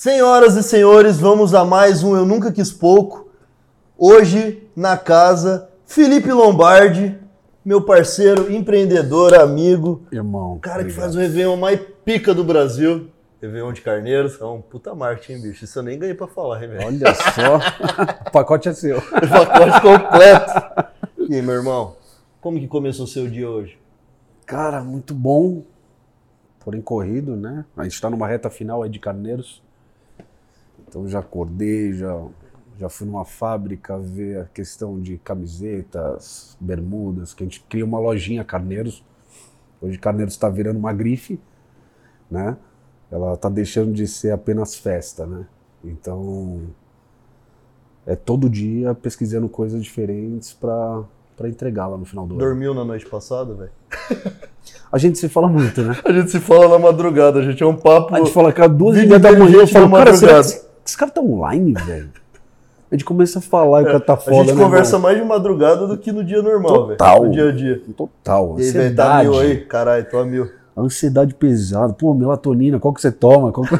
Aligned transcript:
Senhoras 0.00 0.54
e 0.54 0.62
senhores, 0.62 1.18
vamos 1.18 1.54
a 1.54 1.64
mais 1.64 2.04
um 2.04 2.16
Eu 2.16 2.24
Nunca 2.24 2.52
Quis 2.52 2.70
Pouco. 2.70 3.32
Hoje, 3.98 4.62
na 4.76 4.96
casa, 4.96 5.68
Felipe 5.84 6.30
Lombardi, 6.30 7.18
meu 7.64 7.82
parceiro, 7.82 8.48
empreendedor, 8.48 9.34
amigo. 9.34 10.06
Irmão. 10.12 10.60
Cara 10.60 10.84
que 10.84 10.92
faz 10.92 11.16
o 11.16 11.18
Réveillon 11.18 11.56
mais 11.56 11.80
pica 12.04 12.32
do 12.32 12.44
Brasil. 12.44 13.10
Réveillon 13.42 13.72
de 13.72 13.80
Carneiros. 13.80 14.40
É 14.40 14.44
um 14.44 14.60
puta 14.60 14.94
marketing, 14.94 15.32
hein, 15.32 15.42
bicho? 15.42 15.64
Isso 15.64 15.76
eu 15.76 15.82
nem 15.82 15.98
ganhei 15.98 16.14
pra 16.14 16.28
falar, 16.28 16.62
hein, 16.62 16.68
velho? 16.68 16.86
Olha 16.86 17.14
só. 17.14 17.56
o 18.28 18.30
pacote 18.30 18.68
é 18.68 18.74
seu. 18.74 19.02
Pacote 19.02 19.80
completo. 19.80 20.94
E 21.28 21.34
aí, 21.34 21.42
meu 21.42 21.56
irmão? 21.56 21.96
Como 22.40 22.60
que 22.60 22.68
começou 22.68 23.04
o 23.04 23.08
seu 23.08 23.26
dia 23.26 23.50
hoje? 23.50 23.76
Cara, 24.46 24.80
muito 24.80 25.12
bom. 25.12 25.64
Porém 26.60 26.80
corrido, 26.80 27.34
né? 27.34 27.64
A 27.76 27.82
gente 27.82 28.00
tá 28.00 28.08
numa 28.08 28.28
reta 28.28 28.48
final 28.48 28.84
aí 28.84 28.88
de 28.88 29.00
Carneiros. 29.00 29.66
Então 30.88 31.06
já 31.06 31.18
acordei, 31.18 31.92
já, 31.92 32.20
já 32.78 32.88
fui 32.88 33.06
numa 33.06 33.24
fábrica 33.24 33.98
ver 33.98 34.40
a 34.40 34.44
questão 34.46 34.98
de 34.98 35.18
camisetas, 35.18 36.56
bermudas, 36.58 37.34
que 37.34 37.42
a 37.42 37.46
gente 37.46 37.60
cria 37.68 37.84
uma 37.84 37.98
lojinha 37.98 38.44
Carneiros. 38.44 39.04
Hoje 39.80 39.98
Carneiros 39.98 40.34
está 40.34 40.48
virando 40.48 40.78
uma 40.78 40.92
grife, 40.92 41.38
né? 42.30 42.56
Ela 43.10 43.34
está 43.34 43.48
deixando 43.48 43.92
de 43.92 44.06
ser 44.06 44.32
apenas 44.32 44.74
festa, 44.74 45.26
né? 45.26 45.46
Então 45.84 46.62
é 48.06 48.16
todo 48.16 48.48
dia 48.48 48.94
pesquisando 48.94 49.48
coisas 49.48 49.82
diferentes 49.82 50.52
para 50.52 51.04
para 51.36 51.48
entregar 51.48 51.86
lá 51.86 51.96
no 51.96 52.04
final 52.04 52.26
do 52.26 52.34
ano. 52.34 52.40
Dormiu 52.40 52.74
na 52.74 52.84
noite 52.84 53.06
passada, 53.06 53.54
velho? 53.54 53.70
A 54.90 54.98
gente 54.98 55.18
se 55.18 55.28
fala 55.28 55.46
muito, 55.46 55.82
né? 55.82 55.96
A 56.04 56.12
gente 56.12 56.32
se 56.32 56.40
fala 56.40 56.68
na 56.68 56.78
madrugada, 56.78 57.38
a 57.38 57.42
gente 57.42 57.62
é 57.62 57.66
um 57.66 57.76
papo. 57.76 58.14
A 58.14 58.18
gente 58.18 58.32
fala 58.32 58.52
que 58.52 58.60
às 58.60 58.70
duas 58.70 58.96
e 58.96 59.06
meia 59.06 59.20
da 59.20 59.30
manhã 59.32 59.58
eu 59.58 59.66
falo, 59.66 59.90
cara, 59.90 60.14
será 60.14 60.32
que 60.32 60.38
madrugada." 60.38 60.67
Esse, 60.88 60.96
cara 60.96 61.10
tá 61.10 61.20
online, 61.20 61.74
velho? 61.74 62.10
A 62.90 62.94
gente 62.94 63.04
começa 63.04 63.38
a 63.38 63.42
falar 63.42 63.80
e 63.80 63.84
o 63.84 63.86
cara 63.86 64.00
tá 64.00 64.14
a 64.14 64.16
foda, 64.16 64.36
gente 64.36 64.54
né, 64.54 64.64
conversa 64.64 64.96
irmão? 64.96 65.02
mais 65.02 65.20
de 65.20 65.24
madrugada 65.28 65.86
do 65.86 65.98
que 65.98 66.10
no 66.10 66.24
dia 66.24 66.40
normal, 66.40 66.86
velho. 66.86 66.98
Total. 66.98 67.24
No 67.24 67.30
dia 67.30 67.48
a 67.48 67.52
dia. 67.52 67.82
Total. 67.94 68.56
E 68.58 68.62
aí, 68.62 68.70
velho, 68.70 68.96
tá 68.96 69.04
Ansiedade. 69.04 69.28
mil 69.28 69.38
aí? 69.38 69.56
Caralho, 69.66 70.10
tô 70.10 70.18
a 70.18 70.24
mil. 70.24 70.50
Ansiedade 70.74 71.34
pesada. 71.34 71.92
Pô, 71.92 72.14
melatonina, 72.14 72.78
qual 72.78 72.94
que 72.94 73.02
você 73.02 73.12
toma? 73.12 73.52
Qual 73.52 73.66
que... 73.66 73.76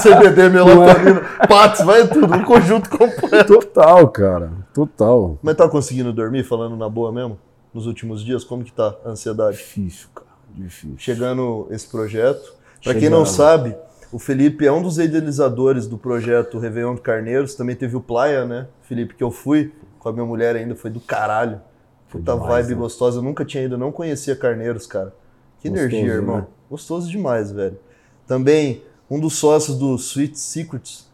CBD, 0.00 0.48
melatonina, 0.48 1.20
patos, 1.46 1.84
vai 1.84 2.08
tudo, 2.08 2.32
um 2.32 2.44
conjunto 2.44 2.88
completo. 2.88 3.58
Total, 3.58 4.08
cara. 4.08 4.50
Total. 4.72 5.38
Mas 5.42 5.56
tá 5.56 5.68
conseguindo 5.68 6.12
dormir, 6.12 6.44
falando 6.44 6.76
na 6.76 6.88
boa 6.88 7.12
mesmo? 7.12 7.36
Nos 7.74 7.86
últimos 7.86 8.24
dias, 8.24 8.42
como 8.42 8.64
que 8.64 8.72
tá 8.72 8.94
a 9.04 9.10
ansiedade? 9.10 9.58
Difícil, 9.58 10.08
cara. 10.14 10.30
Difícil. 10.54 10.94
Chegando 10.96 11.66
esse 11.70 11.86
projeto. 11.86 12.54
Pra 12.82 12.94
quem 12.94 13.10
não 13.10 13.26
sabe, 13.26 13.76
o 14.12 14.18
Felipe 14.18 14.66
é 14.66 14.72
um 14.72 14.82
dos 14.82 14.98
idealizadores 14.98 15.86
do 15.86 15.96
projeto 15.96 16.58
Réveillon 16.58 16.94
de 16.94 17.00
Carneiros. 17.00 17.54
Também 17.54 17.76
teve 17.76 17.96
o 17.96 18.00
Playa, 18.00 18.44
né, 18.44 18.66
Felipe, 18.82 19.14
que 19.14 19.22
eu 19.22 19.30
fui 19.30 19.72
com 19.98 20.08
a 20.08 20.12
minha 20.12 20.24
mulher 20.24 20.56
ainda, 20.56 20.74
foi 20.74 20.90
do 20.90 21.00
caralho. 21.00 21.60
Puta 22.08 22.32
demais, 22.32 22.66
vibe 22.66 22.74
né? 22.74 22.80
gostosa. 22.82 23.18
Eu 23.18 23.22
nunca 23.22 23.44
tinha 23.44 23.62
ido, 23.62 23.78
não 23.78 23.92
conhecia 23.92 24.34
Carneiros, 24.34 24.86
cara. 24.86 25.14
Que 25.60 25.68
Gostoso, 25.68 25.88
energia, 25.90 26.14
irmão. 26.14 26.38
né? 26.38 26.46
Gostoso 26.68 27.08
demais, 27.08 27.52
velho. 27.52 27.78
Também 28.26 28.82
um 29.08 29.20
dos 29.20 29.34
sócios 29.34 29.78
do 29.78 29.94
Sweet 29.94 30.38
Secrets. 30.38 31.08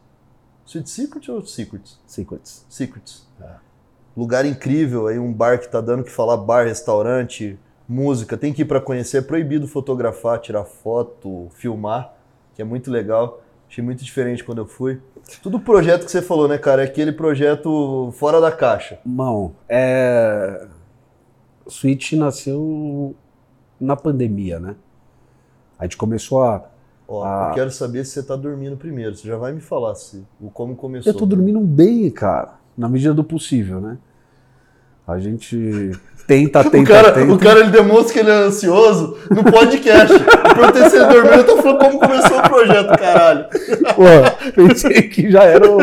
Sweet 0.64 0.88
Secrets 0.88 1.28
ou 1.28 1.44
Secrets? 1.44 1.98
Secrets. 2.06 2.64
Secrets. 2.68 3.26
É. 3.40 3.50
Lugar 4.16 4.46
incrível, 4.46 5.06
aí 5.06 5.18
um 5.18 5.32
bar 5.32 5.60
que 5.60 5.68
tá 5.68 5.80
dando 5.80 6.02
que 6.02 6.10
falar 6.10 6.38
bar, 6.38 6.66
restaurante, 6.66 7.58
música. 7.86 8.36
Tem 8.36 8.52
que 8.52 8.62
ir 8.62 8.64
pra 8.64 8.80
conhecer. 8.80 9.18
É 9.18 9.22
proibido 9.22 9.68
fotografar, 9.68 10.38
tirar 10.40 10.64
foto, 10.64 11.48
filmar, 11.54 12.15
que 12.56 12.62
é 12.62 12.64
muito 12.64 12.90
legal. 12.90 13.42
Achei 13.68 13.84
muito 13.84 14.02
diferente 14.02 14.42
quando 14.42 14.58
eu 14.58 14.66
fui. 14.66 14.98
Tudo 15.42 15.60
projeto 15.60 16.04
que 16.06 16.10
você 16.10 16.22
falou, 16.22 16.48
né, 16.48 16.56
cara? 16.56 16.82
É 16.82 16.86
aquele 16.86 17.12
projeto 17.12 18.10
fora 18.12 18.40
da 18.40 18.50
caixa. 18.50 18.98
Irmão, 19.04 19.52
é... 19.68 20.66
Switch 21.68 22.12
nasceu 22.12 23.14
na 23.78 23.94
pandemia, 23.96 24.58
né? 24.58 24.74
A 25.78 25.84
gente 25.84 25.96
começou 25.96 26.42
a... 26.42 26.64
Ó, 27.08 27.22
Ah. 27.24 27.48
eu 27.50 27.54
quero 27.54 27.70
saber 27.70 28.04
se 28.04 28.12
você 28.12 28.22
tá 28.22 28.34
dormindo 28.36 28.76
primeiro. 28.76 29.14
Você 29.14 29.28
já 29.28 29.36
vai 29.36 29.52
me 29.52 29.60
falar 29.60 29.94
se, 29.96 30.24
o 30.40 30.48
como 30.50 30.74
começou. 30.74 31.12
Eu 31.12 31.16
tô 31.18 31.26
dormindo 31.26 31.60
bem, 31.60 32.08
cara. 32.10 32.54
Na 32.76 32.88
medida 32.88 33.12
do 33.12 33.22
possível, 33.24 33.80
né? 33.80 33.98
A 35.06 35.18
gente 35.18 35.92
tenta, 36.26 36.64
tenta, 36.68 36.78
O 36.78 36.84
cara, 36.84 37.12
tenta. 37.12 37.32
o 37.32 37.38
cara 37.38 37.60
ele 37.60 37.70
demonstra 37.70 38.12
que 38.12 38.18
ele 38.18 38.30
é 38.30 38.34
ansioso 38.34 39.16
no 39.30 39.44
podcast. 39.44 40.12
Eu 40.12 40.54
perguntei 40.54 40.90
se 40.90 40.96
ele 40.96 41.06
dormiu, 41.06 41.32
eu 41.32 41.44
tô 41.46 41.62
falando 41.62 41.78
como 41.78 41.98
começou 42.00 42.38
o 42.38 42.42
projeto, 42.42 42.98
caralho. 42.98 43.46
Pô, 43.94 44.52
pensei 44.68 45.02
que 45.02 45.30
já 45.30 45.44
era 45.44 45.70
o, 45.70 45.78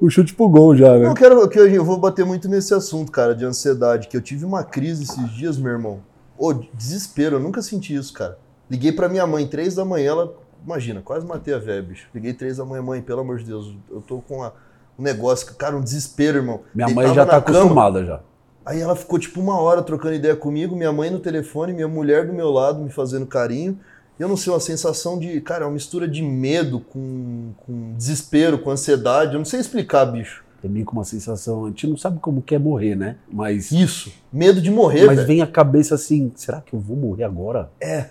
o 0.00 0.08
chute 0.10 0.32
pro 0.34 0.48
gol 0.48 0.74
já, 0.74 0.96
né? 0.96 1.06
Eu 1.06 1.14
quero 1.14 1.46
que 1.48 1.58
eu 1.58 1.84
vou 1.84 1.98
bater 1.98 2.24
muito 2.24 2.48
nesse 2.48 2.72
assunto, 2.72 3.12
cara, 3.12 3.34
de 3.34 3.44
ansiedade, 3.44 4.08
que 4.08 4.16
eu 4.16 4.22
tive 4.22 4.44
uma 4.44 4.64
crise 4.64 5.04
esses 5.04 5.30
dias, 5.34 5.58
meu 5.58 5.72
irmão. 5.72 6.00
Ô, 6.38 6.52
desespero, 6.52 7.36
eu 7.36 7.40
nunca 7.40 7.60
senti 7.62 7.94
isso, 7.94 8.12
cara. 8.12 8.38
Liguei 8.70 8.92
pra 8.92 9.08
minha 9.08 9.26
mãe, 9.26 9.46
três 9.46 9.74
da 9.74 9.84
manhã, 9.84 10.10
ela, 10.12 10.34
imagina, 10.64 11.00
quase 11.02 11.24
matei 11.26 11.54
a 11.54 11.58
velha, 11.58 11.82
bicho. 11.82 12.08
Liguei 12.14 12.32
três 12.32 12.56
da 12.56 12.64
manhã, 12.64 12.82
mãe, 12.82 13.00
pelo 13.00 13.20
amor 13.20 13.38
de 13.38 13.44
Deus, 13.44 13.74
eu 13.90 14.00
tô 14.00 14.18
com 14.18 14.36
uma- 14.38 14.52
um 14.98 15.02
negócio, 15.02 15.54
cara, 15.56 15.76
um 15.76 15.80
desespero, 15.80 16.38
irmão. 16.38 16.60
Minha 16.74 16.88
mãe 16.88 17.06
Deitava 17.06 17.14
já 17.14 17.26
tá 17.26 17.40
cama, 17.40 17.58
acostumada 17.58 18.04
já. 18.04 18.20
Aí 18.66 18.80
ela 18.80 18.96
ficou 18.96 19.16
tipo 19.18 19.40
uma 19.40 19.58
hora 19.60 19.80
trocando 19.80 20.14
ideia 20.16 20.34
comigo, 20.34 20.74
minha 20.74 20.92
mãe 20.92 21.08
no 21.08 21.20
telefone, 21.20 21.72
minha 21.72 21.86
mulher 21.86 22.26
do 22.26 22.32
meu 22.32 22.50
lado 22.50 22.80
me 22.82 22.90
fazendo 22.90 23.24
carinho. 23.24 23.78
E 24.18 24.22
eu 24.22 24.28
não 24.28 24.36
sei, 24.36 24.52
uma 24.52 24.58
sensação 24.58 25.18
de, 25.18 25.40
cara, 25.40 25.62
é 25.64 25.66
uma 25.66 25.74
mistura 25.74 26.08
de 26.08 26.22
medo 26.22 26.80
com, 26.80 27.52
com 27.58 27.92
desespero, 27.96 28.58
com 28.58 28.70
ansiedade. 28.70 29.34
Eu 29.34 29.38
não 29.38 29.44
sei 29.44 29.60
explicar, 29.60 30.04
bicho. 30.06 30.42
É 30.64 30.68
meio 30.68 30.84
com 30.84 30.92
uma 30.96 31.04
sensação. 31.04 31.66
A 31.66 31.68
gente 31.68 31.86
não 31.86 31.96
sabe 31.96 32.18
como 32.18 32.42
que 32.42 32.54
é 32.54 32.58
morrer, 32.58 32.96
né? 32.96 33.16
Mas, 33.30 33.70
Isso. 33.70 34.10
Medo 34.32 34.60
de 34.60 34.70
morrer, 34.70 35.06
mas 35.06 35.16
velho. 35.16 35.28
vem 35.28 35.42
a 35.42 35.46
cabeça 35.46 35.94
assim: 35.94 36.32
será 36.34 36.60
que 36.60 36.74
eu 36.74 36.80
vou 36.80 36.96
morrer 36.96 37.22
agora? 37.24 37.70
É. 37.80 38.06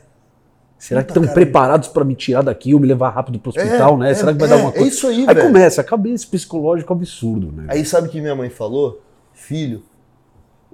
Será 0.78 1.02
Puta, 1.02 1.14
que 1.14 1.20
estão 1.20 1.34
preparados 1.34 1.88
pra 1.90 2.04
me 2.06 2.16
tirar 2.16 2.44
daqui 2.44 2.74
ou 2.74 2.80
me 2.80 2.88
levar 2.88 3.10
rápido 3.10 3.40
pro 3.40 3.50
hospital, 3.50 3.96
É, 3.96 3.98
né? 3.98 4.12
é, 4.12 4.14
será 4.14 4.32
que 4.32 4.40
vai 4.40 4.48
é, 4.48 4.52
dar 4.52 4.58
uma 4.58 4.70
É 4.70 4.74
coisa? 4.74 4.88
isso 4.88 5.08
aí, 5.08 5.26
Aí 5.28 5.34
velho. 5.34 5.48
começa, 5.48 5.82
a 5.82 5.84
cabeça 5.84 6.28
psicológico 6.30 6.94
absurdo, 6.94 7.52
né? 7.52 7.66
Aí 7.70 7.84
sabe 7.84 8.08
o 8.08 8.12
que 8.12 8.22
minha 8.22 8.36
mãe 8.36 8.50
falou? 8.50 9.02
Filho, 9.34 9.82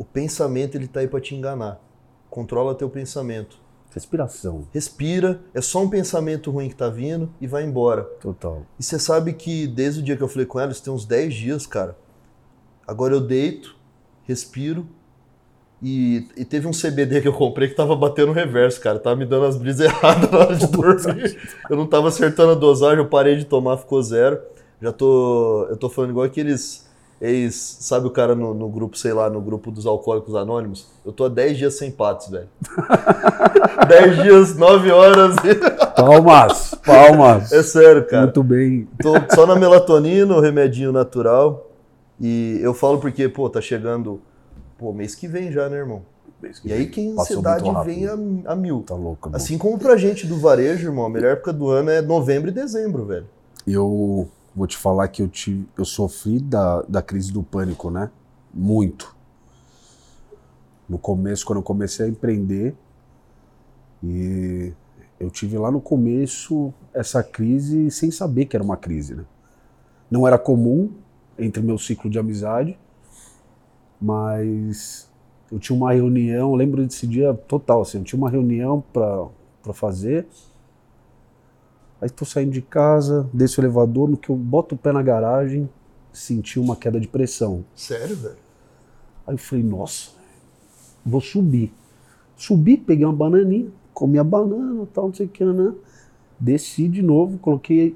o 0.02 0.04
pensamento 0.04 0.74
ele 0.74 0.88
tá 0.88 1.00
aí 1.00 1.08
pra 1.08 1.22
te 1.22 1.36
enganar. 1.36 1.80
Controla 2.28 2.74
teu 2.74 2.90
pensamento. 2.90 3.60
Respiração, 3.94 4.68
Respira, 4.74 5.42
é 5.54 5.62
só 5.62 5.84
um 5.84 5.90
pensamento 5.90 6.50
ruim 6.50 6.70
que 6.70 6.76
tá 6.76 6.90
vindo 6.90 7.30
e 7.40 7.46
vai 7.46 7.64
embora. 7.64 8.04
total. 8.20 8.66
E 8.80 8.84
você 8.84 8.98
sabe 8.98 9.34
que 9.34 9.68
desde 9.68 10.00
o 10.00 10.04
dia 10.04 10.18
que 10.18 10.24
eu 10.24 10.28
falei 10.28 10.46
com 10.48 10.60
ela, 10.60 10.72
isso 10.72 10.82
tem 10.82 10.92
uns 10.92 11.06
10 11.06 11.34
dias, 11.36 11.68
cara. 11.68 11.96
Agora 12.88 13.14
eu 13.14 13.22
deito, 13.22 13.76
respiro. 14.24 14.88
E, 15.84 16.28
e 16.36 16.46
teve 16.46 16.68
um 16.68 16.72
CBD 16.72 17.22
que 17.22 17.28
eu 17.28 17.34
comprei 17.34 17.68
que 17.68 17.76
tava 17.76 17.96
batendo 17.96 18.32
reverso, 18.32 18.82
cara. 18.82 18.98
Tava 18.98 19.16
me 19.16 19.26
dando 19.26 19.46
as 19.46 19.58
brisas 19.58 19.86
erradas 19.86 20.32
na 20.32 20.38
hora 20.40 20.56
de 20.56 20.68
dormir. 20.68 21.38
Eu 21.70 21.76
não 21.78 21.86
tava 21.86 22.08
acertando 22.08 22.54
a 22.54 22.56
dosagem, 22.56 23.00
eu 23.00 23.10
parei 23.10 23.36
de 23.36 23.46
tomar, 23.46 23.78
ficou 23.78 24.02
zero. 24.02 24.42
Já 24.82 24.92
tô. 24.92 25.68
Eu 25.70 25.78
tô 25.78 25.90
falando 25.90 26.12
igual 26.12 26.26
aqueles 26.26 26.90
ex. 27.22 27.78
Sabe 27.80 28.08
o 28.08 28.10
cara 28.10 28.34
no, 28.34 28.54
no 28.54 28.68
grupo, 28.68 28.98
sei 28.98 29.14
lá, 29.14 29.30
no 29.30 29.40
grupo 29.40 29.72
dos 29.72 29.86
alcoólicos 29.86 30.36
anônimos? 30.36 30.88
Eu 31.06 31.12
tô 31.12 31.26
há 31.26 31.30
10 31.30 31.58
dias 31.58 31.78
sem 31.78 31.92
patos, 31.92 32.30
velho. 32.30 32.50
10 33.88 34.24
dias, 34.24 34.56
9 34.58 34.92
horas. 34.92 35.36
Palmas, 35.96 36.76
palmas. 36.86 37.52
É 37.52 37.62
sério, 37.62 38.06
cara. 38.08 38.24
Muito 38.24 38.44
bem. 38.44 38.88
Tô 39.02 39.14
só 39.34 39.46
na 39.46 39.56
melatonina, 39.56 40.36
o 40.36 40.42
remedinho 40.42 40.92
natural. 40.92 41.70
E 42.20 42.60
eu 42.62 42.74
falo 42.74 43.00
porque, 43.00 43.30
pô, 43.30 43.50
tá 43.50 43.62
chegando, 43.62 44.20
pô, 44.78 44.92
mês 44.92 45.16
que 45.16 45.28
vem 45.28 45.52
já, 45.52 45.70
né, 45.70 45.78
irmão? 45.78 46.04
E 46.66 46.74
aí 46.74 46.88
que 46.88 47.16
a 47.16 47.22
ansiedade 47.22 47.70
vem 47.86 48.08
a, 48.08 48.14
a 48.52 48.56
mil. 48.56 48.84
Tá 48.86 48.96
louco, 48.96 49.28
irmão. 49.28 49.38
Assim 49.38 49.58
como 49.58 49.78
pra 49.78 49.96
gente 49.96 50.26
do 50.26 50.38
varejo, 50.38 50.88
irmão, 50.88 51.06
a 51.06 51.10
melhor 51.10 51.34
época 51.34 51.54
do 51.54 51.70
ano 51.70 51.92
é 51.92 52.02
novembro 52.02 52.50
e 52.50 52.54
dezembro, 52.54 53.06
velho. 53.06 53.28
Eu 53.68 54.28
vou 54.56 54.68
te 54.68 54.78
falar 54.78 55.08
que 55.08 55.22
eu, 55.22 55.28
tive, 55.28 55.68
eu 55.78 55.86
sofri 55.86 56.40
da, 56.40 56.82
da 56.84 57.02
crise 57.02 57.32
do 57.32 57.42
pânico, 57.42 57.90
né? 57.90 58.12
Muito. 58.54 59.16
No 60.88 60.98
começo, 60.98 61.46
quando 61.46 61.60
eu 61.60 61.64
comecei 61.64 62.06
a 62.06 62.10
empreender, 62.10 62.76
e 64.04 64.74
eu 65.20 65.30
tive 65.30 65.58
lá 65.58 65.72
no 65.72 65.80
começo 65.80 66.74
essa 66.94 67.24
crise 67.24 67.90
sem 67.92 68.12
saber 68.12 68.46
que 68.46 68.56
era 68.56 68.64
uma 68.64 68.76
crise, 68.76 69.16
né? 69.16 69.26
Não 70.10 70.28
era 70.28 70.38
comum 70.38 70.92
entre 71.38 71.62
meu 71.62 71.78
ciclo 71.78 72.10
de 72.10 72.20
amizade, 72.20 72.78
mas 74.02 75.10
eu 75.52 75.60
tinha 75.60 75.76
uma 75.76 75.94
reunião, 75.94 76.50
eu 76.50 76.56
lembro 76.56 76.86
desse 76.86 77.06
dia 77.06 77.34
total, 77.34 77.82
assim, 77.82 78.00
eu 78.00 78.04
tinha 78.04 78.18
uma 78.18 78.30
reunião 78.30 78.84
para 78.92 79.74
fazer, 79.74 80.28
Aí 82.02 82.10
tô 82.10 82.26
saindo 82.26 82.52
de 82.52 82.64
casa, 82.64 83.30
desço 83.32 83.62
o 83.62 83.64
elevador, 83.64 84.10
no 84.10 84.18
que 84.18 84.30
eu 84.30 84.36
boto 84.36 84.74
o 84.74 84.78
pé 84.78 84.92
na 84.92 85.04
garagem, 85.04 85.70
senti 86.12 86.60
uma 86.60 86.76
queda 86.76 87.00
de 87.00 87.08
pressão. 87.08 87.64
Sério, 87.76 88.16
velho? 88.16 88.38
Aí 89.28 89.36
eu 89.36 89.38
falei, 89.38 89.64
nossa, 89.64 90.10
vou 91.06 91.22
subir. 91.22 91.72
Subi, 92.36 92.76
peguei 92.76 93.06
uma 93.06 93.14
bananinha, 93.14 93.70
comi 93.94 94.18
a 94.18 94.24
banana, 94.24 94.88
tal, 94.92 95.08
não 95.08 95.14
sei 95.14 95.28
o 95.28 95.30
que, 95.30 95.46
né? 95.46 95.76
Desci 96.40 96.88
de 96.88 97.04
novo, 97.04 97.38
coloquei 97.38 97.96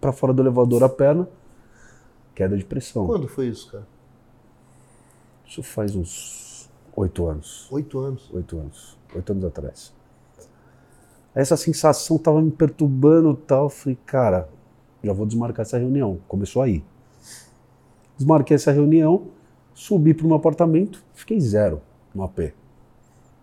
pra 0.00 0.12
fora 0.12 0.32
do 0.32 0.42
elevador 0.42 0.82
a 0.82 0.88
perna, 0.88 1.28
queda 2.34 2.56
de 2.56 2.64
pressão. 2.64 3.06
Quando 3.06 3.28
foi 3.28 3.46
isso, 3.46 3.70
cara? 3.70 3.86
Isso 5.46 5.62
faz 5.62 5.94
uns 5.94 6.68
oito 6.96 7.26
anos. 7.26 7.68
Oito 7.70 8.00
anos. 8.00 8.28
Oito 8.32 8.58
anos. 8.58 8.98
Oito 9.14 9.32
anos 9.32 9.44
atrás. 9.44 9.97
Essa 11.38 11.56
sensação 11.56 12.18
tava 12.18 12.42
me 12.42 12.50
perturbando 12.50 13.32
tal. 13.32 13.70
Falei, 13.70 13.96
cara, 14.04 14.48
já 15.04 15.12
vou 15.12 15.24
desmarcar 15.24 15.62
essa 15.64 15.78
reunião. 15.78 16.18
Começou 16.26 16.62
aí. 16.62 16.82
Desmarquei 18.16 18.56
essa 18.56 18.72
reunião, 18.72 19.28
subi 19.72 20.12
pro 20.12 20.26
meu 20.26 20.34
apartamento, 20.34 21.04
fiquei 21.14 21.38
zero 21.38 21.80
no 22.12 22.24
AP. 22.24 22.52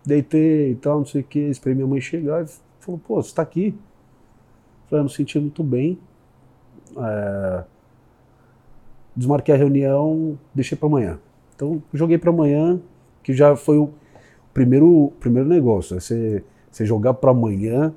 Deitei 0.04 0.72
e 0.72 0.74
tal, 0.74 0.98
não 0.98 1.06
sei 1.06 1.22
o 1.22 1.24
que, 1.24 1.38
esperei 1.38 1.74
minha 1.74 1.86
mãe 1.86 1.98
chegar 1.98 2.44
e 2.44 2.48
falou, 2.80 3.00
pô, 3.00 3.22
você 3.22 3.34
tá 3.34 3.40
aqui? 3.40 3.74
Falei, 4.90 5.00
eu 5.00 5.04
não 5.04 5.08
senti 5.08 5.40
muito 5.40 5.64
bem. 5.64 5.98
É... 6.98 7.64
Desmarquei 9.16 9.54
a 9.54 9.56
reunião, 9.56 10.38
deixei 10.54 10.76
para 10.76 10.86
amanhã. 10.86 11.18
Então, 11.54 11.82
joguei 11.94 12.18
para 12.18 12.28
amanhã, 12.28 12.78
que 13.22 13.32
já 13.32 13.56
foi 13.56 13.78
o 13.78 13.88
primeiro, 14.52 15.14
primeiro 15.18 15.48
negócio. 15.48 15.96
É 15.96 16.00
você, 16.00 16.44
você 16.76 16.84
jogar 16.84 17.14
para 17.14 17.30
amanhã, 17.30 17.94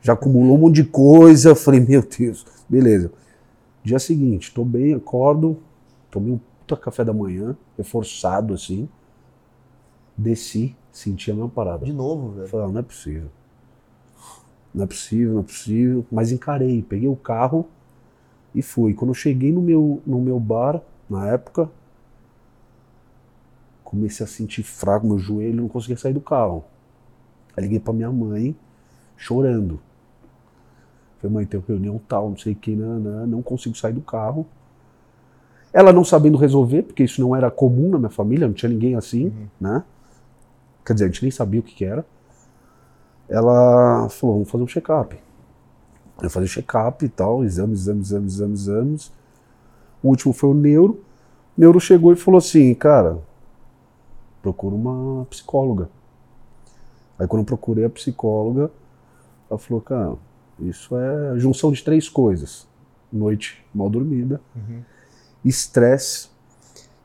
já 0.00 0.14
acumulou 0.14 0.56
um 0.56 0.60
monte 0.60 0.76
de 0.76 0.84
coisa. 0.84 1.54
Falei, 1.54 1.80
meu 1.80 2.02
Deus, 2.02 2.46
beleza. 2.68 3.12
Dia 3.84 3.98
seguinte, 3.98 4.52
tô 4.52 4.64
bem, 4.64 4.94
acordo, 4.94 5.58
tomei 6.10 6.32
um 6.32 6.40
puta 6.60 6.76
café 6.76 7.04
da 7.04 7.12
manhã, 7.12 7.56
reforçado 7.76 8.54
assim. 8.54 8.88
Desci, 10.16 10.74
senti 10.90 11.30
a 11.30 11.34
mesma 11.34 11.48
parada. 11.48 11.84
De 11.84 11.92
novo, 11.92 12.30
velho. 12.30 12.48
Falei, 12.48 12.66
ah, 12.66 12.72
não 12.72 12.80
é 12.80 12.82
possível. 12.82 13.30
Não 14.74 14.84
é 14.84 14.86
possível, 14.86 15.34
não 15.34 15.40
é 15.40 15.44
possível. 15.44 16.06
Mas 16.10 16.32
encarei, 16.32 16.82
peguei 16.82 17.08
o 17.08 17.16
carro 17.16 17.66
e 18.54 18.62
fui. 18.62 18.94
Quando 18.94 19.10
eu 19.10 19.14
cheguei 19.14 19.52
no 19.52 19.62
meu, 19.62 20.02
no 20.06 20.20
meu 20.20 20.40
bar, 20.40 20.82
na 21.08 21.28
época, 21.28 21.70
comecei 23.84 24.24
a 24.24 24.28
sentir 24.28 24.62
fraco 24.62 25.06
meu 25.06 25.18
joelho, 25.18 25.62
não 25.62 25.68
conseguia 25.68 25.96
sair 25.96 26.12
do 26.12 26.20
carro. 26.20 26.64
Aí 27.58 27.62
liguei 27.62 27.80
pra 27.80 27.92
minha 27.92 28.12
mãe, 28.12 28.54
chorando. 29.16 29.80
Falei, 31.20 31.34
mãe, 31.34 31.44
tem 31.44 31.60
reunião 31.66 32.00
tal, 32.06 32.30
não 32.30 32.36
sei 32.36 32.52
o 32.52 32.56
que, 32.56 32.76
não, 32.76 33.00
não, 33.00 33.26
não 33.26 33.42
consigo 33.42 33.76
sair 33.76 33.92
do 33.92 34.00
carro. 34.00 34.46
Ela 35.72 35.92
não 35.92 36.04
sabendo 36.04 36.38
resolver, 36.38 36.84
porque 36.84 37.02
isso 37.02 37.20
não 37.20 37.34
era 37.34 37.50
comum 37.50 37.90
na 37.90 37.98
minha 37.98 38.10
família, 38.10 38.46
não 38.46 38.54
tinha 38.54 38.70
ninguém 38.70 38.94
assim, 38.94 39.26
Uhum. 39.26 39.46
né? 39.60 39.82
Quer 40.86 40.92
dizer, 40.92 41.04
a 41.06 41.08
gente 41.08 41.22
nem 41.22 41.32
sabia 41.32 41.58
o 41.58 41.62
que, 41.64 41.74
que 41.74 41.84
era. 41.84 42.06
Ela 43.28 44.08
falou, 44.08 44.36
vamos 44.36 44.50
fazer 44.50 44.62
um 44.62 44.68
check-up. 44.68 45.18
Eu 46.22 46.30
falei 46.30 46.48
check-up 46.48 47.04
e 47.04 47.08
tal, 47.08 47.42
exames, 47.44 47.80
exames, 47.80 48.06
exames, 48.12 48.34
exames, 48.34 48.60
exames. 48.60 49.12
O 50.00 50.10
último 50.10 50.32
foi 50.32 50.50
o 50.50 50.54
neuro. 50.54 51.02
O 51.56 51.60
neuro 51.60 51.80
chegou 51.80 52.12
e 52.12 52.16
falou 52.16 52.38
assim, 52.38 52.72
cara, 52.72 53.18
procura 54.40 54.76
uma 54.76 55.24
psicóloga. 55.24 55.90
Aí 57.18 57.26
quando 57.26 57.40
eu 57.42 57.46
procurei 57.46 57.84
a 57.84 57.90
psicóloga, 57.90 58.70
ela 59.50 59.58
falou, 59.58 59.80
cara, 59.80 60.14
isso 60.60 60.96
é 60.96 61.30
a 61.32 61.38
junção 61.38 61.72
de 61.72 61.82
três 61.82 62.08
coisas. 62.08 62.66
Noite 63.12 63.64
mal 63.74 63.88
dormida, 63.88 64.40
Uhum. 64.54 64.82
estresse 65.44 66.28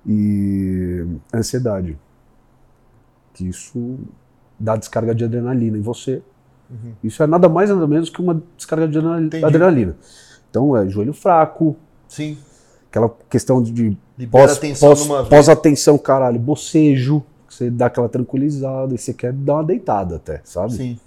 e 0.06 1.06
ansiedade. 1.34 1.98
Que 3.34 3.48
isso 3.48 3.98
dá 4.60 4.76
descarga 4.76 5.16
de 5.16 5.24
adrenalina 5.24 5.78
em 5.78 5.82
você. 5.82 6.22
Uhum. 6.70 6.94
Isso 7.04 7.22
é 7.24 7.28
nada 7.28 7.50
mais 7.50 7.70
nada 7.70 7.88
menos 7.88 8.10
que 8.10 8.22
uma 8.22 8.42
descarga 8.58 8.88
de 8.88 8.98
adrenali- 8.98 9.26
Entendi. 9.28 9.46
adrenalina. 9.46 9.96
Então 10.50 10.76
é 10.78 10.88
joelho 10.88 11.14
fraco, 11.14 11.76
Sim. 12.08 12.38
aquela 12.90 13.10
questão 13.30 13.62
de 13.64 13.98
Libera 14.18 14.46
pós, 14.48 14.58
a 14.58 14.60
tensão 14.62 14.90
pós, 14.90 15.00
numa 15.08 15.18
vez. 15.20 15.30
pós-atenção, 15.30 15.98
caralho, 15.98 16.40
bocejo, 16.40 17.24
você 17.54 17.70
dá 17.70 17.88
aquela 17.88 18.10
tranquilizada 18.10 18.94
e 18.94 18.98
você 18.98 19.14
quer 19.14 19.32
dar 19.34 19.56
uma 19.56 19.64
deitada 19.64 20.16
até, 20.18 20.42
sabe? 20.44 20.74
Sim. 20.74 21.00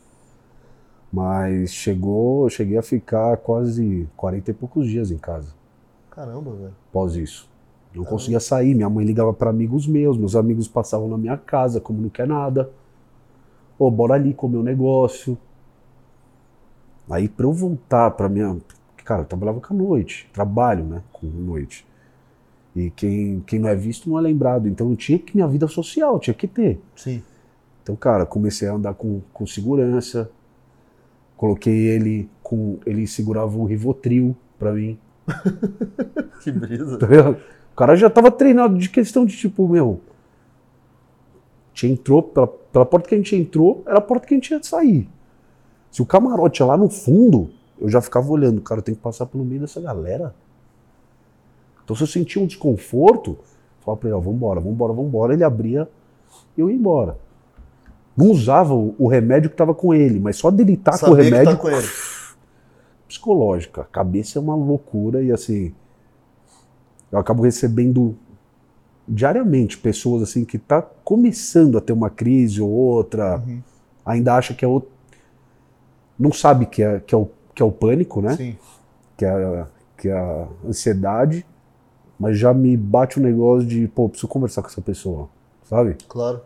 Mas 1.12 1.70
chegou, 1.72 2.44
eu 2.46 2.50
cheguei 2.50 2.76
a 2.76 2.82
ficar 2.82 3.37
quase 3.38 4.08
40 4.16 4.50
e 4.50 4.54
poucos 4.54 4.88
dias 4.88 5.10
em 5.10 5.19
casa 5.19 5.54
Caramba, 6.10 6.52
velho. 6.52 6.75
após 6.90 7.14
isso. 7.14 7.48
Não 7.94 8.02
Caramba. 8.02 8.10
conseguia 8.10 8.40
sair, 8.40 8.75
minha 8.75 8.90
mãe 8.90 9.04
ligava 9.04 9.32
para 9.32 9.50
amigos 9.50 9.87
meus, 9.87 10.19
meus 10.19 10.34
amigos 10.37 10.69
passavam 10.69 11.08
na 11.08 11.16
minha 11.16 11.37
casa, 11.37 11.81
como 11.81 12.00
não 12.02 12.08
quer 12.08 12.26
nada. 12.26 12.70
Ô, 13.78 13.90
bora 13.90 14.14
ali 14.14 14.34
comer 14.34 14.58
um 14.58 14.62
negócio. 14.62 15.38
Aí 17.08 17.28
pra 17.28 17.46
eu 17.46 17.52
voltar 17.52 18.10
pra 18.10 18.28
minha. 18.28 18.56
Cara, 19.04 19.22
eu 19.22 19.26
trabalhava 19.26 19.60
com 19.60 19.72
a 19.72 19.76
noite, 19.76 20.28
trabalho, 20.32 20.84
né? 20.84 21.02
Com 21.12 21.26
noite. 21.26 21.87
E 22.76 22.90
quem, 22.90 23.43
quem 23.46 23.58
não 23.58 23.70
é 23.70 23.75
visto 23.75 24.11
não 24.11 24.19
é 24.19 24.20
lembrado. 24.20 24.69
Então 24.69 24.90
eu 24.90 24.96
tinha 24.96 25.19
que 25.19 25.34
minha 25.34 25.49
vida 25.49 25.67
social, 25.67 26.20
tinha 26.20 26.34
que 26.34 26.46
ter. 26.46 26.78
Sim. 26.94 27.23
Então, 27.82 27.96
cara, 27.96 28.26
comecei 28.26 28.69
a 28.69 28.75
andar 28.75 28.93
com, 28.93 29.23
com 29.32 29.46
segurança. 29.46 30.31
Coloquei 31.38 31.73
ele 31.73 32.28
com. 32.43 32.78
Ele 32.84 33.06
segurava 33.06 33.56
um 33.56 33.64
Rivotril 33.64 34.37
pra 34.58 34.73
mim. 34.73 34.99
Que 36.43 36.52
brisa. 36.52 36.99
Tá? 36.99 37.06
O 37.73 37.76
cara 37.76 37.96
já 37.96 38.08
tava 38.08 38.31
treinado 38.31 38.79
de 38.79 38.88
questão 38.88 39.26
de 39.26 39.37
tipo, 39.37 39.67
meu. 39.67 40.00
A 41.75 41.79
gente 41.79 41.93
entrou, 41.94 42.22
pela, 42.22 42.46
pela 42.46 42.87
porta 42.87 43.08
que 43.08 43.14
a 43.14 43.19
gente 43.19 43.34
entrou, 43.34 43.82
era 43.84 43.99
a 43.99 44.00
porta 44.00 44.26
que 44.26 44.34
a 44.34 44.37
gente 44.37 44.50
ia 44.50 44.62
sair. 44.62 45.08
Se 45.90 46.00
o 46.00 46.06
camarote 46.06 46.62
é 46.62 46.64
lá 46.64 46.76
no 46.76 46.88
fundo, 46.88 47.50
eu 47.81 47.88
já 47.88 48.00
ficava 48.00 48.31
olhando, 48.31 48.61
cara, 48.61 48.79
eu 48.79 48.82
tenho 48.82 48.96
que 48.96 49.02
passar 49.02 49.26
pelo 49.26 49.44
meio 49.44 49.62
dessa 49.62 49.81
galera. 49.81 50.34
Então 51.87 51.94
se 51.94 52.03
eu 52.03 52.06
sentia 52.09 52.43
um 52.43 52.47
desconforto, 52.47 53.31
eu 53.38 53.44
falava 53.85 54.00
pra 54.00 54.09
ele, 54.11 54.17
ó, 54.19 54.21
vambora, 54.21 54.59
vambora, 54.61 54.93
vambora, 54.93 55.33
ele 55.33 55.44
abria 55.44 55.88
e 56.59 56.61
eu 56.61 56.69
ia 56.69 56.75
embora. 56.77 57.17
Não 58.17 58.27
usava 58.31 58.75
o, 58.75 58.94
o 58.99 59.06
remédio 59.06 59.49
que 59.49 59.55
tava 59.56 59.73
com 59.73 59.94
ele, 59.94 60.19
mas 60.19 60.37
só 60.37 60.50
dele 60.50 60.73
estar 60.75 60.99
com 60.99 61.12
o 61.12 61.17
que 61.17 61.23
remédio 61.23 61.53
tá 61.53 61.56
com 61.56 61.69
ele. 61.69 61.87
psicológica. 63.06 63.83
A 63.83 63.85
cabeça 63.85 64.38
é 64.38 64.43
uma 64.43 64.56
loucura 64.56 65.23
e 65.23 65.31
assim. 65.31 65.73
Eu 67.12 67.19
acabo 67.19 67.43
recebendo 67.43 68.17
diariamente 69.06 69.79
pessoas 69.79 70.23
assim 70.23 70.44
que 70.44 70.59
tá 70.59 70.82
começando 70.82 71.79
a 71.79 71.81
ter 71.81 71.93
uma 71.93 72.11
crise 72.11 72.61
ou 72.61 72.69
outra, 72.71 73.41
Uhum. 73.47 73.62
ainda 74.05 74.35
acha 74.35 74.53
que 74.55 74.65
é 74.65 74.69
outro. 74.69 74.91
Não 76.19 76.32
sabe 76.32 76.67
que 76.67 76.82
é, 76.82 76.99
que 77.01 77.15
é, 77.15 77.19
o, 77.19 77.29
que 77.55 77.63
é 77.63 77.65
o 77.65 77.70
pânico, 77.70 78.20
né? 78.20 78.34
Sim. 78.37 78.56
Que 79.17 79.25
é, 79.25 79.67
que 79.96 80.08
é 80.08 80.13
a 80.19 80.49
ansiedade, 80.67 81.46
mas 82.19 82.39
já 82.39 82.53
me 82.53 82.77
bate 82.77 83.19
o 83.19 83.23
negócio 83.23 83.67
de, 83.67 83.87
pô, 83.89 84.08
preciso 84.08 84.29
conversar 84.29 84.63
com 84.63 84.69
essa 84.69 84.81
pessoa, 84.81 85.29
sabe? 85.65 85.96
Claro. 86.08 86.41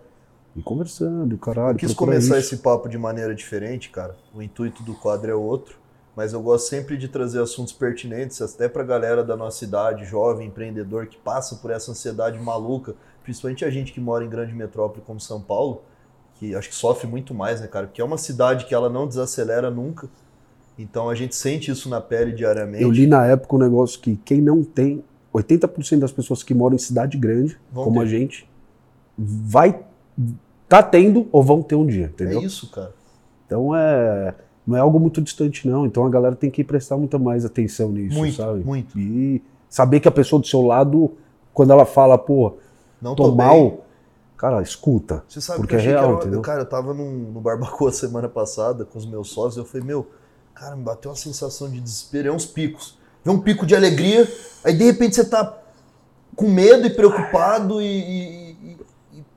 E 0.56 0.62
conversando, 0.62 1.38
caralho. 1.38 1.74
Eu 1.74 1.78
quis 1.78 1.94
começar 1.94 2.38
isso. 2.38 2.54
esse 2.54 2.62
papo 2.62 2.88
de 2.88 2.98
maneira 2.98 3.34
diferente, 3.34 3.88
cara. 3.90 4.16
O 4.34 4.42
intuito 4.42 4.82
do 4.82 4.94
quadro 4.94 5.30
é 5.30 5.34
outro, 5.34 5.76
mas 6.16 6.32
eu 6.32 6.42
gosto 6.42 6.68
sempre 6.68 6.96
de 6.96 7.06
trazer 7.06 7.40
assuntos 7.40 7.72
pertinentes, 7.72 8.42
até 8.42 8.68
pra 8.68 8.82
galera 8.82 9.22
da 9.22 9.36
nossa 9.36 9.64
idade, 9.64 10.04
jovem, 10.04 10.48
empreendedor, 10.48 11.06
que 11.06 11.16
passa 11.16 11.56
por 11.56 11.70
essa 11.70 11.92
ansiedade 11.92 12.38
maluca, 12.38 12.94
principalmente 13.22 13.64
a 13.64 13.70
gente 13.70 13.92
que 13.92 14.00
mora 14.00 14.24
em 14.24 14.28
grande 14.28 14.52
metrópole 14.52 15.02
como 15.06 15.20
São 15.20 15.40
Paulo, 15.40 15.82
que 16.34 16.54
acho 16.54 16.68
que 16.68 16.74
sofre 16.74 17.06
muito 17.06 17.32
mais, 17.32 17.60
né, 17.60 17.68
cara? 17.68 17.86
Porque 17.86 18.00
é 18.00 18.04
uma 18.04 18.18
cidade 18.18 18.64
que 18.64 18.74
ela 18.74 18.88
não 18.88 19.06
desacelera 19.06 19.70
nunca. 19.70 20.08
Então 20.78 21.08
a 21.08 21.14
gente 21.14 21.36
sente 21.36 21.70
isso 21.70 21.88
na 21.88 22.00
pele 22.00 22.32
diariamente. 22.32 22.82
Eu 22.82 22.90
li 22.90 23.06
na 23.06 23.26
época 23.26 23.54
um 23.54 23.58
negócio 23.58 24.00
que 24.00 24.16
quem 24.24 24.40
não 24.40 24.64
tem, 24.64 25.04
80% 25.34 25.98
das 26.00 26.12
pessoas 26.12 26.42
que 26.42 26.52
moram 26.54 26.74
em 26.76 26.78
cidade 26.78 27.16
grande, 27.16 27.58
Vão 27.72 27.84
como 27.84 28.00
ter. 28.00 28.06
a 28.06 28.08
gente, 28.08 28.48
vai 29.16 29.80
tá 30.68 30.82
tendo 30.82 31.28
ou 31.32 31.42
vão 31.42 31.62
ter 31.62 31.74
um 31.74 31.86
dia, 31.86 32.04
É 32.04 32.08
entendeu? 32.08 32.40
isso, 32.42 32.70
cara. 32.70 32.92
Então 33.46 33.74
é 33.74 34.34
não 34.66 34.76
é 34.76 34.80
algo 34.80 35.00
muito 35.00 35.20
distante 35.20 35.66
não, 35.66 35.84
então 35.86 36.04
a 36.06 36.10
galera 36.10 36.36
tem 36.36 36.50
que 36.50 36.62
prestar 36.62 36.96
muita 36.96 37.18
mais 37.18 37.44
atenção 37.44 37.90
nisso, 37.90 38.16
Muito, 38.16 38.36
sabe? 38.36 38.62
muito. 38.64 38.96
E 38.98 39.42
saber 39.68 39.98
que 39.98 40.06
a 40.06 40.12
pessoa 40.12 40.40
do 40.40 40.46
seu 40.46 40.62
lado 40.62 41.12
quando 41.52 41.72
ela 41.72 41.84
fala, 41.84 42.16
pô, 42.16 42.54
Não 43.02 43.14
tô, 43.16 43.24
tô, 43.30 43.34
mal, 43.34 43.84
cara, 44.36 44.62
escuta. 44.62 45.24
Você 45.28 45.40
sabe 45.40 45.58
Porque 45.58 45.76
que 45.76 45.82
eu 45.82 45.90
é 45.90 45.92
real, 45.92 46.04
que 46.04 46.10
era, 46.10 46.20
entendeu? 46.20 46.40
Cara, 46.42 46.60
eu 46.60 46.66
tava 46.66 46.94
num, 46.94 47.32
no 47.32 47.40
Barbacoa 47.40 47.90
semana 47.92 48.28
passada 48.28 48.84
com 48.84 48.98
os 48.98 49.06
meus 49.06 49.30
sócios, 49.30 49.56
eu 49.56 49.64
falei, 49.64 49.84
meu, 49.86 50.06
cara, 50.54 50.76
me 50.76 50.84
bateu 50.84 51.10
uma 51.10 51.16
sensação 51.16 51.68
de 51.68 51.80
desespero, 51.80 52.28
é 52.28 52.32
uns 52.32 52.46
picos. 52.46 52.96
Vê 53.24 53.30
um 53.30 53.38
pico 53.40 53.66
de 53.66 53.74
alegria, 53.76 54.26
aí 54.64 54.72
de 54.74 54.84
repente 54.84 55.14
você 55.16 55.24
tá 55.24 55.58
com 56.36 56.48
medo 56.48 56.86
e 56.86 56.90
preocupado 56.90 57.80
e, 57.82 57.84
e- 57.86 58.50
e- 58.62 58.76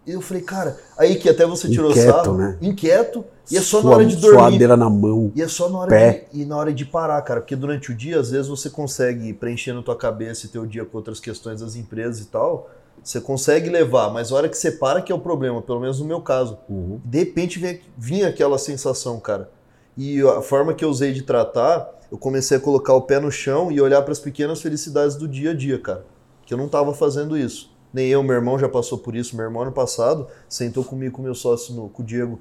e 0.08 0.12
eu 0.14 0.22
falei, 0.22 0.44
cara, 0.44 0.78
aí 0.98 1.16
que 1.16 1.30
até 1.30 1.46
você 1.46 1.70
tirou 1.70 1.92
Inquieto, 1.92 2.12
sarro, 2.12 2.38
né? 2.38 2.58
inquieto, 2.62 3.26
e 3.52 3.58
é 3.58 3.62
só 3.62 3.78
na 3.78 3.82
Sua- 3.84 3.96
hora 3.96 4.06
de 4.06 4.16
dormir. 4.16 4.38
Suadeira 4.40 4.78
na 4.78 4.90
mão. 4.90 5.32
E 5.36 5.42
é 5.42 5.48
só 5.48 5.68
na 5.70 5.80
hora, 5.80 5.90
Pé. 5.90 6.28
de, 6.32 6.42
e 6.42 6.46
na 6.46 6.56
hora 6.58 6.74
de 6.74 6.86
parar, 6.86 7.22
cara. 7.24 7.42
Porque 7.42 7.56
durante 7.58 7.92
o 7.92 7.96
dia, 7.96 8.20
às 8.20 8.32
vezes, 8.32 8.48
você 8.48 8.70
consegue 8.70 9.34
preenchendo 9.34 9.82
tua 9.84 9.96
cabeça 9.98 10.46
e 10.46 10.50
teu 10.50 10.66
dia 10.66 10.86
com 10.86 10.98
outras 10.98 11.20
questões 11.20 11.60
das 11.60 11.76
empresas 11.76 12.20
e 12.22 12.26
tal. 12.28 12.70
Você 13.04 13.20
consegue 13.20 13.70
levar, 13.70 14.14
mas 14.14 14.32
a 14.32 14.36
hora 14.36 14.48
que 14.50 14.58
você 14.58 14.72
para 14.72 15.02
que 15.02 15.12
é 15.12 15.16
o 15.16 15.20
problema, 15.20 15.62
pelo 15.62 15.82
menos 15.82 16.00
no 16.00 16.06
meu 16.06 16.22
caso. 16.22 16.58
De 17.04 17.20
repente 17.20 17.60
vem- 17.60 17.82
vinha 17.98 18.30
aquela 18.30 18.58
sensação, 18.58 19.20
cara. 19.20 19.50
E 19.98 20.22
a 20.22 20.42
forma 20.42 20.74
que 20.74 20.86
eu 20.86 20.90
usei 20.90 21.12
de 21.12 21.22
tratar, 21.24 21.90
eu 22.14 22.20
comecei 22.20 22.56
a 22.56 22.60
colocar 22.60 22.94
o 22.94 23.02
pé 23.02 23.20
no 23.20 23.32
chão 23.32 23.72
e 23.72 23.82
olhar 23.82 24.00
para 24.04 24.12
as 24.12 24.20
pequenas 24.20 24.62
felicidades 24.62 25.16
do 25.16 25.28
dia 25.28 25.50
a 25.50 25.54
dia, 25.56 25.80
cara. 25.80 26.06
Que 26.46 26.54
eu 26.54 26.58
não 26.60 26.70
tava 26.70 26.94
fazendo 26.94 27.36
isso. 27.36 27.76
Nem 27.92 28.08
eu, 28.08 28.22
meu 28.22 28.36
irmão 28.36 28.60
já 28.60 28.70
passou 28.70 29.00
por 29.00 29.16
isso. 29.16 29.36
Meu 29.36 29.46
irmão 29.46 29.64
ano 29.64 29.72
passado 29.72 30.28
sentou 30.48 30.84
comigo, 30.84 31.16
com 31.16 31.24
meu 31.24 31.34
sócio, 31.34 31.74
no, 31.74 31.90
com 31.90 32.04
o 32.04 32.06
Diego, 32.06 32.40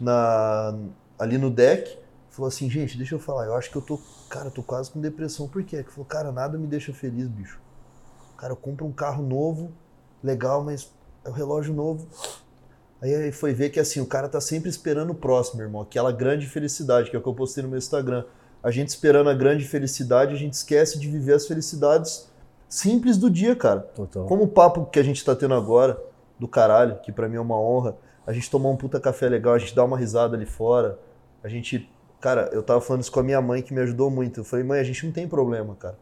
na, 0.00 0.74
ali 1.18 1.36
no 1.36 1.50
deck. 1.50 1.98
Falou 2.30 2.48
assim, 2.48 2.70
gente, 2.70 2.96
deixa 2.96 3.14
eu 3.14 3.18
falar, 3.18 3.44
eu 3.44 3.54
acho 3.54 3.70
que 3.70 3.76
eu 3.76 3.82
tô, 3.82 4.00
cara, 4.30 4.50
tô 4.50 4.62
quase 4.62 4.90
com 4.90 4.98
depressão. 4.98 5.46
Por 5.46 5.62
quê? 5.64 5.84
Que 5.84 5.90
falou, 5.90 6.06
cara, 6.06 6.32
nada 6.32 6.56
me 6.56 6.66
deixa 6.66 6.90
feliz, 6.90 7.28
bicho. 7.28 7.60
Cara, 8.38 8.54
eu 8.54 8.56
compro 8.56 8.86
um 8.86 8.92
carro 8.92 9.22
novo, 9.22 9.70
legal, 10.24 10.64
mas 10.64 10.90
é 11.26 11.28
um 11.28 11.32
relógio 11.34 11.74
novo. 11.74 12.08
Aí 13.02 13.30
foi 13.32 13.52
ver 13.52 13.68
que 13.68 13.78
assim, 13.78 14.00
o 14.00 14.06
cara 14.06 14.30
tá 14.30 14.40
sempre 14.40 14.70
esperando 14.70 15.10
o 15.10 15.14
próximo, 15.14 15.60
irmão. 15.60 15.82
Aquela 15.82 16.10
grande 16.10 16.46
felicidade, 16.46 17.10
que 17.10 17.16
é 17.16 17.18
o 17.18 17.22
que 17.22 17.28
eu 17.28 17.34
postei 17.34 17.62
no 17.62 17.68
meu 17.68 17.76
Instagram. 17.76 18.24
A 18.62 18.70
gente 18.70 18.88
esperando 18.88 19.30
a 19.30 19.34
grande 19.34 19.64
felicidade, 19.64 20.34
a 20.34 20.38
gente 20.38 20.54
esquece 20.54 20.98
de 20.98 21.08
viver 21.08 21.34
as 21.34 21.46
felicidades 21.46 22.30
simples 22.68 23.16
do 23.16 23.30
dia, 23.30 23.56
cara. 23.56 23.80
Total. 23.80 24.26
Como 24.26 24.44
o 24.44 24.48
papo 24.48 24.86
que 24.86 24.98
a 24.98 25.02
gente 25.02 25.24
tá 25.24 25.34
tendo 25.34 25.54
agora, 25.54 25.98
do 26.38 26.46
caralho, 26.46 26.98
que 27.02 27.10
para 27.10 27.28
mim 27.28 27.36
é 27.36 27.40
uma 27.40 27.58
honra. 27.58 27.96
A 28.26 28.32
gente 28.32 28.50
tomar 28.50 28.68
um 28.68 28.76
puta 28.76 29.00
café 29.00 29.28
legal, 29.28 29.54
a 29.54 29.58
gente 29.58 29.74
dá 29.74 29.84
uma 29.84 29.96
risada 29.96 30.36
ali 30.36 30.46
fora. 30.46 30.98
A 31.42 31.48
gente. 31.48 31.88
Cara, 32.20 32.50
eu 32.52 32.62
tava 32.62 32.80
falando 32.80 33.02
isso 33.02 33.12
com 33.12 33.20
a 33.20 33.22
minha 33.22 33.40
mãe 33.40 33.62
que 33.62 33.72
me 33.72 33.80
ajudou 33.80 34.10
muito. 34.10 34.40
Eu 34.40 34.44
falei, 34.44 34.64
mãe, 34.64 34.78
a 34.78 34.84
gente 34.84 35.06
não 35.06 35.12
tem 35.12 35.26
problema, 35.26 35.74
cara. 35.74 35.98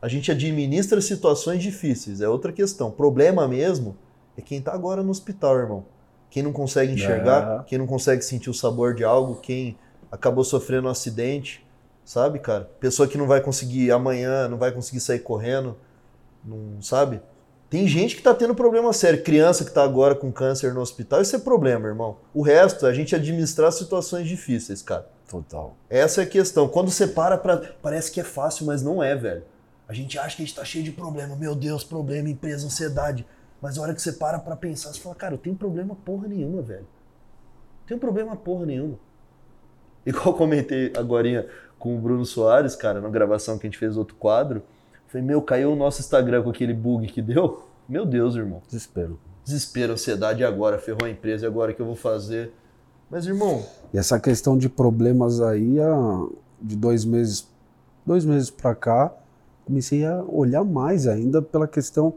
A 0.00 0.08
gente 0.08 0.30
administra 0.30 1.00
situações 1.00 1.62
difíceis, 1.62 2.20
é 2.20 2.28
outra 2.28 2.52
questão. 2.52 2.90
Problema 2.90 3.46
mesmo 3.46 3.96
é 4.36 4.40
quem 4.40 4.60
tá 4.60 4.72
agora 4.72 5.02
no 5.02 5.10
hospital, 5.10 5.58
irmão 5.58 5.84
quem 6.32 6.42
não 6.42 6.50
consegue 6.50 6.94
enxergar, 6.94 7.60
é. 7.60 7.64
quem 7.64 7.76
não 7.76 7.86
consegue 7.86 8.22
sentir 8.22 8.48
o 8.48 8.54
sabor 8.54 8.94
de 8.94 9.04
algo, 9.04 9.34
quem 9.42 9.76
acabou 10.10 10.42
sofrendo 10.42 10.88
um 10.88 10.90
acidente, 10.90 11.62
sabe, 12.04 12.38
cara? 12.38 12.70
Pessoa 12.80 13.08
que 13.08 13.18
não 13.18 13.26
vai 13.26 13.40
conseguir 13.40 13.90
amanhã, 13.90 14.48
não 14.48 14.58
vai 14.58 14.72
conseguir 14.72 15.00
sair 15.00 15.20
correndo, 15.20 15.76
não 16.44 16.80
sabe? 16.80 17.20
Tem 17.70 17.88
gente 17.88 18.16
que 18.16 18.22
tá 18.22 18.34
tendo 18.34 18.54
problema 18.54 18.92
sério, 18.92 19.22
criança 19.22 19.64
que 19.64 19.70
tá 19.70 19.82
agora 19.82 20.14
com 20.14 20.30
câncer 20.30 20.74
no 20.74 20.80
hospital, 20.80 21.22
isso 21.22 21.34
é 21.34 21.38
problema, 21.38 21.88
irmão. 21.88 22.18
O 22.34 22.42
resto, 22.42 22.86
é 22.86 22.90
a 22.90 22.92
gente 22.92 23.14
administrar 23.14 23.72
situações 23.72 24.28
difíceis, 24.28 24.82
cara. 24.82 25.08
Total. 25.26 25.74
Essa 25.88 26.20
é 26.20 26.24
a 26.24 26.28
questão. 26.28 26.68
Quando 26.68 26.90
você 26.90 27.06
para 27.06 27.38
pra. 27.38 27.56
Parece 27.80 28.12
que 28.12 28.20
é 28.20 28.24
fácil, 28.24 28.66
mas 28.66 28.82
não 28.82 29.02
é, 29.02 29.16
velho. 29.16 29.42
A 29.88 29.94
gente 29.94 30.18
acha 30.18 30.36
que 30.36 30.42
a 30.42 30.44
gente 30.44 30.54
tá 30.54 30.62
cheio 30.62 30.84
de 30.84 30.92
problema. 30.92 31.34
Meu 31.34 31.54
Deus, 31.54 31.82
problema, 31.82 32.28
empresa, 32.28 32.66
ansiedade. 32.66 33.26
Mas 33.62 33.78
a 33.78 33.82
hora 33.82 33.94
que 33.94 34.02
você 34.02 34.12
para 34.12 34.38
pra 34.38 34.54
pensar, 34.54 34.92
você 34.92 35.00
fala, 35.00 35.14
cara, 35.14 35.34
eu 35.34 35.38
tenho 35.38 35.56
problema 35.56 35.96
porra 36.04 36.28
nenhuma, 36.28 36.60
velho. 36.60 36.86
Não 37.80 37.86
tenho 37.86 37.98
problema 37.98 38.36
porra 38.36 38.66
nenhuma. 38.66 38.98
Igual 40.04 40.34
comentei 40.34 40.92
agora 40.96 41.48
com 41.82 41.96
o 41.96 41.98
Bruno 41.98 42.24
Soares, 42.24 42.76
cara, 42.76 43.00
na 43.00 43.08
gravação 43.08 43.58
que 43.58 43.66
a 43.66 43.68
gente 43.68 43.76
fez 43.76 43.96
outro 43.96 44.14
quadro. 44.14 44.62
Falei, 45.08 45.26
meu, 45.26 45.42
caiu 45.42 45.72
o 45.72 45.74
nosso 45.74 46.00
Instagram 46.00 46.44
com 46.44 46.50
aquele 46.50 46.72
bug 46.72 47.08
que 47.08 47.20
deu. 47.20 47.64
Meu 47.88 48.06
Deus, 48.06 48.36
irmão. 48.36 48.62
Desespero. 48.64 49.18
Desespero, 49.44 49.94
ansiedade 49.94 50.44
agora, 50.44 50.78
ferrou 50.78 51.04
a 51.06 51.10
empresa, 51.10 51.44
e 51.44 51.48
agora 51.48 51.74
que 51.74 51.82
eu 51.82 51.86
vou 51.86 51.96
fazer? 51.96 52.52
Mas, 53.10 53.26
irmão. 53.26 53.66
E 53.92 53.98
essa 53.98 54.20
questão 54.20 54.56
de 54.56 54.68
problemas 54.68 55.40
aí, 55.40 55.78
de 56.60 56.76
dois 56.76 57.04
meses, 57.04 57.48
dois 58.06 58.24
meses 58.24 58.48
pra 58.48 58.76
cá, 58.76 59.12
comecei 59.64 60.06
a 60.06 60.22
olhar 60.22 60.62
mais 60.62 61.08
ainda 61.08 61.42
pela 61.42 61.66
questão 61.66 62.14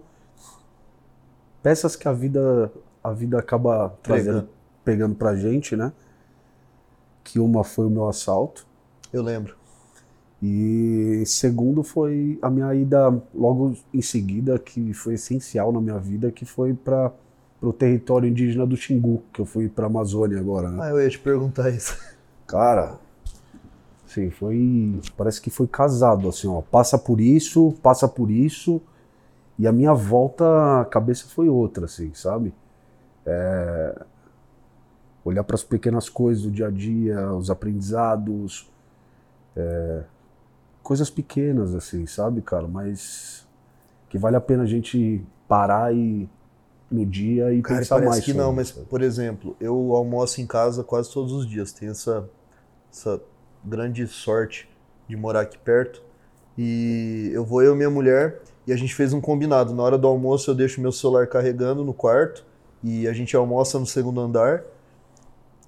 peças 1.64 1.96
que 1.96 2.08
a 2.08 2.14
vida 2.14 2.72
a 3.04 3.12
vida 3.12 3.40
acaba 3.40 3.98
trazendo, 4.04 4.48
pegando 4.84 5.16
pra 5.16 5.36
gente, 5.36 5.76
né? 5.76 5.92
Que 7.24 7.40
uma 7.40 7.64
foi 7.64 7.88
o 7.88 7.90
meu 7.90 8.08
assalto. 8.08 8.75
Eu 9.16 9.24
lembro. 9.24 9.56
E 10.44 11.24
segundo 11.26 11.84
foi 11.84 12.38
a 12.42 12.50
minha 12.50 12.76
ida 12.76 13.10
logo 13.34 13.78
em 13.94 14.02
seguida, 14.02 14.60
que 14.60 14.94
foi 14.94 15.14
essencial 15.14 15.72
na 15.72 15.80
minha 15.80 15.98
vida, 15.98 16.30
que 16.32 16.44
foi 16.44 16.74
para 16.74 17.14
o 17.62 17.72
território 17.72 18.28
indígena 18.28 18.66
do 18.66 18.76
Xingu, 18.76 19.24
que 19.32 19.40
eu 19.40 19.46
fui 19.46 19.70
para 19.70 19.86
Amazônia 19.86 20.38
agora. 20.38 20.70
Né? 20.70 20.80
Ah, 20.82 20.90
eu 20.90 21.02
ia 21.02 21.10
te 21.10 21.18
perguntar 21.18 21.70
isso. 21.70 21.98
Cara, 22.46 23.00
sim, 24.06 24.30
foi. 24.30 25.00
Parece 25.16 25.40
que 25.40 25.50
foi 25.50 25.66
casado, 25.66 26.28
assim, 26.28 26.50
ó. 26.50 26.62
Passa 26.62 26.98
por 26.98 27.22
isso, 27.22 27.74
passa 27.82 28.08
por 28.08 28.30
isso 28.30 28.82
e 29.58 29.66
a 29.66 29.72
minha 29.72 29.94
volta, 29.94 30.82
a 30.82 30.86
cabeça 30.86 31.26
foi 31.30 31.48
outra, 31.48 31.86
assim, 31.86 32.14
sabe? 32.14 32.54
É... 33.26 34.06
Olhar 35.24 35.44
para 35.46 35.56
as 35.56 35.64
pequenas 35.64 36.10
coisas 36.10 36.44
do 36.44 36.52
dia 36.52 36.68
a 36.68 36.70
dia, 36.70 37.32
os 37.32 37.50
aprendizados, 37.50 38.70
é... 39.56 40.04
coisas 40.84 41.10
pequenas, 41.10 41.74
assim, 41.76 42.06
sabe, 42.06 42.42
cara? 42.42 42.68
Mas 42.68 43.48
que 44.10 44.18
vale 44.18 44.36
a 44.36 44.42
pena 44.42 44.64
a 44.64 44.68
gente 44.68 45.26
parar 45.48 45.94
e 45.94 46.30
no 46.90 47.06
dia 47.06 47.54
e 47.54 47.62
cara, 47.62 47.80
pensar 47.80 48.02
mais. 48.02 48.24
que 48.24 48.34
não, 48.34 48.54
mas 48.54 48.72
por 48.72 49.02
exemplo, 49.02 49.56
eu 49.60 49.94
almoço 49.96 50.40
em 50.42 50.48
casa 50.48 50.84
quase 50.84 51.12
todos 51.12 51.32
os 51.32 51.48
dias. 51.48 51.72
Tenho 51.72 51.92
essa, 51.92 52.30
essa 52.92 53.22
grande 53.64 54.08
sorte 54.08 54.70
de 55.08 55.16
morar 55.16 55.42
aqui 55.42 55.58
perto. 55.58 56.04
E 56.58 57.30
eu 57.34 57.44
vou 57.44 57.62
eu 57.62 57.74
e 57.74 57.78
minha 57.78 57.90
mulher 57.90 58.42
e 58.66 58.72
a 58.72 58.76
gente 58.76 58.96
fez 58.96 59.14
um 59.14 59.20
combinado. 59.20 59.74
Na 59.74 59.84
hora 59.84 59.98
do 59.98 60.08
almoço 60.08 60.50
eu 60.50 60.56
deixo 60.56 60.82
meu 60.82 60.92
celular 60.92 61.28
carregando 61.28 61.84
no 61.84 61.94
quarto 61.94 62.46
e 62.84 63.08
a 63.08 63.14
gente 63.14 63.36
almoça 63.36 63.78
no 63.78 63.86
segundo 63.86 64.22
andar. 64.22 64.64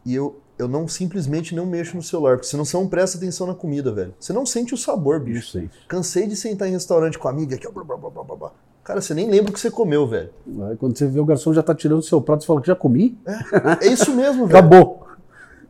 E 0.05 0.15
eu, 0.15 0.39
eu 0.57 0.67
não 0.67 0.87
simplesmente 0.87 1.53
não 1.53 1.65
mexo 1.65 1.95
no 1.95 2.03
celular, 2.03 2.37
porque 2.37 2.49
senão 2.49 2.65
você 2.65 2.75
não 2.75 2.87
presta 2.87 3.17
atenção 3.17 3.45
na 3.47 3.53
comida, 3.53 3.91
velho. 3.91 4.13
Você 4.19 4.33
não 4.33 4.45
sente 4.45 4.73
o 4.73 4.77
sabor, 4.77 5.19
bicho. 5.19 5.59
Isso, 5.59 5.69
Cansei 5.87 6.27
de 6.27 6.35
sentar 6.35 6.67
em 6.67 6.71
restaurante 6.71 7.17
com 7.17 7.27
a 7.27 7.31
amiga 7.31 7.55
aqui, 7.55 7.67
ó, 7.67 7.71
blá, 7.71 7.83
blá, 7.83 7.97
blá, 7.97 8.23
blá, 8.23 8.35
blá. 8.35 8.51
Cara, 8.83 9.01
você 9.01 9.13
nem 9.13 9.29
lembra 9.29 9.51
o 9.51 9.53
que 9.53 9.59
você 9.59 9.69
comeu, 9.69 10.07
velho. 10.07 10.29
Aí 10.69 10.77
quando 10.77 10.97
você 10.97 11.05
vê 11.07 11.19
o 11.19 11.25
garçom 11.25 11.53
já 11.53 11.61
tá 11.61 11.75
tirando 11.75 11.99
o 11.99 12.03
seu 12.03 12.21
prato, 12.21 12.43
você 12.43 12.47
fala 12.47 12.61
que 12.61 12.67
já 12.67 12.75
comi? 12.75 13.19
É, 13.25 13.87
é 13.87 13.91
isso 13.91 14.15
mesmo, 14.15 14.47
velho. 14.47 14.57
Acabou. 14.57 15.05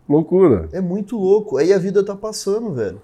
Loucura. 0.07 0.69
É 0.71 0.79
muito 0.79 1.17
louco. 1.17 1.57
Aí 1.57 1.73
a 1.73 1.79
vida 1.79 2.03
tá 2.05 2.15
passando, 2.15 2.71
velho. 2.71 3.01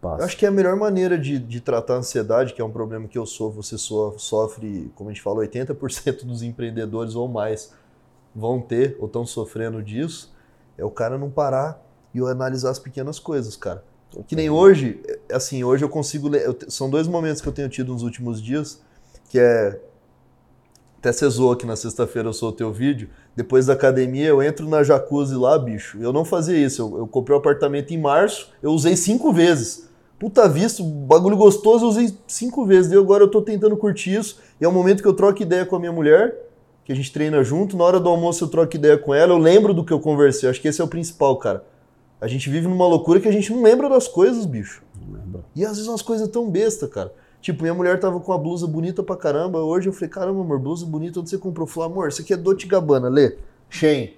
Passa. 0.00 0.22
Eu 0.22 0.26
acho 0.26 0.36
que 0.36 0.44
é 0.44 0.48
a 0.48 0.52
melhor 0.52 0.76
maneira 0.76 1.18
de, 1.18 1.38
de 1.38 1.60
tratar 1.60 1.94
a 1.94 1.98
ansiedade, 1.98 2.54
que 2.54 2.60
é 2.60 2.64
um 2.64 2.70
problema 2.70 3.08
que 3.08 3.18
eu 3.18 3.26
sofro, 3.26 3.62
você 3.62 3.76
sofre, 3.78 4.92
como 4.94 5.10
a 5.10 5.12
gente 5.12 5.22
fala, 5.22 5.40
80% 5.40 6.24
dos 6.24 6.42
empreendedores 6.42 7.14
ou 7.14 7.26
mais 7.26 7.72
vão 8.34 8.60
ter 8.60 8.96
ou 9.00 9.06
estão 9.06 9.26
sofrendo 9.26 9.82
disso, 9.82 10.32
é 10.78 10.84
o 10.84 10.90
cara 10.90 11.18
não 11.18 11.28
parar 11.28 11.84
e 12.14 12.20
analisar 12.20 12.70
as 12.70 12.78
pequenas 12.78 13.18
coisas, 13.18 13.56
cara. 13.56 13.84
Que 14.26 14.34
nem 14.34 14.48
hoje, 14.48 15.00
é, 15.06 15.34
assim, 15.34 15.62
hoje 15.62 15.84
eu 15.84 15.88
consigo. 15.88 16.34
Eu, 16.34 16.56
são 16.68 16.88
dois 16.88 17.06
momentos 17.06 17.42
que 17.42 17.48
eu 17.48 17.52
tenho 17.52 17.68
tido 17.68 17.92
nos 17.92 18.02
últimos 18.02 18.40
dias, 18.40 18.80
que 19.28 19.38
é. 19.38 19.78
Até 20.98 21.12
você 21.12 21.28
zoou 21.28 21.52
aqui 21.52 21.64
na 21.64 21.76
sexta-feira 21.76 22.28
eu 22.28 22.32
soltei 22.32 22.66
o 22.66 22.72
vídeo. 22.72 23.08
Depois 23.36 23.66
da 23.66 23.74
academia, 23.74 24.26
eu 24.26 24.42
entro 24.42 24.68
na 24.68 24.82
jacuzzi 24.82 25.36
lá, 25.36 25.56
bicho. 25.56 25.98
Eu 26.00 26.12
não 26.12 26.24
fazia 26.24 26.56
isso. 26.56 26.82
Eu, 26.82 26.98
eu 26.98 27.06
comprei 27.06 27.34
o 27.34 27.38
um 27.38 27.40
apartamento 27.40 27.92
em 27.92 27.98
março, 27.98 28.50
eu 28.60 28.72
usei 28.72 28.96
cinco 28.96 29.32
vezes. 29.32 29.88
Puta 30.18 30.48
vista, 30.48 30.82
bagulho 30.82 31.36
gostoso, 31.36 31.84
eu 31.84 31.88
usei 31.90 32.18
cinco 32.26 32.64
vezes. 32.64 32.90
E 32.90 32.96
agora 32.96 33.22
eu 33.22 33.28
tô 33.28 33.40
tentando 33.40 33.76
curtir 33.76 34.14
isso. 34.14 34.40
E 34.60 34.64
é 34.64 34.68
o 34.68 34.72
momento 34.72 35.00
que 35.00 35.08
eu 35.08 35.14
troco 35.14 35.40
ideia 35.40 35.64
com 35.64 35.76
a 35.76 35.78
minha 35.78 35.92
mulher, 35.92 36.34
que 36.88 36.92
a 36.92 36.96
gente 36.96 37.12
treina 37.12 37.44
junto. 37.44 37.76
Na 37.76 37.84
hora 37.84 38.00
do 38.00 38.08
almoço 38.08 38.42
eu 38.42 38.48
troco 38.48 38.74
ideia 38.74 38.96
com 38.96 39.14
ela, 39.14 39.34
eu 39.34 39.36
lembro 39.36 39.74
do 39.74 39.84
que 39.84 39.92
eu 39.92 40.00
conversei. 40.00 40.46
Eu 40.46 40.50
acho 40.50 40.58
que 40.58 40.68
esse 40.68 40.80
é 40.80 40.84
o 40.84 40.88
principal, 40.88 41.36
cara. 41.36 41.62
A 42.18 42.26
gente 42.26 42.48
vive 42.48 42.66
numa 42.66 42.86
loucura 42.86 43.20
que 43.20 43.28
a 43.28 43.30
gente 43.30 43.52
não 43.52 43.62
lembra 43.62 43.90
das 43.90 44.08
coisas, 44.08 44.46
bicho. 44.46 44.82
Não 45.06 45.20
lembra. 45.20 45.44
E 45.54 45.66
às 45.66 45.72
vezes 45.72 45.86
umas 45.86 46.00
coisas 46.00 46.26
tão 46.28 46.50
besta, 46.50 46.88
cara. 46.88 47.12
Tipo, 47.42 47.60
minha 47.60 47.74
mulher 47.74 48.00
tava 48.00 48.18
com 48.18 48.32
uma 48.32 48.38
blusa 48.38 48.66
bonita 48.66 49.02
pra 49.02 49.16
caramba. 49.16 49.58
Hoje 49.58 49.90
eu 49.90 49.92
falei, 49.92 50.08
caramba, 50.08 50.40
amor, 50.40 50.58
blusa 50.58 50.86
bonita, 50.86 51.20
onde 51.20 51.28
você 51.28 51.36
comprou? 51.36 51.66
Eu 51.66 51.70
falei, 51.70 51.90
amor, 51.90 52.08
isso 52.08 52.22
aqui 52.22 52.32
é 52.32 52.38
Dolce 52.38 52.66
Gabbana, 52.66 53.10
lê. 53.10 53.36
Shein. 53.68 54.14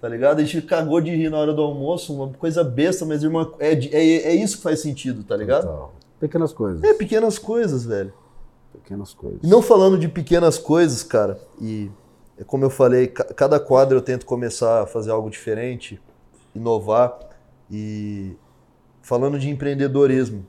Tá 0.00 0.08
ligado? 0.08 0.38
A 0.38 0.42
gente 0.42 0.62
cagou 0.66 1.02
de 1.02 1.14
rir 1.14 1.28
na 1.28 1.36
hora 1.36 1.52
do 1.52 1.60
almoço, 1.60 2.14
uma 2.14 2.32
coisa 2.32 2.64
besta, 2.64 3.04
mas 3.04 3.22
irmã, 3.22 3.46
é, 3.58 3.74
é, 3.74 4.28
é 4.28 4.34
isso 4.34 4.56
que 4.56 4.62
faz 4.62 4.80
sentido, 4.80 5.22
tá 5.22 5.36
ligado? 5.36 5.66
Total. 5.66 5.94
Pequenas 6.18 6.54
coisas. 6.54 6.82
É, 6.82 6.94
pequenas 6.94 7.38
coisas, 7.38 7.84
velho. 7.84 8.12
Pequenas 8.72 9.12
coisas. 9.12 9.40
E 9.42 9.46
não 9.46 9.60
falando 9.60 9.98
de 9.98 10.08
pequenas 10.08 10.56
coisas, 10.56 11.02
cara, 11.02 11.38
e 11.60 11.90
como 12.44 12.64
eu 12.64 12.70
falei, 12.70 13.08
cada 13.08 13.58
quadro 13.58 13.98
eu 13.98 14.02
tento 14.02 14.26
começar 14.26 14.82
a 14.82 14.86
fazer 14.86 15.10
algo 15.10 15.30
diferente, 15.30 16.00
inovar. 16.54 17.18
E 17.70 18.36
falando 19.02 19.38
de 19.38 19.48
empreendedorismo, 19.48 20.46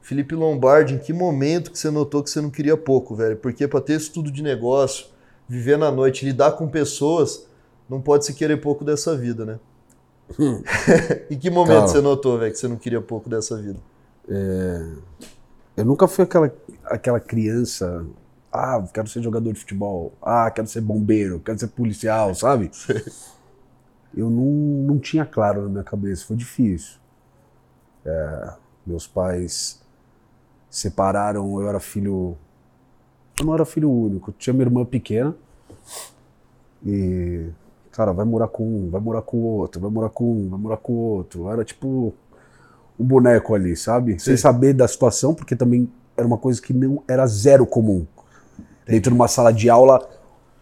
Felipe 0.00 0.34
Lombardi, 0.34 0.94
em 0.94 0.98
que 0.98 1.12
momento 1.12 1.72
que 1.72 1.78
você 1.78 1.90
notou 1.90 2.22
que 2.22 2.30
você 2.30 2.40
não 2.40 2.50
queria 2.50 2.76
pouco, 2.76 3.14
velho? 3.14 3.36
Porque 3.36 3.66
para 3.66 3.80
ter 3.80 3.94
estudo 3.94 4.30
de 4.30 4.42
negócio, 4.42 5.06
viver 5.48 5.76
na 5.76 5.90
noite, 5.90 6.24
lidar 6.24 6.52
com 6.52 6.68
pessoas, 6.68 7.46
não 7.88 8.00
pode 8.00 8.24
se 8.24 8.34
querer 8.34 8.60
pouco 8.60 8.84
dessa 8.84 9.16
vida, 9.16 9.44
né? 9.44 9.58
Hum. 10.38 10.62
em 11.30 11.38
que 11.38 11.50
momento 11.50 11.88
você 11.88 12.00
notou, 12.00 12.38
velho, 12.38 12.52
que 12.52 12.58
você 12.58 12.68
não 12.68 12.76
queria 12.76 13.00
pouco 13.00 13.28
dessa 13.28 13.60
vida? 13.60 13.78
É... 14.28 14.86
Eu 15.76 15.84
nunca 15.84 16.08
fui 16.08 16.24
aquela, 16.24 16.52
aquela 16.84 17.20
criança. 17.20 18.04
Ah, 18.56 18.82
quero 18.92 19.08
ser 19.08 19.22
jogador 19.22 19.52
de 19.52 19.60
futebol. 19.60 20.12
Ah, 20.22 20.50
quero 20.50 20.66
ser 20.66 20.80
bombeiro, 20.80 21.40
quero 21.40 21.58
ser 21.58 21.68
policial, 21.68 22.34
sabe? 22.34 22.70
Eu 24.16 24.30
não, 24.30 24.46
não 24.94 24.98
tinha 24.98 25.26
claro 25.26 25.62
na 25.64 25.68
minha 25.68 25.84
cabeça, 25.84 26.24
foi 26.24 26.36
difícil. 26.36 26.98
É... 28.04 28.54
Meus 28.86 29.06
pais 29.06 29.82
separaram, 30.70 31.60
eu 31.60 31.68
era 31.68 31.80
filho. 31.80 32.36
Eu 33.38 33.44
não 33.44 33.52
era 33.52 33.64
filho 33.64 33.90
único, 33.90 34.32
tinha 34.32 34.54
minha 34.54 34.64
irmã 34.64 34.84
pequena. 34.84 35.34
E, 36.84 37.50
cara, 37.90 38.12
vai 38.12 38.24
morar 38.24 38.48
com 38.48 38.64
um, 38.64 38.90
vai 38.90 39.00
morar 39.00 39.22
com 39.22 39.38
o 39.38 39.44
outro, 39.44 39.80
vai 39.80 39.90
morar 39.90 40.08
com 40.08 40.32
um, 40.32 40.48
vai 40.48 40.58
morar 40.58 40.76
com 40.76 40.92
o 40.92 40.96
outro. 40.96 41.50
Era 41.50 41.64
tipo 41.64 42.14
um 42.98 43.04
boneco 43.04 43.54
ali, 43.54 43.76
sabe? 43.76 44.12
Sim. 44.12 44.18
Sem 44.18 44.36
saber 44.36 44.72
da 44.72 44.86
situação, 44.86 45.34
porque 45.34 45.56
também 45.56 45.90
era 46.16 46.26
uma 46.26 46.38
coisa 46.38 46.62
que 46.62 46.72
não 46.72 47.02
era 47.08 47.26
zero 47.26 47.66
comum. 47.66 48.06
Entendi. 48.86 48.98
Dentro 48.98 49.10
de 49.10 49.16
uma 49.16 49.28
sala 49.28 49.52
de 49.52 49.68
aula, 49.68 50.08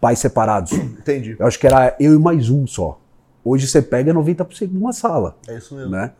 pais 0.01 0.19
separados. 0.19 0.71
Entendi. 0.73 1.35
Eu 1.37 1.45
acho 1.45 1.59
que 1.59 1.67
era 1.67 1.95
eu 1.99 2.15
e 2.15 2.19
mais 2.19 2.49
um 2.49 2.65
só. 2.65 2.99
Hoje 3.43 3.67
você 3.67 3.81
pega 3.81 4.11
90% 4.11 4.67
de 4.67 4.77
uma 4.77 4.91
sala. 4.91 5.37
É 5.47 5.57
isso 5.57 5.75
mesmo. 5.75 5.91
Né? 5.91 6.11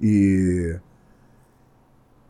E 0.00 0.78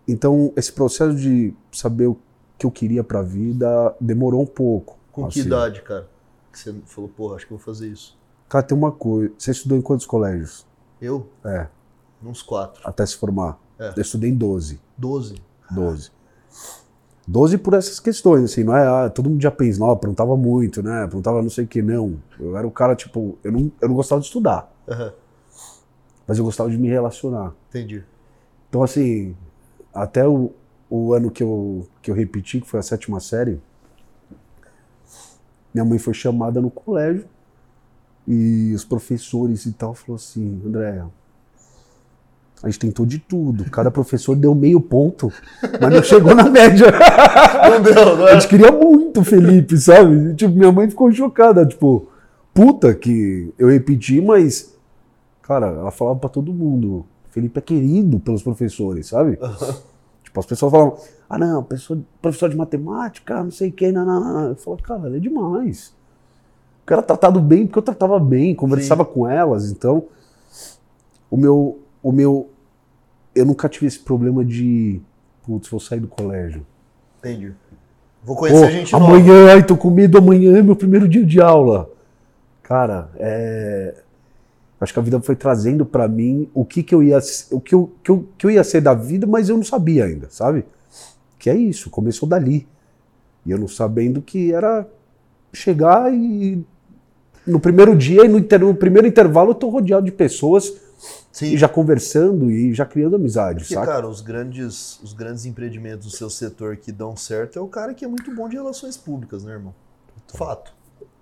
então 0.06 0.52
esse 0.56 0.72
processo 0.72 1.14
de 1.16 1.52
saber 1.72 2.06
o 2.06 2.18
que 2.56 2.64
eu 2.64 2.70
queria 2.70 3.02
para 3.02 3.18
a 3.18 3.22
vida 3.22 3.94
demorou 4.00 4.42
um 4.42 4.46
pouco. 4.46 4.98
Com 5.10 5.26
assim. 5.26 5.40
que 5.40 5.46
idade, 5.46 5.82
cara? 5.82 6.08
Que 6.52 6.58
você 6.58 6.74
falou, 6.86 7.10
porra, 7.10 7.36
acho 7.36 7.46
que 7.46 7.52
vou 7.52 7.58
fazer 7.58 7.88
isso. 7.88 8.16
Cara, 8.48 8.62
tem 8.62 8.76
uma 8.76 8.92
coisa. 8.92 9.32
Você 9.36 9.50
estudou 9.50 9.76
em 9.76 9.82
quantos 9.82 10.06
colégios? 10.06 10.66
Eu? 11.00 11.28
É. 11.44 11.66
Uns 12.22 12.42
quatro. 12.42 12.80
Até 12.84 13.04
se 13.04 13.16
formar. 13.16 13.58
É. 13.78 13.92
Eu 13.96 14.02
estudei 14.02 14.30
em 14.30 14.34
12. 14.34 14.80
12? 14.96 15.36
12. 15.70 16.12
12 17.26 17.58
por 17.58 17.74
essas 17.74 18.00
questões, 18.00 18.44
assim, 18.44 18.64
não 18.64 18.76
é? 18.76 18.86
Ah, 18.86 19.10
todo 19.10 19.30
mundo 19.30 19.40
já 19.40 19.50
pensa, 19.50 19.78
não, 19.78 19.90
aprontava 19.90 20.36
muito, 20.36 20.82
né? 20.82 21.04
Aprontava 21.04 21.40
não 21.40 21.50
sei 21.50 21.64
o 21.64 21.68
que, 21.68 21.80
não. 21.80 22.20
Eu 22.38 22.56
era 22.56 22.66
o 22.66 22.70
cara, 22.70 22.96
tipo, 22.96 23.38
eu 23.44 23.52
não, 23.52 23.70
eu 23.80 23.88
não 23.88 23.94
gostava 23.94 24.20
de 24.20 24.26
estudar. 24.26 24.72
Uhum. 24.88 25.12
Mas 26.26 26.38
eu 26.38 26.44
gostava 26.44 26.70
de 26.70 26.78
me 26.78 26.88
relacionar. 26.88 27.54
Entendi. 27.68 28.04
Então, 28.68 28.82
assim, 28.82 29.36
até 29.94 30.26
o, 30.26 30.52
o 30.90 31.12
ano 31.12 31.30
que 31.30 31.42
eu, 31.42 31.86
que 32.00 32.10
eu 32.10 32.14
repeti, 32.14 32.60
que 32.60 32.68
foi 32.68 32.80
a 32.80 32.82
sétima 32.82 33.20
série, 33.20 33.60
minha 35.72 35.84
mãe 35.84 35.98
foi 35.98 36.14
chamada 36.14 36.60
no 36.60 36.70
colégio 36.70 37.26
e 38.26 38.72
os 38.74 38.84
professores 38.84 39.64
e 39.66 39.72
tal 39.72 39.94
falou 39.94 40.16
assim, 40.16 40.60
André, 40.64 41.04
a 42.62 42.68
gente 42.68 42.78
tentou 42.78 43.04
de 43.04 43.18
tudo. 43.18 43.64
Cada 43.70 43.90
professor 43.90 44.36
deu 44.36 44.54
meio 44.54 44.80
ponto, 44.80 45.32
mas 45.80 45.92
não 45.92 46.02
chegou 46.02 46.34
na 46.34 46.48
média. 46.48 46.86
Não 47.68 47.80
deu, 47.80 48.16
não 48.16 48.28
é? 48.28 48.32
A 48.32 48.34
gente 48.34 48.48
queria 48.48 48.70
muito 48.70 49.20
o 49.20 49.24
Felipe, 49.24 49.78
sabe? 49.78 50.34
Tipo, 50.34 50.52
minha 50.52 50.70
mãe 50.70 50.90
ficou 50.90 51.10
chocada, 51.12 51.64
tipo, 51.64 52.08
puta 52.52 52.94
que 52.94 53.52
eu 53.58 53.68
repeti, 53.68 54.20
mas, 54.20 54.76
cara, 55.40 55.66
ela 55.66 55.90
falava 55.90 56.18
para 56.18 56.28
todo 56.28 56.52
mundo. 56.52 57.06
Felipe 57.30 57.58
é 57.58 57.62
querido 57.62 58.18
pelos 58.18 58.42
professores, 58.42 59.06
sabe? 59.06 59.38
Uhum. 59.40 59.74
Tipo, 60.24 60.40
as 60.40 60.46
pessoas 60.46 60.72
falavam, 60.72 60.98
ah 61.30 61.38
não, 61.38 61.62
professor, 61.62 61.98
professor 62.20 62.50
de 62.50 62.56
matemática, 62.56 63.42
não 63.42 63.50
sei 63.50 63.70
o 63.70 63.72
que, 63.72 63.90
não, 63.90 64.04
não, 64.04 64.20
não. 64.20 64.48
Eu 64.48 64.56
falo, 64.56 64.76
cara, 64.78 65.06
ele 65.06 65.16
é 65.16 65.20
demais. 65.20 65.94
O 66.82 66.86
cara 66.86 67.00
tratado 67.00 67.40
bem, 67.40 67.66
porque 67.66 67.78
eu 67.78 67.82
tratava 67.82 68.18
bem, 68.18 68.54
conversava 68.54 69.04
Sim. 69.04 69.10
com 69.12 69.28
elas, 69.28 69.70
então 69.70 70.04
o 71.30 71.36
meu, 71.36 71.81
o 72.02 72.12
meu 72.12 72.50
eu 73.34 73.46
nunca 73.46 73.68
tive 73.68 73.86
esse 73.86 73.98
problema 73.98 74.44
de, 74.44 75.00
putz, 75.42 75.68
vou 75.68 75.80
sair 75.80 76.00
do 76.00 76.08
colégio. 76.08 76.66
Entendi. 77.18 77.52
Vou 78.22 78.36
conhecer 78.36 78.64
a 78.64 78.70
gente 78.70 78.94
Amanhã, 78.94 79.40
nova. 79.40 79.52
ai, 79.52 79.66
tô 79.66 79.76
com 79.76 79.90
medo, 79.90 80.18
amanhã 80.18 80.56
é 80.56 80.62
meu 80.62 80.76
primeiro 80.76 81.08
dia 81.08 81.24
de 81.24 81.40
aula. 81.40 81.90
Cara, 82.62 83.10
é... 83.16 83.94
Acho 84.80 84.92
que 84.92 84.98
a 84.98 85.02
vida 85.02 85.20
foi 85.20 85.36
trazendo 85.36 85.86
para 85.86 86.08
mim 86.08 86.50
o 86.52 86.64
que 86.64 86.82
que 86.82 86.92
eu 86.92 87.02
ia, 87.04 87.18
o 87.52 87.60
que 87.60 87.72
eu, 87.72 87.92
que 88.02 88.10
eu, 88.10 88.28
que 88.36 88.46
eu 88.46 88.50
ia 88.50 88.64
ser 88.64 88.80
da 88.80 88.92
vida, 88.92 89.28
mas 89.28 89.48
eu 89.48 89.56
não 89.56 89.62
sabia 89.62 90.06
ainda, 90.06 90.26
sabe? 90.28 90.64
Que 91.38 91.48
é 91.48 91.54
isso, 91.54 91.88
começou 91.88 92.28
dali. 92.28 92.66
E 93.46 93.52
eu 93.52 93.58
não 93.58 93.68
sabendo 93.68 94.20
que 94.20 94.52
era 94.52 94.84
chegar 95.52 96.12
e 96.12 96.64
no 97.46 97.60
primeiro 97.60 97.96
dia 97.96 98.24
e 98.24 98.28
no, 98.28 98.38
inter, 98.38 98.60
no 98.60 98.74
primeiro 98.74 99.06
intervalo 99.06 99.50
eu 99.50 99.54
tô 99.54 99.68
rodeado 99.68 100.04
de 100.04 100.12
pessoas 100.12 100.81
Sim. 101.32 101.46
e 101.46 101.56
já 101.56 101.68
conversando 101.68 102.50
e 102.50 102.72
já 102.72 102.86
criando 102.86 103.16
amizade, 103.16 103.60
Porque, 103.60 103.74
sabe? 103.74 103.86
cara, 103.86 104.08
os 104.08 104.20
grandes, 104.20 105.00
os 105.02 105.12
grandes 105.12 105.44
empreendimentos 105.46 106.06
do 106.06 106.16
seu 106.16 106.30
setor 106.30 106.76
que 106.76 106.92
dão 106.92 107.16
certo 107.16 107.58
é 107.58 107.62
o 107.62 107.66
cara 107.66 107.94
que 107.94 108.04
é 108.04 108.08
muito 108.08 108.34
bom 108.34 108.48
de 108.48 108.56
relações 108.56 108.96
públicas, 108.96 109.42
né, 109.42 109.52
irmão? 109.52 109.74
Fato. 110.28 110.72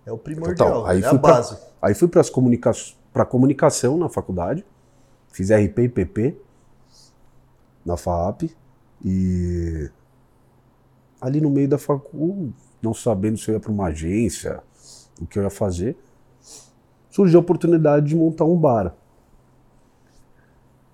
É 0.05 0.12
o 0.12 0.19
primordial, 0.19 0.87
aí 0.87 1.03
é 1.03 1.07
a 1.07 1.14
base. 1.14 1.57
Pra, 1.57 1.66
aí 1.83 1.95
fui 1.95 2.09
para 2.09 2.23
comunica 2.31 2.73
a 3.14 3.25
comunicação 3.25 3.97
na 3.97 4.09
faculdade, 4.09 4.64
fiz 5.33 5.51
RP 5.51 5.79
e 5.79 5.88
PP 5.88 6.37
na 7.85 7.97
FAP 7.97 8.51
e 9.05 9.90
ali 11.21 11.40
no 11.40 11.51
meio 11.51 11.69
da 11.69 11.79
faculdade, 11.79 12.53
não 12.83 12.95
sabendo 12.95 13.38
se 13.38 13.49
eu 13.51 13.55
ia 13.55 13.61
para 13.61 13.71
uma 13.71 13.87
agência, 13.87 14.62
o 15.21 15.27
que 15.27 15.38
eu 15.38 15.43
ia 15.43 15.51
fazer, 15.51 15.97
surgiu 17.11 17.38
a 17.38 17.43
oportunidade 17.43 18.07
de 18.07 18.16
montar 18.16 18.45
um 18.45 18.57
bar 18.57 18.95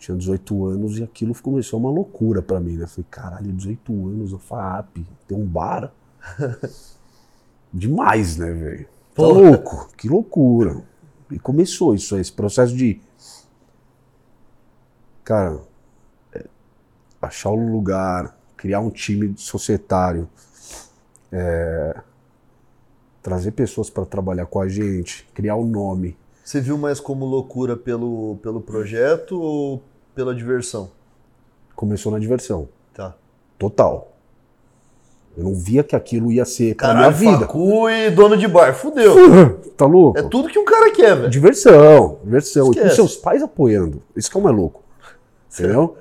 tinha 0.07 0.17
18 0.17 0.67
anos 0.67 0.99
e 0.99 1.03
aquilo 1.03 1.35
começou 1.43 1.81
uma 1.81 1.91
loucura 1.91 2.41
para 2.41 2.61
mim, 2.61 2.77
né? 2.77 2.87
Falei, 2.87 3.07
caralho, 3.11 3.53
18 3.53 3.93
anos, 3.93 4.33
a 4.33 4.39
FAP, 4.39 4.99
tem 5.27 5.37
um 5.37 5.45
bar. 5.45 5.93
Demais, 7.75 8.37
né, 8.37 8.53
velho? 8.53 8.87
Tá 9.15 9.23
louco, 9.23 9.91
que 9.97 10.09
loucura. 10.09 10.81
E 11.31 11.39
começou 11.41 11.95
isso 11.95 12.15
aí, 12.15 12.21
esse 12.21 12.33
processo 12.33 12.77
de. 12.77 13.01
Cara, 15.25 15.61
é, 16.33 16.45
achar 17.21 17.51
o 17.51 17.73
lugar, 17.73 18.39
criar 18.57 18.79
um 18.79 18.91
time 18.91 19.35
societário, 19.37 20.29
é, 21.33 22.01
trazer 23.21 23.51
pessoas 23.51 23.91
para 23.91 24.07
trabalhar 24.07 24.47
com 24.47 24.61
a 24.61 24.69
gente, 24.69 25.29
criar 25.35 25.57
o 25.57 25.65
um 25.65 25.67
nome. 25.67 26.17
Você 26.45 26.61
viu 26.61 26.79
mais 26.79 27.01
como 27.01 27.25
loucura 27.25 27.77
pelo, 27.77 28.37
pelo 28.41 28.61
projeto 28.61 29.41
ou 29.41 29.83
pela 30.17 30.35
diversão? 30.35 30.91
Começou 31.77 32.11
na 32.11 32.19
diversão. 32.19 32.69
Tá. 32.95 33.15
Total. 33.59 34.13
Eu 35.37 35.45
não 35.45 35.55
via 35.55 35.85
que 35.85 35.95
aquilo 35.95 36.33
ia 36.33 36.47
ser 36.47 36.75
pra 36.75 36.89
Caralho, 36.89 37.17
minha 37.19 37.33
vida. 37.33 37.47
Facu 37.47 37.91
e 37.91 38.11
dono 38.11 38.39
de 38.39 38.49
bar, 38.49 38.75
fudeu. 38.75 39.15
tá 39.77 39.85
louco? 39.85 40.19
É 40.19 40.23
tudo 40.23 40.49
que 40.49 40.59
um 40.59 40.65
cara 40.65 40.91
quer, 40.91 41.15
velho. 41.15 41.31
Diversão, 41.31 42.19
diversão. 42.25 42.71
Esquece. 42.71 42.87
E 42.87 42.89
com 42.89 42.97
seus 42.97 43.17
pais 43.17 43.43
apoiando. 43.43 44.03
Isso 44.17 44.31
que 44.31 44.37
é 44.39 44.41
o 44.41 44.43
mais 44.43 44.57
louco. 44.57 44.83
Entendeu? 45.53 45.99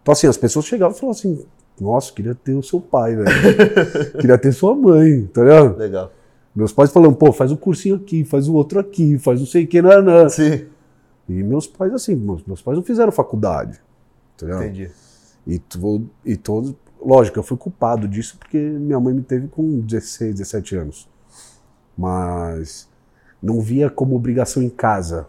Então, 0.00 0.12
assim, 0.12 0.26
as 0.26 0.38
pessoas 0.38 0.64
chegavam 0.64 0.96
e 0.96 0.98
falavam 0.98 1.18
assim: 1.18 1.44
Nossa, 1.78 2.10
queria 2.10 2.34
ter 2.34 2.54
o 2.54 2.62
seu 2.62 2.80
pai, 2.80 3.14
velho. 3.14 3.30
queria 4.18 4.38
ter 4.38 4.52
sua 4.52 4.74
mãe, 4.74 5.26
tá 5.26 5.42
ligado? 5.42 5.76
Legal. 5.76 6.10
Meus 6.56 6.72
pais 6.72 6.90
falando, 6.90 7.14
pô, 7.14 7.30
faz 7.30 7.52
um 7.52 7.56
cursinho 7.56 7.96
aqui, 7.96 8.24
faz 8.24 8.48
o 8.48 8.54
outro 8.54 8.80
aqui, 8.80 9.18
faz 9.18 9.38
não 9.38 9.46
sei 9.46 9.64
o 9.64 9.66
que, 9.66 9.82
não, 9.82 10.00
não. 10.00 10.28
Sim. 10.30 10.64
E 11.28 11.42
meus 11.42 11.66
pais, 11.66 11.92
assim, 11.92 12.14
meus, 12.14 12.42
meus 12.44 12.62
pais 12.62 12.76
não 12.76 12.84
fizeram 12.84 13.12
faculdade. 13.12 13.80
Entendeu? 14.34 14.62
Entendi. 14.62 14.90
E, 15.46 15.60
e 16.24 16.36
todos. 16.36 16.74
Lógico, 17.00 17.38
eu 17.38 17.42
fui 17.42 17.56
culpado 17.56 18.08
disso 18.08 18.36
porque 18.38 18.58
minha 18.58 18.98
mãe 18.98 19.14
me 19.14 19.22
teve 19.22 19.46
com 19.48 19.80
16, 19.80 20.36
17 20.36 20.76
anos. 20.76 21.08
Mas 21.96 22.88
não 23.42 23.60
via 23.60 23.90
como 23.90 24.16
obrigação 24.16 24.62
em 24.62 24.70
casa. 24.70 25.26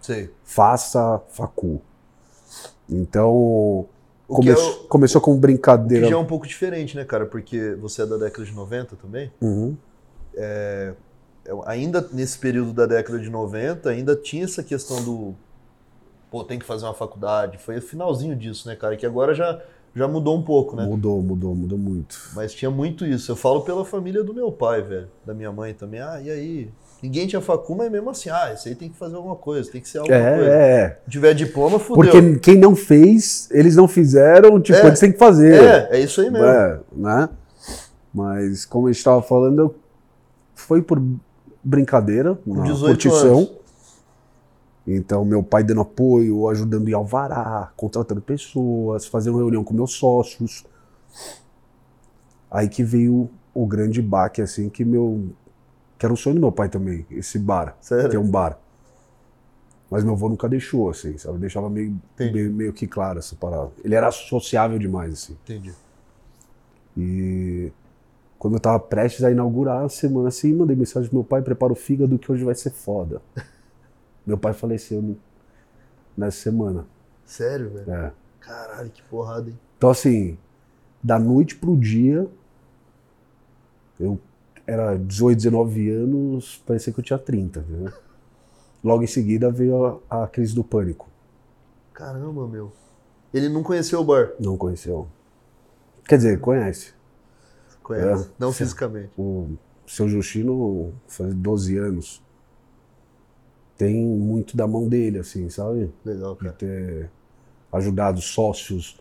Sei. 0.00 0.30
Faça 0.44 1.20
facu. 1.30 1.80
Então, 2.88 3.86
come 4.26 4.50
é 4.50 4.54
o, 4.54 4.74
começou 4.88 5.20
com 5.20 5.36
brincadeira. 5.36 6.04
que 6.04 6.10
já 6.10 6.16
é 6.16 6.20
um 6.20 6.26
pouco 6.26 6.46
diferente, 6.46 6.96
né, 6.96 7.04
cara? 7.04 7.26
Porque 7.26 7.74
você 7.74 8.02
é 8.02 8.06
da 8.06 8.16
década 8.16 8.44
de 8.44 8.52
90 8.52 8.96
também. 8.96 9.32
Uhum. 9.40 9.76
É, 10.34 10.94
ainda 11.66 12.06
nesse 12.12 12.38
período 12.38 12.72
da 12.72 12.86
década 12.86 13.18
de 13.18 13.30
90, 13.30 13.88
ainda 13.88 14.16
tinha 14.16 14.44
essa 14.44 14.62
questão 14.62 15.02
do 15.02 15.34
pô, 16.34 16.42
tem 16.42 16.58
que 16.58 16.64
fazer 16.64 16.84
uma 16.84 16.94
faculdade. 16.94 17.58
Foi 17.58 17.78
o 17.78 17.82
finalzinho 17.82 18.34
disso, 18.34 18.68
né, 18.68 18.74
cara? 18.74 18.96
Que 18.96 19.06
agora 19.06 19.32
já, 19.34 19.60
já 19.94 20.08
mudou 20.08 20.36
um 20.36 20.42
pouco, 20.42 20.74
né? 20.74 20.84
Mudou, 20.84 21.22
mudou, 21.22 21.54
mudou 21.54 21.78
muito. 21.78 22.18
Mas 22.34 22.52
tinha 22.52 22.72
muito 22.72 23.06
isso. 23.06 23.30
Eu 23.30 23.36
falo 23.36 23.60
pela 23.60 23.84
família 23.84 24.24
do 24.24 24.34
meu 24.34 24.50
pai, 24.50 24.82
velho. 24.82 25.08
Da 25.24 25.32
minha 25.32 25.52
mãe 25.52 25.72
também. 25.72 26.00
Ah, 26.00 26.20
e 26.20 26.28
aí? 26.28 26.70
Ninguém 27.00 27.26
tinha 27.28 27.40
facu, 27.40 27.76
mas 27.76 27.88
mesmo 27.88 28.10
assim, 28.10 28.30
ah, 28.30 28.52
isso 28.52 28.66
aí 28.66 28.74
tem 28.74 28.88
que 28.88 28.96
fazer 28.96 29.14
alguma 29.14 29.36
coisa, 29.36 29.70
tem 29.70 29.80
que 29.80 29.88
ser 29.88 29.98
alguma 29.98 30.16
é, 30.16 30.36
coisa. 30.36 30.50
É. 30.50 31.00
Se 31.04 31.10
tiver 31.10 31.34
diploma, 31.34 31.78
fudeu. 31.78 32.10
Porque 32.10 32.38
quem 32.40 32.58
não 32.58 32.74
fez, 32.74 33.48
eles 33.52 33.76
não 33.76 33.86
fizeram, 33.86 34.60
tipo, 34.60 34.78
é, 34.78 34.86
eles 34.86 34.98
têm 34.98 35.12
que 35.12 35.18
fazer. 35.18 35.62
É, 35.62 35.98
é 35.98 36.00
isso 36.00 36.20
aí 36.20 36.30
mesmo. 36.30 36.46
É, 36.46 36.80
né? 36.90 37.28
Mas, 38.12 38.64
como 38.64 38.86
a 38.86 38.90
gente 38.90 38.98
estava 38.98 39.20
falando, 39.20 39.58
eu 39.60 39.74
foi 40.54 40.80
por 40.80 41.00
brincadeira, 41.64 42.38
uma 42.46 42.64
curtição. 42.78 43.38
Anos. 43.38 43.64
Então, 44.86 45.24
meu 45.24 45.42
pai 45.42 45.64
dando 45.64 45.80
apoio, 45.80 46.48
ajudando 46.48 46.88
em 46.88 46.92
alvará, 46.92 47.72
contratando 47.74 48.20
pessoas, 48.20 49.06
fazendo 49.06 49.38
reunião 49.38 49.64
com 49.64 49.72
meus 49.72 49.92
sócios. 49.92 50.64
Aí 52.50 52.68
que 52.68 52.84
veio 52.84 53.30
o 53.54 53.66
grande 53.66 54.02
baque, 54.02 54.42
assim, 54.42 54.68
que 54.68 54.84
meu. 54.84 55.28
que 55.98 56.04
era 56.04 56.12
o 56.12 56.16
sonho 56.16 56.34
do 56.34 56.40
meu 56.40 56.52
pai 56.52 56.68
também, 56.68 57.06
esse 57.10 57.38
bar. 57.38 57.76
Sério? 57.80 58.10
Ter 58.10 58.18
um 58.18 58.30
bar. 58.30 58.58
Mas 59.90 60.04
meu 60.04 60.14
avô 60.14 60.28
nunca 60.28 60.48
deixou, 60.48 60.90
assim, 60.90 61.16
sabe? 61.16 61.38
Deixava 61.38 61.70
meio, 61.70 61.96
meio, 62.18 62.52
meio 62.52 62.72
que 62.72 62.86
claro 62.86 63.18
essa 63.18 63.36
parada. 63.36 63.70
Ele 63.82 63.94
era 63.94 64.10
sociável 64.10 64.78
demais, 64.78 65.12
assim. 65.14 65.36
Entendi. 65.44 65.72
E 66.96 67.72
quando 68.44 68.56
eu 68.56 68.60
tava 68.60 68.78
prestes 68.78 69.24
a 69.24 69.30
inaugurar 69.30 69.86
a 69.86 69.88
semana 69.88 70.28
assim, 70.28 70.52
mandei 70.52 70.76
mensagem 70.76 71.08
pro 71.08 71.16
meu 71.16 71.24
pai, 71.24 71.40
prepara 71.40 71.72
o 71.72 71.74
fígado 71.74 72.18
que 72.18 72.30
hoje 72.30 72.44
vai 72.44 72.54
ser 72.54 72.68
foda. 72.68 73.22
meu 74.26 74.36
pai 74.36 74.52
faleceu 74.52 75.00
no- 75.00 75.16
nessa 76.14 76.42
semana. 76.42 76.84
Sério, 77.24 77.70
velho? 77.70 77.90
É. 77.90 78.12
Caralho, 78.40 78.90
que 78.90 79.02
porrada, 79.04 79.48
hein? 79.48 79.58
Então, 79.78 79.88
assim, 79.88 80.36
da 81.02 81.18
noite 81.18 81.56
pro 81.56 81.74
dia, 81.74 82.28
eu 83.98 84.20
era 84.66 84.94
18, 84.98 85.38
19 85.38 85.88
anos, 85.88 86.62
parecia 86.66 86.92
que 86.92 87.00
eu 87.00 87.04
tinha 87.04 87.18
30, 87.18 87.60
entendeu? 87.60 87.94
Logo 88.84 89.02
em 89.02 89.06
seguida 89.06 89.50
veio 89.50 90.02
a, 90.10 90.24
a 90.24 90.28
crise 90.28 90.54
do 90.54 90.62
pânico. 90.62 91.08
Caramba, 91.94 92.46
meu. 92.46 92.70
Ele 93.32 93.48
não 93.48 93.62
conheceu 93.62 94.02
o 94.02 94.04
bar. 94.04 94.32
Não 94.38 94.58
conheceu. 94.58 95.08
Quer 96.06 96.18
dizer, 96.18 96.40
conhece. 96.40 96.93
Conhece. 97.84 98.24
É. 98.24 98.30
Não 98.38 98.50
Sim. 98.50 98.58
fisicamente. 98.58 99.10
O 99.16 99.50
seu 99.86 100.08
Justino 100.08 100.92
faz 101.06 101.32
12 101.34 101.76
anos. 101.78 102.20
Tem 103.76 103.94
muito 104.04 104.56
da 104.56 104.66
mão 104.66 104.88
dele, 104.88 105.18
assim, 105.18 105.48
sabe? 105.50 105.90
Legal, 106.04 106.34
De 106.34 106.40
cara. 106.40 106.52
ter 106.54 107.10
ajudado 107.72 108.20
sócios. 108.20 109.00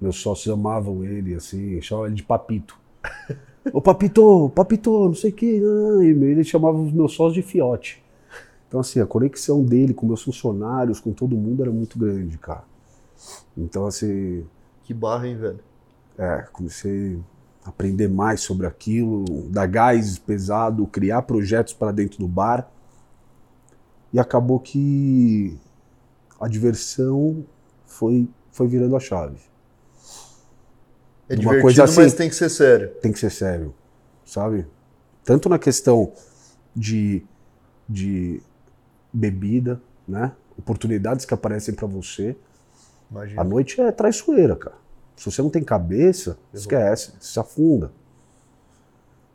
Meus 0.00 0.16
sócios 0.20 0.52
amavam 0.52 1.04
ele, 1.04 1.34
assim, 1.34 1.80
chamavam 1.80 2.06
ele 2.08 2.16
de 2.16 2.22
Papito. 2.22 2.78
Ô 3.72 3.80
Papito, 3.82 4.50
Papito, 4.54 4.90
não 5.08 5.14
sei 5.14 5.30
o 5.30 5.34
quê. 5.34 5.60
ah, 5.62 6.04
E 6.04 6.08
ele 6.08 6.42
chamava 6.44 6.78
os 6.78 6.92
meus 6.92 7.12
sócios 7.14 7.34
de 7.34 7.42
fiote. 7.42 8.02
Então, 8.66 8.80
assim, 8.80 9.00
a 9.00 9.06
conexão 9.06 9.62
dele 9.62 9.92
com 9.94 10.06
meus 10.06 10.22
funcionários, 10.22 11.00
com 11.00 11.12
todo 11.12 11.36
mundo, 11.36 11.62
era 11.62 11.70
muito 11.70 11.98
grande, 11.98 12.36
cara. 12.38 12.64
Então, 13.56 13.86
assim, 13.86 14.46
Que 14.84 14.94
barra, 14.94 15.26
hein, 15.28 15.36
velho? 15.36 15.60
é, 16.16 16.46
comecei 16.52 17.18
aprender 17.64 18.08
mais 18.08 18.40
sobre 18.40 18.66
aquilo, 18.66 19.24
dar 19.50 19.66
gás 19.66 20.18
pesado, 20.18 20.86
criar 20.86 21.22
projetos 21.22 21.72
para 21.74 21.92
dentro 21.92 22.18
do 22.18 22.28
bar. 22.28 22.70
E 24.12 24.18
acabou 24.18 24.58
que 24.58 25.56
a 26.40 26.48
diversão 26.48 27.44
foi, 27.84 28.28
foi 28.50 28.66
virando 28.66 28.96
a 28.96 29.00
chave. 29.00 29.38
É 31.28 31.34
Uma 31.34 31.40
divertido, 31.40 31.62
coisa 31.62 31.84
assim- 31.84 32.00
mas 32.02 32.14
tem 32.14 32.28
que 32.28 32.34
ser 32.34 32.48
sério. 32.48 32.88
Tem 33.02 33.12
que 33.12 33.18
ser 33.18 33.30
sério, 33.30 33.74
sabe? 34.24 34.66
Tanto 35.24 35.48
na 35.48 35.58
questão 35.58 36.10
de, 36.74 37.22
de 37.86 38.40
bebida, 39.12 39.80
né? 40.06 40.32
Oportunidades 40.56 41.26
que 41.26 41.34
aparecem 41.34 41.74
para 41.74 41.86
você. 41.86 42.34
Imagina. 43.10 43.42
A 43.42 43.44
noite 43.44 43.78
é 43.80 43.92
traiçoeira, 43.92 44.56
cara. 44.56 44.76
Se 45.18 45.30
você 45.30 45.42
não 45.42 45.50
tem 45.50 45.62
cabeça, 45.64 46.38
esquece, 46.54 47.12
se 47.20 47.38
afunda. 47.40 47.90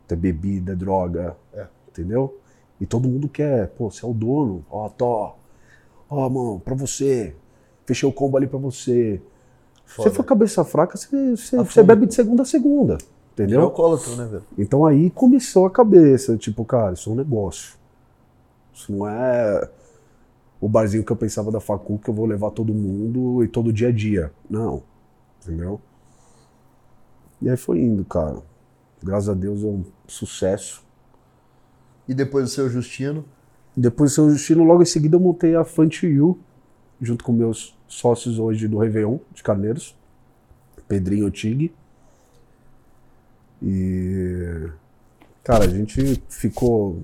Tem 0.08 0.16
bebida, 0.16 0.74
droga, 0.74 1.36
É. 1.52 1.66
entendeu? 1.88 2.38
E 2.80 2.86
todo 2.86 3.08
mundo 3.08 3.28
quer, 3.28 3.68
pô, 3.68 3.90
você 3.90 4.04
é 4.04 4.08
o 4.08 4.12
dono, 4.14 4.64
ó, 4.70 4.88
tó, 4.88 5.36
ó, 6.10 6.28
mano, 6.28 6.60
pra 6.60 6.74
você, 6.74 7.34
fechei 7.86 8.08
o 8.08 8.12
combo 8.12 8.36
ali 8.36 8.46
pra 8.46 8.58
você. 8.58 9.20
Se 9.86 9.94
Foda. 9.96 10.08
você 10.10 10.16
for 10.16 10.24
cabeça 10.24 10.64
fraca, 10.64 10.96
você, 10.96 11.36
você, 11.36 11.56
você 11.58 11.82
bebe 11.82 12.06
de 12.06 12.14
segunda 12.14 12.42
a 12.42 12.46
segunda, 12.46 12.94
É 12.94 12.98
entendeu? 13.34 13.60
alcoólatra, 13.62 14.16
né, 14.16 14.24
velho? 14.26 14.42
Então 14.58 14.84
aí 14.84 15.10
começou 15.10 15.66
a 15.66 15.70
cabeça, 15.70 16.36
tipo, 16.36 16.64
cara, 16.64 16.94
isso 16.94 17.08
é 17.10 17.12
um 17.12 17.16
negócio. 17.16 17.74
Isso 18.72 18.90
não 18.92 19.06
é 19.06 19.68
o 20.60 20.68
barzinho 20.68 21.04
que 21.04 21.12
eu 21.12 21.16
pensava 21.16 21.52
da 21.52 21.60
facu 21.60 21.98
que 21.98 22.08
eu 22.10 22.14
vou 22.14 22.26
levar 22.26 22.50
todo 22.50 22.72
mundo 22.74 23.44
e 23.44 23.48
todo 23.48 23.72
dia 23.72 23.88
a 23.88 23.92
dia. 23.92 24.32
Não. 24.48 24.82
Entendeu? 25.44 25.80
E 27.40 27.50
aí 27.50 27.56
foi 27.56 27.78
indo, 27.80 28.04
cara. 28.04 28.42
Graças 29.02 29.28
a 29.28 29.34
Deus 29.34 29.62
é 29.62 29.66
um 29.66 29.84
sucesso. 30.06 30.82
E 32.08 32.14
depois 32.14 32.50
o 32.50 32.54
seu 32.54 32.70
Justino. 32.70 33.24
Depois 33.76 34.12
do 34.12 34.14
seu 34.14 34.30
destino, 34.30 34.62
logo 34.62 34.82
em 34.82 34.86
seguida 34.86 35.16
eu 35.16 35.20
montei 35.20 35.56
a 35.56 35.64
Fant 35.64 36.04
You, 36.04 36.38
junto 37.00 37.24
com 37.24 37.32
meus 37.32 37.76
sócios 37.88 38.38
hoje 38.38 38.68
do 38.68 38.78
Réveillon 38.78 39.18
de 39.32 39.42
Carneiros, 39.42 39.96
Pedrinho 40.86 41.28
Tig. 41.30 41.74
E. 43.60 44.70
Cara, 45.42 45.64
a 45.64 45.68
gente 45.68 46.22
ficou 46.28 47.02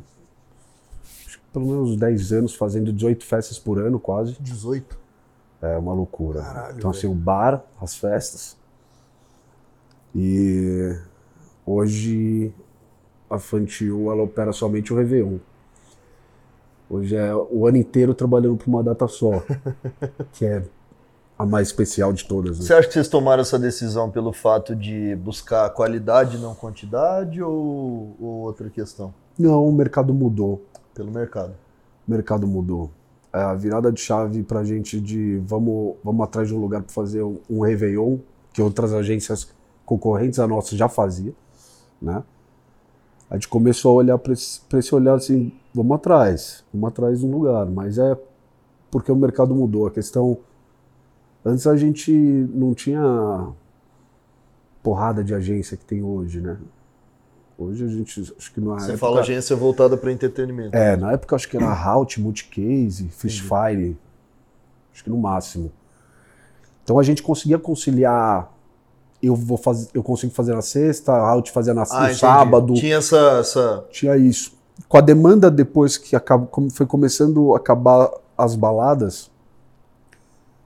pelo 1.53 1.67
menos 1.67 1.97
10 1.97 2.33
anos 2.33 2.55
fazendo 2.55 2.93
18 2.93 3.25
festas 3.25 3.59
por 3.59 3.79
ano, 3.79 3.99
quase. 3.99 4.37
18. 4.41 5.00
É 5.63 5.77
uma 5.77 5.93
loucura. 5.93 6.43
Caralho, 6.43 6.79
então, 6.79 6.91
assim, 6.91 7.07
o 7.07 7.15
bar, 7.15 7.63
as 7.81 7.97
festas. 7.97 8.57
E 10.15 10.97
hoje 11.65 12.53
a 13.29 13.39
Fantil 13.39 14.11
ela 14.11 14.23
opera 14.23 14.53
somente 14.53 14.93
o 14.93 14.97
Réveillon. 14.97 15.39
Hoje 16.89 17.15
é 17.15 17.33
o 17.35 17.69
ano 17.69 17.77
inteiro 17.77 18.13
trabalhando 18.13 18.57
para 18.57 18.69
uma 18.69 18.83
data 18.83 19.07
só, 19.07 19.45
que 20.33 20.45
é 20.45 20.65
a 21.39 21.47
mais 21.47 21.69
especial 21.69 22.13
de 22.13 22.25
todas. 22.25 22.59
Né? 22.59 22.67
Você 22.67 22.75
acha 22.75 22.89
que 22.89 22.95
vocês 22.95 23.09
tomaram 23.09 23.43
essa 23.43 23.59
decisão 23.59 24.11
pelo 24.11 24.33
fato 24.33 24.75
de 24.75 25.15
buscar 25.15 25.71
qualidade 25.71 26.37
e 26.37 26.41
não 26.41 26.55
quantidade 26.55 27.41
ou, 27.41 28.17
ou 28.21 28.29
outra 28.41 28.69
questão? 28.69 29.15
Não, 29.39 29.65
o 29.65 29.73
mercado 29.73 30.13
mudou. 30.13 30.65
Pelo 30.93 31.13
mercado. 31.13 31.55
O 32.07 32.11
mercado 32.11 32.47
mudou. 32.47 32.91
É 33.33 33.41
a 33.41 33.55
virada 33.55 33.93
de 33.93 34.01
chave 34.01 34.43
pra 34.43 34.65
gente 34.65 35.01
de 35.01 35.39
vamos, 35.47 35.97
vamos 36.03 36.25
atrás 36.25 36.49
de 36.49 36.55
um 36.55 36.59
lugar 36.59 36.83
para 36.83 36.93
fazer 36.93 37.23
um, 37.23 37.61
Réveillon, 37.61 38.19
que 38.53 38.61
outras 38.61 38.93
agências 38.93 39.53
concorrentes 39.85 40.39
a 40.41 40.47
nossa 40.47 40.77
já 40.77 40.89
fazia, 40.89 41.33
né? 42.03 42.25
A 43.29 43.35
gente 43.35 43.49
começou 43.49 43.93
a 43.93 43.95
olhar 43.95 44.19
para 44.19 44.33
esse, 44.33 44.61
esse 44.75 44.93
olhar 44.93 45.15
assim, 45.15 45.53
vamos 45.73 45.95
atrás, 45.95 46.65
vamos 46.75 46.89
atrás 46.89 47.21
de 47.21 47.27
um 47.27 47.31
lugar, 47.31 47.67
mas 47.67 47.99
é 47.99 48.19
porque 48.91 49.13
o 49.13 49.17
mercado 49.17 49.55
mudou. 49.55 49.87
A 49.87 49.91
questão 49.93 50.39
antes 51.45 51.67
a 51.69 51.77
gente 51.77 52.13
não 52.13 52.75
tinha 52.75 53.49
porrada 54.83 55.23
de 55.23 55.33
agência 55.33 55.77
que 55.77 55.85
tem 55.85 56.03
hoje, 56.03 56.41
né? 56.41 56.59
Hoje 57.61 57.85
a 57.85 57.89
gente 57.89 58.35
acho 58.39 58.53
que 58.55 58.59
não 58.59 58.79
Você 58.79 58.97
fala 58.97 59.21
agência 59.21 59.55
voltada 59.55 59.95
para 59.95 60.11
entretenimento. 60.11 60.75
é, 60.75 60.97
na 60.97 61.13
época 61.13 61.37
acho 61.37 61.47
que 61.47 61.59
era 61.59 61.67
Halt, 61.71 62.19
Multicase, 62.19 63.09
Fishfire, 63.11 63.99
acho 64.91 65.05
que 65.05 65.11
no 65.11 65.19
máximo. 65.19 65.71
Então 66.83 66.99
a 66.99 67.03
gente 67.03 67.23
conseguia 67.23 67.59
conciliar, 67.59 68.51
eu 69.23 69.37
vou 69.37 69.59
fazer, 69.59 69.91
eu 69.93 70.03
consigo 70.03 70.33
fazer 70.33 70.55
na 70.55 70.63
sexta, 70.63 71.13
Halt 71.13 71.51
fazia 71.51 71.75
na, 71.75 71.83
Ah, 71.83 72.15
sábado, 72.15 72.69
tinha... 72.69 72.81
Tinha 72.81 72.97
essa, 72.97 73.19
essa. 73.39 73.85
isso. 74.17 74.59
Com 74.89 74.97
a 74.97 75.03
demanda 75.03 75.51
depois 75.51 75.99
que 75.99 76.17
acabou, 76.17 76.71
foi 76.71 76.87
começando 76.87 77.53
a 77.53 77.59
acabar 77.59 78.11
as 78.39 78.57
baladas, 78.57 79.31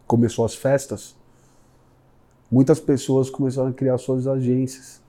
começou 0.07 0.45
as 0.45 0.55
festas, 0.55 1.17
muitas 2.49 2.79
pessoas 2.79 3.29
começaram 3.29 3.71
a 3.71 3.73
criar 3.73 3.99
suas 3.99 4.29
agências 4.29 5.03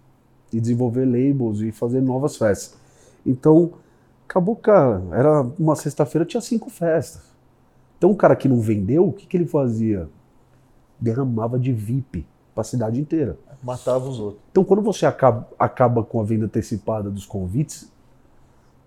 e 0.52 0.60
desenvolver 0.60 1.06
labels 1.06 1.62
e 1.62 1.72
fazer 1.72 2.02
novas 2.02 2.38
festas. 2.38 2.78
Então, 3.26 3.72
acabou, 4.28 4.56
cara. 4.56 5.02
Era 5.12 5.42
uma 5.60 5.76
sexta-feira, 5.76 6.26
tinha 6.26 6.42
cinco 6.42 6.70
festas. 6.70 7.24
Então, 7.98 8.12
o 8.12 8.16
cara 8.16 8.36
que 8.36 8.48
não 8.48 8.60
vendeu, 8.60 9.08
o 9.08 9.14
que, 9.14 9.26
que 9.26 9.38
ele 9.38 9.46
fazia? 9.48 10.08
Derramava 11.00 11.58
de 11.60 11.72
VIP 11.74 12.26
para 12.54 12.62
a 12.62 12.66
cidade 12.66 13.00
inteira. 13.00 13.38
Matava 13.64 14.08
os 14.08 14.20
outros. 14.20 14.42
Então, 14.52 14.64
quando 14.64 14.82
você 14.82 15.06
acaba, 15.06 15.48
acaba 15.58 16.04
com 16.04 16.22
a 16.22 16.24
venda 16.24 16.46
antecipada 16.46 17.10
dos 17.10 17.26
convites, 17.26 17.92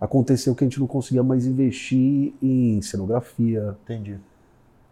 aconteceu 0.00 0.54
que 0.54 0.64
a 0.64 0.66
gente 0.66 0.78
não 0.78 0.86
conseguia 0.86 1.22
mais 1.22 1.46
investir 1.46 2.32
em 2.40 2.80
cenografia. 2.80 3.76
Entendi, 3.84 4.16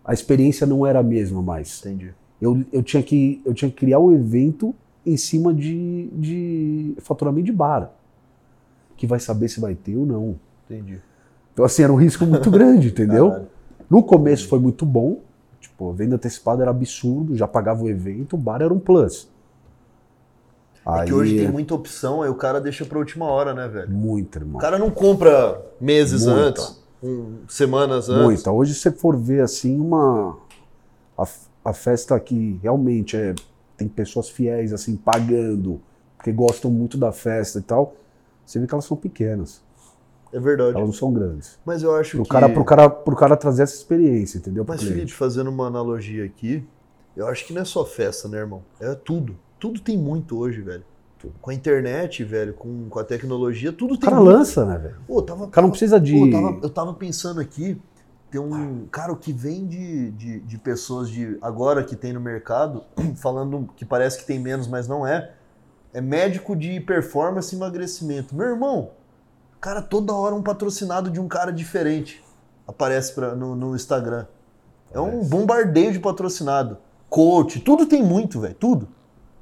A 0.04 0.12
experiência 0.12 0.66
não 0.66 0.84
era 0.86 0.98
a 0.98 1.02
mesma 1.02 1.40
mais. 1.42 1.78
entendi. 1.80 2.12
Eu, 2.40 2.62
eu, 2.72 2.82
tinha, 2.82 3.02
que, 3.02 3.40
eu 3.46 3.54
tinha 3.54 3.70
que 3.70 3.76
criar 3.76 3.98
o 3.98 4.12
evento 4.12 4.74
em 5.06 5.16
cima 5.16 5.54
de, 5.54 6.08
de 6.12 6.94
faturamento 6.98 7.46
de 7.46 7.52
bar. 7.52 7.90
Que 8.96 9.06
vai 9.06 9.20
saber 9.20 9.48
se 9.48 9.60
vai 9.60 9.74
ter 9.74 9.96
ou 9.96 10.04
não. 10.04 10.36
Entendi. 10.64 11.00
Então, 11.52 11.64
assim, 11.64 11.82
era 11.82 11.92
um 11.92 11.96
risco 11.96 12.26
muito 12.26 12.50
grande, 12.50 12.88
entendeu? 12.88 13.30
Caralho. 13.30 13.48
No 13.88 14.02
começo 14.02 14.48
foi 14.48 14.58
muito 14.58 14.84
bom. 14.84 15.20
Tipo, 15.60 15.90
a 15.90 15.92
venda 15.92 16.16
antecipada 16.16 16.62
era 16.62 16.70
absurdo, 16.70 17.36
já 17.36 17.46
pagava 17.46 17.82
o 17.82 17.88
evento, 17.88 18.34
o 18.34 18.38
bar 18.38 18.60
era 18.62 18.72
um 18.72 18.78
plus. 18.78 19.28
É 20.86 21.04
que 21.04 21.12
hoje 21.12 21.36
tem 21.36 21.50
muita 21.50 21.74
opção, 21.74 22.22
aí 22.22 22.30
o 22.30 22.34
cara 22.34 22.60
deixa 22.60 22.84
pra 22.84 22.98
última 22.98 23.24
hora, 23.26 23.52
né, 23.52 23.66
velho? 23.66 23.90
Muito, 23.90 24.38
irmão. 24.38 24.56
O 24.56 24.60
cara 24.60 24.78
não 24.78 24.88
compra 24.90 25.60
meses 25.80 26.24
Muita. 26.26 26.40
antes, 26.40 26.82
um- 27.02 27.38
semanas 27.48 28.08
antes. 28.08 28.22
Muita. 28.22 28.52
Hoje, 28.52 28.72
se 28.74 28.80
você 28.80 28.92
for 28.92 29.16
ver 29.16 29.40
assim, 29.40 29.80
uma. 29.80 30.36
A, 31.18 31.26
a 31.64 31.72
festa 31.72 32.18
que 32.20 32.60
realmente 32.62 33.16
é, 33.16 33.34
tem 33.76 33.88
pessoas 33.88 34.28
fiéis, 34.28 34.72
assim, 34.72 34.96
pagando, 34.96 35.80
porque 36.16 36.32
gostam 36.32 36.70
muito 36.70 36.96
da 36.96 37.12
festa 37.12 37.58
e 37.58 37.62
tal, 37.62 37.94
você 38.44 38.58
vê 38.58 38.66
que 38.66 38.74
elas 38.74 38.84
são 38.84 38.96
pequenas. 38.96 39.62
É 40.32 40.40
verdade. 40.40 40.76
Elas 40.76 40.86
não 40.86 40.92
são 40.92 41.12
grandes. 41.12 41.58
Mas 41.64 41.82
eu 41.82 41.94
acho 41.94 42.16
Pro 42.16 42.24
que. 42.24 42.30
cara, 42.30 42.48
pro 42.48 42.64
cara, 42.64 42.90
pro 42.90 43.16
cara 43.16 43.36
trazer 43.36 43.62
essa 43.62 43.74
experiência, 43.76 44.38
entendeu? 44.38 44.64
Mas. 44.66 44.82
Felipe, 44.82 45.12
fazendo 45.12 45.48
uma 45.50 45.66
analogia 45.66 46.24
aqui, 46.24 46.64
eu 47.16 47.26
acho 47.28 47.46
que 47.46 47.52
não 47.52 47.62
é 47.62 47.64
só 47.64 47.84
festa, 47.84 48.28
né, 48.28 48.38
irmão? 48.38 48.62
É 48.80 48.94
tudo. 48.94 49.36
Tudo 49.58 49.80
tem 49.80 49.96
muito 49.96 50.36
hoje, 50.38 50.60
velho. 50.60 50.84
Com 51.40 51.50
a 51.50 51.54
internet, 51.54 52.22
velho, 52.22 52.52
com, 52.54 52.88
com 52.88 52.98
a 52.98 53.04
tecnologia, 53.04 53.72
tudo 53.72 53.94
O 53.94 53.98
tem 53.98 54.08
cara 54.10 54.20
muito. 54.22 54.36
lança, 54.36 54.64
né, 54.64 54.78
velho? 54.78 54.96
O 55.08 55.22
cara 55.48 55.62
não 55.66 55.70
precisa 55.70 55.98
de. 55.98 56.12
Pô, 56.12 56.26
eu, 56.26 56.30
tava, 56.30 56.58
eu 56.62 56.70
tava 56.70 56.94
pensando 56.94 57.40
aqui, 57.40 57.80
tem 58.30 58.40
um 58.40 58.86
cara 58.86 59.12
o 59.12 59.16
que 59.16 59.32
vem 59.32 59.66
de, 59.66 60.10
de, 60.12 60.40
de 60.40 60.58
pessoas 60.58 61.08
de 61.08 61.38
agora 61.40 61.84
que 61.84 61.94
tem 61.94 62.12
no 62.12 62.20
mercado, 62.20 62.84
falando 63.16 63.68
que 63.76 63.84
parece 63.84 64.18
que 64.18 64.24
tem 64.24 64.38
menos, 64.38 64.66
mas 64.66 64.88
não 64.88 65.06
é. 65.06 65.32
É 65.92 66.00
médico 66.00 66.54
de 66.54 66.80
performance 66.80 67.54
e 67.54 67.58
emagrecimento. 67.58 68.34
Meu 68.34 68.48
irmão, 68.48 68.90
cara, 69.60 69.80
toda 69.80 70.12
hora 70.12 70.34
um 70.34 70.42
patrocinado 70.42 71.10
de 71.10 71.18
um 71.18 71.28
cara 71.28 71.50
diferente 71.50 72.22
aparece 72.66 73.14
pra, 73.14 73.34
no, 73.34 73.54
no 73.54 73.74
Instagram. 73.74 74.26
É 74.92 75.00
um 75.00 75.24
bombardeio 75.24 75.92
de 75.92 75.98
patrocinado. 75.98 76.78
Coach, 77.08 77.60
tudo 77.60 77.86
tem 77.86 78.02
muito, 78.02 78.40
velho. 78.40 78.54
Tudo. 78.54 78.88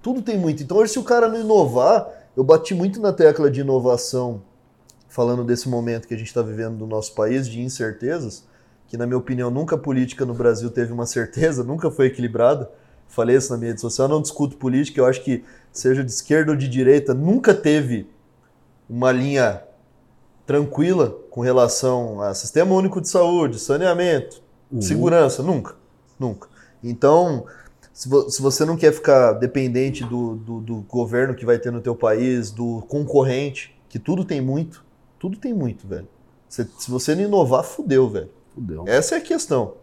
Tudo 0.02 0.22
tem 0.22 0.38
muito. 0.38 0.62
Então, 0.62 0.76
hoje, 0.76 0.92
se 0.92 0.98
o 0.98 1.04
cara 1.04 1.28
não 1.28 1.40
inovar, 1.40 2.06
eu 2.36 2.44
bati 2.44 2.74
muito 2.74 3.00
na 3.00 3.12
tecla 3.12 3.50
de 3.50 3.60
inovação 3.60 4.42
falando 5.08 5.44
desse 5.44 5.68
momento 5.68 6.08
que 6.08 6.14
a 6.14 6.16
gente 6.16 6.26
está 6.26 6.42
vivendo 6.42 6.78
no 6.78 6.86
nosso 6.86 7.14
país 7.14 7.48
de 7.48 7.62
incertezas, 7.62 8.44
que 8.88 8.96
na 8.96 9.06
minha 9.06 9.18
opinião 9.18 9.50
nunca 9.50 9.76
a 9.76 9.78
política 9.78 10.24
no 10.24 10.34
Brasil 10.34 10.70
teve 10.70 10.92
uma 10.92 11.06
certeza, 11.06 11.62
nunca 11.64 11.90
foi 11.90 12.06
equilibrada. 12.06 12.70
Falei 13.08 13.36
isso 13.36 13.52
na 13.52 13.58
minha 13.58 13.70
rede 13.70 13.80
social, 13.80 14.08
não 14.08 14.20
discuto 14.22 14.56
política, 14.56 15.00
eu 15.00 15.06
acho 15.06 15.22
que 15.22 15.44
seja 15.72 16.02
de 16.02 16.10
esquerda 16.10 16.50
ou 16.52 16.56
de 16.56 16.68
direita, 16.68 17.14
nunca 17.14 17.54
teve 17.54 18.08
uma 18.88 19.12
linha 19.12 19.62
tranquila 20.46 21.16
com 21.30 21.40
relação 21.40 22.20
a 22.20 22.34
sistema 22.34 22.74
único 22.74 23.00
de 23.00 23.08
saúde, 23.08 23.58
saneamento, 23.58 24.42
Uhum. 24.72 24.80
segurança, 24.82 25.42
nunca, 25.42 25.76
nunca. 26.18 26.48
Então, 26.82 27.46
se, 27.92 28.08
vo- 28.08 28.28
se 28.28 28.42
você 28.42 28.64
não 28.64 28.76
quer 28.76 28.92
ficar 28.92 29.32
dependente 29.34 30.02
do, 30.04 30.34
do, 30.36 30.60
do 30.60 30.76
governo 30.82 31.34
que 31.34 31.44
vai 31.46 31.58
ter 31.58 31.70
no 31.70 31.80
teu 31.80 31.94
país, 31.94 32.50
do 32.50 32.82
concorrente, 32.88 33.78
que 33.88 33.98
tudo 33.98 34.24
tem 34.24 34.40
muito, 34.40 34.84
tudo 35.18 35.36
tem 35.36 35.54
muito, 35.54 35.86
velho. 35.86 36.08
Se, 36.48 36.68
se 36.78 36.90
você 36.90 37.14
não 37.14 37.22
inovar, 37.22 37.62
fudeu, 37.62 38.08
velho. 38.08 38.30
Fudeu. 38.54 38.84
Essa 38.86 39.16
é 39.16 39.18
a 39.18 39.20
questão. 39.20 39.74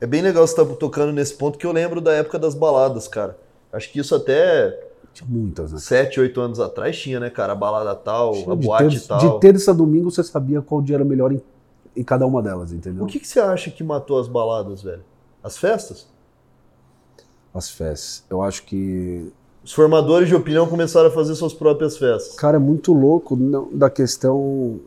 É 0.00 0.06
bem 0.06 0.22
legal 0.22 0.46
você 0.46 0.60
estar 0.60 0.74
tocando 0.76 1.12
nesse 1.12 1.34
ponto 1.34 1.58
que 1.58 1.66
eu 1.66 1.72
lembro 1.72 2.00
da 2.00 2.12
época 2.12 2.38
das 2.38 2.54
baladas, 2.54 3.08
cara. 3.08 3.36
Acho 3.72 3.90
que 3.90 3.98
isso 3.98 4.14
até 4.14 4.78
Tinha 5.12 5.28
muitas, 5.28 5.72
né? 5.72 5.78
7, 5.78 6.20
8 6.20 6.40
anos 6.40 6.60
atrás 6.60 6.96
tinha, 6.98 7.18
né, 7.18 7.30
cara? 7.30 7.52
A 7.52 7.56
balada 7.56 7.94
tal, 7.94 8.30
a 8.50 8.54
de, 8.54 8.66
boate 8.66 8.90
terça, 8.90 9.08
tal. 9.08 9.18
de 9.18 9.40
terça 9.40 9.70
a 9.72 9.74
domingo 9.74 10.10
você 10.10 10.22
sabia 10.22 10.62
qual 10.62 10.80
dia 10.80 10.96
era 10.96 11.04
melhor 11.04 11.32
em, 11.32 11.42
em 11.96 12.04
cada 12.04 12.26
uma 12.26 12.40
delas, 12.40 12.72
entendeu? 12.72 13.02
O 13.04 13.06
que, 13.06 13.18
que 13.18 13.26
você 13.26 13.40
acha 13.40 13.70
que 13.70 13.82
matou 13.82 14.20
as 14.20 14.28
baladas, 14.28 14.82
velho? 14.82 15.02
As 15.42 15.58
festas? 15.58 16.06
As 17.52 17.70
festas. 17.70 18.24
Eu 18.30 18.42
acho 18.42 18.62
que. 18.64 19.32
Os 19.64 19.72
formadores 19.72 20.28
de 20.28 20.34
opinião 20.34 20.66
começaram 20.68 21.08
a 21.08 21.10
fazer 21.10 21.34
suas 21.34 21.52
próprias 21.52 21.98
festas. 21.98 22.36
Cara, 22.36 22.56
é 22.56 22.60
muito 22.60 22.92
louco 22.92 23.34
não- 23.36 23.68
da 23.72 23.90
questão. 23.90 24.78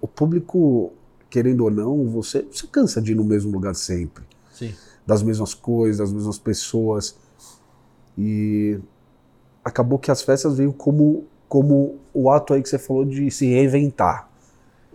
O 0.00 0.08
público, 0.08 0.92
querendo 1.34 1.64
ou 1.64 1.70
não, 1.70 2.08
você, 2.08 2.46
você 2.48 2.64
cansa 2.68 3.02
de 3.02 3.10
ir 3.10 3.16
no 3.16 3.24
mesmo 3.24 3.50
lugar 3.50 3.74
sempre. 3.74 4.22
Sim. 4.52 4.72
das 5.04 5.20
mesmas 5.20 5.52
coisas, 5.52 5.98
das 5.98 6.12
mesmas 6.12 6.38
pessoas. 6.38 7.16
E 8.16 8.78
acabou 9.64 9.98
que 9.98 10.12
as 10.12 10.22
festas 10.22 10.56
veio 10.56 10.72
como, 10.72 11.24
como 11.48 11.96
o 12.14 12.30
ato 12.30 12.54
aí 12.54 12.62
que 12.62 12.68
você 12.68 12.78
falou 12.78 13.04
de 13.04 13.28
se 13.32 13.46
reinventar. 13.46 14.30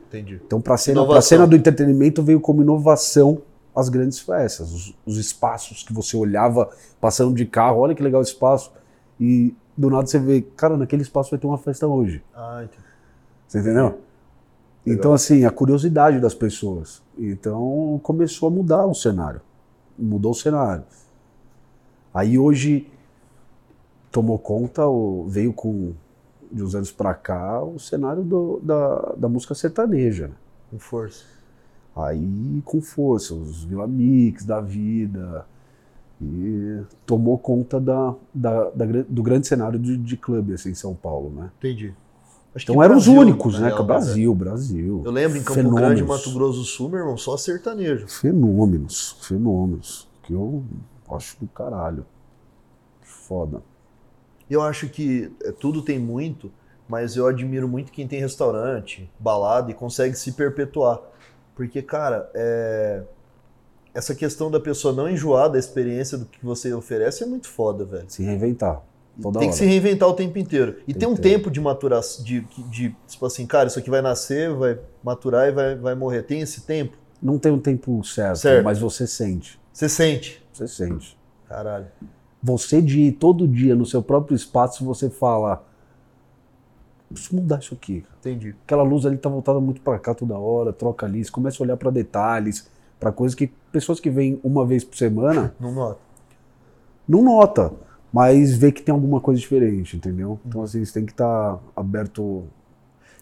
Entendi. 0.07 0.39
Então, 0.45 0.61
para 0.61 0.75
a 0.75 0.77
cena, 0.77 1.21
cena 1.21 1.45
do 1.45 1.57
entretenimento 1.57 2.23
veio 2.23 2.39
como 2.39 2.61
inovação 2.61 3.41
as 3.75 3.89
grandes 3.89 4.19
festas, 4.19 4.71
os, 4.71 4.95
os 5.05 5.17
espaços 5.17 5.83
que 5.83 5.91
você 5.91 6.15
olhava 6.15 6.69
passando 7.01 7.35
de 7.35 7.45
carro, 7.45 7.79
olha 7.79 7.93
que 7.93 8.01
legal 8.01 8.21
o 8.21 8.23
espaço, 8.23 8.71
e 9.19 9.53
do 9.77 9.89
nada 9.89 10.07
você 10.07 10.17
vê, 10.17 10.41
cara, 10.41 10.77
naquele 10.77 11.01
espaço 11.01 11.31
vai 11.31 11.39
ter 11.39 11.47
uma 11.47 11.57
festa 11.57 11.85
hoje. 11.85 12.23
Ah, 12.33 12.61
entendi. 12.63 12.83
Você 13.45 13.59
entendeu? 13.59 13.99
Então, 14.93 15.13
assim, 15.13 15.45
a 15.45 15.51
curiosidade 15.51 16.19
das 16.19 16.33
pessoas. 16.33 17.01
Então, 17.17 17.99
começou 18.03 18.47
a 18.47 18.51
mudar 18.51 18.85
o 18.85 18.93
cenário. 18.93 19.41
Mudou 19.97 20.31
o 20.31 20.35
cenário. 20.35 20.83
Aí, 22.13 22.37
hoje, 22.39 22.87
tomou 24.11 24.39
conta, 24.39 24.81
veio 25.27 25.53
com, 25.53 25.93
de 26.51 26.63
uns 26.63 26.73
anos 26.75 26.91
pra 26.91 27.13
cá, 27.13 27.61
o 27.61 27.77
cenário 27.79 28.23
do- 28.23 28.59
da, 28.63 29.13
da 29.17 29.29
música 29.29 29.53
sertaneja. 29.53 30.27
né? 30.29 30.33
Com 30.71 30.79
força. 30.79 31.23
Aí, 31.95 32.61
com 32.65 32.81
força, 32.81 33.33
os 33.33 33.63
Vila 33.63 33.87
Mix 33.87 34.45
da 34.45 34.61
vida. 34.61 35.45
E 36.21 36.81
tomou 37.05 37.37
conta 37.37 37.79
da, 37.79 38.13
da- 38.33 38.69
da 38.71 38.85
do 39.07 39.23
grande 39.23 39.47
cenário 39.47 39.79
de, 39.79 39.95
de 39.97 40.17
clube, 40.17 40.53
assim, 40.53 40.71
em 40.71 40.75
São 40.75 40.93
Paulo, 40.93 41.29
né? 41.29 41.49
Entendi. 41.59 41.93
Acho 42.53 42.65
que 42.65 42.71
Então 42.71 42.83
eram 42.83 42.97
os 42.97 43.05
Brasil, 43.05 43.21
únicos, 43.21 43.53
na 43.55 43.59
né? 43.59 43.65
real, 43.67 43.77
cara? 43.77 43.87
Brasil, 43.87 44.35
Brasil. 44.35 45.01
Eu 45.05 45.11
lembro 45.11 45.37
em 45.37 45.41
Campo 45.41 45.53
Fenômenos. 45.53 45.81
Grande, 45.81 46.03
Mato 46.03 46.33
Grosso 46.33 46.59
do 46.59 46.65
Sul, 46.65 46.89
meu 46.89 46.99
irmão, 46.99 47.17
só 47.17 47.37
sertanejo. 47.37 48.07
Fenômenos, 48.07 49.17
fenômenos. 49.21 50.07
Que 50.23 50.33
eu 50.33 50.63
acho 51.11 51.39
do 51.39 51.47
caralho. 51.47 52.05
Foda. 53.01 53.61
Eu 54.49 54.61
acho 54.63 54.89
que 54.89 55.31
é, 55.43 55.51
tudo 55.51 55.83
tem 55.83 55.99
muito, 55.99 56.51
mas 56.87 57.15
eu 57.15 57.27
admiro 57.27 57.67
muito 57.67 57.91
quem 57.91 58.07
tem 58.07 58.19
restaurante, 58.19 59.09
balada 59.19 59.69
e 59.69 59.73
consegue 59.75 60.15
se 60.15 60.31
perpetuar. 60.31 60.99
Porque, 61.55 61.83
cara, 61.83 62.31
é, 62.33 63.03
essa 63.93 64.15
questão 64.15 64.49
da 64.49 64.59
pessoa 64.59 64.93
não 64.93 65.07
enjoar 65.07 65.49
da 65.51 65.59
experiência 65.59 66.17
do 66.17 66.25
que 66.25 66.43
você 66.43 66.73
oferece 66.73 67.23
é 67.23 67.27
muito 67.27 67.47
foda, 67.47 67.85
velho. 67.85 68.05
Se 68.07 68.23
reinventar. 68.23 68.81
Toda 69.21 69.39
tem 69.39 69.47
hora. 69.47 69.57
que 69.57 69.63
se 69.63 69.65
reinventar 69.65 70.07
o 70.09 70.13
tempo 70.13 70.37
inteiro. 70.37 70.77
E 70.87 70.93
Tem 70.93 70.99
tem 71.01 71.09
um 71.09 71.15
ter. 71.15 71.21
tempo 71.21 71.51
de 71.51 71.59
maturação, 71.59 72.23
de, 72.23 72.41
de, 72.69 72.95
tipo 73.07 73.25
assim, 73.25 73.45
cara, 73.45 73.67
isso 73.67 73.77
aqui 73.79 73.89
vai 73.89 74.01
nascer, 74.01 74.53
vai 74.53 74.79
maturar 75.03 75.47
e 75.47 75.51
vai, 75.51 75.75
vai 75.75 75.95
morrer. 75.95 76.23
Tem 76.23 76.41
esse 76.41 76.61
tempo? 76.61 76.95
Não 77.21 77.37
tem 77.37 77.51
um 77.51 77.59
tempo 77.59 78.03
certo, 78.03 78.37
Certo. 78.37 78.63
mas 78.63 78.79
você 78.79 79.05
sente. 79.05 79.59
Você 79.73 79.89
sente. 79.89 80.43
Você 80.53 80.67
sente. 80.67 81.17
Caralho. 81.47 81.87
Você 82.41 82.81
de 82.81 83.01
ir 83.01 83.11
todo 83.13 83.47
dia 83.47 83.75
no 83.75 83.85
seu 83.85 84.01
próprio 84.01 84.35
espaço, 84.35 84.85
você 84.85 85.09
fala. 85.09 85.65
Preciso 87.11 87.35
mudar 87.35 87.59
isso 87.59 87.73
aqui. 87.73 88.05
Entendi. 88.19 88.55
Aquela 88.65 88.83
luz 88.83 89.05
ali 89.05 89.17
tá 89.17 89.27
voltada 89.29 89.59
muito 89.59 89.81
pra 89.81 89.97
cá 89.97 90.13
toda 90.13 90.37
hora, 90.37 90.71
troca 90.71 91.05
ali, 91.05 91.23
você 91.25 91.31
começa 91.31 91.61
a 91.61 91.65
olhar 91.65 91.75
pra 91.75 91.89
detalhes, 91.89 92.69
pra 92.99 93.11
coisas 93.11 93.33
que 93.35 93.47
pessoas 93.71 93.99
que 93.99 94.09
vêm 94.09 94.39
uma 94.43 94.65
vez 94.65 94.83
por 94.83 94.95
semana 94.95 95.53
Não 95.59 95.71
nota. 95.73 95.99
não 97.07 97.23
nota, 97.23 97.73
mas 98.11 98.55
vê 98.55 98.71
que 98.71 98.81
tem 98.81 98.93
alguma 98.93 99.21
coisa 99.21 99.39
diferente, 99.39 99.95
entendeu? 99.95 100.39
Então 100.45 100.63
assim, 100.63 100.83
você 100.83 100.93
tem 100.93 101.05
que 101.05 101.11
estar 101.11 101.59
aberto 101.75 102.43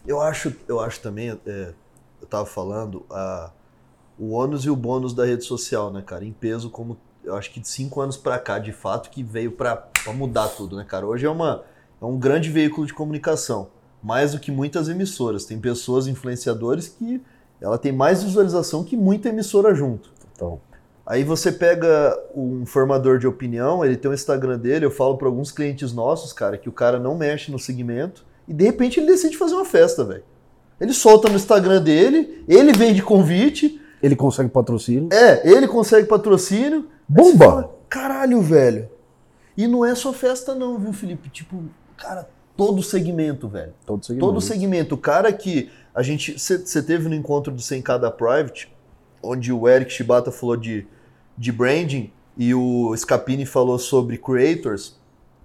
Eu 0.06 0.20
acho, 0.20 0.54
eu 0.66 0.80
acho 0.80 1.00
também, 1.00 1.30
é, 1.46 1.72
eu 2.20 2.26
tava 2.26 2.46
falando, 2.46 3.04
a, 3.10 3.50
o 4.18 4.30
ônus 4.30 4.64
e 4.64 4.70
o 4.70 4.76
bônus 4.76 5.14
da 5.14 5.24
rede 5.24 5.44
social, 5.44 5.92
né, 5.92 6.02
cara? 6.02 6.24
Em 6.24 6.32
peso, 6.32 6.70
como 6.70 6.96
eu 7.22 7.36
acho 7.36 7.50
que 7.50 7.60
de 7.60 7.68
cinco 7.68 8.00
anos 8.00 8.16
pra 8.16 8.38
cá, 8.38 8.58
de 8.58 8.72
fato, 8.72 9.10
que 9.10 9.22
veio 9.22 9.52
pra, 9.52 9.76
pra 9.76 10.12
mudar 10.12 10.48
tudo, 10.48 10.76
né, 10.76 10.84
cara? 10.84 11.06
Hoje 11.06 11.26
é, 11.26 11.30
uma, 11.30 11.62
é 12.00 12.04
um 12.04 12.18
grande 12.18 12.50
veículo 12.50 12.86
de 12.86 12.94
comunicação, 12.94 13.68
mais 14.02 14.32
do 14.32 14.40
que 14.40 14.50
muitas 14.50 14.88
emissoras. 14.88 15.44
Tem 15.44 15.60
pessoas, 15.60 16.06
influenciadores, 16.06 16.88
que 16.88 17.22
ela 17.60 17.76
tem 17.76 17.92
mais 17.92 18.22
visualização 18.22 18.82
que 18.82 18.96
muita 18.96 19.28
emissora 19.28 19.74
junto. 19.74 20.10
Então, 20.34 20.60
Aí 21.08 21.24
você 21.24 21.50
pega 21.50 22.14
um 22.36 22.66
formador 22.66 23.18
de 23.18 23.26
opinião, 23.26 23.82
ele 23.82 23.96
tem 23.96 24.10
o 24.10 24.14
Instagram 24.14 24.58
dele, 24.58 24.84
eu 24.84 24.90
falo 24.90 25.16
para 25.16 25.26
alguns 25.26 25.50
clientes 25.50 25.90
nossos, 25.90 26.34
cara, 26.34 26.58
que 26.58 26.68
o 26.68 26.72
cara 26.72 26.98
não 26.98 27.16
mexe 27.16 27.50
no 27.50 27.58
segmento 27.58 28.26
e 28.46 28.52
de 28.52 28.64
repente 28.64 29.00
ele 29.00 29.06
decide 29.06 29.34
fazer 29.38 29.54
uma 29.54 29.64
festa, 29.64 30.04
velho. 30.04 30.22
Ele 30.78 30.92
solta 30.92 31.30
no 31.30 31.36
Instagram 31.36 31.82
dele, 31.82 32.44
ele 32.46 32.74
vende 32.74 33.02
convite, 33.02 33.80
ele 34.02 34.14
consegue 34.14 34.50
patrocínio. 34.50 35.08
é, 35.10 35.50
ele 35.50 35.66
consegue 35.66 36.06
patrocínio. 36.06 36.86
Bomba! 37.08 37.44
fala, 37.44 37.78
Caralho, 37.88 38.42
velho. 38.42 38.90
E 39.56 39.66
não 39.66 39.86
é 39.86 39.94
só 39.94 40.12
festa 40.12 40.54
não, 40.54 40.78
viu, 40.78 40.92
Felipe? 40.92 41.30
Tipo, 41.30 41.64
cara, 41.96 42.28
todo 42.54 42.82
segmento, 42.82 43.48
velho. 43.48 43.72
Todo 43.86 44.04
segmento. 44.04 44.26
Todo 44.26 44.40
segmento. 44.42 44.94
O 44.94 44.98
cara 44.98 45.32
que 45.32 45.70
a 45.94 46.02
gente. 46.02 46.38
Você 46.38 46.82
teve 46.82 47.08
no 47.08 47.14
encontro 47.14 47.50
do 47.50 47.62
100k 47.62 47.98
da 47.98 48.10
Private, 48.10 48.70
onde 49.22 49.50
o 49.50 49.66
Eric 49.66 49.90
Shibata 49.90 50.30
falou 50.30 50.56
de, 50.56 50.86
de 51.38 51.52
branding 51.52 52.12
e 52.36 52.54
o 52.54 52.94
Scapini 52.96 53.46
falou 53.46 53.78
sobre 53.78 54.18
creators, 54.18 54.96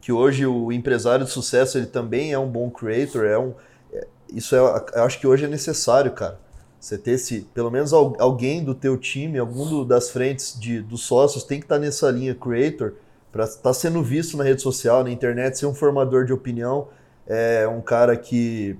que 0.01 0.11
hoje 0.11 0.45
o 0.45 0.71
empresário 0.71 1.25
de 1.25 1.31
sucesso 1.31 1.77
ele 1.77 1.87
também 1.87 2.33
é 2.33 2.39
um 2.39 2.47
bom 2.49 2.69
creator, 2.71 3.25
é 3.25 3.37
um. 3.39 3.53
é- 3.93 4.07
isso 4.33 4.55
é, 4.55 4.59
eu 4.59 5.03
acho 5.05 5.19
que 5.19 5.27
hoje 5.27 5.45
é 5.45 5.47
necessário, 5.47 6.11
cara. 6.11 6.39
Você 6.79 6.97
ter 6.97 7.11
esse, 7.11 7.41
pelo 7.53 7.71
menos 7.71 7.93
al- 7.93 8.15
alguém 8.19 8.63
do 8.63 8.75
teu 8.75 8.97
time, 8.97 9.39
algum 9.39 9.65
do- 9.69 9.85
das 9.85 10.09
frentes 10.09 10.59
de, 10.59 10.81
dos 10.81 11.03
sócios 11.05 11.43
tem 11.45 11.59
que 11.59 11.65
estar 11.65 11.79
nessa 11.79 12.11
linha 12.11 12.35
creator 12.35 12.93
para 13.31 13.45
estar 13.45 13.73
sendo 13.73 14.03
visto 14.03 14.37
na 14.37 14.43
rede 14.43 14.61
social, 14.61 15.03
na 15.03 15.11
internet, 15.11 15.57
ser 15.57 15.65
um 15.67 15.73
formador 15.75 16.25
de 16.25 16.33
opinião, 16.33 16.89
é 17.27 17.67
um 17.67 17.81
cara 17.81 18.17
que 18.17 18.77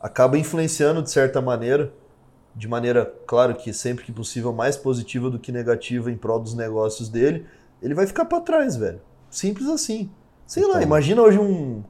acaba 0.00 0.38
influenciando 0.38 1.02
de 1.02 1.10
certa 1.10 1.40
maneira, 1.40 1.92
de 2.54 2.68
maneira, 2.68 3.12
claro 3.26 3.54
que 3.54 3.72
sempre 3.72 4.04
que 4.04 4.12
possível, 4.12 4.52
mais 4.52 4.76
positiva 4.76 5.30
do 5.30 5.38
que 5.38 5.52
negativa 5.52 6.10
em 6.10 6.16
prol 6.16 6.40
dos 6.40 6.54
negócios 6.54 7.08
dele, 7.08 7.46
ele 7.82 7.94
vai 7.94 8.06
ficar 8.06 8.24
para 8.24 8.40
trás, 8.40 8.76
velho. 8.76 9.00
Simples 9.30 9.68
assim. 9.68 10.10
Sei 10.46 10.64
lá, 10.64 10.70
Então. 10.70 10.82
imagina 10.82 11.22
hoje 11.22 11.38
um, 11.38 11.82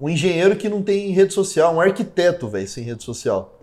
um 0.00 0.08
engenheiro 0.08 0.56
que 0.56 0.68
não 0.68 0.82
tem 0.82 1.10
rede 1.10 1.32
social, 1.32 1.74
um 1.74 1.80
arquiteto, 1.80 2.48
velho, 2.48 2.66
sem 2.66 2.84
rede 2.84 3.04
social. 3.04 3.58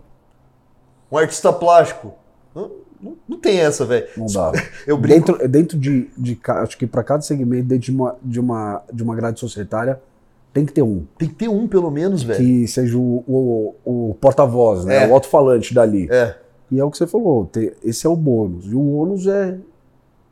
Um 1.12 1.18
artista 1.18 1.52
plástico. 1.52 2.14
Não, 2.54 2.70
não, 3.00 3.16
não 3.28 3.38
tem 3.38 3.60
essa, 3.60 3.84
velho. 3.84 4.08
Não 4.16 4.26
dá. 4.26 4.50
Eu 4.86 4.96
brinco. 4.96 5.32
Dentro, 5.32 5.48
dentro 5.48 5.78
de, 5.78 6.10
de. 6.16 6.40
Acho 6.48 6.78
que 6.78 6.86
para 6.86 7.04
cada 7.04 7.22
segmento, 7.22 7.68
dentro 7.68 7.84
de 7.84 7.90
uma, 7.92 8.16
de, 8.22 8.40
uma, 8.40 8.82
de 8.92 9.02
uma 9.02 9.14
grade 9.14 9.38
societária, 9.38 10.00
tem 10.54 10.64
que 10.64 10.72
ter 10.72 10.82
um. 10.82 11.04
Tem 11.18 11.28
que 11.28 11.34
ter 11.34 11.48
um, 11.48 11.68
pelo 11.68 11.90
menos, 11.90 12.22
velho. 12.22 12.38
Que 12.38 12.66
seja 12.66 12.96
o, 12.96 13.22
o, 13.26 13.74
o 14.10 14.14
porta-voz, 14.14 14.84
né? 14.86 15.04
É. 15.04 15.08
O 15.08 15.12
alto-falante 15.12 15.74
dali. 15.74 16.08
É, 16.10 16.34
E 16.70 16.80
é 16.80 16.84
o 16.84 16.90
que 16.90 16.96
você 16.96 17.06
falou, 17.06 17.50
esse 17.82 18.06
é 18.06 18.08
o 18.08 18.16
bônus. 18.16 18.64
E 18.66 18.74
o 18.74 18.94
ônus 18.94 19.26
é 19.26 19.58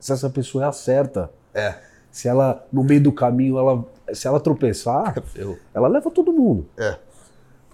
se 0.00 0.12
essa 0.12 0.30
pessoa 0.30 0.64
é 0.64 0.66
a 0.68 0.72
certa. 0.72 1.30
é. 1.52 1.74
Se 2.10 2.28
ela, 2.28 2.62
no 2.70 2.84
meio 2.84 3.02
do 3.02 3.10
caminho, 3.10 3.56
ela, 3.58 3.84
se 4.12 4.26
ela 4.28 4.38
tropeçar, 4.38 5.14
Eu, 5.34 5.58
ela 5.72 5.88
leva 5.88 6.10
todo 6.10 6.30
mundo. 6.32 6.66
é. 6.78 6.96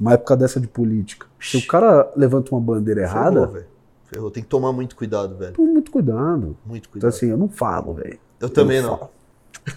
Uma 0.00 0.12
época 0.12 0.36
dessa 0.36 0.60
de 0.60 0.68
política. 0.68 1.26
Se 1.40 1.56
o 1.56 1.66
cara 1.66 2.08
levanta 2.14 2.52
uma 2.54 2.60
bandeira 2.60 3.02
errada, 3.02 3.48
Ferrou. 3.48 3.64
Ferrou. 4.04 4.30
Tem 4.30 4.44
que 4.44 4.48
tomar 4.48 4.72
muito 4.72 4.94
cuidado, 4.94 5.36
velho. 5.36 5.54
muito 5.58 5.90
cuidado. 5.90 6.56
Muito 6.64 6.84
Então, 6.88 6.92
cuidado. 6.92 7.08
assim, 7.08 7.26
eu 7.26 7.36
não 7.36 7.48
falo, 7.48 7.94
velho. 7.94 8.16
eu 8.40 8.48
também 8.48 8.76
eu 8.76 8.84
não. 8.84 8.96
falo. 8.96 9.10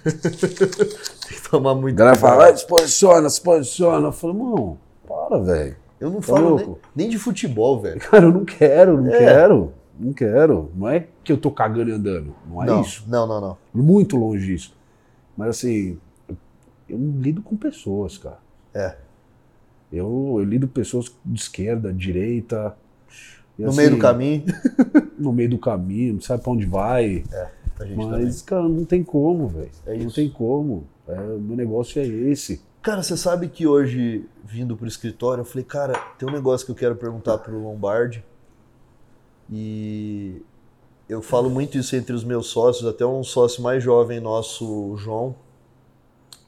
Tem 0.04 1.38
que 1.38 1.49
tomar 1.49 1.73
muito 1.75 1.95
cuidado. 1.97 2.17
fala, 2.17 2.36
"Vai, 2.38 2.58
se 2.58 2.65
posiciona, 2.67 3.30
se 3.30 3.41
posiciona. 3.41 4.08
Eu 4.08 4.12
falo, 4.12 4.34
irmão, 4.34 4.77
para, 5.08 5.39
velho. 5.39 5.75
Eu 5.99 6.10
não 6.10 6.19
Tá 6.19 6.27
falo 6.27 6.56
nem, 6.58 6.75
nem 6.95 7.10
de 7.10 7.19
futebol, 7.19 7.80
velho. 7.80 7.99
Cara, 7.99 8.25
eu 8.25 8.32
não 8.32 8.43
quero, 8.45 9.01
não 9.01 9.13
É. 9.13 9.17
quero. 9.17 9.73
Não 9.99 10.13
quero. 10.13 10.71
Não 10.75 10.89
é 10.89 11.06
que 11.23 11.32
eu 11.32 11.38
tô 11.38 11.51
cagando 11.51 11.89
e 11.91 11.93
andando. 11.93 12.34
Não 12.49 12.63
é 12.63 12.65
não, 12.65 12.82
isso. 12.82 13.04
não, 13.08 13.27
não, 13.27 13.39
não. 13.39 13.58
Muito 13.73 14.17
longe 14.17 14.45
disso. 14.47 14.75
Mas 15.38 15.49
assim, 15.49 15.99
eu- 16.89 16.97
lido 17.19 17.41
com 17.43 17.56
pessoas, 17.56 18.17
cara. 18.17 18.39
É. 18.73 18.95
Eu, 19.93 20.38
eu 20.39 20.43
lido 20.43 20.67
com 20.67 20.73
pessoas 20.73 21.13
de 21.25 21.39
esquerda, 21.39 21.93
direita. 21.93 22.75
E, 23.60 23.62
No 23.63 23.67
assim, 23.69 23.77
meio 23.77 23.89
do 23.91 23.97
caminho. 23.97 24.43
No 25.19 25.32
meio 25.32 25.49
do 25.51 25.60
caminho, 25.60 26.13
não 26.15 26.21
sabe 26.21 26.41
pra 26.41 26.51
onde 26.51 26.65
vai. 26.65 27.23
Gente 27.85 27.97
também. 27.97 28.25
Mas, 28.25 28.41
cara, 28.41 28.67
não 28.67 28.85
tem 28.85 29.03
como, 29.03 29.47
velho. 29.47 29.71
É 29.85 29.97
não 29.97 30.11
tem 30.11 30.29
como. 30.29 30.87
É, 31.07 31.19
o 31.19 31.39
meu 31.39 31.55
negócio 31.55 32.01
é 32.01 32.05
esse. 32.05 32.61
Cara, 32.81 33.03
você 33.03 33.15
sabe 33.15 33.47
que 33.47 33.67
hoje, 33.67 34.25
vindo 34.43 34.75
pro 34.75 34.87
escritório, 34.87 35.41
eu 35.41 35.45
falei, 35.45 35.63
cara, 35.63 35.93
tem 36.17 36.27
um 36.27 36.31
negócio 36.31 36.65
que 36.65 36.71
eu 36.71 36.75
quero 36.75 36.95
perguntar 36.95 37.37
pro 37.37 37.61
Lombardi. 37.61 38.23
E 39.49 40.41
eu 41.07 41.21
falo 41.21 41.49
muito 41.49 41.77
isso 41.77 41.95
entre 41.95 42.13
os 42.13 42.23
meus 42.23 42.47
sócios, 42.47 42.87
até 42.87 43.05
um 43.05 43.23
sócio 43.23 43.61
mais 43.61 43.83
jovem 43.83 44.19
nosso, 44.19 44.65
o 44.65 44.97
João. 44.97 45.35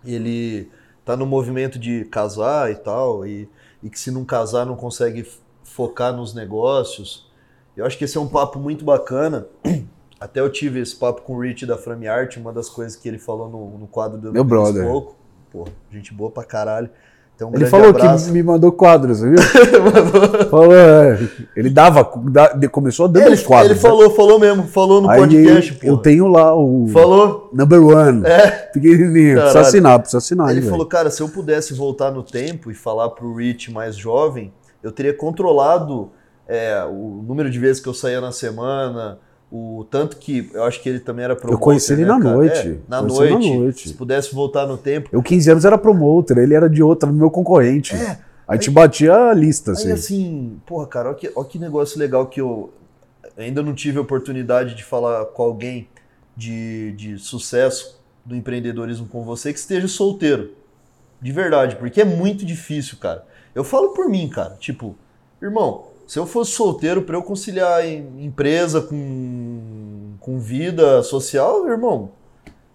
Ele 0.03 0.71
tá 1.05 1.15
no 1.15 1.25
movimento 1.25 1.77
de 1.77 2.05
casar 2.05 2.71
e 2.71 2.75
tal, 2.75 3.27
e, 3.27 3.47
e 3.83 3.89
que 3.89 3.99
se 3.99 4.09
não 4.09 4.23
casar 4.25 4.65
não 4.65 4.75
consegue 4.75 5.27
focar 5.63 6.15
nos 6.15 6.33
negócios. 6.33 7.29
Eu 7.75 7.85
acho 7.85 7.97
que 7.97 8.05
esse 8.05 8.17
é 8.17 8.21
um 8.21 8.27
papo 8.27 8.57
muito 8.57 8.85
bacana. 8.85 9.47
Até 10.23 10.39
eu 10.39 10.49
tive 10.49 10.79
esse 10.79 10.95
papo 10.95 11.21
com 11.23 11.36
o 11.36 11.41
Rich 11.41 11.65
da 11.65 11.77
Frame 11.77 12.07
Art, 12.07 12.38
uma 12.38 12.53
das 12.53 12.69
coisas 12.69 12.95
que 12.95 13.09
ele 13.09 13.17
falou 13.19 13.49
no, 13.49 13.77
no 13.77 13.88
quadro 13.88 14.17
do 14.17 14.31
Meu 14.31 14.41
brother. 14.45 14.86
Pouco. 14.88 15.17
Pô, 15.51 15.67
gente 15.91 16.13
boa 16.13 16.31
pra 16.31 16.45
caralho. 16.45 16.89
Então, 17.36 17.49
um 17.51 17.55
Ele 17.55 17.65
falou 17.65 17.89
abraço. 17.89 18.27
que 18.27 18.31
me 18.31 18.41
mandou 18.41 18.71
quadros, 18.71 19.19
viu? 19.19 19.36
falou, 20.49 20.73
é, 20.73 21.19
ele 21.57 21.69
dava, 21.69 22.05
começou 22.71 23.09
dando 23.09 23.25
ele, 23.25 23.33
os 23.36 23.43
quadros. 23.43 23.71
ele 23.71 23.79
falou, 23.81 24.09
falou 24.12 24.39
mesmo, 24.39 24.63
falou 24.63 25.01
no 25.01 25.07
né? 25.09 25.15
Aí 25.15 25.19
podcast, 25.19 25.73
pô. 25.73 25.88
eu 25.88 25.97
tenho 25.97 26.27
lá 26.29 26.55
o 26.55 26.88
Falou? 26.88 27.49
number 27.51 27.83
one, 27.86 28.25
É. 28.25 28.49
pequenininho. 28.71 29.33
Precisa 29.33 29.41
Caralho. 29.47 29.59
assinar, 29.59 29.99
precisa 29.99 30.17
assinar. 30.19 30.49
Ele 30.51 30.62
hein, 30.62 30.69
falou, 30.69 30.86
cara, 30.86 31.09
se 31.12 31.21
eu 31.21 31.27
pudesse 31.27 31.73
voltar 31.73 32.12
no 32.12 32.23
tempo 32.23 32.71
e 32.71 32.73
falar 32.73 33.09
pro 33.09 33.36
Rich 33.36 33.71
mais 33.73 33.97
jovem, 33.97 34.53
eu 34.81 34.91
teria 34.93 35.13
controlado 35.13 36.12
é, 36.47 36.81
o 36.86 37.21
número 37.27 37.49
de 37.49 37.59
vezes 37.59 37.81
que 37.81 37.89
eu 37.89 37.93
saía 37.93 38.21
na 38.21 38.31
semana, 38.31 39.19
o 39.55 39.85
tanto 39.87 40.17
que 40.17 40.49
eu 40.51 40.63
acho 40.63 40.81
que 40.81 40.89
ele 40.89 40.99
também 40.99 41.23
era 41.23 41.35
promotor. 41.35 41.63
conheci 41.63 41.93
ele 41.93 42.01
né, 42.01 42.07
na 42.07 42.17
noite. 42.17 42.69
É, 42.69 42.77
na 42.89 42.99
Conheci 43.01 43.21
ele 43.21 43.29
na 43.29 43.39
noite. 43.39 43.57
noite. 43.59 43.87
Se 43.89 43.93
pudesse 43.93 44.33
voltar 44.33 44.65
no 44.65 44.77
tempo. 44.77 45.09
Eu, 45.11 45.21
15 45.21 45.51
anos, 45.51 45.63
era 45.63 45.77
promoter, 45.77 46.39
ele 46.39 46.55
era 46.55 46.67
de 46.67 46.81
outra, 46.81 47.11
meu 47.11 47.29
concorrente. 47.29 47.93
É, 47.95 48.17
Aí 48.47 48.57
te 48.57 48.71
batia 48.71 49.13
a 49.13 49.33
lista, 49.33 49.71
Aí 49.71 49.77
assim. 49.77 49.91
assim, 49.91 50.61
porra, 50.65 50.87
cara, 50.87 51.09
olha 51.09 51.17
que, 51.17 51.31
olha 51.35 51.47
que 51.47 51.59
negócio 51.59 51.99
legal 51.99 52.25
que 52.25 52.41
eu 52.41 52.73
ainda 53.37 53.61
não 53.61 53.75
tive 53.75 53.99
a 53.99 54.01
oportunidade 54.01 54.73
de 54.73 54.83
falar 54.83 55.23
com 55.25 55.43
alguém 55.43 55.87
de, 56.35 56.93
de 56.93 57.19
sucesso 57.19 58.01
do 58.25 58.35
empreendedorismo 58.35 59.05
com 59.05 59.23
você 59.23 59.53
que 59.53 59.59
esteja 59.59 59.87
solteiro. 59.87 60.49
De 61.21 61.31
verdade, 61.31 61.75
porque 61.75 62.01
é 62.01 62.05
muito 62.05 62.43
difícil, 62.43 62.97
cara. 62.97 63.23
Eu 63.53 63.63
falo 63.63 63.89
por 63.93 64.09
mim, 64.09 64.27
cara. 64.27 64.57
Tipo, 64.59 64.95
irmão, 65.39 65.85
se 66.07 66.19
eu 66.19 66.25
fosse 66.25 66.51
solteiro 66.51 67.01
para 67.03 67.15
eu 67.15 67.23
conciliar 67.23 67.85
em- 67.85 68.23
empresa 68.25 68.81
com, 68.81 70.13
com 70.19 70.39
vida 70.39 71.01
social, 71.03 71.67
irmão, 71.67 72.11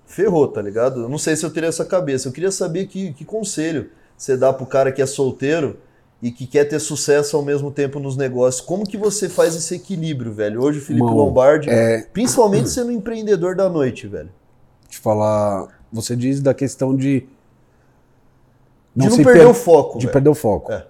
ferrou, 0.07 0.49
tá 0.49 0.63
ligado? 0.63 1.03
Eu 1.03 1.09
não 1.09 1.19
sei 1.19 1.37
se 1.37 1.45
eu 1.45 1.51
teria 1.51 1.69
essa 1.69 1.85
cabeça. 1.85 2.29
Eu 2.29 2.33
queria 2.33 2.51
saber 2.51 2.87
que, 2.87 3.13
que 3.13 3.25
conselho 3.25 3.91
você 4.17 4.37
dá 4.37 4.53
pro 4.53 4.67
cara 4.67 4.91
que 4.91 5.01
é 5.03 5.07
solteiro 5.07 5.77
e 6.21 6.33
que 6.33 6.47
quer 6.47 6.65
ter 6.65 6.81
sucesso 6.81 7.37
ao 7.37 7.43
mesmo 7.45 7.71
tempo 7.71 8.01
nos 8.01 8.17
negócios. 8.17 8.61
Como 8.65 8.85
que 8.85 8.97
você 8.97 9.29
faz 9.29 9.55
esse 9.55 9.75
equilíbrio, 9.77 10.33
velho? 10.33 10.61
Hoje 10.63 10.79
o 10.81 10.83
Felipe 10.83 11.05
Irmão, 11.05 11.17
Lombardi, 11.27 11.71
é- 11.71 12.03
principalmente 12.13 12.69
sendo 12.71 12.91
empreendedor 12.91 13.55
da 13.55 13.69
noite, 13.69 14.07
velho. 14.09 14.31
Te 14.89 14.99
falar. 14.99 15.69
Você 15.93 16.17
diz 16.17 16.41
da 16.41 16.53
questão 16.55 16.97
de. 16.97 17.27
De 18.97 19.09
não 19.09 19.17
perder 19.17 19.33
per- 19.41 19.49
o 19.51 19.55
foco, 19.55 19.99
De 19.99 20.07
velho. 20.07 20.13
perder 20.13 20.29
o 20.31 20.35
foco. 20.35 20.73
É. 20.73 20.85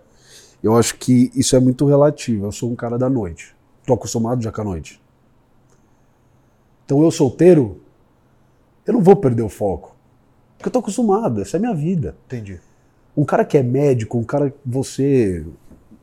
Eu 0.63 0.77
acho 0.77 0.97
que 0.97 1.31
isso 1.35 1.55
é 1.57 1.61
muito 1.61 1.87
relativo. 1.87 2.47
Eu 2.47 2.53
sou 2.53 2.71
um 2.71 2.75
cara 2.77 2.99
da 2.99 3.09
noite. 3.09 3.55
Tô 3.87 3.95
acostumado 3.95 4.43
já 4.43 4.51
com 4.53 4.61
a 4.61 4.65
noite. 4.65 5.01
Então 6.85 7.03
eu 7.03 7.11
solteiro, 7.11 7.81
eu 8.87 8.95
não 8.95 9.03
vou 9.03 9.17
perder 9.17 9.43
o 9.43 9.49
foco. 9.49 9.95
Porque 10.57 10.69
eu 10.69 10.73
tô 10.73 10.79
acostumado, 10.81 11.41
essa 11.41 11.57
é 11.57 11.59
a 11.59 11.61
minha 11.61 11.75
vida. 11.75 12.17
Entendi. 12.27 12.61
Um 13.17 13.25
cara 13.25 13.45
que 13.45 13.57
é 13.57 13.63
médico, 13.63 14.19
um 14.19 14.25
cara 14.25 14.51
que 14.51 14.59
você 14.65 15.47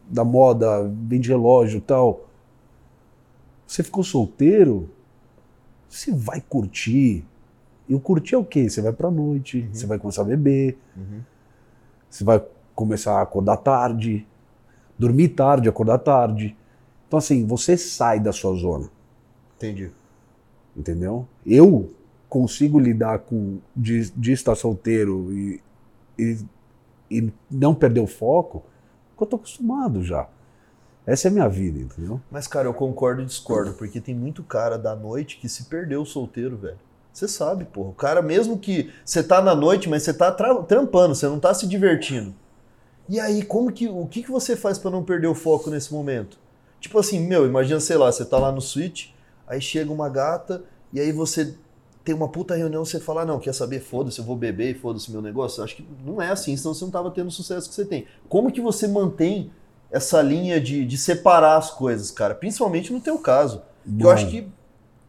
da 0.07 0.23
moda, 0.23 0.87
vende 1.07 1.29
relógio 1.29 1.79
e 1.79 1.81
tal. 1.81 2.25
Você 3.65 3.81
ficou 3.83 4.03
solteiro, 4.03 4.89
você 5.89 6.11
vai 6.11 6.39
curtir. 6.39 7.25
E 7.89 7.95
o 7.95 7.99
curtir 7.99 8.35
é 8.35 8.37
o 8.37 8.45
quê? 8.45 8.69
Você 8.69 8.81
vai 8.81 8.93
pra 8.93 9.09
noite, 9.11 9.67
você 9.73 9.85
vai 9.85 9.97
começar 9.99 10.21
a 10.21 10.25
beber, 10.25 10.77
Uhum. 10.95 11.21
você 12.09 12.23
vai 12.23 12.43
começar 12.75 13.17
a 13.19 13.21
acordar 13.21 13.57
tarde, 13.57 14.25
dormir 14.97 15.29
tarde, 15.29 15.69
acordar 15.69 15.99
tarde. 15.99 16.55
Então, 17.07 17.17
assim, 17.19 17.45
você 17.45 17.77
sai 17.77 18.19
da 18.19 18.31
sua 18.31 18.55
zona, 18.55 18.89
Entendi. 19.57 19.91
entendeu? 20.75 21.27
Eu 21.45 21.93
consigo 22.27 22.79
lidar 22.79 23.19
com 23.19 23.59
de, 23.75 24.09
de 24.11 24.31
estar 24.31 24.55
solteiro 24.55 25.31
e, 25.31 25.61
e, 26.17 26.37
e 27.09 27.33
não 27.49 27.73
perder 27.73 27.99
o 28.01 28.07
foco, 28.07 28.63
porque 29.09 29.23
eu 29.23 29.27
tô 29.27 29.35
acostumado 29.37 30.03
já. 30.03 30.27
Essa 31.05 31.27
é 31.27 31.29
a 31.29 31.33
minha 31.33 31.47
vida, 31.47 31.77
entendeu? 31.79 32.19
Mas, 32.31 32.47
cara, 32.47 32.67
eu 32.67 32.73
concordo 32.73 33.21
e 33.21 33.25
discordo, 33.25 33.73
porque 33.73 34.01
tem 34.01 34.15
muito 34.15 34.41
cara 34.43 34.75
da 34.77 34.95
noite 34.95 35.37
que 35.37 35.47
se 35.47 35.65
perdeu 35.65 36.03
solteiro, 36.03 36.57
velho. 36.57 36.79
Você 37.13 37.27
sabe, 37.27 37.63
porra. 37.63 37.89
O 37.89 37.93
cara, 37.93 38.21
mesmo 38.23 38.57
que 38.57 38.91
você 39.05 39.23
tá 39.23 39.39
na 39.41 39.53
noite, 39.55 39.87
mas 39.87 40.01
você 40.03 40.13
tá 40.13 40.31
tra- 40.31 40.63
trampando, 40.63 41.13
você 41.15 41.27
não 41.27 41.39
tá 41.39 41.53
se 41.53 41.67
divertindo. 41.67 42.33
E 43.07 43.19
aí, 43.19 43.43
como 43.43 43.71
que. 43.71 43.87
O 43.87 44.05
que, 44.07 44.23
que 44.23 44.31
você 44.31 44.55
faz 44.55 44.77
pra 44.77 44.89
não 44.91 45.03
perder 45.03 45.27
o 45.27 45.35
foco 45.35 45.69
nesse 45.69 45.93
momento? 45.93 46.37
Tipo 46.79 46.99
assim, 46.99 47.19
meu, 47.19 47.45
imagina, 47.45 47.79
sei 47.79 47.97
lá, 47.97 48.11
você 48.11 48.23
tá 48.25 48.37
lá 48.37 48.51
no 48.51 48.61
Switch, 48.61 49.07
aí 49.47 49.59
chega 49.61 49.91
uma 49.91 50.07
gata, 50.09 50.63
e 50.93 50.99
aí 50.99 51.11
você 51.11 51.55
tem 52.03 52.13
uma 52.13 52.27
puta 52.29 52.55
reunião, 52.55 52.85
você 52.85 52.99
fala, 52.99 53.23
ah, 53.23 53.25
não, 53.25 53.39
quer 53.39 53.53
saber, 53.53 53.79
foda-se, 53.79 54.19
eu 54.19 54.25
vou 54.25 54.35
beber 54.35 54.75
e 54.75 54.79
foda-se 54.79 55.11
meu 55.11 55.21
negócio. 55.21 55.63
Acho 55.63 55.75
que 55.77 55.85
não 56.05 56.21
é 56.21 56.29
assim, 56.29 56.55
senão 56.55 56.73
você 56.75 56.83
não 56.85 56.91
tava 56.91 57.09
tendo 57.09 57.27
o 57.27 57.31
sucesso 57.31 57.67
que 57.67 57.73
você 57.73 57.83
tem. 57.85 58.05
Como 58.29 58.51
que 58.51 58.61
você 58.61 58.87
mantém 58.87 59.49
essa 59.91 60.21
linha 60.21 60.61
de, 60.61 60.85
de 60.85 60.97
separar 60.97 61.57
as 61.57 61.71
coisas, 61.71 62.11
cara? 62.11 62.35
Principalmente 62.35 62.93
no 62.93 62.99
teu 62.99 63.17
caso. 63.17 63.63
Que 63.97 64.03
eu 64.03 64.11
acho 64.11 64.27
que, 64.29 64.47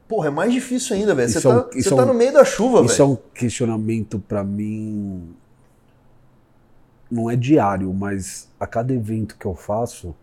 porra, 0.09 0.29
é 0.29 0.31
mais 0.31 0.53
difícil 0.53 0.97
ainda, 0.97 1.15
velho. 1.15 1.29
Você 1.29 1.39
Isso 1.39 1.49
é 1.49 1.55
um- 1.55 1.61
tá, 1.63 1.71
você 1.73 1.89
é 1.93 1.97
tá 1.97 2.03
um- 2.03 2.07
no 2.07 2.15
meio 2.15 2.33
da 2.33 2.45
chuva, 2.45 2.83
Isso 2.87 2.95
é 3.03 3.05
velho. 3.05 3.11
um 3.11 3.19
questionamento 3.35 4.19
pra 4.27 4.43
mim. 4.43 5.35
Não 7.17 7.31
é 7.31 7.35
diário, 7.37 7.93
mas 7.95 8.49
a 8.61 8.67
cada 8.67 8.93
evento 8.93 9.37
que 9.39 9.47
eu 9.47 9.55
faço, 9.55 10.15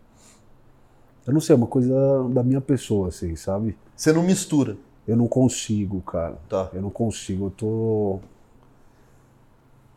eu 1.26 1.32
não 1.32 1.40
sei, 1.40 1.54
é 1.54 1.56
uma 1.56 1.66
coisa 1.66 1.94
da 2.30 2.42
minha 2.44 2.60
pessoa, 2.60 3.08
assim, 3.08 3.34
sabe? 3.34 3.76
Você 3.96 4.12
não 4.12 4.22
mistura, 4.22 4.76
Eu 5.06 5.16
não 5.16 5.26
consigo, 5.26 6.00
cara. 6.02 6.38
tá? 6.48 6.70
Eu 6.72 6.80
não 6.82 6.90
consigo. 6.90 7.46
Eu 7.46 7.50
tô. 7.50 8.20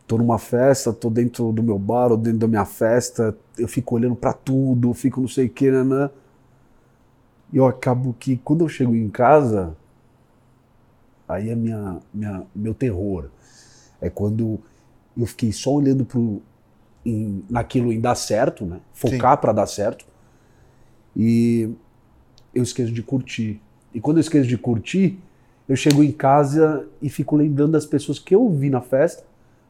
tô 0.06 0.18
numa 0.18 0.38
festa, 0.38 0.92
tô 0.92 1.08
dentro 1.08 1.52
do 1.52 1.62
meu 1.62 1.78
bar 1.78 2.10
ou 2.10 2.16
dentro 2.16 2.40
da 2.40 2.48
minha 2.48 2.64
festa, 2.64 3.36
eu 3.56 3.68
fico 3.68 3.94
olhando 3.94 4.16
para 4.16 4.32
tudo, 4.32 4.92
fico 4.92 5.20
não 5.20 5.28
sei 5.28 5.46
o 5.46 5.50
que, 5.50 5.70
né? 5.70 6.10
E 7.52 7.56
eu 7.56 7.66
acabo 7.66 8.14
que 8.18 8.36
quando 8.38 8.64
eu 8.64 8.68
chego 8.68 8.94
em 8.94 9.08
casa, 9.08 9.74
aí 11.28 11.48
é 11.50 11.54
minha, 11.54 11.98
minha, 12.12 12.42
meu 12.54 12.74
terror. 12.74 13.26
É 14.00 14.08
quando 14.10 14.60
eu 15.16 15.26
fiquei 15.26 15.52
só 15.52 15.72
olhando 15.72 16.04
pro, 16.04 16.40
em, 17.08 17.44
naquilo 17.48 17.92
em 17.92 18.00
dar 18.00 18.14
certo, 18.14 18.64
né? 18.64 18.80
Focar 18.92 19.38
para 19.38 19.52
dar 19.52 19.66
certo. 19.66 20.04
E 21.16 21.70
eu 22.54 22.62
esqueço 22.62 22.92
de 22.92 23.02
curtir. 23.02 23.60
E 23.94 24.00
quando 24.00 24.18
eu 24.18 24.20
esqueço 24.20 24.48
de 24.48 24.58
curtir, 24.58 25.18
eu 25.68 25.76
chego 25.76 26.02
em 26.02 26.12
casa 26.12 26.86
e 27.00 27.08
fico 27.08 27.36
lembrando 27.36 27.72
das 27.72 27.86
pessoas 27.86 28.18
que 28.18 28.34
eu 28.34 28.48
vi 28.50 28.70
na 28.70 28.80
festa 28.80 29.28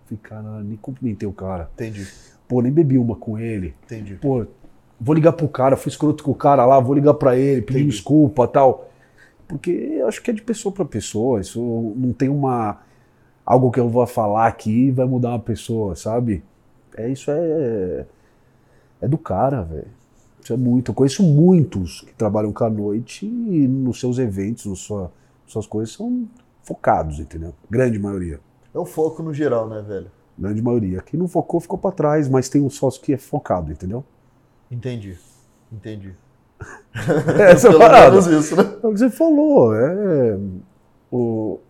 Falei, 0.09 0.20
cara, 0.22 0.62
nem 0.62 0.76
cumprimentei 0.76 1.28
o 1.28 1.32
cara. 1.32 1.68
Entendi. 1.74 2.07
Pô, 2.47 2.62
nem 2.62 2.72
bebi 2.72 2.97
uma 2.97 3.14
com 3.14 3.39
ele. 3.39 3.74
Entendi. 3.84 4.14
Pô, 4.14 4.47
vou 4.99 5.14
ligar 5.14 5.32
pro 5.32 5.49
cara, 5.49 5.76
fui 5.76 5.91
escroto 5.91 6.24
com 6.24 6.30
o 6.30 6.34
cara 6.34 6.64
lá, 6.64 6.80
vou 6.80 6.95
ligar 6.95 7.14
para 7.14 7.36
ele, 7.36 7.61
pedir 7.61 7.80
Entendi. 7.80 7.97
desculpa 7.97 8.49
tal. 8.49 8.89
Porque 9.47 9.70
eu 9.70 10.09
acho 10.09 10.22
que 10.22 10.30
é 10.30 10.34
de 10.34 10.43
pessoa 10.43 10.72
para 10.72 10.84
pessoa. 10.84 11.41
Isso 11.41 11.61
não 11.97 12.12
tem 12.12 12.28
uma. 12.28 12.80
algo 13.45 13.70
que 13.70 13.80
eu 13.80 13.89
vou 13.89 14.07
falar 14.07 14.47
aqui 14.47 14.91
vai 14.91 15.07
mudar 15.07 15.30
uma 15.30 15.41
pessoa, 15.41 15.95
sabe? 15.95 16.43
É 16.99 17.09
isso 17.09 17.30
é. 17.30 18.07
É 19.01 19.07
do 19.09 19.16
cara, 19.16 19.62
velho. 19.62 19.86
Isso 20.42 20.53
é 20.53 20.57
muito. 20.57 20.90
Eu 20.90 20.94
conheço 20.94 21.22
muitos 21.22 22.01
que 22.01 22.12
trabalham 22.14 22.53
com 22.53 22.64
a 22.64 22.70
noite 22.70 23.24
e 23.24 23.68
nos 23.68 24.01
seus 24.01 24.18
eventos, 24.18 24.66
nas 24.66 24.80
sua, 24.80 25.12
suas 25.46 25.66
coisas, 25.66 25.94
são 25.94 26.28
focados, 26.62 27.20
entendeu? 27.20 27.55
Grande 27.70 27.99
maioria. 27.99 28.40
É 28.74 28.78
o 28.78 28.84
foco 28.84 29.22
no 29.22 29.32
geral, 29.32 29.68
né, 29.68 29.80
velho? 29.80 30.11
Grande 30.36 30.61
maioria. 30.61 31.01
Quem 31.03 31.18
não 31.18 31.28
focou, 31.28 31.61
ficou 31.61 31.78
para 31.78 31.92
trás, 31.92 32.28
mas 32.28 32.49
tem 32.49 32.61
um 32.61 32.70
sócio 32.70 33.01
que 33.01 33.12
é 33.12 33.16
focado, 33.16 33.70
entendeu? 33.70 34.05
Entendi. 34.70 35.16
Entendi. 35.72 36.14
é, 37.38 37.53
essa 37.53 37.70
Pelo 37.70 37.88
menos 37.88 38.26
isso, 38.26 38.57
né? 38.57 38.62
É 38.82 38.86
o 38.86 38.92
que 38.92 38.99
você 38.99 39.11
falou. 39.11 39.74
É, 39.74 40.38
o, 41.12 41.61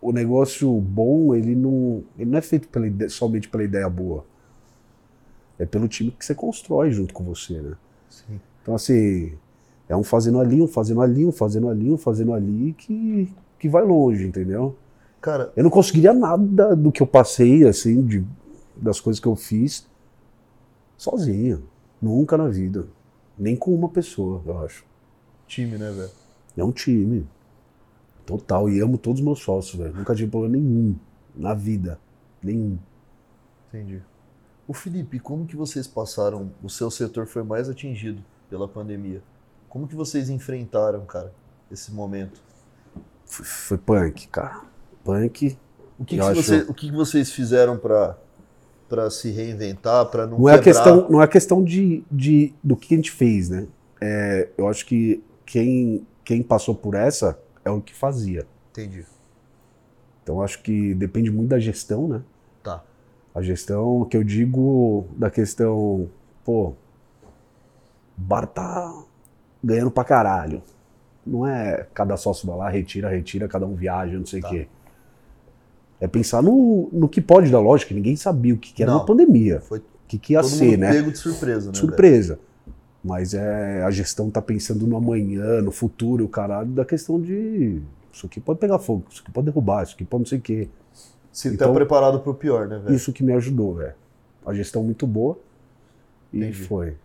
o 0.00 0.12
negócio 0.12 0.72
bom, 0.80 1.34
ele 1.34 1.54
não, 1.54 2.02
ele 2.18 2.30
não 2.30 2.38
é 2.38 2.42
feito 2.42 2.68
pela 2.68 2.86
ideia, 2.86 3.10
somente 3.10 3.48
pela 3.48 3.62
ideia 3.62 3.88
boa. 3.88 4.24
É 5.58 5.66
pelo 5.66 5.86
time 5.88 6.10
que 6.10 6.24
você 6.24 6.34
constrói 6.34 6.90
junto 6.90 7.12
com 7.12 7.22
você, 7.22 7.60
né? 7.60 7.76
Sim. 8.08 8.40
Então, 8.62 8.74
assim, 8.74 9.34
é 9.88 9.96
um 9.96 10.02
fazendo 10.02 10.40
ali, 10.40 10.62
um 10.62 10.66
fazendo 10.66 11.02
ali, 11.02 11.26
um 11.26 11.32
fazendo 11.32 11.68
ali, 11.68 11.90
um 11.90 11.98
fazendo 11.98 12.32
ali, 12.32 12.72
que, 12.72 13.30
que 13.58 13.68
vai 13.68 13.84
longe, 13.84 14.26
entendeu? 14.26 14.76
Cara, 15.20 15.52
eu 15.54 15.62
não 15.62 15.70
conseguiria 15.70 16.14
nada 16.14 16.74
do 16.74 16.90
que 16.90 17.02
eu 17.02 17.06
passei, 17.06 17.66
assim, 17.66 18.02
de, 18.06 18.24
das 18.74 19.00
coisas 19.00 19.20
que 19.20 19.26
eu 19.26 19.36
fiz, 19.36 19.86
sozinho. 20.96 21.64
Nunca 22.00 22.38
na 22.38 22.48
vida. 22.48 22.86
Nem 23.38 23.54
com 23.54 23.74
uma 23.74 23.88
pessoa, 23.88 24.40
eu 24.46 24.58
acho. 24.60 24.84
Time, 25.46 25.76
né, 25.76 25.90
velho? 25.90 26.10
É 26.56 26.64
um 26.64 26.72
time. 26.72 27.26
Total. 28.30 28.68
E 28.68 28.80
amo 28.80 28.98
todos 28.98 29.20
os 29.20 29.24
meus 29.24 29.40
sócios, 29.40 29.74
velho. 29.74 29.94
Nunca 29.94 30.14
tive 30.14 30.30
problema 30.30 30.56
nenhum 30.56 30.96
na 31.34 31.54
vida. 31.54 31.98
Nenhum. 32.42 32.78
Entendi. 33.68 34.02
O 34.66 34.72
Felipe, 34.72 35.18
como 35.18 35.46
que 35.46 35.56
vocês 35.56 35.86
passaram? 35.86 36.50
O 36.62 36.68
seu 36.68 36.90
setor 36.90 37.26
foi 37.26 37.42
mais 37.42 37.68
atingido 37.68 38.22
pela 38.48 38.68
pandemia. 38.68 39.22
Como 39.68 39.86
que 39.86 39.94
vocês 39.94 40.30
enfrentaram, 40.30 41.04
cara, 41.04 41.32
esse 41.70 41.92
momento? 41.92 42.40
Foi, 43.24 43.44
foi 43.44 43.78
punk, 43.78 44.28
cara 44.28 44.70
punk. 45.04 45.58
O 45.98 46.04
que, 46.04 46.16
que, 46.16 46.20
acho... 46.22 46.42
você, 46.42 46.56
o 46.68 46.74
que, 46.74 46.90
vocês 46.90 47.30
fizeram 47.30 47.76
para 47.76 48.16
para 48.88 49.08
se 49.08 49.30
reinventar, 49.30 50.06
para 50.06 50.26
não, 50.26 50.36
não 50.36 50.48
é 50.48 50.58
questão 50.58 51.08
Não 51.08 51.22
é 51.22 51.26
questão 51.28 51.62
de, 51.62 52.02
de, 52.10 52.52
do 52.62 52.74
que 52.74 52.92
a 52.92 52.96
gente 52.96 53.12
fez, 53.12 53.48
né? 53.48 53.68
É, 54.00 54.48
eu 54.58 54.66
acho 54.66 54.84
que 54.84 55.22
quem, 55.46 56.04
quem 56.24 56.42
passou 56.42 56.74
por 56.74 56.96
essa 56.96 57.38
é 57.64 57.70
o 57.70 57.80
que 57.80 57.94
fazia. 57.94 58.46
Entendi. 58.70 59.04
Então 60.22 60.42
acho 60.42 60.62
que 60.62 60.94
depende 60.94 61.30
muito 61.30 61.50
da 61.50 61.58
gestão, 61.58 62.08
né? 62.08 62.22
Tá. 62.62 62.82
A 63.34 63.42
gestão, 63.42 64.04
que 64.04 64.16
eu 64.16 64.24
digo 64.24 65.06
da 65.16 65.30
questão, 65.30 66.08
pô, 66.44 66.68
o 66.68 66.76
bar 68.16 68.46
tá 68.46 69.04
ganhando 69.62 69.90
pra 69.90 70.04
caralho. 70.04 70.62
Não 71.26 71.46
é 71.46 71.86
cada 71.94 72.16
sócio 72.16 72.46
vai 72.46 72.56
lá, 72.56 72.68
retira, 72.70 73.08
retira, 73.08 73.48
cada 73.48 73.66
um 73.66 73.74
viaja, 73.74 74.18
não 74.18 74.26
sei 74.26 74.40
o 74.40 74.42
tá. 74.42 74.48
quê. 74.48 74.68
É 76.00 76.08
pensar 76.08 76.42
no, 76.42 76.88
no 76.92 77.08
que 77.08 77.20
pode 77.20 77.50
dar 77.50 77.60
lógica, 77.60 77.94
ninguém 77.94 78.16
sabia 78.16 78.54
o 78.54 78.58
que, 78.58 78.72
que 78.72 78.82
era 78.82 78.92
Não, 78.92 79.04
pandemia. 79.04 79.60
Foi 79.60 79.80
o 79.80 79.82
que, 80.08 80.18
que 80.18 80.32
ia 80.32 80.42
ser, 80.42 80.78
né? 80.78 80.92
pego 80.92 81.12
de 81.12 81.18
surpresa, 81.18 81.70
né? 81.70 81.78
Surpresa. 81.78 82.34
Velho? 82.36 82.49
Mas 83.02 83.32
é, 83.32 83.82
a 83.82 83.90
gestão 83.90 84.30
tá 84.30 84.42
pensando 84.42 84.86
no 84.86 84.96
amanhã, 84.96 85.62
no 85.62 85.70
futuro, 85.70 86.24
o 86.24 86.28
caralho, 86.28 86.70
da 86.70 86.84
questão 86.84 87.20
de 87.20 87.80
isso 88.12 88.26
aqui 88.26 88.40
pode 88.40 88.58
pegar 88.58 88.78
fogo, 88.78 89.04
isso 89.08 89.22
aqui 89.22 89.30
pode 89.30 89.46
derrubar, 89.46 89.84
isso 89.84 89.94
aqui 89.94 90.04
pode 90.04 90.22
não 90.22 90.26
sei 90.26 90.38
o 90.38 90.42
quê. 90.42 90.68
Se 91.32 91.48
tá 91.48 91.54
então, 91.54 91.68
tá 91.68 91.74
preparado 91.74 92.20
para 92.20 92.30
o 92.30 92.34
pior, 92.34 92.66
né, 92.68 92.78
velho? 92.78 92.94
Isso 92.94 93.12
que 93.12 93.22
me 93.22 93.32
ajudou, 93.32 93.76
velho. 93.76 93.94
A 94.44 94.52
gestão 94.52 94.82
muito 94.82 95.06
boa. 95.06 95.38
E 96.32 96.38
Entendi. 96.38 96.64
foi. 96.64 96.96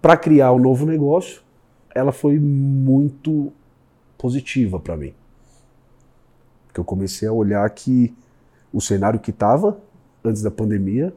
Para 0.00 0.16
criar 0.16 0.52
o 0.52 0.56
um 0.56 0.58
novo 0.58 0.84
negócio, 0.84 1.42
ela 1.94 2.12
foi 2.12 2.38
muito 2.38 3.52
positiva 4.18 4.78
para 4.78 4.96
mim. 4.96 5.14
Porque 6.66 6.78
eu 6.78 6.84
comecei 6.84 7.26
a 7.26 7.32
olhar 7.32 7.68
que 7.70 8.14
o 8.72 8.80
cenário 8.80 9.18
que 9.18 9.30
estava 9.30 9.78
antes 10.22 10.42
da 10.42 10.50
pandemia. 10.50 11.14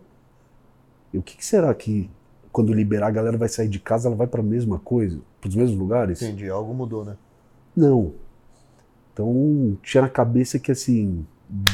E 1.13 1.17
o 1.17 1.21
que, 1.21 1.37
que, 1.37 1.45
será 1.45 1.73
que 1.73 2.09
quando 2.57 2.73
liberar 2.73 3.09
a 3.09 3.11
galera 3.11 3.37
vai 3.37 3.47
sair 3.47 3.67
de 3.67 3.77
casa, 3.77 4.09
ela 4.09 4.15
vai 4.15 4.25
para 4.25 4.41
a 4.41 4.43
mesma 4.43 4.79
coisa, 4.79 5.19
para 5.39 5.47
os 5.47 5.55
mesmos 5.55 5.77
lugares? 5.77 6.19
Entendi, 6.19 6.49
algo 6.49 6.73
mudou, 6.73 7.05
né? 7.05 7.15
Não. 7.75 8.13
Então 9.13 9.77
tinha 9.83 10.01
na 10.01 10.09
cabeça 10.09 10.57
que 10.57 10.71
assim, 10.71 11.23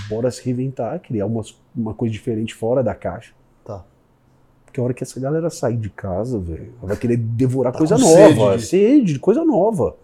bora 0.10 0.30
se 0.30 0.44
reinventar, 0.44 1.00
criar 1.00 1.26
umas, 1.26 1.58
uma 1.74 1.94
coisa 1.94 2.12
diferente 2.12 2.54
fora 2.54 2.84
da 2.84 2.94
caixa. 2.94 3.34
Tá. 3.64 3.86
Porque 4.66 4.78
a 4.78 4.84
hora 4.84 4.94
que 4.94 5.02
essa 5.02 5.18
galera 5.22 5.50
sair 5.50 5.78
de 5.78 5.90
casa, 5.90 6.38
velho, 6.38 6.74
ela 6.80 6.90
vai 6.90 6.98
querer 6.98 7.16
devorar 7.16 7.72
tá 7.72 7.78
coisa 7.78 7.98
nova. 7.98 8.60
Sede, 8.60 8.66
sede, 8.66 9.20
coisa 9.20 9.46
nova. 9.46 9.96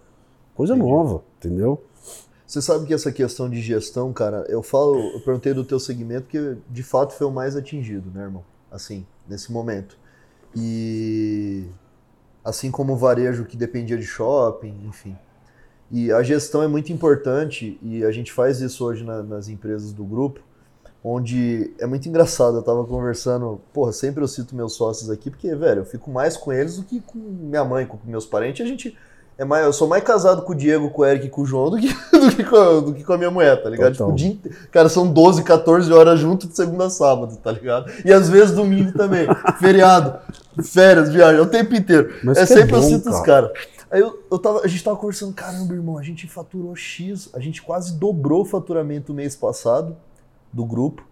Coisa 0.56 0.76
Entendi. 0.76 0.90
nova, 0.90 1.24
entendeu? 1.40 1.84
Você 2.48 2.62
sabe 2.62 2.86
que 2.86 2.94
essa 2.94 3.12
questão 3.12 3.50
de 3.50 3.62
gestão, 3.62 4.14
cara, 4.14 4.46
eu 4.48 4.64
falo, 4.64 4.98
eu 4.98 5.20
perguntei 5.20 5.54
do 5.54 5.66
teu 5.66 5.78
segmento 5.78 6.28
que 6.30 6.56
de 6.70 6.84
fato 6.84 7.14
foi 7.16 7.28
o 7.28 7.32
mais 7.32 7.58
atingido, 7.58 8.10
né, 8.12 8.24
irmão? 8.24 8.46
Assim, 8.72 9.06
nesse 9.28 9.52
momento. 9.52 9.99
E 10.56 11.66
assim 12.44 12.72
como 12.72 12.94
o 12.94 12.98
varejo 12.98 13.46
que 13.46 13.58
dependia 13.58 13.98
de 13.98 14.06
shopping, 14.06 14.76
enfim. 14.88 15.16
E 15.92 16.12
a 16.12 16.22
gestão 16.22 16.62
é 16.62 16.68
muito 16.68 16.92
importante 16.94 17.80
e 17.82 18.04
a 18.04 18.12
gente 18.12 18.32
faz 18.32 18.62
isso 18.62 18.86
hoje 18.86 19.04
na, 19.04 19.24
nas 19.24 19.48
empresas 19.48 19.92
do 19.92 20.04
grupo, 20.04 20.40
onde 21.04 21.74
é 21.80 21.86
muito 21.88 22.08
engraçado. 22.08 22.58
Eu 22.58 22.62
tava 22.62 22.86
conversando, 22.86 23.60
porra, 23.74 23.92
sempre 23.92 24.24
eu 24.24 24.28
cito 24.28 24.56
meus 24.56 24.74
sócios 24.74 25.10
aqui, 25.10 25.30
porque, 25.30 25.56
velho, 25.56 25.82
eu 25.82 25.86
fico 25.86 26.12
mais 26.12 26.38
com 26.38 26.54
eles 26.54 26.78
do 26.78 26.84
que 26.84 27.02
com 27.02 27.18
minha 27.18 27.64
mãe, 27.64 27.86
com 27.86 27.98
meus 28.06 28.26
parentes. 28.26 28.64
A 28.64 28.70
gente 28.70 28.96
é 29.40 29.46
mais, 29.46 29.66
eu 29.66 29.72
sou 29.72 29.88
mais 29.88 30.04
casado 30.04 30.42
com 30.42 30.52
o 30.52 30.56
Diego, 30.56 30.90
com 30.90 31.02
o 31.02 31.06
Eric 31.06 31.26
e 31.26 31.30
com 31.30 31.42
o 31.42 31.46
João 31.46 31.70
do 31.70 31.78
que, 31.78 31.88
do 32.12 32.36
que, 32.36 32.44
com, 32.44 32.56
a, 32.58 32.80
do 32.82 32.94
que 32.94 33.04
com 33.06 33.14
a 33.14 33.18
minha 33.18 33.32
mulher, 33.32 33.64
tá 33.64 33.70
ligado? 33.70 33.94
Tipo, 33.94 34.12
dia, 34.12 34.38
cara, 34.70 34.90
são 34.90 35.08
12, 35.08 35.44
14 35.44 35.92
horas 35.94 36.20
juntos 36.20 36.50
de 36.50 36.56
segunda 36.58 36.88
a 36.88 36.90
sábado, 36.90 37.38
tá 37.38 37.50
ligado? 37.50 37.90
E 38.04 38.12
às 38.12 38.30
vezes 38.30 38.54
domingo 38.54 38.92
também. 38.92 39.26
Feriado, 39.58 40.20
férias, 40.64 41.10
viagem, 41.10 41.40
é 41.40 41.42
o 41.42 41.48
tempo 41.48 41.76
inteiro. 41.76 42.14
Mas 42.24 42.38
é 42.38 42.46
sempre 42.46 42.64
é 42.64 42.66
bom, 42.68 42.78
eu 42.78 42.84
cito 42.84 43.10
os 43.10 43.20
caras. 43.22 43.52
Aí 43.92 44.02
eu, 44.02 44.24
eu 44.32 44.38
tava, 44.38 44.62
a 44.64 44.68
gente 44.68 44.84
tava 44.84 44.98
conversando, 44.98 45.34
caramba, 45.34 45.74
irmão, 45.74 45.98
a 45.98 46.04
gente 46.04 46.28
faturou 46.28 46.76
X, 46.76 47.30
a 47.34 47.40
gente 47.40 47.62
quase 47.62 47.98
dobrou 47.98 48.42
o 48.42 48.46
faturamento 48.46 49.14
mês 49.14 49.36
passado 49.36 49.98
do 50.54 50.64
grupo, 50.64 51.04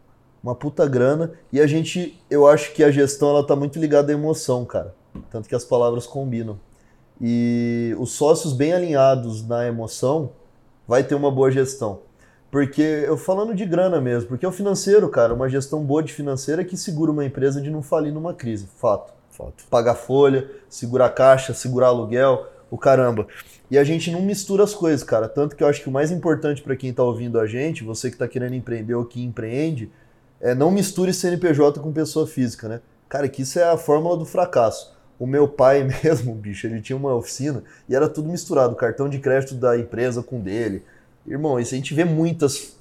uma 0.43 0.53
puta 0.53 0.87
grana, 0.87 1.31
e 1.51 1.59
a 1.59 1.65
gente, 1.65 2.21
eu 2.29 2.47
acho 2.47 2.73
que 2.73 2.83
a 2.83 2.91
gestão 2.91 3.29
ela 3.29 3.45
tá 3.45 3.55
muito 3.55 3.79
ligada 3.79 4.11
à 4.11 4.15
emoção, 4.15 4.63
cara. 4.63 4.93
Tanto 5.31 5.49
que 5.49 5.55
as 5.55 5.65
palavras 5.65 6.05
combinam. 6.05 6.59
E 7.19 7.95
os 7.97 8.11
sócios 8.11 8.53
bem 8.53 8.73
alinhados 8.73 9.45
na 9.47 9.65
emoção 9.65 10.31
vai 10.87 11.03
ter 11.03 11.15
uma 11.15 11.31
boa 11.31 11.49
gestão. 11.49 12.01
Porque 12.51 12.81
eu 12.81 13.17
falando 13.17 13.53
de 13.53 13.65
grana 13.65 13.99
mesmo, 13.99 14.29
porque 14.29 14.45
é 14.45 14.49
o 14.49 14.51
financeiro, 14.51 15.09
cara, 15.09 15.33
uma 15.33 15.49
gestão 15.49 15.83
boa 15.83 16.01
de 16.01 16.13
financeira 16.13 16.63
que 16.63 16.77
segura 16.77 17.11
uma 17.11 17.25
empresa 17.25 17.59
de 17.59 17.69
não 17.69 17.81
falir 17.81 18.13
numa 18.13 18.33
crise, 18.33 18.67
fato. 18.77 19.16
Fato. 19.37 19.65
Pagar 19.69 19.93
folha, 19.93 20.49
segurar 20.67 21.09
caixa, 21.09 21.53
segurar 21.53 21.87
aluguel, 21.87 22.47
o 22.71 22.77
caramba. 22.77 23.27
E 23.69 23.77
a 23.77 23.83
gente 23.83 24.09
não 24.09 24.21
mistura 24.21 24.63
as 24.63 24.73
coisas, 24.73 25.03
cara. 25.03 25.29
Tanto 25.29 25.55
que 25.55 25.63
eu 25.63 25.67
acho 25.67 25.81
que 25.83 25.89
o 25.89 25.91
mais 25.91 26.09
importante 26.09 26.63
para 26.63 26.75
quem 26.75 26.89
está 26.89 27.03
ouvindo 27.03 27.39
a 27.39 27.45
gente, 27.45 27.83
você 27.83 28.09
que 28.09 28.15
está 28.15 28.27
querendo 28.27 28.55
empreender 28.55 28.95
ou 28.95 29.05
que 29.05 29.23
empreende, 29.23 29.91
é 30.41 30.55
não 30.55 30.71
misture 30.71 31.13
CNPJ 31.13 31.79
com 31.79 31.91
pessoa 31.91 32.25
física, 32.25 32.67
né? 32.67 32.81
Cara, 33.07 33.29
que 33.29 33.43
isso 33.43 33.59
é 33.59 33.63
a 33.63 33.77
fórmula 33.77 34.17
do 34.17 34.25
fracasso. 34.25 34.95
O 35.19 35.27
meu 35.27 35.47
pai 35.47 35.83
mesmo, 36.03 36.33
bicho, 36.33 36.65
ele 36.65 36.81
tinha 36.81 36.97
uma 36.97 37.13
oficina 37.13 37.63
e 37.87 37.95
era 37.95 38.09
tudo 38.09 38.29
misturado, 38.29 38.75
cartão 38.75 39.07
de 39.07 39.19
crédito 39.19 39.53
da 39.53 39.77
empresa 39.77 40.23
com 40.23 40.39
dele. 40.39 40.83
Irmão, 41.27 41.59
isso 41.59 41.75
a 41.75 41.77
gente 41.77 41.93
vê 41.93 42.05
muitas, 42.05 42.75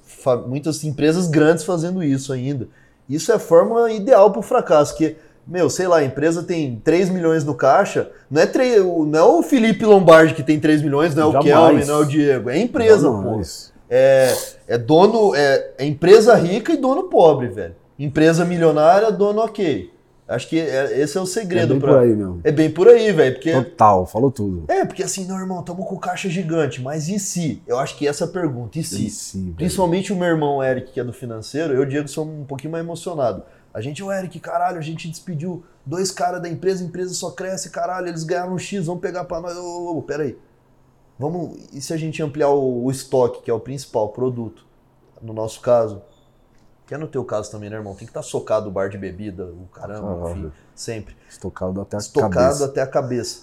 muitas 0.47 0.83
empresas 0.83 1.27
grandes 1.27 1.63
fazendo 1.63 2.03
isso 2.03 2.33
ainda. 2.33 2.67
Isso 3.09 3.31
é 3.31 3.35
a 3.35 3.39
forma 3.39 3.91
ideal 3.91 4.31
pro 4.31 4.41
fracasso, 4.41 4.97
que, 4.97 5.15
meu, 5.47 5.69
sei 5.69 5.87
lá, 5.87 5.97
a 5.97 6.03
empresa 6.03 6.43
tem 6.43 6.81
3 6.83 7.09
milhões 7.09 7.43
no 7.43 7.55
caixa, 7.55 8.09
não 8.29 8.41
é, 8.41 8.45
3, 8.45 8.83
não 8.83 9.19
é 9.19 9.23
o 9.23 9.41
Felipe 9.41 9.85
Lombardi 9.85 10.33
que 10.33 10.43
tem 10.43 10.59
3 10.59 10.81
milhões, 10.81 11.15
não 11.15 11.23
é 11.23 11.25
o 11.27 11.31
Jamais. 11.31 11.47
Kelvin, 11.53 11.85
não 11.85 11.95
é 11.95 11.97
o 11.99 12.05
Diego, 12.05 12.49
é 12.49 12.53
a 12.53 12.57
empresa, 12.57 13.09
pô. 13.09 13.17
Jamais. 13.21 13.73
É, 13.89 14.35
é 14.67 14.77
dono, 14.77 15.33
é, 15.33 15.71
é 15.77 15.85
empresa 15.85 16.35
rica 16.35 16.73
e 16.73 16.77
dono 16.77 17.03
pobre, 17.03 17.47
velho. 17.47 17.75
Empresa 17.97 18.43
milionária, 18.43 19.11
dono 19.11 19.41
ok. 19.41 19.91
Acho 20.27 20.49
que 20.49 20.59
é- 20.59 20.99
esse 20.99 21.17
é 21.17 21.21
o 21.21 21.23
É 21.23 21.27
segredo 21.27 21.69
bem 21.75 21.79
pra. 21.79 21.93
por 21.93 22.01
aí, 22.01 22.13
meu. 22.13 22.39
É 22.43 22.51
bem 22.51 22.69
por 22.69 22.89
aí, 22.89 23.13
velho, 23.13 23.35
porque 23.35 23.49
Total, 23.53 24.05
falou 24.05 24.29
tudo. 24.29 24.65
é, 24.67 24.83
porque 24.83 25.01
assim, 25.01 25.25
não, 25.25 25.39
irmão, 25.39 25.63
tamo 25.63 25.85
com 25.85 25.95
caixa 25.97 26.27
gigante, 26.27 26.81
mas 26.81 27.07
e 27.07 27.17
se? 27.17 27.61
Eu 27.65 27.79
acho 27.79 27.95
que 27.97 28.05
essa 28.05 28.25
é 28.25 28.27
pergunta, 28.27 28.77
e 28.77 28.83
se? 28.83 29.09
Sim, 29.09 29.43
velho. 29.45 29.55
Principalmente 29.55 30.11
o 30.11 30.17
meu 30.17 30.27
irmão 30.27 30.61
Eric, 30.61 30.91
que 30.91 30.99
é 30.99 31.03
do 31.05 31.13
financeiro, 31.13 31.73
eu 31.73 31.79
e 31.81 31.85
o 31.85 31.87
Diego 31.87 32.09
sou 32.09 32.25
um 32.25 32.43
pouquinho 32.43 32.73
mais 32.73 32.83
emocionado. 32.83 33.41
A 33.77 33.81
gente, 33.81 34.01
o 34.03 34.11
Eric, 34.11 34.39
caralho, 34.39 34.79
a 34.79 34.81
gente 34.81 35.07
despediu 35.07 35.63
dois 35.85 36.09
caras 36.09 36.41
da 36.41 36.49
empresa, 36.49 36.83
a 36.83 36.87
empresa 36.87 37.13
só 37.13 37.29
cresce, 37.29 37.69
caralho, 37.69 38.07
eles 38.07 38.23
ganharam 38.23 38.55
um 38.55 38.57
X, 38.57 38.87
vamos 38.87 39.01
pegar 39.03 39.23
pra 39.25 39.39
nós. 39.39 39.55
Ô, 39.55 39.61
ô, 39.61 39.97
ô, 39.99 40.01
peraí. 40.01 40.35
Vamos, 41.19 41.59
e 41.71 41.79
se 41.79 41.93
a 41.93 41.97
gente 41.97 42.23
ampliar 42.23 42.49
o, 42.49 42.85
o 42.85 42.89
estoque, 42.89 43.43
que 43.43 43.51
é 43.51 43.53
o 43.53 43.59
principal 43.59 44.09
produto, 44.09 44.65
no 45.21 45.31
nosso 45.31 45.61
caso, 45.61 46.01
que 46.87 46.95
é 46.95 46.97
no 46.97 47.07
teu 47.07 47.23
caso 47.23 47.51
também, 47.51 47.69
né, 47.69 47.75
irmão? 47.75 47.93
Tem 47.93 48.07
que 48.07 48.09
estar 48.09 48.23
socado 48.23 48.67
o 48.67 48.71
bar 48.71 48.89
de 48.89 48.97
bebida, 48.97 49.45
o 49.45 49.67
caramba, 49.71 50.21
Caralho. 50.23 50.47
enfim, 50.47 50.51
sempre 50.73 51.15
Estocado 51.29 51.79
até 51.79 51.97
a 51.97 51.99
estocado 51.99 52.33
cabeça. 52.33 52.65
até 52.65 52.81
a 52.81 52.87
cabeça. 52.87 53.41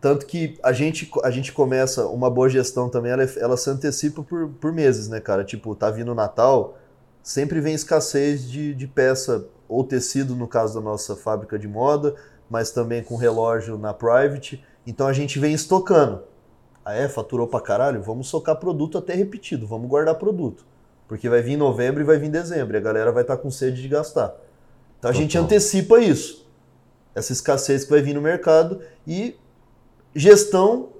Tanto 0.00 0.26
que 0.26 0.60
a 0.62 0.72
gente, 0.72 1.10
a 1.24 1.30
gente 1.32 1.50
começa, 1.52 2.06
uma 2.06 2.30
boa 2.30 2.48
gestão 2.48 2.88
também, 2.88 3.10
ela, 3.10 3.24
ela 3.24 3.56
se 3.56 3.68
antecipa 3.68 4.22
por, 4.22 4.48
por 4.48 4.70
meses, 4.72 5.08
né, 5.08 5.18
cara? 5.18 5.42
Tipo, 5.42 5.74
tá 5.74 5.90
vindo 5.90 6.12
o 6.12 6.14
Natal, 6.14 6.78
sempre 7.20 7.60
vem 7.60 7.74
escassez 7.74 8.48
de, 8.48 8.74
de 8.74 8.86
peça, 8.86 9.46
ou 9.72 9.84
tecido, 9.84 10.34
no 10.34 10.46
caso 10.46 10.74
da 10.74 10.80
nossa 10.80 11.16
fábrica 11.16 11.58
de 11.58 11.66
moda, 11.66 12.14
mas 12.48 12.70
também 12.70 13.02
com 13.02 13.16
relógio 13.16 13.78
na 13.78 13.94
private. 13.94 14.64
Então 14.86 15.06
a 15.06 15.12
gente 15.12 15.38
vem 15.38 15.54
estocando. 15.54 16.22
Ah, 16.84 16.94
é? 16.94 17.08
Faturou 17.08 17.46
pra 17.46 17.60
caralho? 17.60 18.02
Vamos 18.02 18.28
socar 18.28 18.56
produto 18.56 18.98
até 18.98 19.14
repetido, 19.14 19.66
vamos 19.66 19.88
guardar 19.88 20.16
produto. 20.16 20.64
Porque 21.08 21.28
vai 21.28 21.42
vir 21.42 21.56
novembro 21.56 22.02
e 22.02 22.04
vai 22.04 22.18
vir 22.18 22.30
dezembro, 22.30 22.76
e 22.76 22.78
a 22.78 22.80
galera 22.80 23.12
vai 23.12 23.22
estar 23.22 23.36
com 23.36 23.50
sede 23.50 23.80
de 23.80 23.88
gastar. 23.88 24.34
Então 24.98 25.10
a 25.10 25.14
gente 25.14 25.36
antecipa 25.38 25.98
isso 25.98 26.42
essa 27.14 27.32
escassez 27.32 27.84
que 27.84 27.90
vai 27.90 28.00
vir 28.00 28.14
no 28.14 28.20
mercado 28.20 28.80
e 29.06 29.36
gestão 30.14 30.90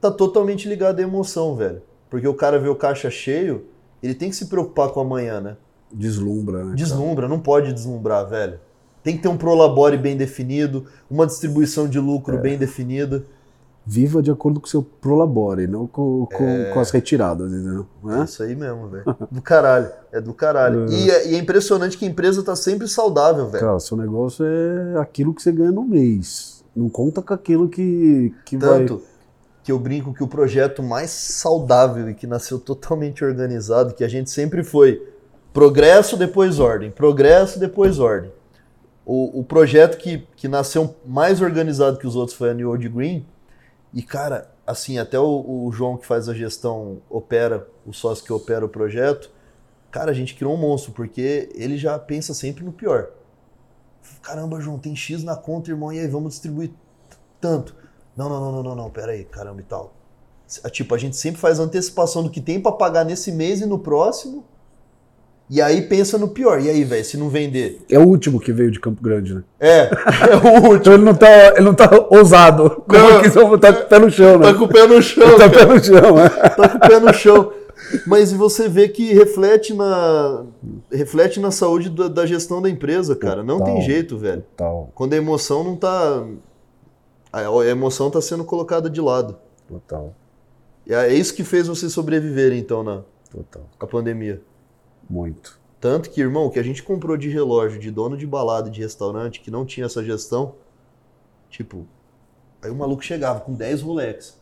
tá 0.00 0.10
totalmente 0.10 0.68
ligada 0.68 1.00
à 1.00 1.04
emoção, 1.04 1.56
velho. 1.56 1.82
Porque 2.08 2.26
o 2.26 2.34
cara 2.34 2.58
vê 2.58 2.68
o 2.68 2.74
caixa 2.74 3.10
cheio, 3.10 3.66
ele 4.02 4.14
tem 4.14 4.30
que 4.30 4.36
se 4.36 4.46
preocupar 4.46 4.90
com 4.90 5.00
amanhã, 5.00 5.40
né? 5.40 5.56
Deslumbra, 5.92 6.64
né? 6.64 6.74
Deslumbra, 6.74 7.28
não 7.28 7.40
pode 7.40 7.72
deslumbrar, 7.72 8.28
velho. 8.28 8.58
Tem 9.02 9.16
que 9.16 9.22
ter 9.22 9.28
um 9.28 9.36
prolabore 9.36 9.96
bem 9.96 10.16
definido, 10.16 10.84
uma 11.10 11.26
distribuição 11.26 11.88
de 11.88 11.98
lucro 11.98 12.38
bem 12.38 12.58
definida. 12.58 13.24
Viva 13.86 14.22
de 14.22 14.30
acordo 14.30 14.60
com 14.60 14.66
o 14.66 14.68
seu 14.68 14.82
prolabore, 14.82 15.66
não 15.66 15.86
com, 15.86 16.26
com, 16.26 16.44
É. 16.44 16.70
com 16.70 16.78
as 16.80 16.90
retiradas, 16.90 17.50
entendeu? 17.50 17.86
É 18.04 18.06
Né? 18.08 18.24
isso 18.24 18.42
aí 18.42 18.54
mesmo, 18.54 18.88
velho. 18.88 19.04
Do 19.32 19.40
caralho. 19.40 19.90
É 20.12 20.20
do 20.20 20.34
caralho. 20.34 20.86
E, 20.92 21.10
é, 21.10 21.30
e 21.30 21.34
é 21.34 21.38
impressionante 21.38 21.96
que 21.96 22.04
a 22.04 22.08
empresa 22.08 22.42
tá 22.42 22.54
sempre 22.54 22.86
saudável, 22.86 23.48
velho. 23.48 23.64
Cara, 23.64 23.80
seu 23.80 23.96
negócio 23.96 24.44
é 24.44 25.00
aquilo 25.00 25.34
que 25.34 25.42
você 25.42 25.50
ganha 25.50 25.72
no 25.72 25.82
mês. 25.82 26.62
Não 26.76 26.88
conta 26.90 27.22
com 27.22 27.32
aquilo 27.32 27.68
que, 27.68 28.34
que 28.44 28.56
Tanto 28.58 29.02
que 29.64 29.72
eu 29.72 29.78
brinco 29.78 30.12
que 30.14 30.22
o 30.22 30.28
projeto 30.28 30.82
mais 30.82 31.10
saudável 31.10 32.08
e 32.08 32.14
que 32.14 32.26
nasceu 32.26 32.58
totalmente 32.58 33.24
organizado, 33.24 33.94
que 33.94 34.04
a 34.04 34.08
gente 34.08 34.30
sempre 34.30 34.62
foi 34.62 35.02
progresso, 35.52 36.16
depois 36.16 36.58
ordem, 36.58 36.90
progresso, 36.90 37.58
depois 37.58 37.98
ordem. 37.98 38.32
O, 39.04 39.40
o 39.40 39.44
projeto 39.44 39.96
que, 39.96 40.26
que 40.36 40.46
nasceu 40.46 40.94
mais 41.04 41.40
organizado 41.40 41.98
que 41.98 42.06
os 42.06 42.14
outros 42.14 42.36
foi 42.36 42.50
a 42.50 42.54
New 42.54 42.68
Old 42.68 42.88
Green. 42.88 43.26
E, 43.92 44.02
cara, 44.02 44.50
assim, 44.66 44.98
até 44.98 45.18
o, 45.18 45.64
o 45.66 45.72
João 45.72 45.96
que 45.96 46.06
faz 46.06 46.28
a 46.28 46.34
gestão 46.34 46.98
opera, 47.08 47.66
o 47.84 47.92
sócio 47.92 48.24
que 48.24 48.32
opera 48.32 48.64
o 48.64 48.68
projeto, 48.68 49.30
cara, 49.90 50.10
a 50.10 50.14
gente 50.14 50.34
criou 50.34 50.54
um 50.54 50.56
monstro, 50.56 50.92
porque 50.92 51.48
ele 51.54 51.76
já 51.76 51.98
pensa 51.98 52.32
sempre 52.32 52.62
no 52.62 52.72
pior. 52.72 53.08
Caramba, 54.22 54.60
João, 54.60 54.78
tem 54.78 54.94
X 54.94 55.24
na 55.24 55.34
conta, 55.34 55.70
irmão, 55.70 55.92
e 55.92 55.98
aí, 55.98 56.06
vamos 56.06 56.34
distribuir 56.34 56.70
tanto. 57.40 57.74
Não, 58.16 58.28
não, 58.28 58.40
não, 58.40 58.52
não, 58.52 58.62
não, 58.62 58.76
não, 58.76 58.90
pera 58.90 59.12
aí, 59.12 59.24
caramba 59.24 59.60
e 59.60 59.64
tal. 59.64 59.92
Tipo, 60.70 60.94
a 60.94 60.98
gente 60.98 61.16
sempre 61.16 61.40
faz 61.40 61.58
antecipação 61.58 62.22
do 62.22 62.30
que 62.30 62.40
tem 62.40 62.60
pra 62.60 62.72
pagar 62.72 63.04
nesse 63.04 63.30
mês 63.32 63.60
e 63.60 63.66
no 63.66 63.78
próximo. 63.78 64.44
E 65.52 65.60
aí 65.60 65.82
pensa 65.82 66.16
no 66.16 66.28
pior. 66.28 66.60
E 66.62 66.70
aí, 66.70 66.84
velho, 66.84 67.04
se 67.04 67.16
não 67.16 67.28
vender? 67.28 67.80
É 67.90 67.98
o 67.98 68.04
último 68.06 68.38
que 68.38 68.52
veio 68.52 68.70
de 68.70 68.78
Campo 68.78 69.02
Grande, 69.02 69.34
né? 69.34 69.42
É, 69.58 69.90
é 70.30 70.36
o 70.36 70.54
último. 70.54 70.76
Então 70.76 70.92
ele 70.94 71.02
não 71.04 71.14
tá, 71.14 71.28
ele 71.56 71.64
não 71.64 71.74
tá 71.74 71.90
ousado. 72.08 72.84
Como 72.86 73.10
Não. 73.10 73.20
que 73.20 73.30
só 73.30 73.58
tá 73.58 73.72
com 73.72 73.80
o 73.82 73.86
pé 73.88 73.98
no 73.98 74.10
chão, 74.10 74.38
né? 74.38 74.44
Tá 74.52 74.54
com 74.54 74.64
o 74.64 74.68
pé 74.68 74.86
no 74.86 75.02
chão, 75.02 75.26
Tá 75.36 75.50
com 75.50 75.56
o 75.56 75.58
pé 75.58 75.66
no 75.66 75.82
chão, 75.84 76.14
né? 76.14 76.28
tá 76.56 76.68
com 76.68 76.76
o 76.76 76.80
pé 76.80 77.00
no 77.00 77.12
chão. 77.12 77.52
Mas 78.06 78.32
você 78.32 78.68
vê 78.68 78.88
que 78.88 79.12
reflete 79.12 79.74
na 79.74 80.44
reflete 80.92 81.40
na 81.40 81.50
saúde 81.50 81.90
da, 81.90 82.06
da 82.06 82.26
gestão 82.26 82.62
da 82.62 82.70
empresa, 82.70 83.16
cara. 83.16 83.42
Não 83.42 83.58
tem 83.58 83.74
Total. 83.74 83.82
jeito, 83.82 84.16
velho. 84.18 84.44
Total, 84.56 84.88
Quando 84.94 85.14
a 85.14 85.16
emoção 85.16 85.64
não 85.64 85.74
tá 85.74 86.24
a 87.32 87.40
a 87.40 87.66
emoção 87.66 88.08
tá 88.08 88.20
sendo 88.20 88.44
colocada 88.44 88.88
de 88.88 89.00
lado. 89.00 89.36
total, 89.68 90.14
E 90.86 90.94
é 90.94 91.12
isso 91.12 91.34
que 91.34 91.42
fez 91.42 91.66
você 91.66 91.88
sobreviver 91.90 92.52
então 92.52 92.84
na 92.84 93.02
total. 93.32 93.62
a 93.80 93.86
pandemia. 93.86 94.40
Muito. 95.10 95.58
Tanto 95.80 96.08
que, 96.10 96.20
irmão, 96.20 96.46
o 96.46 96.50
que 96.50 96.58
a 96.60 96.62
gente 96.62 96.82
comprou 96.82 97.16
de 97.16 97.28
relógio 97.28 97.80
de 97.80 97.90
dono 97.90 98.16
de 98.16 98.26
balada 98.26 98.70
de 98.70 98.80
restaurante 98.80 99.40
que 99.40 99.50
não 99.50 99.64
tinha 99.66 99.86
essa 99.86 100.04
gestão, 100.04 100.54
tipo, 101.50 101.84
aí 102.62 102.70
o 102.70 102.74
maluco 102.76 103.02
chegava 103.02 103.40
com 103.40 103.52
10 103.52 103.82
Rolex. 103.82 104.38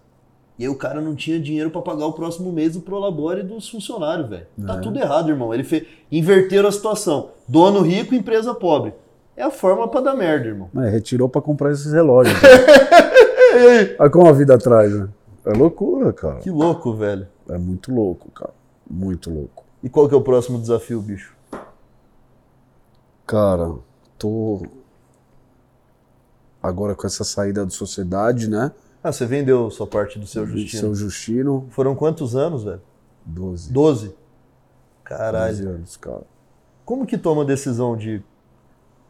E 0.58 0.64
aí 0.64 0.68
o 0.68 0.74
cara 0.76 1.00
não 1.00 1.14
tinha 1.14 1.38
dinheiro 1.38 1.70
pra 1.70 1.80
pagar 1.80 2.06
o 2.06 2.12
próximo 2.12 2.52
mês 2.52 2.72
do 2.74 2.80
Prolabore 2.80 3.44
dos 3.44 3.68
funcionários, 3.68 4.28
velho. 4.28 4.46
Tá 4.66 4.74
É. 4.74 4.80
tudo 4.80 4.98
errado, 4.98 5.30
irmão. 5.30 5.54
Ele 5.54 5.62
fez 5.62 5.86
inverteram 6.10 6.68
a 6.68 6.72
situação. 6.72 7.30
Dono 7.46 7.80
rico, 7.80 8.12
empresa 8.14 8.52
pobre. 8.52 8.92
É 9.36 9.44
a 9.44 9.52
forma 9.52 9.86
pra 9.86 10.00
dar 10.00 10.16
merda, 10.16 10.48
irmão. 10.48 10.68
É, 10.82 10.88
retirou 10.90 11.28
pra 11.28 11.40
comprar 11.40 11.70
esses 11.70 11.92
relógios. 11.92 12.36
Olha 14.00 14.10
como 14.10 14.26
a 14.28 14.32
vida 14.32 14.54
atrás, 14.56 14.92
né? 14.92 15.08
É 15.46 15.52
loucura, 15.56 16.12
cara. 16.12 16.40
Que 16.40 16.50
louco, 16.50 16.92
velho. 16.92 17.28
É 17.48 17.56
muito 17.56 17.94
louco, 17.94 18.28
cara. 18.32 18.52
Muito 18.90 19.32
louco. 19.32 19.64
E 19.88 19.90
qual 19.90 20.06
que 20.06 20.14
é 20.14 20.18
o 20.18 20.20
próximo 20.20 20.60
desafio, 20.60 21.00
bicho? 21.00 21.34
Cara, 23.26 23.74
tô 24.18 24.66
agora 26.62 26.94
com 26.94 27.06
essa 27.06 27.24
saída 27.24 27.64
da 27.64 27.70
sociedade, 27.70 28.50
né? 28.50 28.70
Ah, 29.02 29.10
você 29.10 29.24
vendeu 29.24 29.70
sua 29.70 29.86
parte 29.86 30.18
do 30.18 30.26
seu 30.26 30.46
Justino. 30.46 30.80
Seu 30.82 30.94
Justino, 30.94 31.66
Foram 31.70 31.96
quantos 31.96 32.36
anos, 32.36 32.64
velho? 32.64 32.82
12. 33.24 33.72
12? 33.72 34.14
Caralho. 35.02 35.56
12 35.56 35.66
anos, 35.66 35.96
cara. 35.96 36.24
Como 36.84 37.06
que 37.06 37.16
toma 37.16 37.40
a 37.40 37.46
decisão 37.46 37.96
de. 37.96 38.22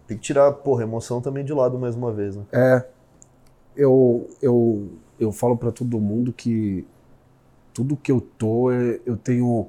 Tem 0.07 0.17
que 0.17 0.23
tirar, 0.23 0.53
porra, 0.53 0.85
emoção 0.85 1.21
também 1.21 1.45
de 1.45 1.53
lado 1.53 1.77
mais 1.77 1.97
uma 1.97 2.13
vez, 2.13 2.37
né? 2.37 2.45
É, 2.53 2.87
eu, 3.75 4.31
eu, 4.41 4.93
eu 5.19 5.33
falo 5.33 5.57
pra 5.57 5.73
todo 5.73 5.99
mundo 5.99 6.33
que 6.33 6.87
tudo 7.75 7.97
que 7.97 8.13
eu 8.13 8.21
tô, 8.21 8.71
é- 8.71 9.01
eu 9.05 9.17
tenho 9.17 9.69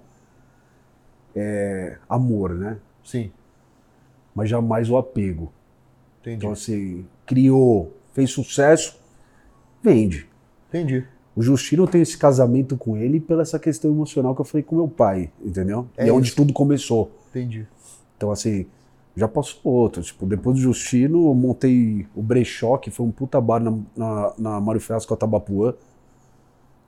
é, 1.40 1.98
amor, 2.08 2.54
né? 2.54 2.78
Sim, 3.04 3.32
Mas 4.36 4.50
jamais 4.50 4.90
o 4.90 4.98
apego. 4.98 5.52
entendi. 6.22 6.38
Então, 6.38 6.52
assim, 6.52 7.06
criou, 7.26 7.94
fez 8.14 8.32
sucesso, 8.32 9.00
vende. 9.82 10.28
Entendi. 10.70 11.06
O 11.36 11.42
Justino 11.42 11.88
tem 11.88 12.02
esse 12.02 12.18
casamento 12.18 12.76
com 12.76 12.98
ele 12.98 13.20
pela 13.20 13.42
essa 13.42 13.58
questão 13.58 13.90
emocional 13.92 14.36
que 14.36 14.42
eu 14.42 14.46
falei 14.46 14.64
com 14.64 14.76
meu 14.76 14.88
pai, 14.88 15.32
entendeu? 15.42 15.88
É 15.98 16.06
e 16.06 16.10
é 16.10 16.14
onde 16.14 16.36
tudo 16.36 16.52
começou. 16.54 17.12
Entendi. 17.30 17.66
Então, 18.18 18.32
assim, 18.32 18.66
já 19.16 19.28
passou 19.28 19.72
outro. 19.72 20.02
Tipo, 20.02 20.26
depois 20.26 20.58
do 20.58 20.62
Justino, 20.62 21.30
eu 21.30 21.34
montei 21.34 22.08
o 22.16 22.22
Brechó, 22.22 22.78
que 22.78 22.92
foi 22.92 23.06
um 23.06 23.12
puta 23.12 23.40
bar 23.40 23.60
na, 23.60 23.78
na, 23.96 24.34
na 24.38 24.62
Mário 24.62 24.82
a 24.90 25.16
Tabapuã. 25.16 25.74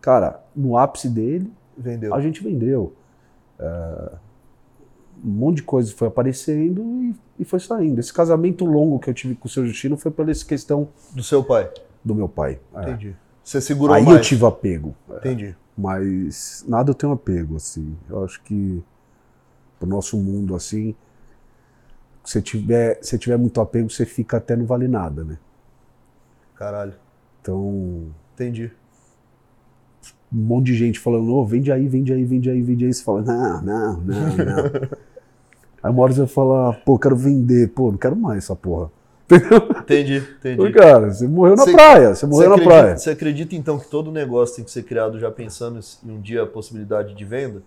Cara, 0.01 0.43
no 0.55 0.77
ápice 0.77 1.07
dele, 1.07 1.51
Vendeu. 1.77 2.13
a 2.13 2.19
gente 2.21 2.43
vendeu. 2.43 2.93
É, 3.59 4.11
um 5.23 5.29
monte 5.29 5.57
de 5.57 5.63
coisa 5.63 5.93
foi 5.93 6.07
aparecendo 6.07 6.81
e, 7.03 7.15
e 7.39 7.45
foi 7.45 7.59
saindo. 7.59 7.99
Esse 7.99 8.13
casamento 8.13 8.65
longo 8.65 8.99
que 8.99 9.09
eu 9.09 9.13
tive 9.13 9.35
com 9.35 9.47
o 9.47 9.49
seu 9.51 9.65
Justino 9.65 9.97
foi 9.97 10.11
pela 10.11 10.31
essa 10.31 10.45
questão 10.45 10.89
Do 11.13 11.23
seu 11.23 11.43
pai. 11.43 11.69
do 12.03 12.15
meu 12.15 12.27
pai. 12.29 12.59
É. 12.75 12.81
Entendi. 12.81 13.15
Você 13.43 13.59
segurou 13.61 13.95
Aí 13.95 14.03
mais. 14.03 14.17
eu 14.17 14.21
tive 14.23 14.45
apego. 14.45 14.95
Entendi. 15.09 15.55
Mas 15.77 16.63
nada 16.67 16.91
eu 16.91 16.95
tenho 16.95 17.11
apego, 17.11 17.55
assim. 17.55 17.95
Eu 18.09 18.23
acho 18.23 18.41
que 18.43 18.83
pro 19.79 19.89
nosso 19.89 20.15
mundo, 20.17 20.55
assim, 20.55 20.93
se 22.23 22.41
tiver, 22.41 22.99
se 23.01 23.17
tiver 23.17 23.37
muito 23.37 23.59
apego, 23.59 23.89
você 23.89 24.05
fica 24.05 24.37
até 24.37 24.55
não 24.55 24.65
vale 24.65 24.87
nada, 24.87 25.23
né? 25.23 25.37
Caralho. 26.55 26.93
Então, 27.41 28.11
Entendi. 28.35 28.71
Um 30.33 30.37
monte 30.37 30.67
de 30.67 30.75
gente 30.75 30.99
falando, 30.99 31.33
ô, 31.33 31.45
vende 31.45 31.71
aí, 31.71 31.87
vende 31.87 32.13
aí, 32.13 32.23
vende 32.23 32.49
aí, 32.49 32.61
vende 32.61 32.85
aí. 32.85 32.93
Você 32.93 33.03
fala, 33.03 33.21
não, 33.21 33.61
não, 33.61 33.93
não, 34.01 34.37
não. 34.37 34.89
Aí 35.83 35.89
uma 35.91 36.03
hora 36.03 36.13
você 36.13 36.19
vai 36.19 36.27
falar, 36.27 36.73
pô, 36.85 36.99
quero 36.99 37.15
vender. 37.15 37.69
Pô, 37.69 37.89
não 37.91 37.97
quero 37.97 38.15
mais 38.15 38.43
essa 38.43 38.55
porra. 38.55 38.91
Entendeu? 39.31 39.57
Entendi, 39.79 40.23
entendi. 40.39 40.71
cara, 40.73 41.11
você 41.11 41.27
morreu 41.27 41.55
na 41.55 41.63
Você- 41.63 41.71
praia. 41.71 42.13
Você 42.13 42.25
morreu 42.27 42.49
na 42.49 42.55
acredita, 42.55 42.79
praia. 42.81 42.97
você 42.97 43.09
acredita 43.09 43.55
então 43.55 43.79
que 43.79 43.89
todo 43.89 44.11
negócio 44.11 44.57
tem 44.57 44.63
que 44.65 44.69
ser 44.69 44.83
criado 44.83 45.17
já 45.19 45.31
pensando 45.31 45.79
em 46.05 46.11
um 46.11 46.21
dia 46.21 46.43
a 46.43 46.45
possibilidade 46.45 47.15
de 47.15 47.25
venda? 47.25 47.63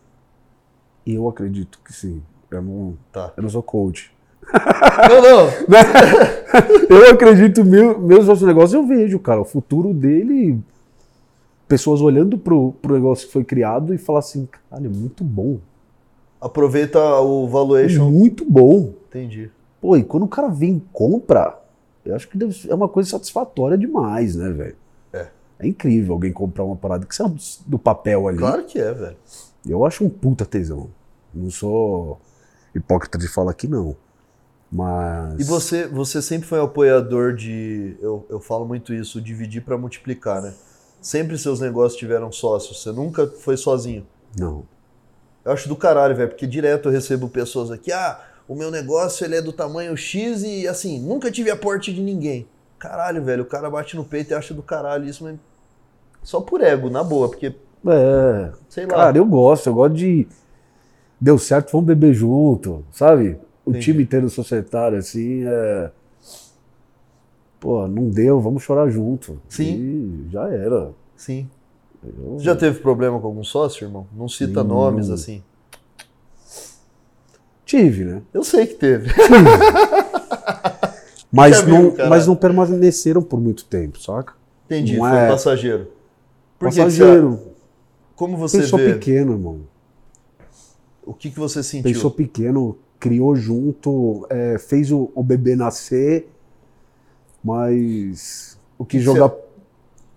Eu 1.05 1.29
acredito 1.29 1.81
que 1.85 1.93
sim. 1.93 2.23
Eu 2.53 2.63
não, 2.63 2.95
Tá. 3.11 3.33
eu 3.37 3.43
não 3.43 3.51
sou 3.51 3.63
coach. 3.65 4.13
Não, 5.11 5.23
não. 5.23 6.97
eu 6.97 7.11
acredito, 7.11 7.65
meu, 7.65 7.99
meus 7.99 8.29
outros 8.29 8.47
negócios 8.47 8.75
eu 8.75 8.87
vejo, 8.87 9.19
cara. 9.19 9.41
O 9.41 9.45
futuro 9.45 9.93
dele. 9.93 10.61
Pessoas 11.67 12.01
olhando 12.01 12.37
pro, 12.37 12.73
pro 12.83 12.95
negócio 12.95 13.27
que 13.27 13.33
foi 13.33 13.45
criado 13.45 13.95
e 13.95 13.99
falar 13.99 14.19
assim, 14.19 14.47
cara, 14.71 14.85
é 14.85 14.89
muito 14.89 15.25
bom. 15.25 15.59
Aproveita 16.41 16.99
o 17.21 17.47
É 17.47 17.49
valuation. 17.51 18.11
muito 18.11 18.45
bom. 18.45 18.93
Entendi. 19.09 19.51
Pô, 19.81 19.97
e 19.97 20.05
quando 20.05 20.25
o 20.25 20.29
cara 20.29 20.49
vem 20.49 20.77
e 20.77 20.83
compra, 20.93 21.59
eu 22.05 22.15
acho 22.15 22.29
que 22.29 22.37
deve 22.37 22.69
é 22.69 22.75
uma 22.75 22.89
coisa 22.89 23.09
satisfatória 23.11 23.79
demais, 23.79 24.37
né, 24.37 24.51
velho? 24.51 24.77
É. 25.13 25.29
É 25.59 25.67
incrível 25.67 26.15
alguém 26.15 26.33
comprar 26.33 26.65
uma 26.65 26.77
parada 26.77 27.07
que 27.07 27.15
saiu 27.15 27.31
do, 27.31 27.41
do 27.67 27.79
papel 27.79 28.29
ali. 28.29 28.39
Claro 28.39 28.65
que 28.65 28.79
é, 28.79 28.93
velho. 28.93 29.17
Eu 29.67 29.85
acho 29.87 30.05
um 30.05 30.11
puta 30.11 30.45
tesão. 30.45 30.89
Não 31.33 31.51
sou 31.51 32.21
hipócrita 32.75 33.17
de 33.17 33.27
falar 33.27 33.55
que 33.55 33.67
não. 33.67 33.97
Mas. 34.71 35.41
E 35.41 35.45
você, 35.45 35.87
você 35.87 36.21
sempre 36.21 36.47
foi 36.49 36.61
um 36.61 36.65
apoiador 36.65 37.33
de. 37.35 37.97
Eu, 38.03 38.27
eu 38.29 38.41
falo 38.41 38.67
muito 38.67 38.93
isso, 38.93 39.21
dividir 39.21 39.63
para 39.63 39.79
multiplicar, 39.79 40.43
né? 40.43 40.53
Sempre 41.05 41.37
seus 41.37 41.61
negócios 41.61 41.99
tiveram 41.99 42.33
sócios. 42.33 42.81
Você 42.83 42.91
nunca 42.91 43.27
foi 43.27 43.59
sozinho. 43.59 44.07
Não. 44.39 44.65
Eu 45.45 45.53
acho 45.53 45.69
do 45.69 45.77
caralho, 45.77 46.17
velho, 46.17 46.31
porque 46.31 46.47
direto 46.47 46.89
eu 46.89 46.93
recebo 46.93 47.29
pessoas 47.29 47.71
aqui, 47.71 47.93
ah, 47.93 48.19
o 48.49 48.55
meu 48.55 48.71
negócio 48.71 49.23
ele 49.23 49.37
é 49.37 49.43
do 49.43 49.53
tamanho 49.53 49.95
X 49.95 50.43
e 50.43 50.67
assim, 50.67 50.99
nunca 50.99 51.31
tive 51.31 51.51
aporte 51.51 51.93
de 51.93 52.01
ninguém. 52.01 52.47
Caralho, 52.79 53.23
velho, 53.23 53.43
o 53.43 53.47
cara 53.47 53.69
bate 53.69 53.95
no 53.97 54.03
peito 54.03 54.31
e 54.31 54.35
acha 54.35 54.55
do 54.55 54.63
caralho 54.63 55.05
isso, 55.05 55.23
mas 55.25 55.37
só 56.23 56.41
por 56.41 56.63
ego, 56.63 56.89
na 56.89 57.05
boa, 57.05 57.29
porque, 57.29 57.55
É. 57.87 58.51
sei 58.71 58.87
lá. 58.87 58.95
Cara, 58.95 59.19
eu 59.19 59.27
gosto. 59.27 59.67
Eu 59.67 59.75
gosto 59.75 59.95
de. 59.95 60.27
Deu 61.21 61.39
certo, 61.39 61.71
vamos 61.73 61.87
beber 61.87 62.15
junto, 62.15 62.83
sabe? 62.91 63.39
O 63.67 63.71
Entendi. 63.73 63.85
time 63.85 64.03
inteiro 64.05 64.31
societário, 64.31 64.97
assim, 64.97 65.45
é. 65.47 65.91
Pô, 67.65 67.89
não 67.89 68.11
deu, 68.11 68.39
vamos 68.43 68.63
chorar 68.63 68.91
junto. 68.91 69.41
Sim. 69.49 69.75
E 69.75 70.27
já 70.31 70.47
era. 70.51 70.91
Sim. 71.17 71.49
Eu- 72.05 72.37
já 72.39 72.55
teve 72.55 72.79
problema 72.81 73.19
com 73.19 73.27
algum 73.27 73.43
sócio, 73.43 73.87
irmão? 73.87 74.07
Não 74.15 74.29
cita 74.29 74.63
nomes 74.63 75.09
assim. 75.09 75.43
Tive, 77.65 78.05
né? 78.05 78.23
Eu 78.35 78.45
sei 78.45 78.67
que 78.67 78.75
teve. 78.75 79.09
Mas 81.33 81.67
não, 81.67 81.93
mas 82.09 82.29
não 82.29 82.37
permaneceram 82.37 83.21
por 83.21 83.41
muito 83.41 83.65
tempo, 83.65 84.01
saca? 84.01 84.35
Entendi, 84.67 84.97
Não 84.97 85.09
foi 85.09 85.19
é- 85.19 85.29
passageiro. 85.29 85.89
Por 86.59 86.69
que 86.69 86.75
que 86.77 86.81
Passageiro. 86.83 87.41
como 88.15 88.37
você 88.37 88.61
Pensou 88.61 88.79
vê? 88.79 88.93
pequeno, 88.93 89.33
irmão. 89.33 89.61
O 91.05 91.13
que, 91.13 91.31
que 91.31 91.41
você 91.41 91.61
sentiu? 91.61 91.93
Pensou 91.93 92.11
pequeno, 92.13 92.79
criou 93.01 93.35
junto, 93.35 94.25
é, 94.31 94.59
fez 94.59 94.93
o, 94.93 95.11
o 95.13 95.25
bebê 95.25 95.57
nascer, 95.57 96.29
mas 97.45 98.59
o 98.79 98.85
que 98.85 98.99
Que 98.99 99.05
jogar 99.05 99.33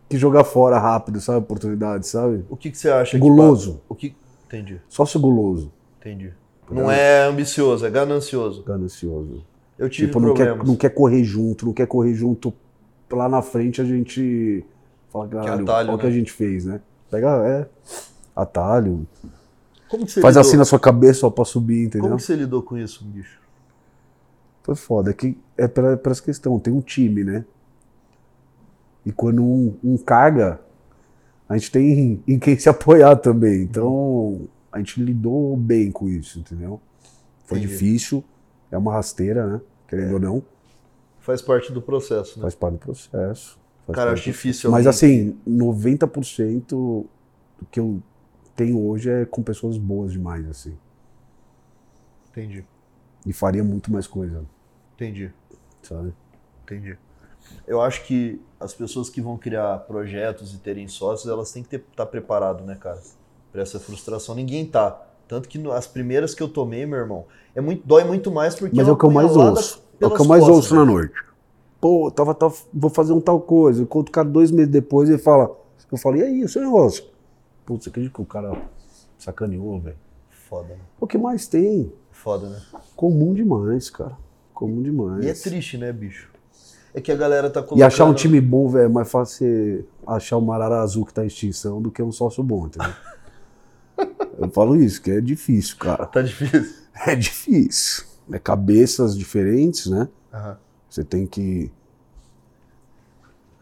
que 0.09 0.17
jogar 0.17 0.45
fora 0.45 0.79
rápido, 0.79 1.19
sabe? 1.19 1.39
Oportunidade, 1.39 2.07
sabe? 2.07 2.45
O 2.49 2.55
que, 2.55 2.71
que 2.71 2.77
você 2.77 2.89
acha? 2.89 3.11
que 3.11 3.17
Guloso. 3.19 3.73
pa- 3.73 3.79
o 3.89 3.95
que... 3.95 4.15
Entendi, 4.45 4.79
Sócio 4.87 5.19
guloso, 5.19 5.69
entendi. 5.99 6.31
Não 6.71 6.89
é 6.89 7.25
ambicioso, 7.25 7.85
é 7.85 7.89
ganancioso. 7.89 8.63
ganancioso. 8.63 9.43
Eu 9.77 9.89
tive 9.89 10.07
Tipo, 10.07 10.21
não 10.21 10.33
quer, 10.33 10.55
não 10.63 10.75
quer 10.77 10.89
correr 10.91 11.23
junto, 11.25 11.65
não 11.65 11.73
quer 11.73 11.85
correr 11.87 12.13
junto. 12.13 12.53
Lá 13.11 13.27
na 13.27 13.41
frente 13.41 13.81
a 13.81 13.85
gente 13.85 14.63
fala, 15.11 15.27
caralho, 15.27 15.63
atalho, 15.63 15.89
olha 15.89 15.95
o 15.95 15.99
que 15.99 16.05
né? 16.05 16.11
a 16.11 16.15
gente 16.15 16.31
fez, 16.31 16.65
né? 16.65 16.79
Pega, 17.11 17.27
é, 17.45 17.67
atalho. 18.35 19.05
Como 19.89 20.05
que 20.05 20.11
você 20.13 20.21
Faz 20.21 20.35
lidou? 20.35 20.47
assim 20.47 20.57
na 20.57 20.65
sua 20.65 20.79
cabeça 20.79 21.19
só 21.21 21.29
pra 21.29 21.43
subir, 21.45 21.83
entendeu? 21.83 22.07
Como 22.07 22.17
que 22.17 22.23
você 22.23 22.35
lidou 22.35 22.61
com 22.63 22.77
isso, 22.77 23.03
bicho? 23.05 23.39
Foi 24.63 24.75
foda. 24.75 25.11
É 25.11 25.13
que 25.13 25.37
é 25.57 25.67
pra 25.67 25.99
essa 26.11 26.21
questão, 26.21 26.59
tem 26.59 26.73
um 26.73 26.81
time, 26.81 27.23
né? 27.23 27.45
E 29.05 29.11
quando 29.11 29.43
um, 29.43 29.77
um 29.83 29.97
caga, 29.97 30.59
a 31.47 31.57
gente 31.57 31.71
tem 31.71 31.91
em, 31.91 32.23
em 32.35 32.39
quem 32.39 32.57
se 32.57 32.69
apoiar 32.69 33.15
também. 33.15 33.63
Então, 33.63 34.47
a 34.71 34.77
gente 34.79 35.01
lidou 35.01 35.55
bem 35.57 35.91
com 35.91 36.07
isso, 36.09 36.39
entendeu? 36.39 36.79
Foi 37.45 37.57
Entendi. 37.57 37.73
difícil, 37.73 38.23
é 38.71 38.77
uma 38.77 38.93
rasteira, 38.93 39.47
né? 39.47 39.61
Querendo 39.87 40.13
ou 40.13 40.19
não, 40.19 40.43
Faz 41.27 41.41
parte 41.41 41.73
do 41.73 41.81
processo, 41.81 42.37
né? 42.39 42.43
faz 42.43 42.55
parte 42.55 42.75
do 42.75 42.79
processo. 42.79 43.59
Cara, 43.91 44.13
acho 44.13 44.23
difícil. 44.23 44.71
Mas 44.71 44.87
assim, 44.87 45.37
90% 45.45 46.61
do 46.69 47.05
que 47.69 47.81
eu 47.81 48.01
tenho 48.55 48.81
hoje 48.81 49.09
é 49.09 49.25
com 49.25 49.43
pessoas 49.43 49.77
boas 49.77 50.13
demais, 50.13 50.47
assim. 50.47 50.77
Entendi, 52.31 52.63
E 53.25 53.33
faria 53.33 53.61
muito 53.61 53.91
mais 53.91 54.07
coisa, 54.07 54.45
entendi, 54.95 55.33
sabe? 55.87 56.13
entendi. 56.63 56.97
Eu 57.65 57.81
acho 57.81 58.03
que 58.05 58.41
as 58.59 58.73
pessoas 58.73 59.09
que 59.09 59.21
vão 59.21 59.37
criar 59.37 59.77
projetos 59.79 60.53
e 60.53 60.57
terem 60.57 60.87
sócios, 60.87 61.31
elas 61.31 61.51
têm 61.51 61.63
que 61.63 61.77
estar 61.77 62.05
preparado, 62.05 62.63
né, 62.65 62.75
cara? 62.75 62.99
Pra 63.51 63.61
essa 63.61 63.79
frustração. 63.79 64.35
Ninguém 64.35 64.65
tá. 64.65 65.01
Tanto 65.27 65.47
que 65.47 65.57
no- 65.57 65.71
as 65.71 65.87
primeiras 65.87 66.33
que 66.33 66.43
eu 66.43 66.49
tomei, 66.49 66.85
meu 66.85 66.99
irmão, 66.99 67.25
é 67.55 67.61
muito, 67.61 67.85
dói 67.87 68.03
muito 68.03 68.31
mais 68.31 68.55
porque 68.55 68.75
Mas 68.75 68.87
é 68.87 68.91
o 68.91 68.97
que 68.97 69.05
eu 69.05 69.11
mais 69.11 69.35
ouço. 69.35 69.81
É 69.99 70.05
o 70.05 70.11
que 70.13 70.21
eu 70.21 70.25
mais 70.25 70.43
costas, 70.43 70.57
ouço 70.57 70.75
na 70.75 70.85
né? 70.85 70.91
noite. 70.91 71.13
Pô, 71.79 72.11
tava, 72.11 72.33
tava- 72.33 72.55
vou 72.73 72.89
fazer 72.89 73.13
um 73.13 73.21
tal 73.21 73.39
coisa. 73.39 73.81
Enquanto 73.83 74.09
o 74.09 74.11
cara 74.11 74.27
dois 74.27 74.51
meses 74.51 74.71
depois 74.71 75.09
ele 75.09 75.17
fala. 75.17 75.55
Eu 75.91 75.97
falo, 75.97 76.17
e 76.17 76.23
aí, 76.23 76.43
o 76.43 76.49
seu 76.49 76.61
negócio? 76.61 77.05
Putz, 77.65 77.85
você 77.85 77.89
acredita 77.89 78.13
que 78.13 78.21
o 78.21 78.25
cara 78.25 78.61
sacaneou, 79.17 79.79
velho? 79.79 79.95
Foda, 80.29 80.69
né? 80.75 80.79
O 80.99 81.07
que 81.07 81.17
mais 81.17 81.47
tem? 81.47 81.93
Foda, 82.11 82.49
né? 82.49 82.61
Comum 82.95 83.33
demais, 83.33 83.89
cara. 83.89 84.17
Comum 84.57 84.81
demais. 84.81 85.23
E 85.23 85.29
é 85.29 85.33
triste, 85.33 85.77
né, 85.77 85.93
bicho? 85.93 86.29
É 86.91 86.99
que 86.99 87.11
a 87.11 87.15
galera 87.15 87.47
tá 87.47 87.61
colocando... 87.61 87.79
E 87.79 87.83
achar 87.83 88.05
um 88.05 88.13
time 88.15 88.41
bom, 88.41 88.67
velho, 88.67 88.85
é 88.85 88.89
mais 88.89 89.07
fácil 89.07 89.37
você 89.37 89.85
achar 90.07 90.37
uma 90.37 90.55
arara 90.55 90.81
azul 90.81 91.05
que 91.05 91.13
tá 91.13 91.23
em 91.23 91.27
extinção 91.27 91.79
do 91.79 91.91
que 91.91 92.01
um 92.01 92.11
sócio 92.11 92.41
bom, 92.41 92.65
entendeu? 92.65 92.91
Eu 94.35 94.49
falo 94.49 94.75
isso, 94.75 94.99
que 94.99 95.11
é 95.11 95.21
difícil, 95.21 95.77
cara. 95.77 96.07
Tá 96.07 96.23
difícil. 96.23 96.73
É 97.05 97.15
difícil. 97.15 98.03
É 98.31 98.39
cabeças 98.39 99.15
diferentes, 99.15 99.85
né? 99.85 100.07
Aham. 100.33 100.57
Você 100.89 101.03
tem 101.03 101.27
que 101.27 101.71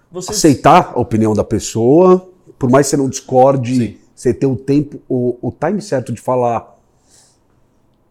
Você... 0.09 0.31
aceitar 0.31 0.93
a 0.95 0.99
opinião 1.01 1.33
da 1.33 1.43
pessoa, 1.43 2.25
por 2.57 2.69
mais 2.69 2.87
que 2.87 2.91
você 2.91 2.97
não 2.97 3.09
discorde, 3.09 3.75
Sim. 3.75 3.97
você 4.15 4.33
ter 4.33 4.45
o 4.45 4.55
tempo, 4.55 5.01
o, 5.09 5.37
o 5.41 5.51
time 5.51 5.81
certo 5.81 6.13
de 6.13 6.21
falar. 6.21 6.73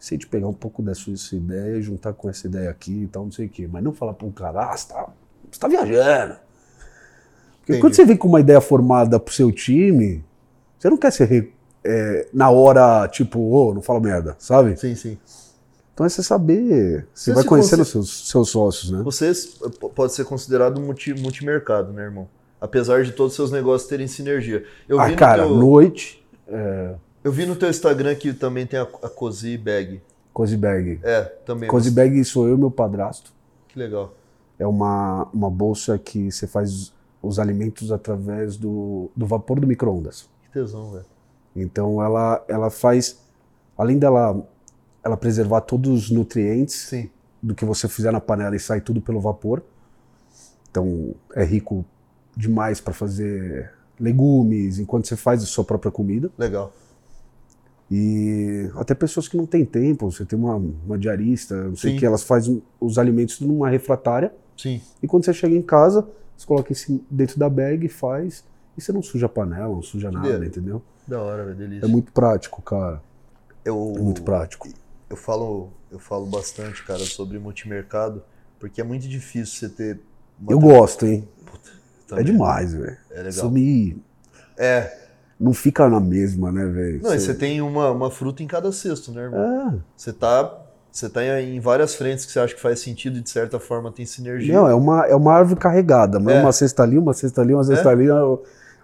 Sei 0.05 0.18
de 0.18 0.26
pegar 0.26 0.48
um 0.48 0.52
pouco 0.52 0.82
dessa 0.82 1.00
sua 1.16 1.38
ideia 1.38 1.78
e 1.78 1.82
juntar 1.82 2.12
com 2.12 2.28
essa 2.28 2.46
ideia 2.46 2.68
aqui 2.68 3.05
e 3.05 3.07
tal, 3.07 3.24
não 3.24 3.32
sei 3.32 3.46
o 3.46 3.48
quê. 3.48 3.66
Mas 3.66 3.82
não 3.82 3.90
falar 3.90 4.12
para 4.12 4.26
um 4.26 4.30
cara, 4.30 4.70
ah, 4.70 4.76
você 4.76 4.86
tá, 4.86 5.09
você 5.50 5.59
tá 5.59 5.66
viajando. 5.66 6.36
Porque 7.61 7.72
Entendi. 7.72 7.80
quando 7.80 7.94
você 7.94 8.05
vem 8.05 8.14
com 8.14 8.28
uma 8.28 8.38
ideia 8.38 8.61
formada 8.61 9.18
pro 9.18 9.32
seu 9.32 9.50
time, 9.50 10.22
você 10.78 10.90
não 10.90 10.98
quer 10.98 11.11
ser 11.11 11.55
é, 11.82 12.28
na 12.34 12.50
hora, 12.50 13.09
tipo, 13.09 13.40
ô, 13.40 13.72
não 13.72 13.80
fala 13.80 13.98
merda, 13.98 14.36
sabe? 14.38 14.78
Sim, 14.78 14.94
sim. 14.94 15.16
Então 15.94 16.05
é 16.05 16.09
você 16.11 16.22
saber. 16.22 17.09
Você, 17.14 17.30
Você 17.30 17.32
vai 17.32 17.44
conhecendo 17.44 17.78
consi- 17.78 17.92
seus, 17.92 18.28
seus 18.28 18.50
sócios, 18.50 18.90
né? 18.90 19.00
Você 19.02 19.32
pode 19.94 20.12
ser 20.12 20.26
considerado 20.26 20.78
um 20.78 20.84
multi, 20.84 21.14
multimercado, 21.14 21.94
né, 21.94 22.02
irmão? 22.02 22.28
Apesar 22.61 23.05
de 23.05 23.12
todos 23.12 23.32
os 23.32 23.36
seus 23.36 23.50
negócios 23.50 23.88
terem 23.88 24.07
sinergia. 24.07 24.66
Eu 24.86 24.98
vi 24.98 25.14
ah, 25.14 25.16
cara, 25.16 25.46
teu, 25.46 25.55
noite, 25.55 26.22
Eu 27.25 27.33
vi 27.33 27.47
no 27.47 27.57
teu 27.57 27.70
Instagram 27.70 28.14
que 28.16 28.35
também 28.35 28.66
tem 28.66 28.79
a, 28.79 28.83
a 28.83 29.09
Cozy 29.09 29.57
Bag. 29.57 30.03
Cozy 30.31 30.59
Bag. 30.59 31.01
É, 31.03 31.22
também. 31.22 31.70
Cozy 31.70 31.91
Bag 31.91 32.22
sou 32.22 32.47
eu 32.47 32.55
e 32.55 32.59
meu 32.59 32.70
padrasto. 32.70 33.33
Que 33.66 33.79
legal. 33.79 34.12
É 34.59 34.66
uma, 34.66 35.27
uma 35.33 35.51
bolsa 35.51 35.99
que 35.99 36.31
você 36.31 36.47
faz 36.47 36.93
os 37.22 37.39
alimentos 37.39 37.91
através 37.91 38.59
do, 38.59 39.11
do 39.16 39.25
vapor 39.25 39.59
do 39.59 39.66
micro-ondas. 39.66 40.29
Que 40.43 40.51
tesão, 40.51 40.93
velho. 40.93 41.07
Então 41.57 42.03
ela, 42.03 42.45
ela 42.47 42.68
faz, 42.68 43.18
além 43.79 43.99
dela 43.99 44.47
ela 45.03 45.16
preservar 45.16 45.62
todos 45.62 45.91
os 45.91 46.11
nutrientes 46.11 46.75
Sim. 46.75 47.11
do 47.43 47.55
que 47.55 47.64
você 47.64 47.89
fizer 47.89 48.11
na 48.11 48.20
panela 48.20 48.55
e 48.55 48.61
sai 48.61 48.83
tudo 48.83 49.01
pelo 49.01 49.20
vapor. 49.20 49.62
Então 50.70 51.14
é 51.35 51.43
rico 51.43 51.87
demais 52.37 52.83
para 52.83 52.93
fazer 52.93 53.72
legumes 53.99 54.79
enquanto 54.79 55.07
você 55.07 55.16
faz 55.16 55.43
a 55.43 55.47
sua 55.47 55.64
própria 55.64 55.91
comida. 55.91 56.31
Legal. 56.37 56.70
E 57.91 58.70
até 58.76 58.95
pessoas 58.95 59.28
que 59.28 59.37
não 59.37 59.47
têm 59.47 59.64
tempo, 59.64 60.11
você 60.11 60.24
tem 60.24 60.39
uma, 60.39 60.57
uma 60.57 60.99
diarista, 60.99 61.55
não 61.64 61.76
sei 61.76 61.95
o 61.97 61.99
que, 61.99 62.07
elas 62.07 62.22
fazem 62.22 62.62
os 62.80 62.99
alimentos 62.99 63.41
numa 63.41 63.68
refratária. 63.68 64.32
Sim. 64.57 64.80
E 65.03 65.07
quando 65.07 65.24
você 65.24 65.35
chega 65.35 65.55
em 65.55 65.62
casa, 65.62 66.07
você 66.37 66.47
coloca 66.47 66.72
isso 66.72 67.01
dentro 67.11 67.39
da 67.39 67.49
bag, 67.49 67.87
faz, 67.89 68.45
e 68.76 68.80
você 68.80 68.93
não 68.93 69.03
suja 69.03 69.26
a 69.26 69.28
panela, 69.28 69.68
não 69.68 69.82
suja 69.82 70.11
nada, 70.11 70.45
entendeu? 70.45 70.82
Da 71.07 71.20
hora, 71.20 71.45
velho. 71.45 71.57
Delícia. 71.57 71.87
É 71.87 71.89
muito 71.89 72.11
prático, 72.12 72.62
cara. 72.62 73.03
Eu, 73.64 73.95
É 73.97 74.01
muito 74.01 74.22
prático. 74.22 74.68
eu 75.09 75.16
falo, 75.16 75.70
eu 75.91 75.99
falo 75.99 76.26
bastante, 76.26 76.82
cara, 76.85 77.01
sobre 77.01 77.39
multimercado, 77.39 78.22
porque 78.59 78.80
é 78.80 78.85
muito 78.85 79.07
difícil 79.07 79.55
você 79.55 79.68
ter. 79.68 80.01
Eu 80.49 80.59
gosto, 80.59 81.07
hein? 81.07 81.28
É 81.47 82.09
também. 82.09 82.24
demais, 82.24 82.72
velho. 82.74 82.97
É 83.11 83.22
legal. 83.22 83.51
Me. 83.51 84.03
É. 84.57 85.03
Não 85.39 85.53
fica 85.53 85.89
na 85.89 85.99
mesma, 86.01 86.53
né, 86.53 86.64
velho? 86.66 87.03
Não, 87.03 87.14
e 87.14 87.18
Você- 87.18 87.26
você 87.26 87.35
tem 87.35 87.61
uma, 87.61 87.91
uma 87.91 88.11
fruta 88.11 88.43
em 88.43 88.47
cada 88.47 88.70
cesto, 88.72 89.12
né, 89.12 89.22
irmão? 89.22 89.68
É. 89.74 89.78
Você 89.97 90.12
tá. 90.12 90.61
Você 90.93 91.09
tá 91.09 91.24
em 91.43 91.59
várias 91.59 91.97
frentes 91.97 92.24
que 92.24 92.30
você 92.30 92.39
acha 92.39 92.55
que 92.55 92.61
faz 92.61 92.78
sentido 92.78 93.18
e 93.18 93.20
de 93.20 93.28
certa 93.28 93.59
forma 93.59 93.91
tem 93.91 94.07
sinergia. 94.07 94.55
Não, 94.55 94.68
é 94.68 94.74
uma, 94.74 95.05
é 95.07 95.14
uma 95.16 95.32
árvore 95.35 95.59
carregada, 95.59 96.20
mas 96.20 96.37
É. 96.37 96.41
uma 96.41 96.53
cesta 96.53 96.85
ali, 96.85 96.97
uma 96.97 97.12
cesta 97.12 97.41
ali, 97.41 97.53
uma 97.53 97.64
cesta 97.64 97.89
ali, 97.91 98.07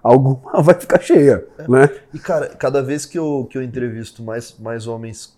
alguma 0.03 0.40
vai 0.62 0.74
ficar 0.74 1.01
cheia, 1.01 1.46
né? 1.68 1.88
E, 2.12 2.18
cara, 2.18 2.48
cada 2.48 2.82
vez 2.82 3.07
que 3.07 3.16
eu, 3.16 3.46
que 3.48 3.57
eu 3.57 3.62
entrevisto 3.62 4.24
mais, 4.24 4.57
mais 4.59 4.88
homens 4.88 5.36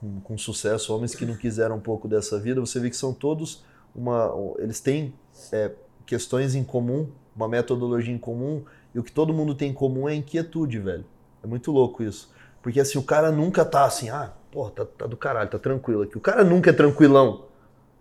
com, 0.00 0.20
com 0.20 0.36
sucesso, 0.36 0.92
homens 0.92 1.14
que 1.14 1.24
não 1.24 1.36
quiseram 1.36 1.76
um 1.76 1.80
pouco 1.80 2.08
dessa 2.08 2.36
vida, 2.38 2.60
você 2.60 2.80
vê 2.80 2.90
que 2.90 2.96
são 2.96 3.12
todos 3.12 3.64
uma. 3.94 4.32
Eles 4.58 4.80
têm 4.80 5.14
é, 5.52 5.70
questões 6.04 6.54
em 6.56 6.64
comum, 6.64 7.08
uma 7.36 7.48
metodologia 7.48 8.12
em 8.12 8.18
comum, 8.18 8.64
e 8.94 8.98
o 8.98 9.02
que 9.02 9.12
todo 9.12 9.32
mundo 9.32 9.54
tem 9.54 9.70
em 9.70 9.74
comum 9.74 10.08
é 10.08 10.14
inquietude, 10.14 10.78
velho. 10.78 11.04
É 11.42 11.46
muito 11.46 11.70
louco 11.70 12.02
isso. 12.02 12.30
Porque 12.62 12.80
assim, 12.80 12.98
o 12.98 13.02
cara 13.02 13.30
nunca 13.30 13.64
tá 13.64 13.84
assim, 13.84 14.10
ah, 14.10 14.32
porra, 14.50 14.70
tá, 14.70 14.84
tá 14.84 15.06
do 15.06 15.16
caralho, 15.16 15.48
tá 15.48 15.58
tranquilo 15.58 16.02
aqui. 16.02 16.16
O 16.16 16.20
cara 16.20 16.42
nunca 16.44 16.70
é 16.70 16.72
tranquilão. 16.72 17.44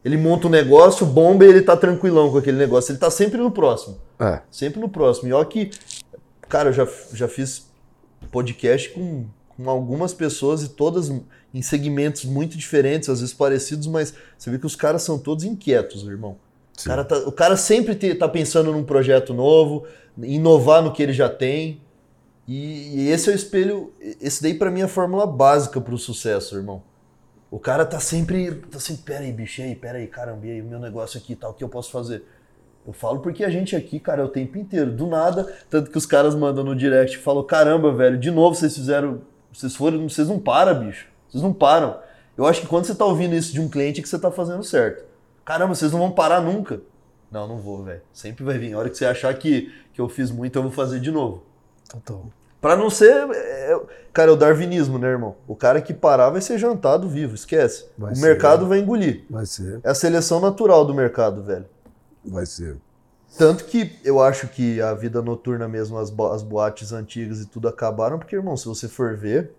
Ele 0.03 0.17
monta 0.17 0.47
um 0.47 0.49
negócio, 0.49 1.05
bomba 1.05 1.45
e 1.45 1.49
ele 1.49 1.61
tá 1.61 1.75
tranquilão 1.75 2.31
com 2.31 2.37
aquele 2.37 2.57
negócio. 2.57 2.91
Ele 2.91 2.99
tá 2.99 3.09
sempre 3.11 3.37
no 3.39 3.51
próximo. 3.51 3.97
É. 4.19 4.41
Sempre 4.49 4.79
no 4.79 4.87
próximo. 4.89 5.27
E 5.29 5.33
olha 5.33 5.45
que, 5.45 5.69
cara, 6.47 6.69
eu 6.69 6.73
já, 6.73 6.87
já 7.13 7.27
fiz 7.27 7.67
podcast 8.31 8.89
com, 8.91 9.25
com 9.49 9.69
algumas 9.69 10.13
pessoas 10.13 10.63
e 10.63 10.69
todas 10.69 11.09
em 11.53 11.61
segmentos 11.61 12.25
muito 12.25 12.57
diferentes, 12.57 13.09
às 13.09 13.19
vezes 13.19 13.33
parecidos, 13.33 13.87
mas 13.87 14.13
você 14.37 14.49
vê 14.49 14.59
que 14.59 14.65
os 14.65 14.75
caras 14.75 15.01
são 15.03 15.17
todos 15.17 15.43
inquietos, 15.43 16.03
irmão. 16.03 16.37
O 16.79 16.83
cara, 16.83 17.03
tá, 17.03 17.17
o 17.19 17.31
cara 17.31 17.57
sempre 17.57 17.95
te- 17.95 18.13
tá 18.13 18.27
pensando 18.27 18.71
num 18.71 18.83
projeto 18.83 19.33
novo, 19.33 19.85
inovar 20.19 20.81
no 20.81 20.91
que 20.91 21.03
ele 21.03 21.13
já 21.13 21.29
tem. 21.29 21.81
E, 22.47 23.01
e 23.01 23.09
esse 23.09 23.29
é 23.29 23.33
o 23.33 23.35
espelho. 23.35 23.93
Esse 24.21 24.41
daí, 24.41 24.53
pra 24.53 24.71
mim, 24.71 24.81
é 24.81 24.83
a 24.83 24.87
fórmula 24.87 25.27
básica 25.27 25.81
pro 25.81 25.97
sucesso, 25.97 26.55
irmão. 26.55 26.81
O 27.51 27.59
cara 27.59 27.85
tá 27.85 27.99
sempre. 27.99 28.51
Tá 28.71 28.79
sempre, 28.79 29.03
peraí, 29.03 29.31
bicho, 29.31 29.61
e 29.61 29.65
aí, 29.65 29.75
peraí, 29.75 30.07
caramba, 30.07 30.45
e 30.45 30.51
aí, 30.51 30.61
o 30.61 30.65
meu 30.65 30.79
negócio 30.79 31.19
aqui 31.19 31.35
tal, 31.35 31.51
o 31.51 31.53
que 31.53 31.63
eu 31.63 31.69
posso 31.69 31.91
fazer? 31.91 32.23
Eu 32.85 32.93
falo 32.93 33.19
porque 33.19 33.43
a 33.43 33.49
gente 33.49 33.75
aqui, 33.75 33.99
cara, 33.99 34.21
é 34.21 34.25
o 34.25 34.29
tempo 34.29 34.57
inteiro. 34.57 34.91
Do 34.91 35.07
nada, 35.07 35.53
tanto 35.69 35.91
que 35.91 35.97
os 35.97 36.05
caras 36.05 36.33
mandam 36.33 36.63
no 36.63 36.75
direct 36.75 37.17
e 37.17 37.19
falam: 37.19 37.43
caramba, 37.43 37.93
velho, 37.93 38.17
de 38.17 38.31
novo 38.31 38.55
vocês 38.55 38.73
fizeram. 38.73 39.21
Vocês 39.51 39.75
foram. 39.75 40.07
Vocês 40.07 40.29
não 40.29 40.39
param, 40.39 40.85
bicho. 40.85 41.07
Vocês 41.27 41.43
não 41.43 41.51
param. 41.51 41.99
Eu 42.37 42.45
acho 42.45 42.61
que 42.61 42.67
quando 42.67 42.85
você 42.85 42.95
tá 42.95 43.03
ouvindo 43.03 43.35
isso 43.35 43.51
de 43.51 43.59
um 43.59 43.67
cliente 43.67 43.99
é 43.99 44.03
que 44.03 44.07
você 44.07 44.17
tá 44.17 44.31
fazendo 44.31 44.63
certo. 44.63 45.03
Caramba, 45.43 45.75
vocês 45.75 45.91
não 45.91 45.99
vão 45.99 46.11
parar 46.11 46.39
nunca. 46.39 46.79
Não, 47.31 47.47
não 47.47 47.57
vou, 47.57 47.83
velho. 47.83 48.01
Sempre 48.13 48.43
vai 48.43 48.57
vir. 48.57 48.73
A 48.73 48.79
hora 48.79 48.89
que 48.89 48.97
você 48.97 49.05
achar 49.05 49.33
que, 49.33 49.71
que 49.93 49.99
eu 50.01 50.07
fiz 50.07 50.31
muito, 50.31 50.57
eu 50.57 50.63
vou 50.63 50.71
fazer 50.71 50.99
de 50.99 51.11
novo. 51.11 51.43
Total. 51.89 52.25
Pra 52.61 52.75
não 52.75 52.89
ser. 52.89 53.13
é, 53.31 53.79
cara, 54.13 54.31
é 54.31 54.33
o 54.33 54.37
darwinismo, 54.37 54.97
né, 54.97 55.07
irmão? 55.09 55.35
O 55.47 55.55
cara 55.55 55.81
que 55.81 55.93
parar 55.93 56.29
vai 56.29 56.41
ser 56.41 56.57
jantado 56.57 57.07
vivo, 57.07 57.35
esquece. 57.35 57.85
Vai 57.97 58.13
o 58.13 58.15
ser, 58.15 58.21
mercado 58.21 58.63
né? 58.63 58.69
vai 58.69 58.79
engolir. 58.79 59.25
Vai 59.29 59.45
ser, 59.45 59.79
É 59.83 59.89
a 59.89 59.95
seleção 59.95 60.39
natural 60.39 60.83
do 60.85 60.93
mercado, 60.93 61.43
velho. 61.43 61.65
vai 62.25 62.45
ser. 62.45 62.77
Tanto 63.37 63.65
que 63.65 63.91
eu 64.03 64.19
acho 64.21 64.47
que 64.47 64.81
a 64.81 64.93
vida 64.95 65.21
noturna 65.21 65.67
mesmo, 65.67 65.97
as, 65.99 66.09
bo- 66.09 66.31
as 66.31 66.41
boates 66.41 66.91
antigas 66.91 67.39
e 67.41 67.45
tudo 67.45 67.67
acabaram, 67.67 68.17
porque, 68.17 68.35
irmão, 68.35 68.57
se 68.57 68.65
você 68.65 68.87
for 68.87 69.15
ver, 69.15 69.51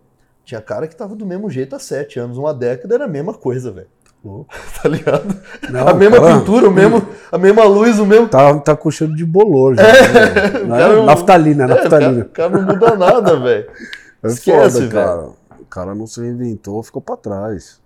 tinha 0.43 0.59
cara 0.59 0.85
que 0.87 0.95
tava 0.95 1.15
do 1.15 1.25
mesmo 1.25 1.49
jeito 1.49 1.75
há 1.75 1.79
sete 1.79 2.19
anos, 2.19 2.37
uma 2.37 2.53
década 2.53 2.95
era 2.95 3.05
a 3.05 3.07
mesma 3.07 3.33
coisa, 3.33 3.71
velho. 3.71 3.87
Louco. 4.23 4.53
Tá 4.81 4.87
ligado? 4.89 5.35
Não, 5.71 5.87
a 5.87 5.93
mesma 5.93 6.19
cara, 6.21 6.39
pintura, 6.39 6.67
o 6.69 6.71
mesmo, 6.71 7.05
a 7.31 7.37
mesma 7.37 7.63
luz, 7.65 7.99
o 7.99 8.05
mesmo. 8.05 8.27
Tá, 8.29 8.57
tá 8.59 8.75
com 8.75 8.89
cheiro 8.91 9.15
de 9.15 9.25
bolor 9.25 9.75
já. 9.75 9.83
né? 9.83 10.59
Não 10.67 10.75
é? 10.75 10.79
cara 10.79 10.95
não- 10.95 11.05
Naftalina, 11.05 11.63
É, 11.63 11.65
o, 11.65 11.69
cara, 11.69 11.81
naftalina. 11.83 12.25
o 12.25 12.29
cara 12.29 12.49
não 12.49 12.61
muda 12.73 12.95
nada, 12.95 13.39
velho. 13.39 13.69
É 14.21 14.27
Esquece, 14.27 14.81
foda, 14.81 14.87
cara. 14.89 15.29
O 15.61 15.65
cara 15.65 15.95
não 15.95 16.05
se 16.05 16.19
reinventou, 16.19 16.83
ficou 16.83 17.01
pra 17.01 17.15
trás. 17.15 17.79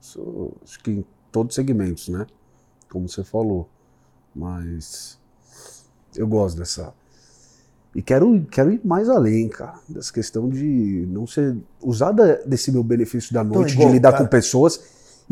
Isso, 0.00 0.52
acho 0.64 0.78
que 0.80 0.92
em 0.92 1.04
todos 1.32 1.50
os 1.50 1.54
segmentos, 1.56 2.08
né? 2.08 2.24
Como 2.88 3.08
você 3.08 3.24
falou. 3.24 3.68
Mas 4.32 5.18
eu 6.16 6.26
gosto 6.28 6.56
dessa. 6.58 6.92
E 7.96 8.00
quero, 8.00 8.46
quero 8.50 8.70
ir 8.72 8.80
mais 8.84 9.08
além, 9.08 9.48
cara. 9.48 9.74
Dessa 9.88 10.12
questão 10.12 10.48
de 10.48 11.04
não 11.10 11.26
ser. 11.26 11.56
Usar 11.82 12.12
da- 12.12 12.36
desse 12.46 12.70
meu 12.70 12.84
benefício 12.84 13.34
da 13.34 13.42
noite, 13.42 13.72
igual, 13.74 13.88
de 13.88 13.94
lidar 13.94 14.12
cara. 14.12 14.22
com 14.24 14.30
pessoas 14.30 14.80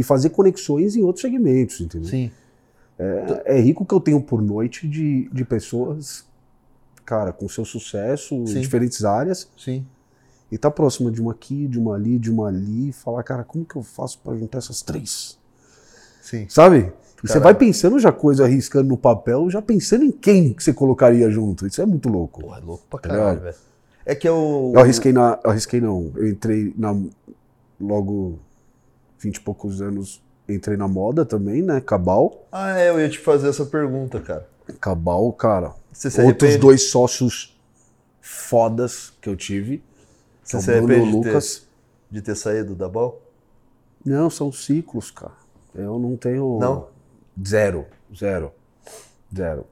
e 0.00 0.02
fazer 0.02 0.30
conexões 0.30 0.96
em 0.96 1.02
outros 1.02 1.20
segmentos, 1.20 1.78
entendeu? 1.78 2.08
Sim. 2.08 2.30
É, 2.98 3.58
é 3.58 3.60
rico 3.60 3.84
que 3.84 3.92
eu 3.92 4.00
tenho 4.00 4.18
por 4.18 4.40
noite 4.40 4.88
de, 4.88 5.28
de 5.30 5.44
pessoas, 5.44 6.24
cara, 7.04 7.34
com 7.34 7.46
seu 7.50 7.66
sucesso 7.66 8.46
Sim. 8.46 8.56
em 8.56 8.60
diferentes 8.62 9.04
áreas 9.04 9.46
Sim. 9.58 9.86
e 10.50 10.56
tá 10.56 10.70
próxima 10.70 11.10
de 11.10 11.20
uma 11.20 11.32
aqui, 11.32 11.68
de 11.68 11.78
uma 11.78 11.96
ali, 11.96 12.18
de 12.18 12.30
uma 12.30 12.48
ali, 12.48 12.88
e 12.88 12.92
falar, 12.92 13.22
cara, 13.22 13.44
como 13.44 13.62
que 13.62 13.76
eu 13.76 13.82
faço 13.82 14.18
pra 14.20 14.34
juntar 14.34 14.56
essas 14.56 14.80
três? 14.80 15.38
Sim. 16.22 16.46
Sabe? 16.48 16.90
E 17.22 17.28
você 17.28 17.38
vai 17.38 17.54
pensando 17.54 17.98
já 17.98 18.10
coisa, 18.10 18.44
arriscando 18.44 18.88
no 18.88 18.96
papel, 18.96 19.50
já 19.50 19.60
pensando 19.60 20.02
em 20.02 20.10
quem 20.10 20.54
que 20.54 20.64
você 20.64 20.72
colocaria 20.72 21.28
junto. 21.28 21.66
Isso 21.66 21.82
é 21.82 21.84
muito 21.84 22.08
louco. 22.08 22.40
Porra, 22.40 22.58
é 22.58 22.64
louco 22.64 22.84
pra 22.88 22.98
Tá 22.98 23.08
caralho, 23.10 23.40
velho. 23.40 23.56
É 24.06 24.14
que 24.14 24.26
eu. 24.26 24.72
Eu 24.74 24.80
arrisquei 24.80 25.12
na. 25.12 25.38
Eu 25.44 25.50
arrisquei 25.50 25.78
não. 25.78 26.10
Eu 26.16 26.26
entrei 26.26 26.72
na. 26.74 26.96
Logo, 27.78 28.38
vinte 29.20 29.36
e 29.36 29.40
poucos 29.40 29.80
anos, 29.82 30.22
entrei 30.48 30.76
na 30.76 30.88
moda 30.88 31.24
também, 31.24 31.62
né? 31.62 31.80
Cabal. 31.80 32.46
Ah, 32.50 32.78
é, 32.78 32.88
eu 32.90 32.98
ia 33.00 33.08
te 33.08 33.18
fazer 33.18 33.48
essa 33.48 33.64
pergunta, 33.66 34.18
cara. 34.20 34.48
Cabal, 34.80 35.32
cara. 35.32 35.74
Outros 36.24 36.56
dois 36.56 36.90
sócios 36.90 37.56
fodas 38.20 39.12
que 39.20 39.28
eu 39.28 39.36
tive. 39.36 39.78
Que 40.44 40.50
Você 40.50 40.56
é 40.56 40.58
o 40.58 40.62
se 40.62 40.70
Bruno 40.70 40.92
arrepende 40.94 41.16
de 41.16 41.22
ter- 41.22 41.28
Lucas. 41.28 41.68
De 42.10 42.22
ter 42.22 42.34
saído 42.36 42.74
da 42.74 42.88
Bal? 42.88 43.20
Não, 44.04 44.28
são 44.30 44.50
ciclos, 44.50 45.10
cara. 45.10 45.34
Eu 45.74 45.98
não 45.98 46.16
tenho. 46.16 46.58
Não? 46.58 46.88
Zero. 47.46 47.86
Zero. 48.14 48.52
Zero. 49.34 49.64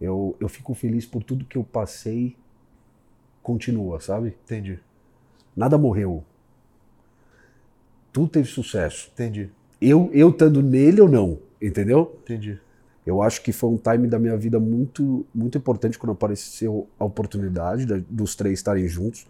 Eu, 0.00 0.36
eu 0.38 0.48
fico 0.48 0.74
feliz 0.74 1.06
por 1.06 1.22
tudo 1.22 1.44
que 1.46 1.56
eu 1.56 1.64
passei. 1.64 2.36
Continua, 3.42 4.00
sabe? 4.00 4.36
Entendi. 4.44 4.78
Nada 5.56 5.78
morreu. 5.78 6.22
Tudo 8.16 8.28
teve 8.30 8.48
sucesso. 8.48 9.10
Entendi. 9.12 9.50
Eu, 9.78 10.08
eu 10.14 10.30
estando 10.30 10.62
nele 10.62 11.02
ou 11.02 11.08
não, 11.08 11.38
entendeu? 11.60 12.18
Entendi. 12.22 12.58
Eu 13.04 13.20
acho 13.20 13.42
que 13.42 13.52
foi 13.52 13.68
um 13.68 13.76
time 13.76 14.08
da 14.08 14.18
minha 14.18 14.34
vida 14.38 14.58
muito, 14.58 15.26
muito 15.34 15.58
importante 15.58 15.98
quando 15.98 16.12
apareceu 16.12 16.88
a 16.98 17.04
oportunidade 17.04 17.84
da- 17.84 18.00
dos 18.08 18.34
três 18.34 18.58
estarem 18.58 18.88
juntos. 18.88 19.26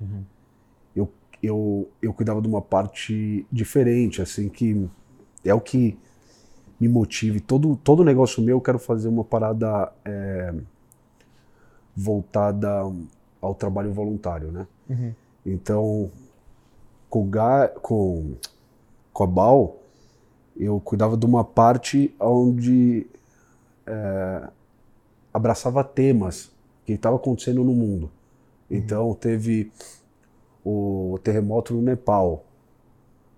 Uhum. 0.00 0.22
Eu, 0.94 1.12
eu, 1.42 1.90
eu 2.00 2.14
cuidava 2.14 2.40
de 2.40 2.46
uma 2.46 2.62
parte 2.62 3.44
diferente, 3.50 4.22
assim, 4.22 4.48
que 4.48 4.88
é 5.44 5.52
o 5.52 5.60
que 5.60 5.98
me 6.78 6.86
motive. 6.86 7.40
Todo, 7.40 7.74
todo 7.74 8.04
negócio 8.04 8.40
meu, 8.40 8.58
eu 8.58 8.60
quero 8.60 8.78
fazer 8.78 9.08
uma 9.08 9.24
parada 9.24 9.92
é, 10.04 10.54
voltada 11.96 12.84
ao 13.40 13.52
trabalho 13.56 13.92
voluntário, 13.92 14.52
né? 14.52 14.64
Uhum. 14.88 15.12
Então, 15.44 16.12
com, 17.08 17.28
Ga- 17.28 17.68
com, 17.68 18.34
com 19.12 19.24
a 19.24 19.26
Bal, 19.26 19.76
eu 20.56 20.80
cuidava 20.80 21.16
de 21.16 21.24
uma 21.24 21.44
parte 21.44 22.14
onde 22.18 23.06
é, 23.86 24.48
abraçava 25.32 25.84
temas 25.84 26.50
que 26.84 26.92
estavam 26.92 27.18
acontecendo 27.18 27.62
no 27.62 27.72
mundo. 27.72 28.10
Então, 28.70 29.14
teve 29.14 29.70
o 30.64 31.18
terremoto 31.22 31.72
no 31.74 31.80
Nepal. 31.80 32.44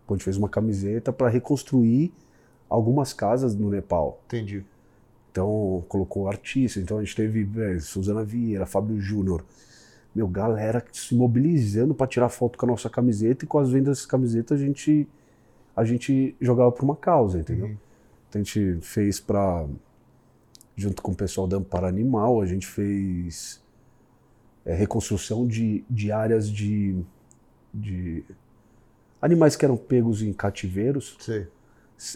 A 0.09 0.13
gente 0.13 0.25
fez 0.25 0.37
uma 0.37 0.49
camiseta 0.49 1.13
para 1.13 1.29
reconstruir 1.29 2.13
algumas 2.69 3.13
casas 3.13 3.55
no 3.55 3.71
Nepal. 3.71 4.21
Entendi. 4.27 4.65
Então, 5.31 5.85
colocou 5.89 6.27
artistas. 6.29 6.83
Então, 6.83 6.99
a 6.99 7.05
gente 7.05 7.15
teve 7.15 7.45
velho, 7.45 7.81
Suzana 7.81 8.25
Vieira, 8.25 8.67
Fábio 8.67 9.01
Júnior. 9.01 9.45
Meu, 10.15 10.27
galera 10.27 10.85
se 10.93 11.15
mobilizando 11.15 11.95
para 11.95 12.07
tirar 12.07 12.29
foto 12.29 12.59
com 12.59 12.67
a 12.67 12.69
nossa 12.69 12.91
camiseta 12.91 13.45
e 13.45 13.49
com 13.49 13.59
as 13.59 13.71
vendas 13.71 13.97
dessas 13.97 14.07
camisetas 14.07 14.61
a 14.61 14.65
gente, 14.65 15.09
a 15.77 15.85
gente 15.85 16.35
jogava 16.41 16.73
para 16.73 16.85
uma 16.85 16.97
causa, 16.97 17.39
entendeu? 17.39 17.67
Uhum. 17.67 17.77
Então, 18.29 18.41
a 18.41 18.45
gente 18.45 18.79
fez 18.83 19.21
para 19.21 19.67
junto 20.77 21.03
com 21.03 21.13
o 21.13 21.15
pessoal 21.15 21.47
da 21.47 21.59
Amparo 21.59 21.87
Animal, 21.87 22.41
a 22.41 22.47
gente 22.47 22.67
fez 22.67 23.63
é, 24.65 24.75
reconstrução 24.75 25.47
de, 25.47 25.85
de 25.91 26.11
áreas 26.11 26.51
de, 26.51 26.97
de 27.73 28.25
animais 29.21 29.57
que 29.57 29.65
eram 29.65 29.77
pegos 29.77 30.23
em 30.23 30.33
cativeiros 30.33 31.17
Sei. 31.21 31.47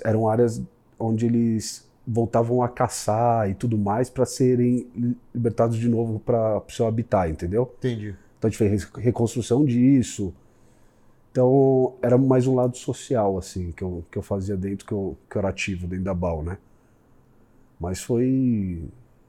eram 0.02 0.28
áreas 0.28 0.62
onde 0.98 1.26
eles 1.26 1.86
voltavam 2.06 2.62
a 2.62 2.68
caçar 2.68 3.48
e 3.50 3.54
tudo 3.54 3.78
mais 3.78 4.10
para 4.10 4.26
serem 4.26 4.86
li- 4.94 5.16
libertados 5.34 5.76
de 5.76 5.88
novo 5.88 6.20
para 6.20 6.58
o 6.58 6.70
seu 6.70 6.86
habitat, 6.86 7.30
entendeu? 7.30 7.74
Entendi. 7.78 8.14
Então 8.38 8.48
a 8.48 8.50
gente 8.50 8.58
fez 8.58 8.84
reconstrução 8.84 9.64
disso. 9.64 10.34
Então, 11.30 11.94
era 12.00 12.16
mais 12.16 12.46
um 12.46 12.54
lado 12.54 12.76
social, 12.76 13.36
assim, 13.36 13.72
que 13.72 13.82
eu, 13.82 14.04
que 14.10 14.16
eu 14.16 14.22
fazia 14.22 14.56
dentro, 14.56 14.86
que 14.86 14.92
eu, 14.92 15.16
que 15.28 15.36
eu 15.36 15.40
era 15.40 15.48
ativo 15.48 15.86
dentro 15.86 16.04
da 16.04 16.14
BAL, 16.14 16.42
né? 16.44 16.58
Mas 17.80 18.00
foi. 18.02 18.84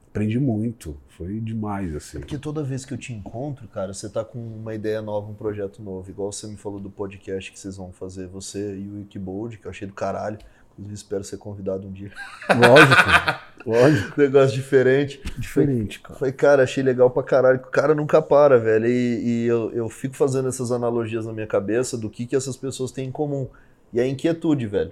Aprendi 0.09 0.39
muito, 0.39 0.95
foi 1.09 1.41
demais, 1.41 1.93
assim. 1.93 2.19
Porque 2.19 2.37
toda 2.37 2.63
vez 2.63 2.85
que 2.85 2.93
eu 2.93 2.97
te 2.97 3.11
encontro, 3.11 3.67
cara, 3.67 3.93
você 3.93 4.07
tá 4.07 4.23
com 4.23 4.39
uma 4.39 4.73
ideia 4.73 5.01
nova, 5.01 5.29
um 5.29 5.33
projeto 5.33 5.81
novo. 5.81 6.09
Igual 6.09 6.31
você 6.31 6.47
me 6.47 6.55
falou 6.55 6.79
do 6.79 6.89
podcast 6.89 7.51
que 7.51 7.59
vocês 7.59 7.75
vão 7.75 7.91
fazer, 7.91 8.27
você 8.27 8.77
e 8.77 8.87
o 8.87 8.95
Wikibold, 8.99 9.57
que 9.57 9.65
eu 9.65 9.71
achei 9.71 9.85
do 9.87 9.93
caralho. 9.93 10.37
Inclusive, 10.77 10.93
espero 10.93 11.23
ser 11.23 11.37
convidado 11.37 11.87
um 11.87 11.91
dia. 11.91 12.11
Lógico, 12.49 13.39
lógico. 13.65 14.21
Negócio 14.21 14.55
diferente. 14.55 15.21
Diferente, 15.37 15.99
cara. 16.01 16.19
Falei, 16.19 16.33
cara, 16.33 16.63
achei 16.63 16.83
legal 16.83 17.09
pra 17.09 17.23
caralho, 17.23 17.59
que 17.59 17.67
o 17.67 17.71
cara 17.71 17.95
nunca 17.95 18.21
para, 18.21 18.59
velho. 18.59 18.85
E, 18.85 19.23
e 19.23 19.45
eu, 19.45 19.71
eu 19.71 19.89
fico 19.89 20.15
fazendo 20.15 20.49
essas 20.49 20.71
analogias 20.71 21.25
na 21.25 21.33
minha 21.33 21.47
cabeça 21.47 21.97
do 21.97 22.09
que, 22.09 22.25
que 22.25 22.35
essas 22.35 22.57
pessoas 22.57 22.91
têm 22.91 23.07
em 23.07 23.11
comum. 23.11 23.47
E 23.93 23.99
a 24.01 24.07
inquietude, 24.07 24.67
velho. 24.67 24.91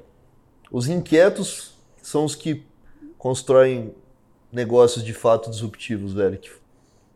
Os 0.71 0.87
inquietos 0.87 1.77
são 2.01 2.23
os 2.23 2.33
que 2.33 2.63
constroem 3.17 3.93
negócios 4.51 5.03
de 5.03 5.13
fato 5.13 5.49
disruptivos, 5.49 6.13
velho. 6.13 6.37
Que, 6.37 6.51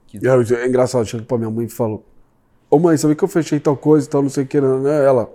que... 0.07 0.27
É, 0.27 0.55
é 0.55 0.67
engraçado, 0.67 1.05
chega 1.05 1.23
pra 1.23 1.37
minha 1.37 1.49
mãe 1.49 1.65
e 1.65 1.69
falou: 1.69 2.03
Ô 2.69 2.77
mãe, 2.77 2.97
sabe 2.97 3.15
que 3.15 3.23
eu 3.23 3.27
fechei 3.27 3.59
tal 3.59 3.77
coisa 3.77 4.05
e 4.05 4.09
tal, 4.09 4.21
não 4.21 4.29
sei 4.29 4.43
o 4.43 4.47
que, 4.47 4.59
né? 4.59 5.05
Ela. 5.05 5.29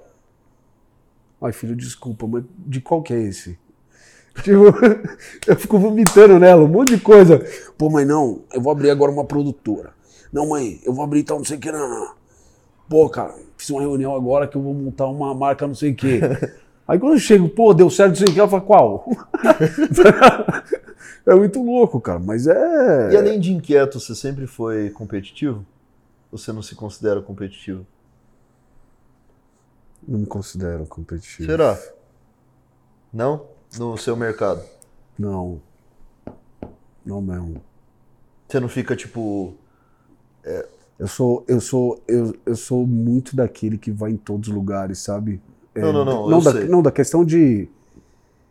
Ai, 1.42 1.52
filho, 1.52 1.74
desculpa, 1.74 2.26
mas 2.26 2.44
de 2.58 2.80
qual 2.80 3.02
que 3.02 3.12
é 3.12 3.20
esse? 3.20 3.58
Tipo, 4.42 4.64
eu 5.46 5.56
fico 5.56 5.78
vomitando 5.78 6.38
nela, 6.38 6.62
um 6.62 6.68
monte 6.68 6.94
de 6.94 7.00
coisa. 7.02 7.44
Pô, 7.76 7.90
mãe, 7.90 8.04
não, 8.04 8.42
eu 8.54 8.62
vou 8.62 8.72
abrir 8.72 8.88
agora 8.88 9.10
uma 9.10 9.24
produtora. 9.24 9.90
Não, 10.32 10.48
mãe, 10.48 10.80
eu 10.84 10.94
vou 10.94 11.04
abrir 11.04 11.22
tal, 11.22 11.38
não 11.38 11.44
sei 11.44 11.58
o 11.58 11.60
que, 11.60 11.70
não, 11.70 11.86
não. 11.86 12.14
Pô, 12.88 13.08
cara, 13.10 13.34
fiz 13.58 13.68
uma 13.68 13.82
reunião 13.82 14.14
agora 14.14 14.46
que 14.46 14.56
eu 14.56 14.62
vou 14.62 14.72
montar 14.72 15.06
uma 15.06 15.34
marca, 15.34 15.66
não 15.66 15.74
sei 15.74 15.90
o 15.90 15.94
que. 15.94 16.20
Aí 16.88 16.98
quando 16.98 17.14
eu 17.14 17.18
chego, 17.18 17.48
pô, 17.48 17.74
deu 17.74 17.90
certo, 17.90 18.10
não 18.10 18.16
sei 18.16 18.28
o 18.28 18.32
que, 18.32 18.40
ela 18.40 18.48
fala, 18.48 18.62
qual? 18.62 19.06
é 21.26 21.34
muito 21.34 21.62
louco, 21.62 22.00
cara, 22.00 22.18
mas 22.18 22.46
é. 22.46 23.12
E 23.12 23.16
além 23.16 23.38
de 23.38 23.52
inquieto, 23.52 24.00
você 24.00 24.14
sempre 24.14 24.46
foi 24.46 24.90
competitivo? 24.90 25.64
Você 26.30 26.52
não 26.52 26.62
se 26.62 26.74
considera 26.74 27.20
competitivo? 27.20 27.86
Não 30.06 30.18
me 30.20 30.26
considero 30.26 30.84
competitivo. 30.86 31.48
Será? 31.48 31.78
Não? 33.12 33.46
No 33.78 33.96
seu 33.96 34.16
mercado? 34.16 34.62
Não. 35.18 35.60
Não 37.04 37.20
mesmo. 37.20 37.60
Você 38.48 38.60
não 38.60 38.68
fica 38.68 38.94
tipo. 38.96 39.54
Eu 40.98 41.08
sou, 41.08 41.44
eu 41.48 41.60
sou, 41.60 42.02
eu, 42.06 42.34
eu 42.44 42.54
sou 42.56 42.86
muito 42.86 43.34
daquele 43.34 43.78
que 43.78 43.90
vai 43.90 44.10
em 44.12 44.16
todos 44.16 44.48
os 44.48 44.54
lugares, 44.54 44.98
sabe? 44.98 45.40
É, 45.74 45.80
Não, 45.80 45.92
não, 45.92 46.04
não, 46.04 46.28
Não 46.28 46.40
da, 46.40 46.52
não, 46.64 46.82
da 46.82 46.92
questão 46.92 47.24
de. 47.24 47.68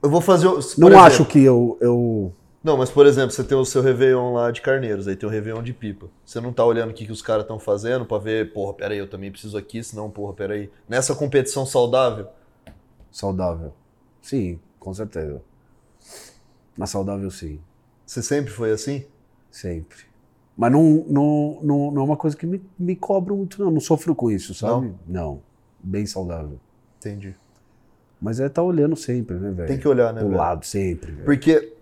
Eu 0.02 0.10
vou 0.10 0.22
fazer. 0.22 0.46
Não 0.48 0.58
exemplo- 0.60 0.98
acho 1.00 1.26
que 1.26 1.40
eu, 1.44 1.78
eu. 1.80 2.34
Não, 2.64 2.78
mas 2.78 2.92
por 2.92 3.08
exemplo, 3.08 3.32
você 3.32 3.44
tem 3.44 3.58
o 3.58 3.66
seu 3.66 3.82
Réveillon 3.82 4.34
lá 4.34 4.52
de 4.52 4.62
Carneiros, 4.62 5.08
aí 5.08 5.16
tem 5.16 5.28
o 5.28 5.32
Réveillon 5.32 5.64
de 5.64 5.74
Pipa. 5.74 6.08
Você 6.24 6.40
não 6.40 6.54
tá 6.54 6.64
olhando 6.64 6.92
o 6.92 6.94
que, 6.94 7.06
que 7.06 7.12
os 7.12 7.22
caras 7.22 7.44
estão 7.44 7.58
fazendo 7.58 8.06
pra 8.06 8.20
ver, 8.20 8.54
porra, 8.54 8.74
peraí, 8.74 9.00
eu 9.00 9.10
também 9.10 9.32
preciso 9.32 9.58
aqui, 9.58 9.84
senão, 9.84 10.10
porra, 10.12 10.34
peraí. 10.34 10.70
Nessa 10.88 11.16
competição 11.16 11.66
saudável, 11.66 12.28
Saudável. 13.12 13.74
Sim, 14.22 14.60
com 14.80 14.94
certeza. 14.94 15.42
Na 16.78 16.88
saudável, 16.88 17.30
sim. 17.30 17.60
você 18.06 18.24
sempre 18.24 18.52
foi 18.52 18.72
assim? 18.72 19.06
Sempre. 19.52 20.06
Mas 20.56 20.72
não, 20.72 21.06
não, 21.08 21.60
não, 21.62 21.92
não 21.92 22.02
é 22.02 22.06
uma 22.06 22.18
coisa 22.18 22.38
que 22.38 22.46
me, 22.46 22.62
me 22.80 22.96
cobra 22.96 23.34
muito, 23.34 23.62
não. 23.62 23.70
Não 23.70 23.82
sofro 23.82 24.16
com 24.16 24.32
isso, 24.32 24.54
sabe? 24.54 24.94
Não. 25.06 25.42
Bem 25.84 26.06
saudável. 26.06 26.60
Entendi. 27.00 27.36
Mas 28.22 28.40
é 28.40 28.46
estar 28.46 28.64
olhando 28.64 28.96
sempre, 28.96 29.36
né, 29.38 29.52
velho? 29.52 29.68
Tem 29.68 29.80
que 29.80 29.88
olhar, 29.88 30.14
né, 30.14 30.22
velho? 30.22 30.36
lado, 30.36 30.66
sempre, 30.66 31.12
velho. 31.12 31.26
Porque 31.26 31.74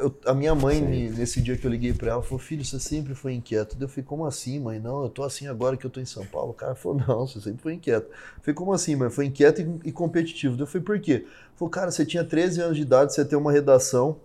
eu- 0.00 0.14
a 0.26 0.34
minha 0.34 0.54
mãe, 0.54 0.78
Sim. 0.78 1.10
nesse 1.18 1.40
dia 1.40 1.56
que 1.56 1.66
eu 1.66 1.70
liguei 1.70 1.92
pra 1.92 2.10
ela, 2.12 2.22
falou: 2.22 2.38
Filho, 2.38 2.64
você 2.64 2.78
sempre 2.80 3.14
foi 3.14 3.34
inquieto. 3.34 3.76
Eu 3.80 3.88
falei: 3.88 4.04
Como 4.04 4.24
assim, 4.26 4.58
mãe? 4.60 4.78
Não, 4.80 5.02
eu 5.02 5.08
tô 5.08 5.22
assim 5.22 5.46
agora 5.46 5.76
que 5.76 5.84
eu 5.86 5.90
tô 5.90 6.00
em 6.00 6.04
São 6.06 6.24
Paulo. 6.26 6.50
O 6.50 6.54
cara 6.54 6.74
falou: 6.74 6.98
Não, 7.06 7.26
você 7.26 7.40
sempre 7.40 7.62
foi 7.62 7.74
inquieto. 7.74 8.06
Eu 8.08 8.42
falei: 8.42 8.54
Como 8.54 8.72
assim, 8.72 8.96
mãe? 8.96 9.10
Foi 9.10 9.26
inquieto 9.26 9.60
e, 9.60 9.88
e 9.88 9.92
competitivo. 9.92 10.60
Eu 10.60 10.66
falei: 10.66 10.84
Por 10.84 11.00
quê? 11.00 11.26
Falou: 11.56 11.70
Cara, 11.70 11.90
você 11.90 12.04
tinha 12.04 12.24
13 12.24 12.60
anos 12.60 12.76
de 12.76 12.82
idade, 12.82 13.14
você 13.14 13.24
tem 13.24 13.38
uma 13.38 13.52
redação. 13.52 14.16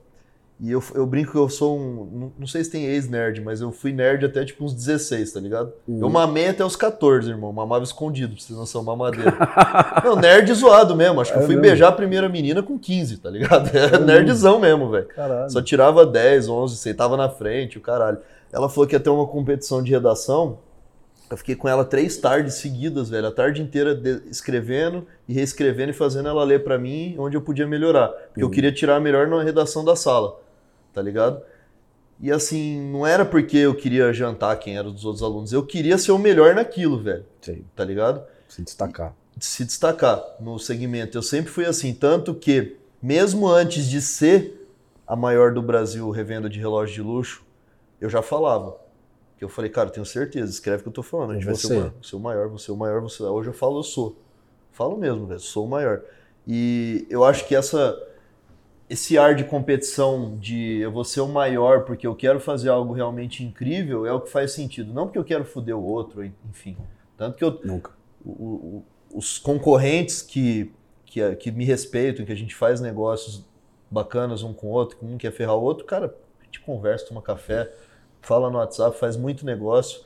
E 0.58 0.72
eu, 0.72 0.82
eu 0.94 1.06
brinco 1.06 1.32
que 1.34 1.38
eu 1.38 1.50
sou 1.50 1.78
um. 1.78 2.32
Não, 2.40 2.48
sei 2.48 2.64
se 2.64 2.72
tem 2.72 2.86
ex-nerd, 2.86 3.42
mas 3.42 3.60
eu 3.60 3.74
fui 3.74 3.92
nerd 3.92 4.26
até 4.26 4.46
tipo 4.46 4.64
uns 4.64 4.74
16, 4.74 5.34
tá 5.34 5.40
ligado? 5.42 5.74
Uhum. 5.86 6.00
Eu 6.02 6.10
mamei 6.10 6.48
até 6.48 6.64
os 6.64 6.78
14, 6.78 7.30
irmão. 7.30 7.52
Mamava 7.52 7.84
escondido, 7.84 8.34
pra 8.36 8.42
vocês 8.42 8.58
não 8.58 8.66
são 8.66 8.82
mamadeira. 8.82 9.36
não, 10.06 10.16
nerd 10.16 10.54
zoado 10.54 10.96
mesmo. 10.96 11.20
Acho 11.20 11.34
que 11.34 11.40
É 11.40 11.42
eu 11.42 11.46
fui 11.46 11.56
mesmo? 11.56 11.68
beijar 11.68 11.90
a 11.90 11.92
primeira 11.92 12.30
menina 12.30 12.64
com 12.64 12.80
15, 12.80 13.18
tá 13.18 13.30
ligado? 13.30 13.70
É 13.78 14.00
nerdzão 14.00 14.58
mesmo, 14.60 14.90
velho. 14.90 15.08
Caralho. 15.10 15.50
Só 15.52 15.62
tirava 15.62 16.06
10, 16.06 16.48
11, 16.48 16.78
sentava 16.78 17.18
na 17.18 17.28
frente, 17.28 17.78
o 17.78 17.82
caralho. 17.82 18.20
Ela 18.54 18.70
falou 18.70 18.88
que 18.88 18.96
ia 18.96 19.00
ter 19.02 19.10
uma 19.10 19.28
competição 19.28 19.84
de 19.84 19.92
redação. 19.92 20.60
Eu 21.30 21.36
fiquei 21.36 21.56
com 21.56 21.68
ela 21.68 21.84
três 21.84 22.16
tardes 22.18 22.54
seguidas, 22.54 23.10
velho. 23.10 23.28
A 23.28 23.32
tarde 23.32 23.62
inteira 23.62 24.00
escrevendo 24.30 25.06
e 25.28 25.34
reescrevendo 25.34 25.90
e 25.90 25.94
fazendo 25.94 26.30
ela 26.30 26.44
ler 26.46 26.64
pra 26.64 26.78
mim 26.78 27.16
onde 27.18 27.36
eu 27.36 27.42
podia 27.42 27.68
melhorar. 27.68 28.08
Porque 28.08 28.42
eu 28.42 28.46
Uhum. 28.46 28.52
queria 28.54 28.72
tirar 28.72 29.02
melhor 29.02 29.28
na 29.28 29.42
redação 29.44 29.84
da 29.84 29.96
sala, 29.96 30.40
tá 30.96 31.02
ligado? 31.02 31.42
E 32.20 32.32
assim, 32.32 32.80
não 32.90 33.06
era 33.06 33.26
porque 33.26 33.58
eu 33.58 33.76
queria 33.76 34.14
jantar 34.14 34.58
quem 34.58 34.78
era 34.78 34.90
dos 34.90 35.04
outros 35.04 35.22
alunos. 35.22 35.52
Eu 35.52 35.66
queria 35.66 35.98
ser 35.98 36.14
o 36.14 36.18
melhor 36.18 36.56
naquilo, 36.56 37.04
velho, 37.04 37.26
Sim, 37.42 37.66
tá 37.76 37.84
ligado? 37.84 38.24
se 38.48 38.62
destacar. 38.62 39.14
de 39.36 39.46
se 39.46 39.66
destacar 39.66 40.24
no 40.40 40.58
segmento. 40.58 41.18
Eu 41.18 41.22
sempre 41.22 41.52
fui 41.52 41.66
assim, 41.66 41.94
tanto 41.94 42.34
que, 42.34 42.78
mesmo 43.02 43.48
antes 43.48 43.86
de 43.90 44.02
ser 44.02 44.66
a 45.06 45.16
maior 45.16 45.54
do 45.54 45.62
Brasil 45.62 46.10
revenda 46.10 46.50
de 46.50 46.58
relógio 46.58 46.96
de 46.96 47.02
luxo, 47.02 47.44
eu 48.00 48.10
já 48.10 48.22
falava. 48.22 48.78
Que 49.38 49.44
eu 49.44 49.50
falei, 49.50 49.70
cara, 49.70 49.90
eu 49.90 49.94
tenho 49.94 50.06
certeza, 50.06 50.50
escreve 50.50 50.80
o 50.80 50.84
que 50.84 50.90
eu 50.90 50.94
tô 50.94 51.04
falando. 51.04 51.32
A 51.32 51.34
gente 51.34 51.46
vai 51.46 51.56
ser 51.56 51.68
o 51.68 51.70
maior, 51.76 51.92
você 52.02 52.16
é 52.16 52.18
o 52.18 52.22
maior, 52.22 52.50
você 52.50 52.72
é 52.72 52.74
o 52.74 52.78
maior, 52.78 53.02
você. 53.02 53.24
Hoje 53.24 53.50
eu 53.50 53.54
falo, 53.54 53.80
eu 53.80 53.84
sou. 53.84 54.18
Falo 54.72 54.98
mesmo, 54.98 55.26
velho, 55.26 55.40
sou 55.42 55.66
o 55.66 55.70
maior. 55.70 56.02
E 56.48 57.06
eu 57.10 57.26
acho 57.26 57.46
que 57.46 57.54
essa 57.56 57.98
esse 58.90 59.18
ar 59.18 59.36
de 59.36 59.44
competição 59.44 60.38
de 60.38 60.80
eu 60.80 60.92
vou 60.92 61.04
ser 61.04 61.22
o 61.22 61.28
maior 61.28 61.84
porque 61.86 62.06
eu 62.06 62.16
quero 62.16 62.40
fazer 62.40 62.70
algo 62.70 62.94
realmente 62.94 63.44
incrível 63.44 64.06
é 64.06 64.14
o 64.14 64.22
que 64.22 64.30
faz 64.30 64.52
sentido. 64.52 64.94
Não 64.94 65.06
porque 65.06 65.18
eu 65.18 65.24
quero 65.24 65.44
foder 65.46 65.76
o 65.76 65.84
outro, 65.84 66.24
enfim. 66.50 66.78
Tanto 67.18 67.36
que 67.38 67.44
eu, 67.44 67.60
Nunca. 67.64 67.92
o- 68.24 68.30
o- 68.32 68.86
os 69.14 69.40
concorrentes 69.40 70.22
que, 70.22 70.72
que, 71.06 71.36
que 71.38 71.52
me 71.52 71.66
respeitam, 71.66 72.26
que 72.26 72.32
a 72.32 72.36
gente 72.36 72.54
faz 72.54 72.80
negócios 72.82 73.44
bacanas 73.90 74.44
um 74.44 74.54
com 74.54 74.68
o 74.68 74.72
outro, 74.72 74.98
que 74.98 75.06
um 75.06 75.18
quer 75.18 75.32
ferrar 75.32 75.56
o 75.56 75.62
outro, 75.64 75.86
cara, 75.86 76.14
a 76.42 76.44
gente 76.46 76.60
conversa, 76.60 77.06
toma 77.08 77.22
café, 77.22 77.72
fala 78.22 78.50
no 78.50 78.58
WhatsApp, 78.58 78.98
faz 79.00 79.16
muito 79.16 79.46
negócio, 79.46 80.02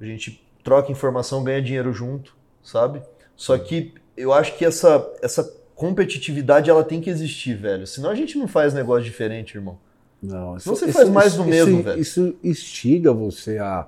a 0.00 0.04
gente 0.04 0.46
troca 0.62 0.92
informação, 0.92 1.42
ganha 1.42 1.62
dinheiro 1.62 1.92
junto, 1.92 2.36
sabe? 2.62 3.00
Só 3.34 3.56
que 3.58 3.94
eu 4.16 4.32
acho 4.32 4.56
que 4.56 4.64
essa, 4.64 5.12
essa 5.22 5.42
competitividade 5.76 6.68
ela 6.70 6.82
tem 6.82 7.00
que 7.00 7.08
existir, 7.08 7.54
velho. 7.54 7.86
Senão 7.86 8.10
a 8.10 8.14
gente 8.14 8.36
não 8.36 8.48
faz 8.48 8.74
negócio 8.74 9.04
diferente, 9.04 9.56
irmão. 9.56 9.78
Não, 10.20 10.58
Senão 10.58 10.74
você 10.74 10.90
faz 10.90 11.08
mais 11.08 11.34
do 11.34 11.44
mesmo, 11.44 11.82
velho. 11.82 12.00
Isso 12.00 12.34
instiga 12.42 13.12
você 13.12 13.58
a. 13.58 13.86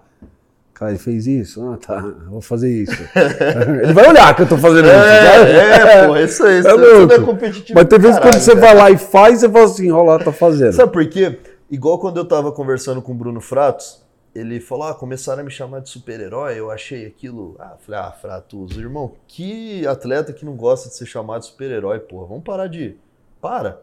Cara, 0.74 0.92
ele 0.92 0.98
fez 1.00 1.26
isso? 1.26 1.60
Ah, 1.68 1.76
tá. 1.76 2.00
Vou 2.28 2.40
fazer 2.40 2.70
isso. 2.70 2.92
ele 3.82 3.92
vai 3.92 4.08
olhar 4.08 4.36
que 4.36 4.42
eu 4.42 4.48
tô 4.48 4.56
fazendo 4.58 4.84
isso. 4.86 4.94
né? 4.94 5.50
É, 5.50 6.02
é, 6.04 6.06
pô, 6.06 6.16
isso 6.16 6.44
aí. 6.44 6.60
Isso, 6.60 6.68
É 6.68 7.04
isso 7.04 7.12
é 7.12 7.18
competitivo. 7.20 7.78
Mas 7.78 7.88
tem 7.88 7.98
vezes 7.98 8.16
caralho, 8.16 8.32
quando 8.34 8.42
você 8.42 8.54
velho. 8.54 8.60
vai 8.60 8.74
lá 8.76 8.90
e 8.92 8.98
faz, 8.98 9.40
você 9.40 9.48
fala 9.48 9.64
assim, 9.64 9.90
ó 9.90 10.02
lá, 10.02 10.18
tá 10.20 10.30
fazendo. 10.30 10.72
Sabe 10.74 10.92
por 10.92 11.08
quê? 11.08 11.40
Igual 11.68 11.98
quando 11.98 12.18
eu 12.18 12.24
tava 12.24 12.52
conversando 12.52 13.02
com 13.02 13.10
o 13.10 13.14
Bruno 13.14 13.40
Fratos, 13.40 14.00
ele 14.38 14.60
falou: 14.60 14.84
ah, 14.84 14.94
começaram 14.94 15.40
a 15.42 15.44
me 15.44 15.50
chamar 15.50 15.80
de 15.80 15.88
super-herói, 15.88 16.58
eu 16.58 16.70
achei 16.70 17.06
aquilo. 17.06 17.56
Ah, 17.58 17.76
falei, 17.78 18.00
ah, 18.00 18.12
Fratos, 18.12 18.76
irmão, 18.76 19.14
que 19.26 19.86
atleta 19.86 20.32
que 20.32 20.44
não 20.44 20.56
gosta 20.56 20.88
de 20.88 20.94
ser 20.94 21.06
chamado 21.06 21.40
de 21.40 21.46
super-herói, 21.46 22.00
porra. 22.00 22.26
Vamos 22.26 22.44
parar 22.44 22.66
de. 22.66 22.96
Para. 23.40 23.82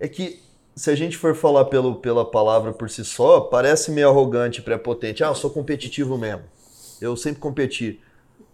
É 0.00 0.08
que 0.08 0.40
se 0.74 0.90
a 0.90 0.94
gente 0.94 1.16
for 1.16 1.34
falar 1.34 1.66
pelo, 1.66 1.96
pela 1.96 2.24
palavra 2.24 2.72
por 2.72 2.88
si 2.88 3.04
só, 3.04 3.40
parece 3.40 3.90
meio 3.90 4.08
arrogante, 4.08 4.62
prepotente. 4.62 5.22
Ah, 5.22 5.28
eu 5.28 5.34
sou 5.34 5.50
competitivo 5.50 6.16
mesmo. 6.16 6.44
Eu 7.00 7.16
sempre 7.16 7.40
competi. 7.40 8.00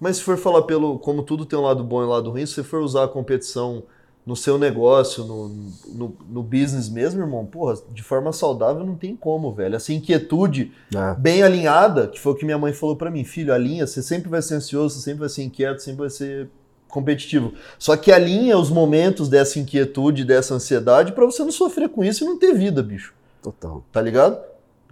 Mas 0.01 0.17
se 0.17 0.23
for 0.23 0.37
falar 0.37 0.63
pelo. 0.63 0.99
Como 0.99 1.23
tudo 1.23 1.45
tem 1.45 1.59
um 1.59 1.63
lado 1.63 1.83
bom 1.85 2.03
e 2.03 2.05
um 2.05 2.09
lado 2.09 2.31
ruim, 2.31 2.47
se 2.47 2.63
for 2.63 2.81
usar 2.81 3.05
a 3.05 3.09
competição 3.09 3.85
no 4.29 4.37
seu 4.37 4.59
negócio, 4.59 5.25
no, 5.25 5.49
no, 5.89 6.17
no 6.29 6.43
business 6.43 6.87
mesmo, 6.87 7.23
irmão, 7.23 7.47
porra, 7.47 7.79
de 7.95 8.03
forma 8.03 8.31
saudável 8.31 8.85
não 8.85 8.95
tem 8.95 9.17
como, 9.17 9.51
velho. 9.55 9.75
Essa 9.75 9.91
inquietude 9.91 10.71
É. 10.95 11.15
bem 11.19 11.43
alinhada, 11.43 12.07
que 12.09 12.21
foi 12.21 12.33
o 12.33 12.35
que 12.35 12.45
minha 12.45 12.59
mãe 12.59 12.75
falou 12.75 12.95
pra 12.95 13.11
mim, 13.11 13.25
filho, 13.25 13.55
alinha, 13.55 13.87
você 13.87 14.03
sempre 14.03 14.29
vai 14.29 14.43
ser 14.43 14.57
ansioso, 14.57 14.97
você 14.97 15.01
sempre 15.05 15.21
vai 15.21 15.31
ser 15.31 15.45
inquieto, 15.45 15.79
sempre 15.81 16.01
vai 16.01 16.11
ser 16.11 16.51
competitivo. 16.89 17.55
Só 17.79 17.97
que 17.97 18.13
alinha 18.13 18.59
os 18.59 18.69
momentos 18.69 19.31
dessa 19.31 19.59
inquietude, 19.59 20.27
dessa 20.27 20.53
ansiedade, 20.55 21.13
pra 21.13 21.25
você 21.25 21.43
não 21.43 21.51
sofrer 21.51 21.89
com 21.89 22.05
isso 22.05 22.23
e 22.23 22.27
não 22.27 22.39
ter 22.39 22.53
vida, 22.53 22.83
bicho. 22.83 23.15
Total. 23.43 23.83
Tá 23.91 24.03
ligado? 24.03 24.39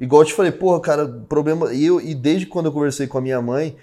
Igual 0.00 0.22
eu 0.22 0.26
te 0.26 0.32
falei, 0.32 0.50
porra, 0.52 0.80
cara, 0.80 1.06
problema. 1.28 1.74
E, 1.74 1.84
eu, 1.84 2.00
e 2.00 2.14
desde 2.14 2.46
quando 2.46 2.66
eu 2.66 2.72
conversei 2.72 3.06
com 3.06 3.18
a 3.18 3.20
minha 3.20 3.42
mãe, 3.42 3.76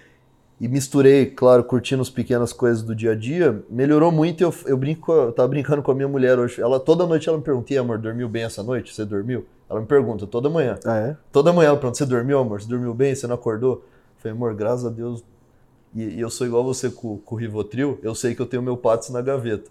e 0.63 0.67
misturei, 0.69 1.25
claro, 1.25 1.61
curtindo 1.61 2.01
as 2.01 2.09
pequenas 2.09 2.53
coisas 2.53 2.81
do 2.81 2.95
dia 2.95 3.11
a 3.11 3.15
dia, 3.15 3.61
melhorou 3.69 4.13
muito. 4.13 4.41
Eu, 4.41 4.53
eu 4.65 4.77
brinco, 4.77 5.11
eu 5.11 5.33
tava 5.33 5.49
brincando 5.49 5.83
com 5.83 5.91
a 5.91 5.93
minha 5.93 6.07
mulher 6.07 6.39
hoje. 6.39 6.61
Ela 6.61 6.79
toda 6.79 7.05
noite 7.05 7.27
ela 7.27 7.37
me 7.37 7.43
pergunta: 7.43 7.73
"E 7.73 7.77
amor, 7.77 7.97
dormiu 7.97 8.29
bem 8.29 8.43
essa 8.43 8.63
noite? 8.63 8.95
Você 8.95 9.03
dormiu?" 9.03 9.45
Ela 9.69 9.81
me 9.81 9.85
pergunta 9.85 10.25
toda 10.25 10.49
manhã. 10.49 10.79
Ah, 10.85 10.97
é? 10.99 11.17
Toda 11.33 11.51
manhã 11.51 11.67
ela 11.67 11.77
pergunta: 11.77 11.97
"Você 11.97 12.05
dormiu, 12.05 12.39
amor? 12.39 12.61
Você 12.61 12.69
dormiu 12.69 12.93
bem? 12.93 13.13
Você 13.13 13.27
não 13.27 13.35
acordou?" 13.35 13.73
Eu 13.73 13.83
falei: 14.19 14.37
"Amor, 14.37 14.55
graças 14.55 14.85
a 14.85 14.89
Deus 14.89 15.21
e, 15.93 16.01
e 16.01 16.21
eu 16.21 16.29
sou 16.29 16.47
igual 16.47 16.63
você 16.63 16.89
com, 16.89 17.17
com 17.17 17.35
o 17.35 17.37
Rivotril, 17.37 17.99
eu 18.01 18.15
sei 18.15 18.33
que 18.33 18.41
eu 18.41 18.45
tenho 18.45 18.63
meu 18.63 18.77
Patos 18.77 19.09
na 19.09 19.21
gaveta. 19.21 19.69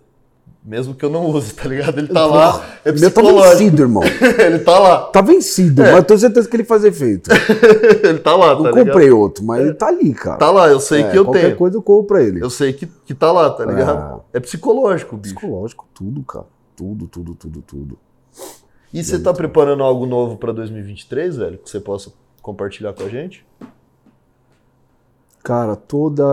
Mesmo 0.64 0.94
que 0.94 1.04
eu 1.04 1.10
não 1.10 1.26
use, 1.26 1.52
tá 1.54 1.68
ligado? 1.68 1.98
Ele 1.98 2.06
tá 2.06 2.24
lá, 2.24 2.64
é 2.84 2.92
Meu 2.92 3.10
tá 3.10 3.20
vencido, 3.20 3.82
irmão. 3.82 4.02
ele 4.38 4.60
tá 4.60 4.78
lá. 4.78 5.00
Tá 5.06 5.20
vencido, 5.20 5.82
É. 5.82 5.90
mas 5.92 6.04
tenho 6.04 6.20
certeza 6.20 6.48
que 6.48 6.54
ele 6.54 6.62
faz 6.62 6.84
efeito. 6.84 7.28
ele 8.04 8.20
tá 8.20 8.36
lá, 8.36 8.54
tá 8.54 8.60
Eu 8.60 8.66
ligado? 8.66 8.86
comprei 8.86 9.10
outro, 9.10 9.44
mas 9.44 9.60
ele 9.60 9.74
tá 9.74 9.88
ali, 9.88 10.14
cara. 10.14 10.36
Tá 10.38 10.52
lá, 10.52 10.68
eu 10.68 10.78
sei 10.78 11.02
É, 11.02 11.10
que 11.10 11.18
eu 11.18 11.24
qualquer 11.24 11.46
tenho. 11.46 11.56
coisa 11.56 11.76
eu 11.76 11.82
compro 11.82 12.04
pra 12.06 12.22
ele. 12.22 12.40
Eu 12.40 12.48
sei 12.48 12.72
que, 12.72 12.86
que 12.86 13.12
tá 13.12 13.32
lá, 13.32 13.50
tá 13.50 13.64
ligado? 13.64 14.22
É 14.32 14.38
psicológico, 14.38 15.16
bicho. 15.16 15.34
Psicológico, 15.34 15.84
tudo, 15.92 16.22
cara. 16.22 16.46
Tudo, 16.76 17.08
tudo, 17.08 17.34
tudo, 17.34 17.60
tudo. 17.62 17.98
E 18.94 19.02
você 19.02 19.18
tá 19.18 19.34
preparando 19.34 19.82
algo 19.82 20.06
novo 20.06 20.36
pra 20.36 20.52
2023, 20.52 21.36
velho? 21.38 21.58
Que 21.58 21.68
você 21.68 21.80
possa 21.80 22.12
compartilhar 22.40 22.92
com 22.92 23.02
a 23.02 23.08
gente? 23.08 23.44
Cara, 25.42 25.74
toda. 25.74 26.24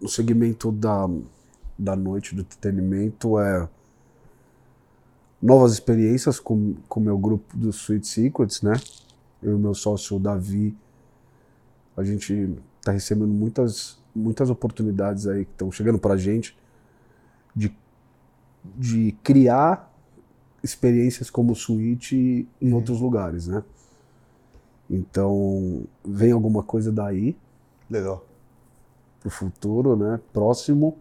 O 0.00 0.08
segmento 0.08 0.70
da, 0.72 1.08
da 1.78 1.96
noite 1.96 2.34
do 2.34 2.42
entretenimento 2.42 3.38
é 3.38 3.68
novas 5.40 5.72
experiências 5.72 6.38
com 6.38 6.76
o 6.88 7.00
meu 7.00 7.18
grupo 7.18 7.56
do 7.56 7.70
Sweet 7.70 8.06
Secrets, 8.06 8.62
né? 8.62 8.74
Eu 9.42 9.58
e 9.58 9.60
meu 9.60 9.74
sócio 9.74 10.18
Davi, 10.20 10.76
a 11.96 12.04
gente 12.04 12.56
tá 12.80 12.92
recebendo 12.92 13.32
muitas, 13.32 13.98
muitas 14.14 14.50
oportunidades 14.50 15.26
aí 15.26 15.44
que 15.44 15.50
estão 15.50 15.70
chegando 15.72 15.98
pra 15.98 16.16
gente 16.16 16.56
de, 17.54 17.74
de 18.76 19.12
criar 19.22 19.92
experiências 20.62 21.28
como 21.28 21.52
Sweet 21.52 22.48
em 22.60 22.72
outros 22.72 23.00
lugares, 23.00 23.48
né? 23.48 23.64
Então, 24.88 25.84
vem 26.04 26.32
alguma 26.32 26.62
coisa 26.62 26.92
daí 26.92 27.36
Legal. 27.90 28.24
pro 29.20 29.30
futuro, 29.30 29.96
né? 29.96 30.20
Próximo. 30.32 30.96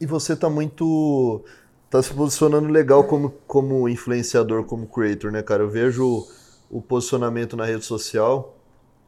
E 0.00 0.06
você 0.06 0.34
tá 0.34 0.50
muito. 0.50 1.44
tá 1.88 2.02
se 2.02 2.12
posicionando 2.12 2.68
legal 2.68 3.04
como, 3.04 3.30
como 3.46 3.88
influenciador, 3.88 4.64
como 4.64 4.86
creator, 4.86 5.30
né, 5.30 5.42
cara? 5.42 5.62
Eu 5.62 5.70
vejo 5.70 6.26
o 6.70 6.82
posicionamento 6.82 7.56
na 7.56 7.64
rede 7.64 7.84
social 7.84 8.56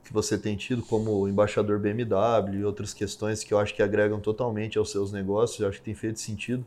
que 0.07 0.13
você 0.13 0.39
tem 0.39 0.57
tido 0.57 0.83
como 0.83 1.27
embaixador 1.27 1.81
BMW 1.81 2.61
e 2.61 2.65
outras 2.65 2.95
questões 2.95 3.43
que 3.43 3.53
eu 3.53 3.59
acho 3.59 3.75
que 3.75 3.83
agregam 3.83 4.21
totalmente 4.21 4.79
aos 4.79 4.93
seus 4.93 5.11
negócios, 5.11 5.59
eu 5.59 5.69
acho 5.69 5.79
que 5.79 5.85
tem 5.85 5.95
feito 5.95 6.21
sentido. 6.21 6.65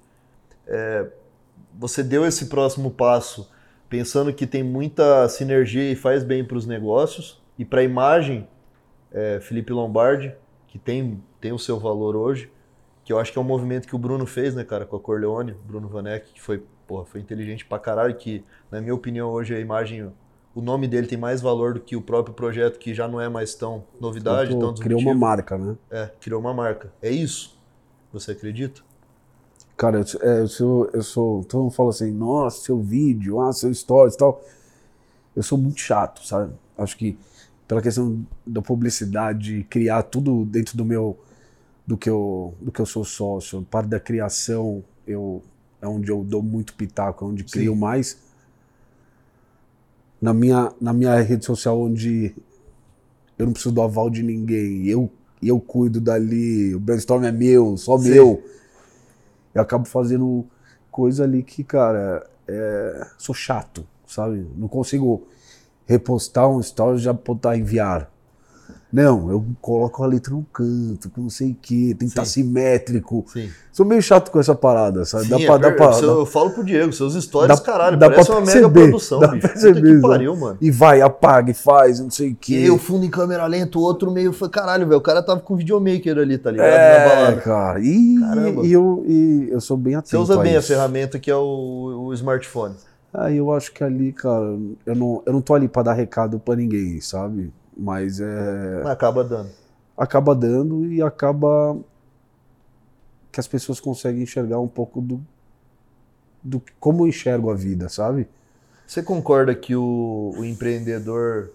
É, 0.67 1.07
você 1.73 2.03
deu 2.03 2.25
esse 2.25 2.47
próximo 2.47 2.91
passo 2.91 3.49
pensando 3.87 4.33
que 4.33 4.45
tem 4.45 4.61
muita 4.61 5.27
sinergia 5.29 5.89
e 5.89 5.95
faz 5.95 6.21
bem 6.21 6.43
para 6.43 6.57
os 6.57 6.65
negócios 6.65 7.41
e 7.57 7.63
para 7.63 7.79
a 7.79 7.83
imagem, 7.83 8.45
é, 9.09 9.39
Felipe 9.39 9.71
Lombardi, 9.71 10.35
que 10.67 10.77
tem, 10.77 11.23
tem 11.39 11.53
o 11.53 11.59
seu 11.59 11.79
valor 11.79 12.17
hoje, 12.17 12.51
que 13.09 13.13
eu 13.13 13.17
acho 13.17 13.31
que 13.31 13.39
é 13.39 13.41
um 13.41 13.43
movimento 13.43 13.87
que 13.87 13.95
o 13.95 13.97
Bruno 13.97 14.23
fez, 14.27 14.53
né, 14.53 14.63
cara, 14.63 14.85
com 14.85 14.95
a 14.95 14.99
Corleone, 14.99 15.55
Bruno 15.65 15.87
Vanek, 15.87 16.31
que 16.31 16.39
foi, 16.39 16.63
porra, 16.85 17.05
foi 17.05 17.19
inteligente 17.19 17.65
pra 17.65 17.79
caralho, 17.79 18.13
que, 18.13 18.45
na 18.69 18.79
minha 18.79 18.93
opinião, 18.93 19.31
hoje 19.31 19.55
a 19.55 19.59
imagem, 19.59 20.11
o 20.53 20.61
nome 20.61 20.87
dele 20.87 21.07
tem 21.07 21.17
mais 21.17 21.41
valor 21.41 21.73
do 21.73 21.79
que 21.79 21.95
o 21.95 22.03
próprio 22.03 22.35
projeto, 22.35 22.77
que 22.77 22.93
já 22.93 23.07
não 23.07 23.19
é 23.19 23.27
mais 23.27 23.55
tão 23.55 23.83
novidade, 23.99 24.53
Pô, 24.53 24.59
tão 24.59 24.75
criou 24.75 25.01
uma 25.01 25.15
marca, 25.15 25.57
né? 25.57 25.75
É, 25.89 26.11
criou 26.21 26.39
uma 26.39 26.53
marca. 26.53 26.93
É 27.01 27.09
isso? 27.09 27.57
Você 28.13 28.33
acredita? 28.33 28.81
Cara, 29.75 30.01
eu, 30.01 30.05
é, 30.21 30.41
eu 30.41 30.47
sou, 30.47 30.89
eu 30.93 31.01
sou. 31.01 31.43
Todo 31.45 31.63
mundo 31.63 31.71
fala 31.71 31.89
assim, 31.89 32.11
nossa, 32.11 32.61
seu 32.61 32.79
vídeo, 32.79 33.41
ah, 33.41 33.51
seu 33.51 33.73
stories 33.73 34.13
e 34.13 34.17
tal. 34.19 34.39
Eu 35.35 35.41
sou 35.41 35.57
muito 35.57 35.79
chato, 35.79 36.23
sabe? 36.23 36.53
Acho 36.77 36.95
que 36.95 37.17
pela 37.67 37.81
questão 37.81 38.23
da 38.45 38.61
publicidade, 38.61 39.65
criar 39.67 40.03
tudo 40.03 40.45
dentro 40.45 40.77
do 40.77 40.85
meu. 40.85 41.17
Do 41.89 41.97
que 41.97 42.07
eu, 42.07 42.53
do 42.61 42.71
que 42.71 42.79
eu 42.79 42.85
sou 42.85 43.03
sócio, 43.03 43.63
parte 43.63 43.87
da 43.87 43.99
criação, 43.99 44.83
eu 45.07 45.41
é 45.81 45.87
onde 45.87 46.11
eu 46.11 46.23
dou 46.23 46.43
muito 46.43 46.75
pitaco, 46.75 47.25
é 47.25 47.27
onde 47.27 47.41
Sim. 47.41 47.49
crio 47.49 47.75
mais. 47.75 48.19
Na 50.21 50.31
minha, 50.31 50.71
na 50.79 50.93
minha 50.93 51.19
rede 51.19 51.43
social, 51.43 51.81
onde 51.81 52.35
eu 53.39 53.47
não 53.47 53.53
preciso 53.53 53.73
do 53.73 53.81
aval 53.81 54.07
de 54.07 54.21
ninguém, 54.21 54.85
eu, 54.85 55.09
eu 55.41 55.59
cuido 55.59 55.99
dali, 55.99 56.75
o 56.75 56.79
brainstorm 56.79 57.23
é 57.23 57.31
meu, 57.31 57.75
só 57.75 57.97
Sim. 57.97 58.11
meu. 58.11 58.43
Eu 59.55 59.61
acabo 59.63 59.85
fazendo 59.85 60.45
coisa 60.91 61.23
ali 61.23 61.41
que, 61.41 61.63
cara, 61.63 62.29
é, 62.47 63.07
sou 63.17 63.33
chato, 63.33 63.83
sabe? 64.05 64.45
Não 64.55 64.67
consigo 64.67 65.27
repostar 65.87 66.47
um 66.47 66.59
story 66.59 66.99
e 66.99 67.01
já 67.01 67.13
botar 67.13 67.57
enviar. 67.57 68.11
Não, 68.91 69.29
eu 69.29 69.45
coloco 69.61 70.03
a 70.03 70.07
letra 70.07 70.33
no 70.33 70.43
canto, 70.51 71.11
que 71.11 71.19
não 71.21 71.29
sei 71.29 71.51
o 71.51 71.57
quê, 71.61 71.89
tem 71.89 71.97
que 71.97 72.05
estar 72.05 72.25
Sim. 72.25 72.41
simétrico. 72.43 73.23
Sim. 73.31 73.47
Sou 73.71 73.85
meio 73.85 74.01
chato 74.01 74.31
com 74.31 74.39
essa 74.39 74.55
parada, 74.55 75.05
sabe? 75.05 75.25
Sim, 75.25 75.29
dá 75.29 75.39
é 75.39 75.45
pra, 75.45 75.57
dá 75.57 75.71
pra- 75.71 75.93
seu- 75.93 76.07
dá- 76.07 76.13
eu 76.21 76.25
falo 76.25 76.49
pro 76.49 76.63
Diego, 76.63 76.91
seus 76.91 77.13
stories, 77.13 77.55
Dá- 77.55 77.63
caralho, 77.63 77.97
dá 77.97 78.09
parece 78.09 78.27
pra 78.27 78.37
uma 78.39 78.41
perceber, 78.45 78.67
mega 78.67 78.89
produção, 78.89 79.19
dá 79.19 79.27
bicho. 79.27 79.47
Perceber, 79.47 79.81
que 79.95 80.01
pariu, 80.01 80.35
mano. 80.35 80.57
E 80.59 80.71
vai, 80.71 81.01
apaga, 81.01 81.51
e 81.51 81.53
faz, 81.53 81.99
não 81.99 82.09
sei 82.09 82.31
o 82.31 82.35
quê. 82.35 82.61
E 82.61 82.71
o 82.71 82.79
fundo 82.79 83.05
em 83.05 83.11
câmera 83.11 83.45
lenta, 83.45 83.77
o 83.77 83.81
outro 83.81 84.09
meio 84.09 84.33
foi 84.33 84.49
caralho, 84.49 84.87
velho. 84.87 84.97
O 84.97 85.01
cara 85.03 85.21
tava 85.21 85.39
com 85.39 85.55
videomaker 85.55 86.17
ali, 86.17 86.37
tá 86.39 86.49
ligado? 86.49 86.67
É, 86.67 87.35
cara. 87.43 87.79
E, 87.79 88.17
Caramba. 88.19 88.65
e 88.65 88.71
eu, 88.71 89.03
e 89.07 89.49
eu 89.51 89.61
sou 89.61 89.77
bem 89.77 89.93
atento 89.93 90.09
Você 90.09 90.17
usa 90.17 90.33
a 90.39 90.41
bem 90.43 90.55
a 90.55 90.59
isso. 90.59 90.67
ferramenta 90.67 91.19
que 91.19 91.29
é 91.29 91.35
o, 91.35 92.05
o 92.07 92.13
smartphone. 92.15 92.73
Aí 93.13 93.37
eu 93.37 93.51
acho 93.51 93.71
que 93.71 93.83
ali, 93.83 94.11
cara, 94.13 94.55
eu 94.85 94.95
não, 94.95 95.21
eu 95.25 95.33
não 95.33 95.41
tô 95.41 95.53
ali 95.53 95.67
pra 95.67 95.81
dar 95.83 95.93
recado 95.93 96.39
pra 96.39 96.55
ninguém, 96.55 96.99
sabe? 97.01 97.51
Mas 97.79 98.19
é. 98.19 98.83
Mas 98.83 98.91
acaba 98.91 99.23
dando. 99.23 99.49
Acaba 99.97 100.35
dando 100.35 100.85
e 100.85 101.01
acaba 101.01 101.77
que 103.31 103.39
as 103.39 103.47
pessoas 103.47 103.79
conseguem 103.79 104.23
enxergar 104.23 104.59
um 104.59 104.67
pouco 104.67 105.01
do, 105.01 105.21
do 106.43 106.61
como 106.79 107.03
eu 107.03 107.07
enxergo 107.07 107.49
a 107.51 107.55
vida, 107.55 107.89
sabe? 107.89 108.27
Você 108.87 109.03
concorda 109.03 109.53
que 109.55 109.75
o, 109.75 110.33
o 110.37 110.45
empreendedor. 110.45 111.51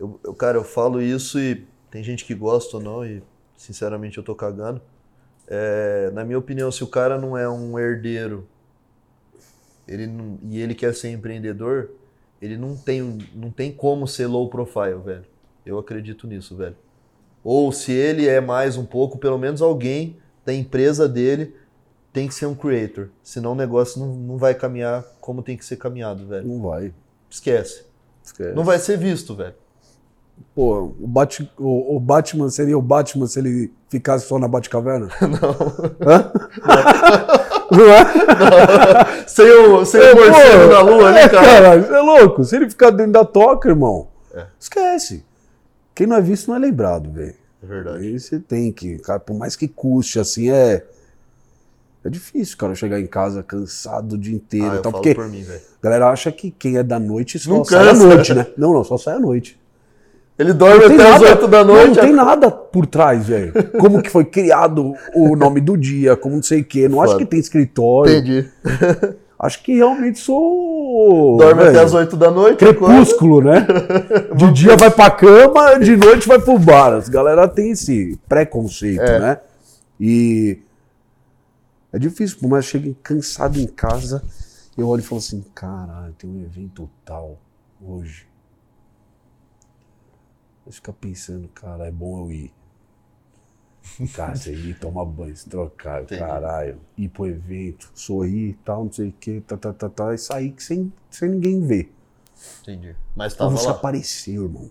Eu, 0.00 0.18
eu- 0.24 0.34
cara, 0.34 0.58
eu 0.58 0.64
falo 0.64 1.02
isso 1.02 1.38
e 1.38 1.66
tem 1.90 2.02
gente 2.02 2.24
que 2.24 2.34
gosta 2.34 2.78
ou 2.78 2.82
não, 2.82 3.04
e 3.04 3.22
sinceramente 3.56 4.18
eu 4.18 4.24
tô 4.24 4.34
cagando. 4.34 4.80
É, 5.48 6.10
na 6.14 6.24
minha 6.24 6.38
opinião, 6.38 6.72
se 6.72 6.84
o 6.84 6.86
cara 6.86 7.18
não 7.20 7.36
é 7.36 7.48
um 7.48 7.78
herdeiro 7.78 8.46
ele 9.86 10.06
não- 10.06 10.38
e 10.42 10.60
ele 10.60 10.74
quer 10.74 10.94
ser 10.94 11.10
empreendedor, 11.10 11.90
ele 12.40 12.56
não 12.56 12.76
tem, 12.76 13.00
não 13.34 13.50
tem 13.50 13.72
como 13.72 14.06
ser 14.06 14.26
low 14.26 14.48
profile, 14.48 14.98
velho. 15.04 15.24
Eu 15.64 15.78
acredito 15.78 16.26
nisso, 16.26 16.56
velho. 16.56 16.76
Ou 17.44 17.72
se 17.72 17.92
ele 17.92 18.28
é 18.28 18.40
mais 18.40 18.76
um 18.76 18.84
pouco, 18.84 19.18
pelo 19.18 19.38
menos 19.38 19.60
alguém 19.62 20.16
da 20.44 20.52
empresa 20.52 21.08
dele 21.08 21.54
tem 22.12 22.28
que 22.28 22.34
ser 22.34 22.46
um 22.46 22.54
creator. 22.54 23.08
Senão 23.22 23.52
o 23.52 23.56
negócio 23.56 23.98
não, 24.00 24.14
não 24.14 24.36
vai 24.36 24.54
caminhar 24.54 25.04
como 25.20 25.42
tem 25.42 25.56
que 25.56 25.64
ser 25.64 25.76
caminhado, 25.76 26.26
velho. 26.26 26.46
Não 26.46 26.60
vai. 26.62 26.92
Esquece. 27.30 27.84
Esquece. 28.22 28.54
Não 28.54 28.64
vai 28.64 28.78
ser 28.78 28.96
visto, 28.98 29.34
velho. 29.34 29.54
Pô, 30.54 30.92
o, 31.00 31.06
Bat, 31.06 31.48
o, 31.58 31.96
o 31.96 32.00
Batman 32.00 32.48
seria 32.50 32.76
o 32.76 32.82
Batman 32.82 33.26
se 33.26 33.38
ele 33.38 33.72
ficasse 33.88 34.26
só 34.26 34.38
na 34.38 34.48
Batcaverna? 34.48 35.08
Não. 35.22 36.08
Hã? 36.08 36.32
Não 37.72 37.88
é? 37.88 39.24
sem 39.26 39.50
o, 39.50 39.84
sem 39.84 40.00
o 40.00 40.14
morcego 40.14 40.68
Pô, 40.68 40.72
na 40.74 40.80
lua 40.82 41.08
ali, 41.08 41.18
é, 41.18 41.28
cara. 41.28 41.66
é 41.76 42.00
louco. 42.00 42.44
Se 42.44 42.56
ele 42.56 42.68
ficar 42.68 42.90
dentro 42.90 43.12
da 43.12 43.24
toca, 43.24 43.68
irmão, 43.68 44.08
É. 44.34 44.46
esquece. 44.60 45.24
Quem 45.94 46.06
não 46.06 46.16
é 46.16 46.20
visto 46.20 46.48
não 46.48 46.56
é 46.56 46.58
lembrado, 46.58 47.10
velho. 47.10 47.34
É 47.62 47.66
verdade. 47.66 47.98
Aí 48.06 48.18
você 48.18 48.38
tem 48.38 48.72
que, 48.72 48.98
cara, 48.98 49.20
por 49.20 49.36
mais 49.36 49.54
que 49.56 49.68
custe, 49.68 50.18
assim, 50.18 50.50
é. 50.50 50.84
É 52.04 52.10
difícil, 52.10 52.56
cara, 52.56 52.74
chegar 52.74 52.98
em 53.00 53.06
casa 53.06 53.44
cansado 53.44 54.14
o 54.14 54.18
dia 54.18 54.34
inteiro. 54.34 54.70
Ah, 54.72 54.74
eu 54.76 54.82
tal, 54.82 54.90
porque 54.92 55.14
por 55.14 55.28
mim, 55.28 55.42
velho. 55.42 55.60
a 55.80 55.84
galera 55.84 56.08
acha 56.08 56.32
que 56.32 56.50
quem 56.50 56.76
é 56.76 56.82
da 56.82 56.98
noite 56.98 57.38
só 57.38 57.50
Não 57.50 57.64
sai 57.64 57.88
à 57.88 57.92
noite, 57.94 58.34
né? 58.34 58.46
Não, 58.56 58.72
não, 58.72 58.82
só 58.82 58.96
sai 58.98 59.14
à 59.14 59.20
noite. 59.20 59.56
Ele 60.36 60.52
dorme 60.52 60.78
Não 60.80 60.86
até 60.86 60.94
as 60.94 61.20
nada- 61.20 61.30
8 61.30 61.46
da 61.48 61.64
não, 61.64 61.74
noite. 61.74 61.94
Não 61.96 62.02
tem 62.02 62.12
nada 62.12 62.50
por 62.50 62.86
trás, 62.86 63.28
velho. 63.28 63.52
Como 63.78 64.02
que 64.02 64.10
foi 64.10 64.24
criado 64.24 64.94
o 65.14 65.36
nome 65.36 65.60
do 65.60 65.76
dia, 65.76 66.16
como 66.16 66.34
não 66.36 66.42
sei 66.42 66.62
o 66.62 66.64
quê. 66.64 66.88
Não 66.88 67.00
acho 67.00 67.12
Foda. 67.12 67.24
que 67.24 67.30
tem 67.30 67.38
escritório. 67.38 68.12
Entendi. 68.16 68.48
Acho 69.42 69.60
que 69.60 69.74
realmente 69.74 70.20
sou. 70.20 71.36
Dorme 71.36 71.64
até 71.64 71.80
as 71.82 71.92
8 71.92 72.16
da 72.16 72.30
noite. 72.30 72.58
Crepúsculo, 72.58 73.40
né? 73.42 73.66
De 74.36 74.52
dia 74.52 74.76
vai 74.76 74.88
pra 74.88 75.10
cama, 75.10 75.80
de 75.80 75.96
noite 75.96 76.28
vai 76.28 76.38
pro 76.40 76.56
bar. 76.60 76.92
As 76.92 77.08
galera 77.08 77.48
tem 77.48 77.72
esse 77.72 78.16
preconceito, 78.28 79.02
É. 79.02 79.18
né? 79.18 79.40
E 79.98 80.60
é 81.92 81.98
difícil, 81.98 82.38
por 82.38 82.48
mais 82.48 82.66
que 82.66 82.70
chegue 82.70 82.96
cansado 83.02 83.58
em 83.58 83.66
casa, 83.66 84.22
eu 84.78 84.86
olho 84.86 85.00
e 85.00 85.04
falo 85.04 85.18
assim, 85.18 85.44
caralho, 85.52 86.14
tem 86.16 86.30
um 86.30 86.40
evento 86.40 86.88
tal 87.04 87.36
hoje. 87.84 88.28
Você 90.64 90.76
fica 90.76 90.92
pensando, 90.92 91.48
cara, 91.48 91.88
é 91.88 91.90
bom 91.90 92.20
eu 92.24 92.30
ir. 92.30 92.52
Cara, 94.14 94.34
você 94.34 94.52
ir 94.52 94.78
tomar 94.78 95.04
banho, 95.04 95.36
se 95.36 95.48
trocar, 95.48 96.02
Entendi. 96.02 96.20
caralho, 96.20 96.78
ir 96.96 97.08
pro 97.08 97.26
evento, 97.26 97.90
sorrir 97.94 98.50
e 98.50 98.58
tal, 98.64 98.84
não 98.84 98.92
sei 98.92 99.08
o 99.08 99.12
que, 99.12 99.40
tá, 99.40 99.56
tá, 99.56 99.72
tá, 99.72 99.88
tá, 99.88 100.14
e 100.14 100.18
sair 100.18 100.54
sem, 100.58 100.92
sem 101.10 101.28
ninguém 101.28 101.60
ver. 101.60 101.92
Entendi. 102.62 102.94
Mas 103.14 103.34
tava 103.34 103.50
você 103.50 103.66
lá. 103.66 103.72
apareceu, 103.72 104.44
irmão. 104.44 104.70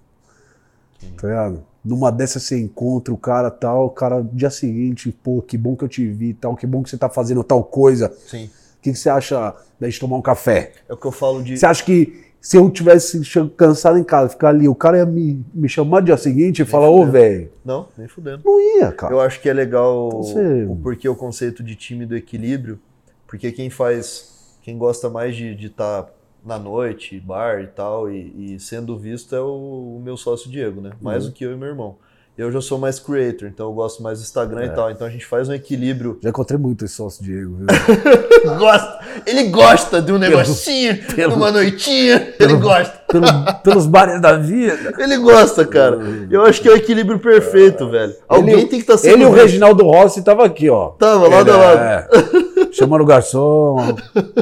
Tá 1.18 1.28
ligado? 1.28 1.66
Numa 1.84 2.12
dessas 2.12 2.44
você 2.44 2.60
encontra 2.60 3.14
o 3.14 3.18
cara 3.18 3.50
tal, 3.50 3.88
o 3.88 3.90
cara 3.90 4.22
dia 4.22 4.50
seguinte, 4.50 5.12
pô, 5.12 5.42
que 5.42 5.58
bom 5.58 5.76
que 5.76 5.84
eu 5.84 5.88
te 5.90 6.08
vi 6.08 6.34
tal, 6.34 6.56
que 6.56 6.68
bom 6.68 6.84
que 6.84 6.90
você 6.90 6.98
tá 6.98 7.10
fazendo 7.10 7.44
tal 7.44 7.64
coisa. 7.64 8.16
Sim. 8.28 8.46
O 8.46 8.82
que, 8.82 8.92
que 8.92 8.98
você 8.98 9.10
acha 9.10 9.56
da 9.80 9.90
gente 9.90 10.00
tomar 10.00 10.18
um 10.18 10.22
café? 10.22 10.74
É 10.88 10.94
o 10.94 10.98
que 10.98 11.06
eu 11.06 11.12
falo 11.12 11.44
de. 11.44 11.58
Você 11.58 11.66
acha 11.66 11.84
que 11.84 12.31
se 12.42 12.58
eu 12.58 12.70
tivesse 12.72 13.22
cansado 13.56 13.98
em 14.00 14.04
casa, 14.04 14.30
ficar 14.30 14.50
ali, 14.50 14.68
o 14.68 14.74
cara 14.76 14.98
ia 14.98 15.06
me, 15.06 15.46
me 15.54 15.70
chamar 15.70 16.00
no 16.02 16.08
dia 16.08 16.18
seguinte 16.18 16.64
e 16.64 16.66
falar, 16.66 16.90
ô, 16.90 17.06
velho, 17.06 17.52
Não, 17.64 17.88
nem 17.98 18.08
fudendo. 18.08 18.42
não 18.44 18.60
ia, 18.60 18.92
cara. 18.92 19.14
Eu 19.14 19.22
acho 19.22 19.40
que 19.40 19.48
é 19.48 19.54
legal 19.54 20.10
você- 20.12 20.66
o 20.68 20.76
porquê 20.76 21.08
o 21.08 21.16
conceito 21.16 21.64
de 21.64 21.76
time 21.76 22.06
do 22.06 22.18
equilíbrio, 22.18 22.80
porque 23.28 23.52
quem 23.52 23.70
faz, 23.70 24.58
quem 24.64 24.76
gosta 24.78 25.08
mais 25.10 25.36
de 25.36 25.54
estar 25.68 26.10
na 26.44 26.58
noite, 26.58 27.20
bar 27.20 27.62
e 27.62 27.68
tal, 27.68 28.12
e, 28.12 28.56
e 28.56 28.60
sendo 28.60 28.98
visto 28.98 29.36
é 29.36 29.40
o, 29.40 29.98
o 29.98 30.02
meu 30.04 30.18
sócio 30.18 30.50
Diego, 30.50 30.82
né? 30.82 30.90
Mais 31.00 31.24
Uhum. 31.24 31.30
do 31.30 31.36
que 31.36 31.46
eu 31.46 31.52
e 31.54 31.56
meu 31.56 31.68
irmão. 31.68 31.96
Eu 32.42 32.52
já 32.52 32.60
sou 32.62 32.78
mais 32.80 33.00
creator, 33.00 33.48
então 33.48 33.68
eu 33.68 33.74
gosto 33.74 34.02
mais 34.02 34.20
do 34.20 34.24
Instagram 34.24 34.62
É. 34.62 34.66
e 34.66 34.70
tal. 34.70 34.90
Então 34.92 35.06
a 35.06 35.10
gente 35.10 35.26
faz 35.26 35.48
um 35.48 35.54
equilíbrio. 35.54 36.18
Já 36.22 36.30
encontrei 36.30 36.58
muito 36.60 36.86
esse 36.86 36.96
sócio 36.96 37.24
Diego, 37.24 37.58
viu? 37.58 37.68
Gosta, 38.58 39.00
ele 39.26 39.44
gosta 39.50 40.02
de 40.02 40.12
um 40.12 40.18
negocinho, 40.18 40.94
de 40.96 41.16
pelo- 41.16 41.36
uma 41.36 41.52
noitinha. 41.52 42.16
Ele 42.40 42.48
pelo- 42.48 42.60
gosta. 42.60 43.00
Pelo- 43.08 43.26
pelos 43.64 43.86
bares 43.86 44.22
da 44.22 44.34
vida. 44.38 44.94
Ele 44.98 45.18
gosta, 45.18 45.66
cara. 45.66 46.00
Eu 46.30 46.44
acho 46.46 46.62
que 46.62 46.68
é 46.68 46.72
o 46.72 46.76
equilíbrio 46.76 47.20
perfeito, 47.20 47.90
velho. 47.90 48.14
Alguém 48.28 48.54
Ele- 48.54 48.62
tem 48.68 48.80
que 48.80 48.84
estar 48.86 48.98
sendo 48.98 49.14
Ele 49.16 49.24
e 49.24 49.28
o. 49.28 49.32
Reginaldo 49.32 49.84
Rossi 49.84 50.24
tava 50.24 50.46
aqui, 50.46 50.70
ó. 50.70 50.90
Tava 50.92 51.28
lado 51.28 51.50
Ele, 51.50 51.58
a 51.58 51.62
lado. 51.62 51.80
é, 51.80 52.08
chamando 52.72 53.02
o 53.02 53.06
garçom, 53.06 53.78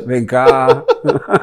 vem 0.06 0.26
cá. 0.26 0.84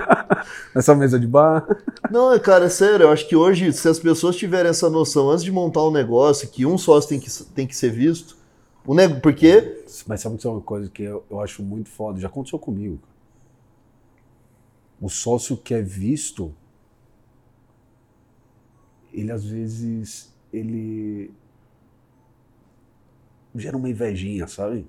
Nessa 0.74 0.94
mesa 0.94 1.18
de 1.18 1.26
bar. 1.26 1.66
Não, 2.10 2.32
é, 2.32 2.38
cara, 2.38 2.66
é 2.66 2.68
sério. 2.68 3.04
Eu 3.04 3.10
acho 3.10 3.26
que 3.28 3.34
hoje, 3.34 3.72
se 3.72 3.88
as 3.88 3.98
pessoas 3.98 4.36
tiverem 4.36 4.70
essa 4.70 4.88
noção 4.88 5.30
antes 5.30 5.44
de 5.44 5.50
montar 5.50 5.82
um 5.82 5.90
negócio, 5.90 6.48
que 6.48 6.64
um 6.64 6.78
sócio 6.78 7.08
tem 7.08 7.20
que, 7.20 7.30
tem 7.54 7.66
que 7.66 7.76
ser 7.76 7.90
visto, 7.90 8.36
o 8.86 8.94
nego... 8.94 9.20
porque 9.20 9.82
Mas 10.06 10.20
sabe 10.20 10.36
que 10.36 10.46
é 10.46 10.50
uma 10.50 10.60
coisa 10.60 10.88
que 10.88 11.02
eu, 11.02 11.24
eu 11.30 11.40
acho 11.40 11.62
muito 11.62 11.88
foda? 11.88 12.20
Já 12.20 12.28
aconteceu 12.28 12.58
comigo. 12.58 13.00
O 15.00 15.08
sócio 15.08 15.56
que 15.56 15.74
é 15.74 15.82
visto, 15.82 16.54
ele 19.12 19.32
às 19.32 19.44
vezes, 19.44 20.32
ele 20.52 21.30
gera 23.54 23.76
uma 23.76 23.88
invejinha, 23.88 24.46
sabe? 24.46 24.86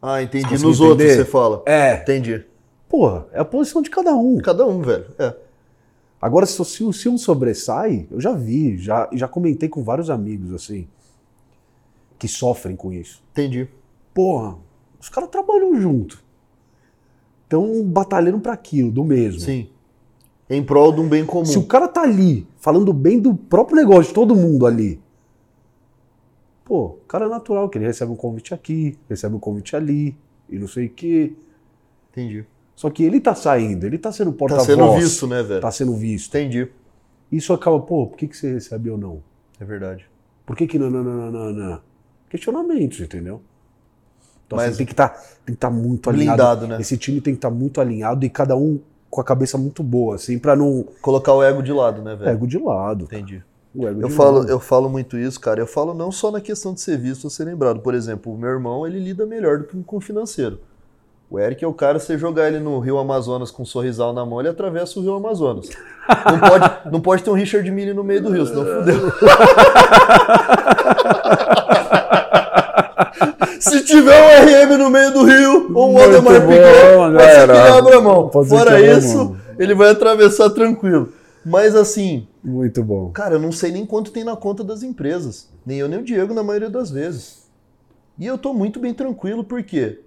Ah, 0.00 0.22
entendi. 0.22 0.48
Você 0.48 0.64
Nos 0.64 0.80
outros 0.80 1.12
você 1.12 1.24
fala. 1.24 1.62
É. 1.66 1.96
Entendi. 2.02 2.44
Porra, 2.88 3.26
é 3.32 3.40
a 3.40 3.44
posição 3.44 3.82
de 3.82 3.90
cada 3.90 4.14
um. 4.14 4.38
Cada 4.38 4.66
um, 4.66 4.80
velho. 4.80 5.06
É. 5.18 5.34
Agora, 6.20 6.46
se, 6.46 6.64
se, 6.64 6.92
se 6.92 7.08
um 7.08 7.18
sobressai, 7.18 8.06
eu 8.10 8.20
já 8.20 8.32
vi, 8.32 8.76
já, 8.76 9.08
já 9.12 9.28
comentei 9.28 9.68
com 9.68 9.84
vários 9.84 10.10
amigos, 10.10 10.52
assim, 10.52 10.88
que 12.18 12.26
sofrem 12.26 12.74
com 12.74 12.92
isso. 12.92 13.22
Entendi. 13.32 13.68
Porra, 14.12 14.56
os 15.00 15.08
caras 15.08 15.30
trabalham 15.30 15.80
junto. 15.80 16.22
Estão 17.44 17.84
batalhando 17.84 18.40
para 18.40 18.52
aquilo, 18.52 18.90
do 18.90 19.04
mesmo. 19.04 19.40
Sim. 19.40 19.68
Em 20.50 20.62
prol 20.62 20.92
de 20.92 21.00
um 21.00 21.08
bem 21.08 21.24
comum. 21.24 21.44
Se 21.44 21.58
o 21.58 21.66
cara 21.66 21.86
tá 21.86 22.02
ali, 22.02 22.46
falando 22.58 22.92
bem 22.92 23.20
do 23.20 23.34
próprio 23.34 23.76
negócio 23.76 24.08
de 24.08 24.14
todo 24.14 24.34
mundo 24.34 24.66
ali, 24.66 25.00
pô, 26.68 26.84
o 26.86 26.98
cara 27.08 27.24
é 27.24 27.28
natural 27.28 27.68
que 27.70 27.78
ele 27.78 27.86
recebe 27.86 28.12
um 28.12 28.16
convite 28.16 28.52
aqui, 28.52 28.98
recebe 29.08 29.34
um 29.34 29.38
convite 29.40 29.74
ali, 29.74 30.14
e 30.50 30.58
não 30.58 30.68
sei 30.68 30.86
o 30.86 30.90
quê. 30.90 31.32
Entendi. 32.12 32.44
Só 32.76 32.90
que 32.90 33.02
ele 33.02 33.20
tá 33.20 33.34
saindo, 33.34 33.86
ele 33.86 33.98
tá 33.98 34.12
sendo 34.12 34.30
Tá 34.32 34.38
porta-voz. 34.38 34.66
sendo 34.66 34.92
visto, 34.94 35.26
né, 35.26 35.42
velho? 35.42 35.60
Tá 35.60 35.70
sendo 35.70 35.94
visto. 35.96 36.28
Entendi. 36.36 36.68
Isso 37.32 37.52
acaba, 37.52 37.80
pô, 37.80 38.06
por 38.06 38.16
que, 38.16 38.28
que 38.28 38.36
você 38.36 38.52
recebe 38.52 38.90
ou 38.90 38.98
não? 38.98 39.22
É 39.58 39.64
verdade. 39.64 40.06
Por 40.46 40.54
que 40.56 40.66
que 40.66 40.78
não, 40.78 40.90
não, 40.90 41.02
não, 41.02 41.30
não, 41.30 41.52
não? 41.52 41.80
Questionamentos, 42.30 43.00
entendeu? 43.00 43.40
Então 44.46 44.56
Mas- 44.56 44.68
assim, 44.68 44.78
tem 44.78 44.86
que 44.86 44.92
estar 44.92 45.08
tem 45.44 45.54
que 45.54 45.60
tá 45.60 45.70
muito 45.70 46.08
alinhado. 46.08 46.36
Blindado, 46.36 46.66
né? 46.68 46.80
Esse 46.80 46.96
time 46.96 47.20
tem 47.20 47.34
que 47.34 47.38
estar 47.38 47.50
muito 47.50 47.80
alinhado 47.80 48.24
e 48.24 48.30
cada 48.30 48.56
um 48.56 48.78
com 49.10 49.20
a 49.20 49.24
cabeça 49.24 49.56
muito 49.58 49.82
boa, 49.82 50.14
assim, 50.16 50.38
pra 50.38 50.54
não... 50.54 50.84
Colocar 51.02 51.32
o 51.34 51.42
ego 51.42 51.62
de 51.62 51.72
lado, 51.72 52.02
né, 52.02 52.14
velho? 52.14 52.30
Ego 52.30 52.46
de 52.46 52.58
lado. 52.58 53.04
Entendi. 53.06 53.42
O 53.78 53.86
ego 53.86 54.02
Eu 54.02 54.10
falo, 54.10 54.44
eu 54.48 54.58
falo 54.58 54.88
muito 54.88 55.16
isso, 55.16 55.38
cara. 55.38 55.60
Eu 55.60 55.66
falo 55.66 55.94
não 55.94 56.10
só 56.10 56.32
na 56.32 56.40
questão 56.40 56.74
de 56.74 56.80
ser 56.80 56.98
visto 56.98 57.22
ou 57.24 57.30
ser 57.30 57.44
lembrado. 57.44 57.78
Por 57.78 57.94
exemplo, 57.94 58.34
o 58.34 58.36
meu 58.36 58.50
irmão, 58.50 58.84
ele 58.84 58.98
lida 58.98 59.24
melhor 59.24 59.58
do 59.58 59.64
que 59.64 59.80
com 59.84 59.98
o 59.98 60.00
financeiro. 60.00 60.58
O 61.30 61.38
Eric 61.38 61.62
é 61.62 61.68
o 61.68 61.72
cara, 61.72 62.00
você 62.00 62.18
jogar 62.18 62.48
ele 62.48 62.58
no 62.58 62.80
Rio 62.80 62.98
Amazonas 62.98 63.52
com 63.52 63.62
um 63.62 63.66
sorrisal 63.66 64.12
na 64.14 64.24
mão, 64.26 64.40
ele 64.40 64.48
atravessa 64.48 64.98
o 64.98 65.02
Rio 65.02 65.14
Amazonas. 65.14 65.68
Não 66.08 66.40
pode, 66.40 66.70
não 66.90 67.00
pode 67.00 67.22
ter 67.22 67.30
um 67.30 67.34
Richard 67.34 67.70
Mille 67.70 67.92
no 67.92 68.02
meio 68.02 68.22
do 68.22 68.30
rio, 68.30 68.46
senão 68.46 68.64
fudeu. 68.64 69.12
Se 73.60 73.84
tiver 73.84 74.18
um 74.22 74.28
RM 74.46 74.78
no 74.78 74.88
meio 74.90 75.12
do 75.12 75.24
rio, 75.24 75.70
ou 75.74 75.94
um 75.94 75.98
ser 75.98 76.22
que 76.22 76.28
ele 76.32 77.12
galera. 77.12 77.76
abra 77.76 77.98
a 77.98 78.00
mão. 78.00 78.30
Fora 78.30 78.80
isso, 78.80 79.18
mão. 79.18 79.36
ele 79.58 79.74
vai 79.74 79.90
atravessar 79.90 80.48
tranquilo. 80.50 81.12
Mas 81.44 81.74
assim, 81.74 82.26
Muito 82.48 82.82
bom. 82.82 83.10
Cara, 83.10 83.34
eu 83.34 83.40
não 83.40 83.52
sei 83.52 83.70
nem 83.70 83.84
quanto 83.84 84.10
tem 84.10 84.24
na 84.24 84.34
conta 84.34 84.64
das 84.64 84.82
empresas. 84.82 85.50
Nem 85.66 85.78
eu 85.78 85.88
nem 85.88 85.98
o 85.98 86.04
Diego 86.04 86.32
na 86.32 86.42
maioria 86.42 86.70
das 86.70 86.90
vezes. 86.90 87.46
E 88.18 88.26
eu 88.26 88.38
tô 88.38 88.54
muito 88.54 88.80
bem 88.80 88.94
tranquilo, 88.94 89.44
por 89.44 89.62
quê? 89.62 90.00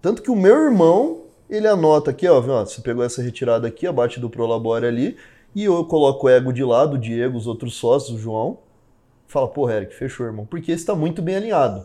Tanto 0.00 0.22
que 0.22 0.30
o 0.30 0.36
meu 0.36 0.56
irmão, 0.56 1.22
ele 1.48 1.66
anota 1.66 2.10
aqui, 2.10 2.26
ó, 2.26 2.40
viu, 2.40 2.54
você 2.54 2.80
pegou 2.80 3.04
essa 3.04 3.20
retirada 3.20 3.66
aqui, 3.66 3.86
abate 3.86 4.18
do 4.18 4.30
Prolabore 4.30 4.86
ali, 4.86 5.16
e 5.54 5.64
eu 5.64 5.84
coloco 5.84 6.26
o 6.26 6.30
ego 6.30 6.52
de 6.52 6.64
lado, 6.64 6.94
o 6.94 6.98
Diego, 6.98 7.36
os 7.36 7.46
outros 7.46 7.74
sócios, 7.74 8.16
o 8.16 8.20
João. 8.20 8.58
Fala, 9.26 9.48
pô, 9.48 9.68
Eric, 9.68 9.94
fechou, 9.94 10.24
irmão. 10.24 10.46
Porque 10.46 10.72
esse 10.72 10.86
tá 10.86 10.94
muito 10.94 11.20
bem 11.20 11.36
alinhado. 11.36 11.84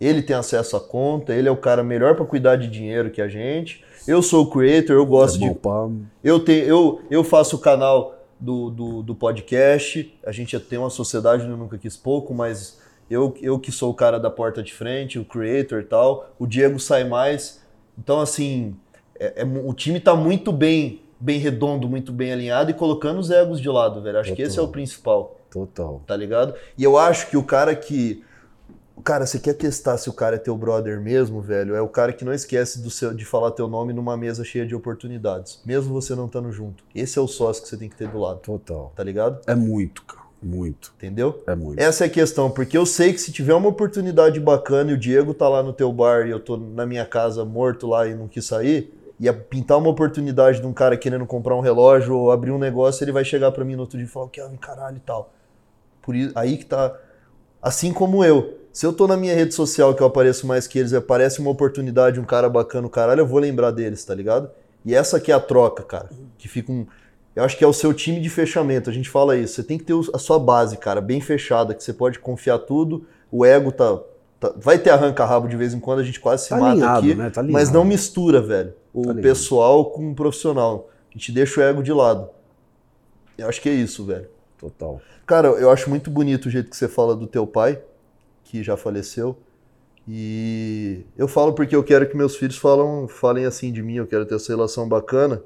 Ele 0.00 0.22
tem 0.22 0.34
acesso 0.34 0.76
à 0.76 0.80
conta, 0.80 1.34
ele 1.34 1.48
é 1.48 1.50
o 1.50 1.56
cara 1.56 1.82
melhor 1.82 2.16
para 2.16 2.24
cuidar 2.24 2.56
de 2.56 2.68
dinheiro 2.68 3.10
que 3.10 3.20
a 3.22 3.28
gente. 3.28 3.84
Eu 4.06 4.22
sou 4.22 4.44
o 4.44 4.50
creator, 4.50 4.96
eu 4.96 5.06
gosto 5.06 5.36
É 5.36 5.48
de 5.48 5.54
bom 5.58 6.00
eu, 6.22 6.40
tenho, 6.40 6.64
eu, 6.64 7.00
eu 7.10 7.24
faço 7.24 7.56
o 7.56 7.58
canal 7.58 8.15
do, 8.38 8.70
do, 8.70 9.02
do 9.02 9.14
podcast. 9.14 10.14
A 10.24 10.32
gente 10.32 10.58
tem 10.60 10.78
uma 10.78 10.90
sociedade 10.90 11.46
eu 11.46 11.56
nunca 11.56 11.78
quis 11.78 11.96
pouco, 11.96 12.34
mas 12.34 12.78
eu, 13.10 13.34
eu 13.40 13.58
que 13.58 13.70
sou 13.72 13.90
o 13.90 13.94
cara 13.94 14.18
da 14.18 14.30
porta 14.30 14.62
de 14.62 14.72
frente, 14.74 15.18
o 15.18 15.24
creator 15.24 15.80
e 15.80 15.84
tal. 15.84 16.30
O 16.38 16.46
Diego 16.46 16.78
sai 16.78 17.04
mais. 17.04 17.62
Então, 17.98 18.20
assim, 18.20 18.76
é- 19.18 19.42
é 19.42 19.44
o 19.44 19.72
time 19.72 20.00
tá 20.00 20.14
muito 20.14 20.52
bem, 20.52 21.00
bem 21.18 21.38
redondo, 21.38 21.88
muito 21.88 22.12
bem 22.12 22.32
alinhado 22.32 22.70
e 22.70 22.74
colocando 22.74 23.18
os 23.18 23.30
egos 23.30 23.60
de 23.60 23.68
lado, 23.68 24.02
velho. 24.02 24.18
Acho 24.18 24.34
que 24.34 24.42
esse 24.42 24.58
é 24.58 24.62
o 24.62 24.68
principal, 24.68 25.38
Total. 25.50 26.02
tá 26.06 26.16
ligado? 26.16 26.54
E 26.76 26.84
eu 26.84 26.98
acho 26.98 27.28
que 27.30 27.36
o 27.36 27.42
cara 27.42 27.74
que. 27.74 28.22
Cara, 29.04 29.26
você 29.26 29.38
quer 29.38 29.54
testar 29.54 29.98
se 29.98 30.08
o 30.08 30.12
cara 30.12 30.36
é 30.36 30.38
teu 30.38 30.56
brother 30.56 31.00
mesmo, 31.00 31.40
velho? 31.40 31.74
É 31.74 31.80
o 31.80 31.88
cara 31.88 32.12
que 32.12 32.24
não 32.24 32.32
esquece 32.32 32.80
do 32.80 32.90
seu, 32.90 33.14
de 33.14 33.24
falar 33.24 33.50
teu 33.52 33.68
nome 33.68 33.92
numa 33.92 34.16
mesa 34.16 34.42
cheia 34.42 34.66
de 34.66 34.74
oportunidades, 34.74 35.60
mesmo 35.64 35.92
você 35.92 36.14
não 36.14 36.26
estando 36.26 36.50
junto. 36.50 36.82
Esse 36.94 37.18
é 37.18 37.22
o 37.22 37.28
sócio 37.28 37.62
que 37.62 37.68
você 37.68 37.76
tem 37.76 37.88
que 37.88 37.96
ter 37.96 38.08
do 38.08 38.18
lado, 38.18 38.40
Total. 38.40 38.92
tá 38.96 39.04
ligado? 39.04 39.40
É 39.46 39.54
muito, 39.54 40.02
cara. 40.04 40.26
Muito. 40.42 40.92
Entendeu? 40.96 41.42
É 41.46 41.54
muito. 41.54 41.80
Essa 41.80 42.04
é 42.04 42.06
a 42.06 42.10
questão, 42.10 42.50
porque 42.50 42.76
eu 42.76 42.84
sei 42.84 43.12
que 43.12 43.20
se 43.20 43.32
tiver 43.32 43.54
uma 43.54 43.68
oportunidade 43.68 44.38
bacana 44.38 44.90
e 44.90 44.94
o 44.94 44.98
Diego 44.98 45.32
tá 45.34 45.48
lá 45.48 45.62
no 45.62 45.72
teu 45.72 45.92
bar 45.92 46.26
e 46.26 46.30
eu 46.30 46.40
tô 46.40 46.56
na 46.56 46.84
minha 46.84 47.06
casa 47.06 47.44
morto 47.44 47.86
lá 47.86 48.06
e 48.06 48.14
não 48.14 48.28
quis 48.28 48.44
sair, 48.44 48.92
ia 49.18 49.32
pintar 49.32 49.78
uma 49.78 49.88
oportunidade 49.88 50.60
de 50.60 50.66
um 50.66 50.72
cara 50.72 50.96
querendo 50.96 51.26
comprar 51.26 51.56
um 51.56 51.60
relógio 51.60 52.16
ou 52.16 52.30
abrir 52.30 52.50
um 52.50 52.58
negócio, 52.58 53.02
ele 53.02 53.12
vai 53.12 53.24
chegar 53.24 53.50
pra 53.50 53.64
mim 53.64 53.74
no 53.74 53.82
outro 53.82 53.96
dia 53.96 54.06
e 54.06 54.10
falar, 54.10 54.28
Kevin, 54.28 54.56
caralho 54.56 54.96
e 54.96 55.00
tal. 55.00 55.32
Por 56.02 56.14
isso, 56.14 56.32
aí 56.36 56.56
que 56.56 56.66
tá. 56.66 56.96
Assim 57.60 57.92
como 57.92 58.24
eu. 58.24 58.55
Se 58.76 58.84
eu 58.84 58.92
tô 58.92 59.06
na 59.06 59.16
minha 59.16 59.34
rede 59.34 59.54
social 59.54 59.94
que 59.94 60.02
eu 60.02 60.06
apareço 60.06 60.46
mais 60.46 60.66
que 60.66 60.78
eles 60.78 60.92
e 60.92 60.96
aparece 60.96 61.40
uma 61.40 61.48
oportunidade, 61.48 62.20
um 62.20 62.26
cara 62.26 62.46
bacana, 62.46 62.86
o 62.86 62.90
caralho, 62.90 63.20
eu 63.22 63.26
vou 63.26 63.38
lembrar 63.38 63.70
deles, 63.70 64.04
tá 64.04 64.14
ligado? 64.14 64.50
E 64.84 64.94
essa 64.94 65.16
aqui 65.16 65.32
é 65.32 65.34
a 65.34 65.40
troca, 65.40 65.82
cara. 65.82 66.10
Que 66.36 66.46
fica 66.46 66.70
um. 66.70 66.86
Eu 67.34 67.42
acho 67.42 67.56
que 67.56 67.64
é 67.64 67.66
o 67.66 67.72
seu 67.72 67.94
time 67.94 68.20
de 68.20 68.28
fechamento. 68.28 68.90
A 68.90 68.92
gente 68.92 69.08
fala 69.08 69.34
isso. 69.34 69.54
Você 69.54 69.62
tem 69.62 69.78
que 69.78 69.84
ter 69.84 69.94
a 70.12 70.18
sua 70.18 70.38
base, 70.38 70.76
cara, 70.76 71.00
bem 71.00 71.22
fechada, 71.22 71.72
que 71.72 71.82
você 71.82 71.90
pode 71.90 72.18
confiar 72.18 72.58
tudo. 72.58 73.06
O 73.32 73.46
ego 73.46 73.72
tá. 73.72 73.98
tá- 74.38 74.52
vai 74.58 74.78
ter 74.78 74.90
arranca-rabo 74.90 75.48
de 75.48 75.56
vez 75.56 75.72
em 75.72 75.80
quando, 75.80 76.00
a 76.00 76.04
gente 76.04 76.20
quase 76.20 76.42
se 76.42 76.50
Tá 76.50 76.58
mata 76.58 76.72
alinhado, 76.72 76.98
aqui. 76.98 77.14
né? 77.14 77.30
Tá 77.30 77.42
mas 77.42 77.70
não 77.70 77.82
mistura, 77.82 78.42
velho. 78.42 78.74
O 78.92 79.06
Tá 79.06 79.14
pessoal 79.14 79.86
com 79.86 80.10
o 80.10 80.14
profissional. 80.14 80.90
A 81.08 81.14
gente 81.16 81.32
deixa 81.32 81.60
o 81.60 81.64
ego 81.64 81.82
de 81.82 81.94
lado. 81.94 82.28
Eu 83.38 83.48
acho 83.48 83.58
que 83.58 83.70
é 83.70 83.72
isso, 83.72 84.04
velho. 84.04 84.28
Total. 84.58 85.00
Cara, 85.26 85.48
eu 85.48 85.70
acho 85.70 85.88
muito 85.88 86.10
bonito 86.10 86.44
o 86.44 86.50
jeito 86.50 86.68
que 86.68 86.76
você 86.76 86.86
fala 86.88 87.16
do 87.16 87.26
teu 87.26 87.46
pai, 87.46 87.80
que 88.46 88.62
já 88.62 88.76
faleceu. 88.76 89.36
E 90.08 91.04
eu 91.16 91.26
falo 91.26 91.52
porque 91.52 91.74
eu 91.74 91.82
quero 91.82 92.08
que 92.08 92.16
meus 92.16 92.36
filhos 92.36 92.56
falam, 92.56 93.08
falem 93.08 93.44
assim 93.44 93.72
de 93.72 93.82
mim, 93.82 93.96
eu 93.96 94.06
quero 94.06 94.24
ter 94.24 94.36
essa 94.36 94.52
relação 94.52 94.88
bacana. 94.88 95.42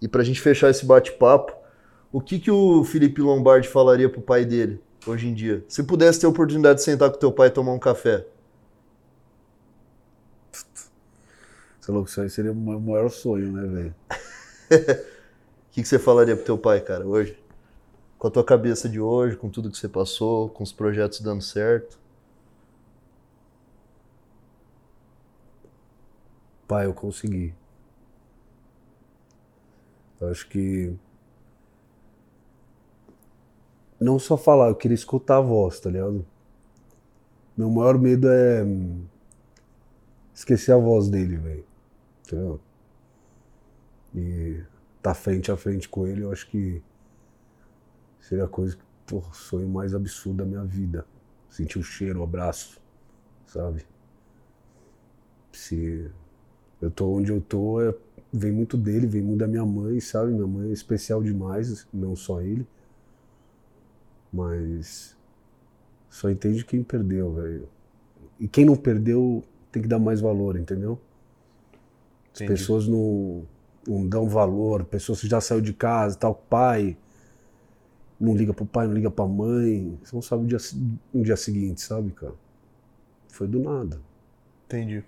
E 0.00 0.08
pra 0.08 0.22
gente 0.22 0.40
fechar 0.40 0.70
esse 0.70 0.86
bate-papo, 0.86 1.52
o 2.12 2.20
que, 2.20 2.38
que 2.38 2.50
o 2.50 2.84
Felipe 2.84 3.20
Lombardi 3.20 3.68
falaria 3.68 4.08
pro 4.08 4.20
pai 4.20 4.44
dele? 4.44 4.80
hoje 5.06 5.28
em 5.28 5.34
dia? 5.34 5.64
Se 5.68 5.82
pudesse 5.82 6.20
ter 6.20 6.26
a 6.26 6.30
oportunidade 6.30 6.78
de 6.78 6.84
sentar 6.84 7.10
com 7.10 7.18
teu 7.18 7.32
pai 7.32 7.48
e 7.48 7.50
tomar 7.50 7.72
um 7.72 7.78
café. 7.78 8.26
Sei 11.80 11.94
lá, 11.94 12.00
isso 12.00 12.20
aí 12.20 12.30
seria 12.30 12.52
o 12.52 12.54
meu 12.54 12.80
maior 12.80 13.10
sonho, 13.10 13.52
né, 13.52 13.66
velho? 13.68 13.94
O 14.10 15.04
que, 15.72 15.82
que 15.82 15.88
você 15.88 15.98
falaria 15.98 16.34
pro 16.34 16.44
teu 16.44 16.56
pai, 16.56 16.80
cara, 16.80 17.06
hoje? 17.06 17.38
Com 18.18 18.28
a 18.28 18.30
tua 18.30 18.44
cabeça 18.44 18.88
de 18.88 18.98
hoje, 18.98 19.36
com 19.36 19.50
tudo 19.50 19.70
que 19.70 19.76
você 19.76 19.88
passou, 19.88 20.48
com 20.48 20.62
os 20.62 20.72
projetos 20.72 21.20
dando 21.20 21.42
certo. 21.42 21.98
Pai, 26.74 26.86
eu 26.86 26.92
consegui. 26.92 27.54
Acho 30.20 30.48
que. 30.48 30.92
Não 34.00 34.18
só 34.18 34.36
falar, 34.36 34.70
eu 34.70 34.74
queria 34.74 34.96
escutar 34.96 35.36
a 35.36 35.40
voz, 35.40 35.78
tá 35.78 35.88
ligado? 35.88 36.26
Meu 37.56 37.70
maior 37.70 37.96
medo 37.96 38.26
é. 38.28 38.64
Esquecer 40.34 40.72
a 40.72 40.76
voz 40.76 41.08
dele, 41.08 41.36
velho. 41.36 42.60
E 44.12 44.60
tá 45.00 45.14
frente 45.14 45.52
a 45.52 45.56
frente 45.56 45.88
com 45.88 46.08
ele, 46.08 46.24
eu 46.24 46.32
acho 46.32 46.50
que. 46.50 46.82
Seria 48.18 48.46
a 48.46 48.48
coisa 48.48 48.76
que, 48.76 48.84
porra, 49.06 49.32
sonho 49.32 49.68
mais 49.68 49.94
absurdo 49.94 50.38
da 50.38 50.44
minha 50.44 50.64
vida. 50.64 51.06
Sentir 51.48 51.78
o 51.78 51.84
cheiro, 51.84 52.18
o 52.18 52.24
abraço, 52.24 52.82
sabe? 53.46 53.86
Se 55.52 56.10
eu 56.84 56.90
tô 56.90 57.10
onde 57.10 57.30
eu 57.32 57.40
tô, 57.40 57.80
é, 57.80 57.94
vem 58.32 58.52
muito 58.52 58.76
dele, 58.76 59.06
vem 59.06 59.22
muito 59.22 59.38
da 59.40 59.46
minha 59.46 59.64
mãe, 59.64 59.98
sabe? 60.00 60.32
Minha 60.32 60.46
mãe 60.46 60.68
é 60.70 60.72
especial 60.72 61.22
demais, 61.22 61.86
não 61.92 62.14
só 62.14 62.40
ele. 62.40 62.66
Mas 64.32 65.16
só 66.10 66.30
entende 66.30 66.64
quem 66.64 66.82
perdeu, 66.82 67.32
velho. 67.32 67.68
E 68.38 68.46
quem 68.48 68.64
não 68.64 68.76
perdeu 68.76 69.42
tem 69.72 69.82
que 69.82 69.88
dar 69.88 69.98
mais 69.98 70.20
valor, 70.20 70.56
entendeu? 70.56 71.00
As 72.34 72.40
Entendi. 72.40 72.60
pessoas 72.60 72.86
não, 72.88 73.46
não 73.86 74.06
dão 74.06 74.28
valor, 74.28 74.84
pessoas 74.84 75.20
que 75.20 75.28
já 75.28 75.40
saiu 75.40 75.60
de 75.60 75.72
casa, 75.72 76.18
tal, 76.18 76.34
pai, 76.34 76.96
não 78.20 78.36
liga 78.36 78.52
pro 78.52 78.66
pai, 78.66 78.86
não 78.86 78.94
liga 78.94 79.10
pra 79.10 79.26
mãe, 79.26 79.98
você 80.02 80.14
não 80.14 80.22
sabe 80.22 80.44
o 80.44 80.46
dia, 80.46 80.58
um 81.14 81.22
dia 81.22 81.36
seguinte, 81.36 81.80
sabe, 81.80 82.10
cara? 82.12 82.34
Foi 83.28 83.46
do 83.48 83.60
nada, 83.60 84.00
Entendi. 84.66 85.04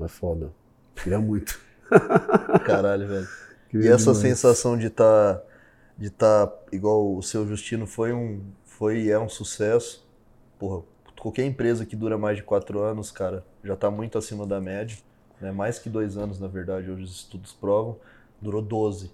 Mas 0.00 0.10
foda. 0.12 0.50
Queria 0.96 1.18
muito. 1.20 1.60
Caralho, 2.64 3.06
velho. 3.06 3.28
E 3.68 3.70
Queria 3.70 3.92
essa 3.92 4.12
demais. 4.12 4.18
sensação 4.18 4.76
de 4.76 4.86
estar 4.86 5.40
de 5.96 6.10
tá 6.10 6.50
igual 6.72 7.14
o 7.14 7.22
seu 7.22 7.46
Justino 7.46 7.86
foi 7.86 8.12
um 8.12 8.40
foi 8.64 9.02
e 9.02 9.10
é 9.10 9.18
um 9.18 9.28
sucesso. 9.28 10.08
Porra, 10.58 10.82
qualquer 11.20 11.44
empresa 11.44 11.84
que 11.84 11.94
dura 11.94 12.16
mais 12.16 12.38
de 12.38 12.42
quatro 12.42 12.80
anos, 12.80 13.10
cara, 13.10 13.44
já 13.62 13.76
tá 13.76 13.90
muito 13.90 14.16
acima 14.16 14.46
da 14.46 14.60
média. 14.60 14.96
Né? 15.40 15.52
Mais 15.52 15.78
que 15.78 15.88
dois 15.90 16.16
anos, 16.16 16.40
na 16.40 16.48
verdade, 16.48 16.90
hoje 16.90 17.02
os 17.04 17.14
estudos 17.16 17.52
provam. 17.52 17.96
Durou 18.40 18.62
12. 18.62 19.12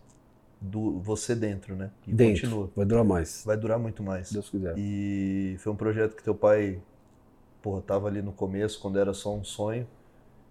Do, 0.59 1.01
você 1.01 1.35
dentro, 1.35 1.77
né? 1.77 1.91
E 2.07 2.13
Dentro, 2.13 2.43
continua. 2.49 2.71
vai 2.75 2.87
durar 2.87 3.05
mais, 3.05 3.43
Vai 3.45 3.57
durar 3.59 3.79
muito 3.79 4.03
mais. 4.03 4.29
se 4.29 4.33
Deus 4.35 4.49
quiser. 4.49 4.75
E 4.79 5.57
foi 5.59 5.71
um 5.71 5.77
projeto 5.77 6.17
que 6.17 6.23
teu 6.23 6.35
pai, 6.35 6.81
porra, 7.61 7.83
tava 7.83 8.09
ali 8.09 8.23
no 8.23 8.33
começo, 8.33 8.81
quando 8.81 8.99
era 8.99 9.13
só 9.13 9.35
um 9.35 9.45
sonho. 9.45 9.87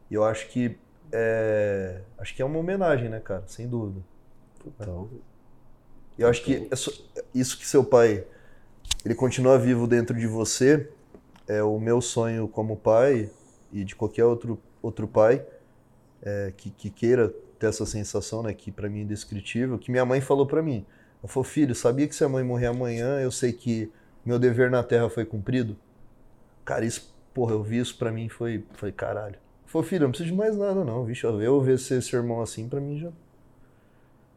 E 0.09 0.13
eu 0.13 0.23
acho 0.23 0.47
que 0.49 0.77
é, 1.11 2.01
acho 2.17 2.35
que 2.35 2.41
é 2.41 2.45
uma 2.45 2.59
homenagem, 2.59 3.09
né, 3.09 3.19
cara? 3.19 3.43
Sem 3.47 3.67
dúvida. 3.67 4.01
Então, 4.65 5.09
eu 6.17 6.27
acho 6.27 6.43
que 6.43 6.67
é 6.71 7.23
isso 7.33 7.57
que 7.57 7.67
seu 7.67 7.83
pai, 7.83 8.25
ele 9.03 9.15
continua 9.15 9.57
vivo 9.57 9.87
dentro 9.87 10.17
de 10.17 10.27
você, 10.27 10.89
é 11.47 11.61
o 11.61 11.79
meu 11.79 12.01
sonho 12.01 12.47
como 12.47 12.75
pai 12.75 13.29
e 13.71 13.83
de 13.83 13.95
qualquer 13.95 14.25
outro, 14.25 14.59
outro 14.81 15.07
pai 15.07 15.45
é, 16.21 16.53
que, 16.55 16.69
que 16.71 16.89
queira 16.89 17.29
ter 17.59 17.67
essa 17.67 17.85
sensação, 17.85 18.41
né, 18.43 18.53
que 18.53 18.71
pra 18.71 18.89
mim 18.89 18.99
é 18.99 19.03
indescritível, 19.03 19.77
que 19.77 19.91
minha 19.91 20.05
mãe 20.05 20.21
falou 20.21 20.45
pra 20.45 20.61
mim. 20.61 20.85
Ela 21.21 21.31
falou, 21.31 21.43
filho, 21.43 21.75
sabia 21.75 22.07
que 22.07 22.15
se 22.15 22.23
a 22.23 22.29
mãe 22.29 22.43
morrer 22.43 22.67
amanhã, 22.67 23.19
eu 23.19 23.31
sei 23.31 23.53
que 23.53 23.91
meu 24.25 24.39
dever 24.39 24.71
na 24.71 24.83
terra 24.83 25.09
foi 25.09 25.25
cumprido? 25.25 25.77
Cara, 26.63 26.83
isso, 26.83 27.15
porra, 27.33 27.53
eu 27.53 27.61
vi 27.61 27.77
isso 27.77 27.97
pra 27.97 28.11
mim, 28.11 28.27
foi, 28.27 28.65
foi 28.73 28.91
caralho. 28.91 29.37
Falou, 29.65 29.85
filho, 29.85 30.03
eu 30.03 30.07
não 30.07 30.11
preciso 30.11 30.31
de 30.31 30.37
mais 30.37 30.55
nada 30.55 30.83
não, 30.83 31.03
bicho, 31.03 31.27
eu 31.27 31.61
ver 31.61 31.77
você 31.77 31.95
esse 31.95 32.15
irmão 32.15 32.41
assim, 32.41 32.67
pra 32.69 32.79
mim 32.79 32.97
já 32.99 33.11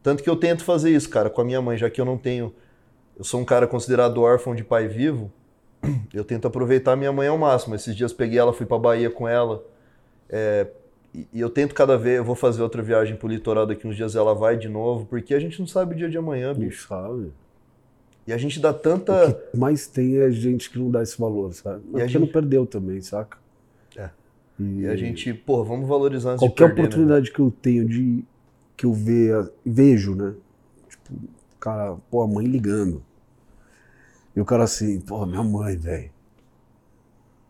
tanto 0.02 0.22
que 0.22 0.30
eu 0.30 0.36
tento 0.36 0.64
fazer 0.64 0.90
isso, 0.90 1.08
cara, 1.10 1.28
com 1.28 1.40
a 1.40 1.44
minha 1.44 1.60
mãe, 1.60 1.76
já 1.76 1.90
que 1.90 2.00
eu 2.00 2.04
não 2.04 2.16
tenho. 2.16 2.54
Eu 3.16 3.24
sou 3.24 3.40
um 3.40 3.44
cara 3.44 3.66
considerado 3.66 4.22
órfão 4.22 4.54
de 4.54 4.64
pai 4.64 4.86
vivo. 4.88 5.30
Eu 6.14 6.24
tento 6.24 6.46
aproveitar 6.46 6.92
a 6.92 6.96
minha 6.96 7.12
mãe 7.12 7.28
ao 7.28 7.36
máximo. 7.36 7.74
Esses 7.74 7.94
dias 7.94 8.12
peguei 8.12 8.38
ela, 8.38 8.52
fui 8.52 8.64
pra 8.64 8.78
Bahia 8.78 9.10
com 9.10 9.28
ela. 9.28 9.62
é, 10.30 10.66
e, 11.14 11.40
eu 11.40 11.50
tento 11.50 11.74
cada 11.74 11.98
vez. 11.98 12.16
Eu 12.18 12.24
vou 12.24 12.34
fazer 12.34 12.62
outra 12.62 12.82
viagem 12.82 13.16
pro 13.16 13.28
litoral 13.28 13.66
daqui 13.66 13.86
uns 13.86 13.96
dias, 13.96 14.14
ela 14.14 14.34
vai 14.34 14.56
de 14.56 14.68
novo, 14.68 15.04
porque 15.06 15.34
a 15.34 15.40
gente 15.40 15.58
não 15.58 15.66
sabe 15.66 15.94
o 15.94 15.96
dia 15.98 16.08
de 16.08 16.16
amanhã, 16.16 16.54
bicho. 16.54 16.68
bicho, 16.68 16.88
sabe? 16.88 17.32
E 18.26 18.32
a 18.32 18.36
gente 18.38 18.60
dá 18.60 18.72
tanta. 18.72 19.28
O 19.28 19.34
que 19.50 19.56
mais 19.58 19.86
tem 19.86 20.18
é 20.18 20.30
gente 20.30 20.70
que 20.70 20.78
não 20.78 20.90
dá 20.90 21.02
esse 21.02 21.18
valor, 21.18 21.52
sabe? 21.52 21.82
E 21.94 22.00
a 22.00 22.06
gente- 22.06 22.18
não 22.20 22.26
perdeu 22.28 22.64
também, 22.66 23.00
saca? 23.00 23.36
E, 24.58 24.80
E 24.80 24.86
a 24.88 24.96
gente, 24.96 25.32
pô, 25.32 25.64
vamos 25.64 25.88
valorizar 25.88 26.30
antes 26.32 26.40
qualquer 26.40 26.68
de 26.68 26.74
perder, 26.74 26.82
né? 26.82 26.86
oportunidade 26.88 27.32
que 27.32 27.40
eu 27.40 27.50
tenho 27.50 27.88
de 27.88 28.24
que 28.76 28.86
eu 28.86 28.92
veja, 28.92 29.52
vejo, 29.64 30.14
né? 30.14 30.34
Tipo, 30.88 31.14
cara, 31.58 31.96
pô, 32.10 32.22
a 32.22 32.28
mãe 32.28 32.46
ligando. 32.46 33.02
E 34.34 34.40
o 34.40 34.44
cara 34.44 34.64
assim, 34.64 35.00
pô, 35.00 35.26
minha 35.26 35.42
mãe, 35.42 35.76
velho. 35.76 36.10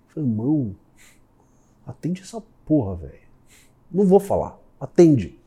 Falei, 0.09 0.29
irmão, 0.29 0.75
atende 1.87 2.23
essa 2.23 2.43
porra, 2.65 2.97
velho. 2.97 3.29
Não 3.93 4.07
vou 4.07 4.19
falar, 4.19 4.59
atende. 4.81 5.39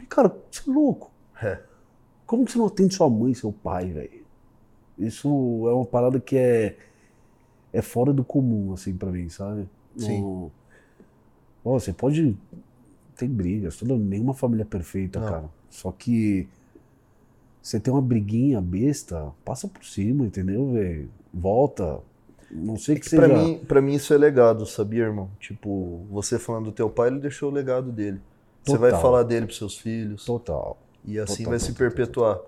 E, 0.00 0.06
cara, 0.06 0.34
você 0.50 0.68
é 0.68 0.72
louco. 0.72 1.10
É. 1.42 1.60
Como 2.26 2.44
que 2.44 2.52
você 2.52 2.58
não 2.58 2.66
atende 2.66 2.94
sua 2.94 3.10
mãe 3.10 3.34
seu 3.34 3.52
pai, 3.52 3.90
velho? 3.92 4.24
Isso 4.98 5.28
é 5.68 5.74
uma 5.74 5.84
parada 5.84 6.18
que 6.18 6.36
é, 6.36 6.78
é 7.72 7.82
fora 7.82 8.12
do 8.12 8.24
comum, 8.24 8.72
assim, 8.72 8.96
pra 8.96 9.10
mim, 9.10 9.28
sabe? 9.28 9.68
Sim. 9.96 10.50
Ó, 11.64 11.78
você 11.78 11.92
pode. 11.92 12.36
Tem 13.16 13.28
brigas, 13.28 13.76
toda, 13.76 13.96
nenhuma 13.96 14.34
família 14.34 14.62
é 14.62 14.66
perfeita, 14.66 15.20
Não. 15.20 15.28
cara. 15.28 15.44
Só 15.70 15.92
que 15.92 16.48
você 17.62 17.78
tem 17.80 17.92
uma 17.92 18.02
briguinha 18.02 18.60
besta, 18.60 19.32
passa 19.44 19.68
por 19.68 19.84
cima, 19.84 20.26
entendeu, 20.26 20.72
velho? 20.72 21.08
Volta. 21.32 22.00
Não 22.50 22.76
sei 22.76 22.96
que, 22.96 23.02
É 23.06 23.10
Que 23.10 23.16
pra, 23.16 23.28
seja. 23.28 23.42
mim, 23.42 23.58
pra 23.66 23.80
mim 23.82 23.94
isso 23.94 24.12
é 24.12 24.18
legado, 24.18 24.66
sabia, 24.66 25.04
irmão? 25.04 25.30
Tipo, 25.40 26.04
você 26.10 26.38
falando 26.38 26.66
do 26.66 26.72
teu 26.72 26.90
pai, 26.90 27.08
ele 27.08 27.20
deixou 27.20 27.50
o 27.50 27.54
legado 27.54 27.90
dele. 27.90 28.20
Você 28.64 28.76
vai 28.78 28.90
Total. 28.90 29.02
falar 29.02 29.22
dele 29.22 29.46
pros 29.46 29.58
seus 29.58 29.78
filhos. 29.78 30.24
Total. 30.24 30.76
E 31.04 31.18
assim 31.18 31.38
Total, 31.44 31.50
vai 31.50 31.58
se 31.58 31.66
total, 31.72 31.78
perpetuar. 31.78 32.40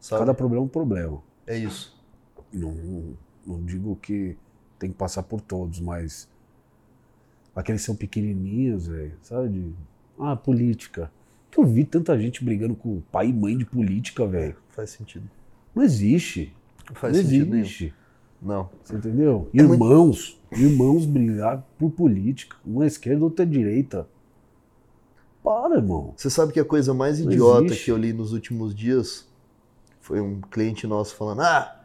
Sabe? 0.00 0.20
Cada 0.20 0.34
problema 0.34 0.62
é 0.62 0.64
um 0.64 0.68
problema. 0.68 1.22
É 1.46 1.56
isso. 1.56 1.98
Não, 2.52 3.14
não 3.46 3.62
digo 3.64 3.96
que 3.96 4.36
tem 4.78 4.90
que 4.90 4.96
passar 4.96 5.22
por 5.22 5.40
todos, 5.40 5.80
mas 5.80 6.28
aqueles 7.54 7.82
são 7.82 7.94
pequenininhos, 7.96 8.86
velho, 8.86 9.12
sabe? 9.22 9.48
De, 9.48 9.72
ah, 10.18 10.36
política. 10.36 11.10
Que 11.50 11.58
eu 11.58 11.64
vi 11.64 11.84
tanta 11.84 12.18
gente 12.18 12.44
brigando 12.44 12.74
com 12.74 13.00
pai 13.10 13.28
e 13.28 13.32
mãe 13.32 13.56
de 13.58 13.64
política, 13.64 14.26
velho. 14.26 14.56
Faz 14.70 14.90
sentido. 14.90 15.28
Não 15.74 15.82
existe. 15.82 16.54
Não 16.88 16.94
faz 16.94 17.16
não 17.16 17.22
sentido 17.24 17.46
nenhum. 17.50 17.58
existe. 17.60 17.94
Não. 18.40 18.70
Você 18.82 18.94
entendeu? 18.96 19.50
É 19.52 19.62
muito- 19.62 19.74
Irmãos, 19.74 20.40
irmãos 20.52 21.04
brigar 21.06 21.66
por 21.78 21.90
política. 21.90 22.56
Um 22.66 22.82
é 22.82 22.86
esquerda, 22.86 23.24
outro 23.24 23.42
é 23.42 23.46
direita. 23.46 24.06
Para, 25.42 25.76
irmão. 25.76 26.12
Você 26.16 26.28
sabe 26.30 26.52
que 26.52 26.60
a 26.60 26.64
coisa 26.64 26.92
mais 26.94 27.18
Não 27.20 27.32
idiota 27.32 27.66
existe. 27.66 27.84
que 27.86 27.90
eu 27.90 27.96
li 27.96 28.12
nos 28.12 28.32
últimos 28.32 28.74
dias 28.74 29.26
foi 30.00 30.20
um 30.20 30.40
cliente 30.40 30.86
nosso 30.86 31.14
falando: 31.14 31.40
ah, 31.40 31.80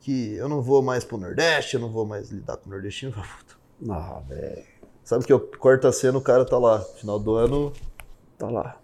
que 0.00 0.32
eu 0.34 0.48
não 0.48 0.60
vou 0.62 0.82
mais 0.82 1.02
pro 1.04 1.16
Nordeste, 1.18 1.74
eu 1.74 1.80
não 1.80 1.90
vou 1.90 2.06
mais 2.06 2.30
lidar 2.30 2.56
com 2.58 2.68
o 2.68 2.72
nordestino. 2.72 3.12
Ah, 3.88 4.20
velho. 4.28 4.62
Sabe 5.10 5.24
que 5.24 5.32
eu 5.32 5.40
corta 5.40 5.88
a 5.88 5.92
cena, 5.92 6.16
o 6.18 6.20
cara 6.20 6.44
tá 6.44 6.56
lá. 6.56 6.78
Final 6.78 7.18
do 7.18 7.34
ano. 7.34 7.72
Tá 8.38 8.48
lá. 8.48 8.76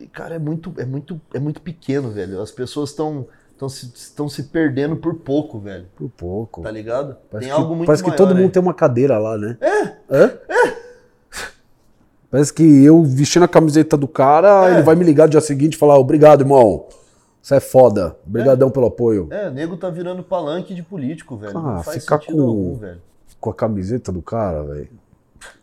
E, 0.00 0.04
cara, 0.08 0.34
é 0.34 0.38
muito, 0.40 0.74
é 0.76 0.84
muito, 0.84 1.20
é 1.32 1.38
muito 1.38 1.62
pequeno, 1.62 2.10
velho. 2.10 2.40
As 2.42 2.50
pessoas 2.50 2.90
estão 2.90 3.28
estão 3.52 3.68
se, 3.68 3.92
estão 3.94 4.28
se 4.28 4.42
perdendo 4.42 4.96
por 4.96 5.14
pouco, 5.14 5.60
velho. 5.60 5.86
Por 5.94 6.10
pouco. 6.10 6.62
Tá 6.62 6.70
ligado? 6.72 7.16
Parece 7.30 7.46
Tem 7.48 7.54
que, 7.56 7.62
algo 7.62 7.76
muito 7.76 7.86
parece 7.86 8.02
que 8.02 8.08
maior 8.08 8.16
todo 8.16 8.32
aí. 8.34 8.42
mundo 8.42 8.50
tem 8.50 8.60
uma 8.60 8.74
cadeira 8.74 9.18
lá, 9.18 9.38
né? 9.38 9.56
É? 9.60 9.84
É? 10.24 10.38
Parece 12.28 12.52
que 12.52 12.64
eu 12.84 13.04
vestindo 13.04 13.44
a 13.44 13.48
camiseta 13.48 13.96
do 13.96 14.08
cara, 14.08 14.68
É. 14.68 14.72
ele 14.74 14.82
vai 14.82 14.96
me 14.96 15.04
ligar 15.04 15.26
no 15.26 15.30
dia 15.30 15.40
seguinte 15.40 15.74
e 15.74 15.78
falar: 15.78 15.96
obrigado, 15.96 16.40
irmão. 16.40 16.88
Você 17.40 17.54
é 17.54 17.60
foda. 17.60 18.16
Obrigadão 18.26 18.68
pelo 18.68 18.86
apoio. 18.86 19.28
É, 19.30 19.48
nego 19.48 19.76
tá 19.76 19.90
virando 19.90 20.24
palanque 20.24 20.74
de 20.74 20.82
político, 20.82 21.36
velho. 21.36 21.56
Ah, 21.56 21.74
não 21.76 21.82
faz 21.84 22.02
ficar 22.02 22.18
com- 22.18 22.32
algum, 22.32 22.74
velho. 22.78 23.00
Com 23.40 23.50
a 23.50 23.54
camiseta 23.54 24.10
do 24.10 24.20
cara, 24.22 24.64
velho. 24.64 24.88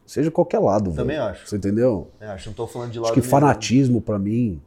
Seja 0.08 0.32
qualquer 0.32 0.60
lado. 0.60 0.94
Também 0.94 1.18
acho. 1.18 1.46
Você 1.48 1.58
entendeu? 1.58 2.08
É, 2.20 2.28
acho 2.28 2.44
que 2.46 2.50
não 2.50 2.56
tô 2.56 2.66
falando 2.66 2.92
de 2.92 2.98
lado 2.98 3.12
Acho 3.12 3.22
que 3.22 3.28
fanatismo 3.28 4.02
pra 4.02 4.18
mim, 4.18 4.60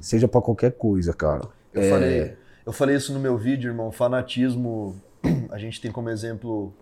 seja 0.00 0.28
pra 0.28 0.40
qualquer 0.42 0.72
coisa, 0.72 1.12
cara. 1.12 1.48
Eu 1.72 1.82
É. 1.82 1.90
falei, 1.90 2.36
Eu 2.66 2.72
falei 2.72 2.96
isso 2.96 3.12
no 3.12 3.18
meu 3.20 3.38
vídeo, 3.38 3.70
irmão. 3.70 3.90
Fanatismo, 3.92 4.96
a 5.50 5.56
gente 5.58 5.80
tem 5.80 5.90
como 5.90 6.10
exemplo 6.10 6.72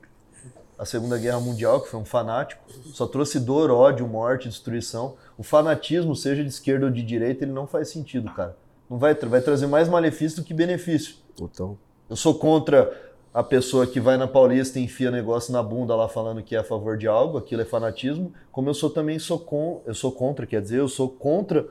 a 0.79 0.85
Segunda 0.85 1.17
Guerra 1.19 1.39
Mundial, 1.41 1.81
que 1.83 1.89
foi 1.91 2.01
um 2.01 2.05
fanático, 2.05 2.61
só 2.93 3.07
trouxe 3.07 3.39
dor, 3.39 3.71
ódio, 3.71 4.09
morte, 4.09 4.49
destruição. 4.49 5.15
O 5.39 5.43
fanatismo, 5.43 6.17
seja 6.17 6.43
de 6.43 6.49
esquerda 6.49 6.87
ou 6.87 6.91
de 6.91 7.03
direita, 7.03 7.45
ele 7.45 7.53
não 7.53 7.67
faz 7.67 7.89
sentido, 7.91 8.31
cara. 8.33 8.57
Não 8.91 8.99
vai, 8.99 9.15
vai 9.15 9.41
trazer 9.41 9.67
mais 9.69 9.89
malefício 9.89 10.43
do 10.43 10.45
que 10.45 10.53
benefício. 10.53 11.17
Total. 11.37 11.77
Eu 12.11 12.17
sou 12.17 12.35
contra 12.35 12.91
a 13.35 13.43
pessoa 13.43 13.85
que 13.85 13.99
vai 13.99 14.17
na 14.17 14.29
Paulista 14.29 14.79
e 14.79 14.85
enfia 14.85 15.11
negócio 15.11 15.53
na 15.53 15.61
bunda 15.61 15.97
lá 15.97 16.09
falando 16.09 16.41
que 16.41 16.55
é 16.55 16.61
a 16.61 16.65
favor 16.65 16.97
de 16.97 17.09
algo, 17.09 17.37
aquilo 17.37 17.63
é 17.63 17.65
fanatismo, 17.65 18.33
como 18.53 18.71
eu 18.71 18.75
sou 18.75 18.89
também 18.89 19.19
sou 19.19 19.41
com, 19.41 19.83
eu 19.85 19.93
sou 19.95 20.13
contra, 20.13 20.47
quer 20.47 20.63
dizer, 20.63 20.79
eu 20.79 20.87
sou 20.87 21.09
contra 21.09 21.67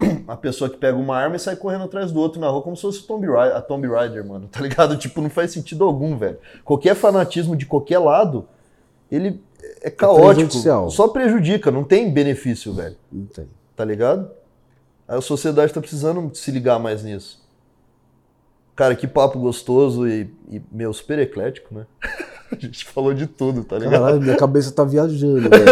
a 0.26 0.34
pessoa 0.34 0.70
que 0.70 0.78
pega 0.78 0.96
uma 0.96 1.14
arma 1.14 1.36
e 1.36 1.38
sai 1.38 1.54
correndo 1.54 1.84
atrás 1.84 2.10
do 2.10 2.18
outro 2.18 2.40
na 2.40 2.48
rua 2.48 2.62
como 2.62 2.74
se 2.74 2.80
fosse 2.80 3.06
Tomb 3.06 3.26
Raider, 3.26 3.56
a 3.56 3.60
Tomb 3.60 3.86
Raider, 3.86 4.26
mano, 4.26 4.48
tá 4.50 4.60
ligado? 4.62 4.96
Tipo, 4.96 5.20
não 5.20 5.28
faz 5.28 5.50
sentido 5.52 5.84
algum, 5.84 6.16
velho. 6.16 6.38
Qualquer 6.64 6.94
fanatismo 6.94 7.54
de 7.54 7.66
qualquer 7.66 7.98
lado, 7.98 8.48
ele 9.10 9.38
é 9.82 9.90
caótico, 9.90 10.32
prejudicial. 10.34 10.88
só 10.88 11.08
prejudica, 11.08 11.70
não 11.70 11.84
tem 11.84 12.10
benefício, 12.10 12.72
velho, 12.72 12.96
Não 13.12 13.26
tem. 13.26 13.46
tá 13.76 13.84
ligado? 13.84 14.30
A 15.06 15.20
sociedade 15.20 15.74
tá 15.74 15.80
precisando 15.80 16.34
se 16.34 16.50
ligar 16.50 16.78
mais 16.78 17.02
nisso. 17.04 17.41
Cara, 18.74 18.94
que 18.96 19.06
papo 19.06 19.38
gostoso 19.38 20.06
e, 20.08 20.30
e 20.50 20.62
meu, 20.72 20.92
super 20.92 21.18
eclético, 21.18 21.74
né? 21.74 21.86
A 22.50 22.56
gente 22.58 22.84
falou 22.84 23.14
de 23.14 23.26
tudo, 23.26 23.64
tá 23.64 23.78
ligado? 23.78 23.92
Caralho, 23.92 24.20
minha 24.20 24.36
cabeça 24.36 24.70
tá 24.72 24.84
viajando, 24.84 25.48
velho. 25.48 25.64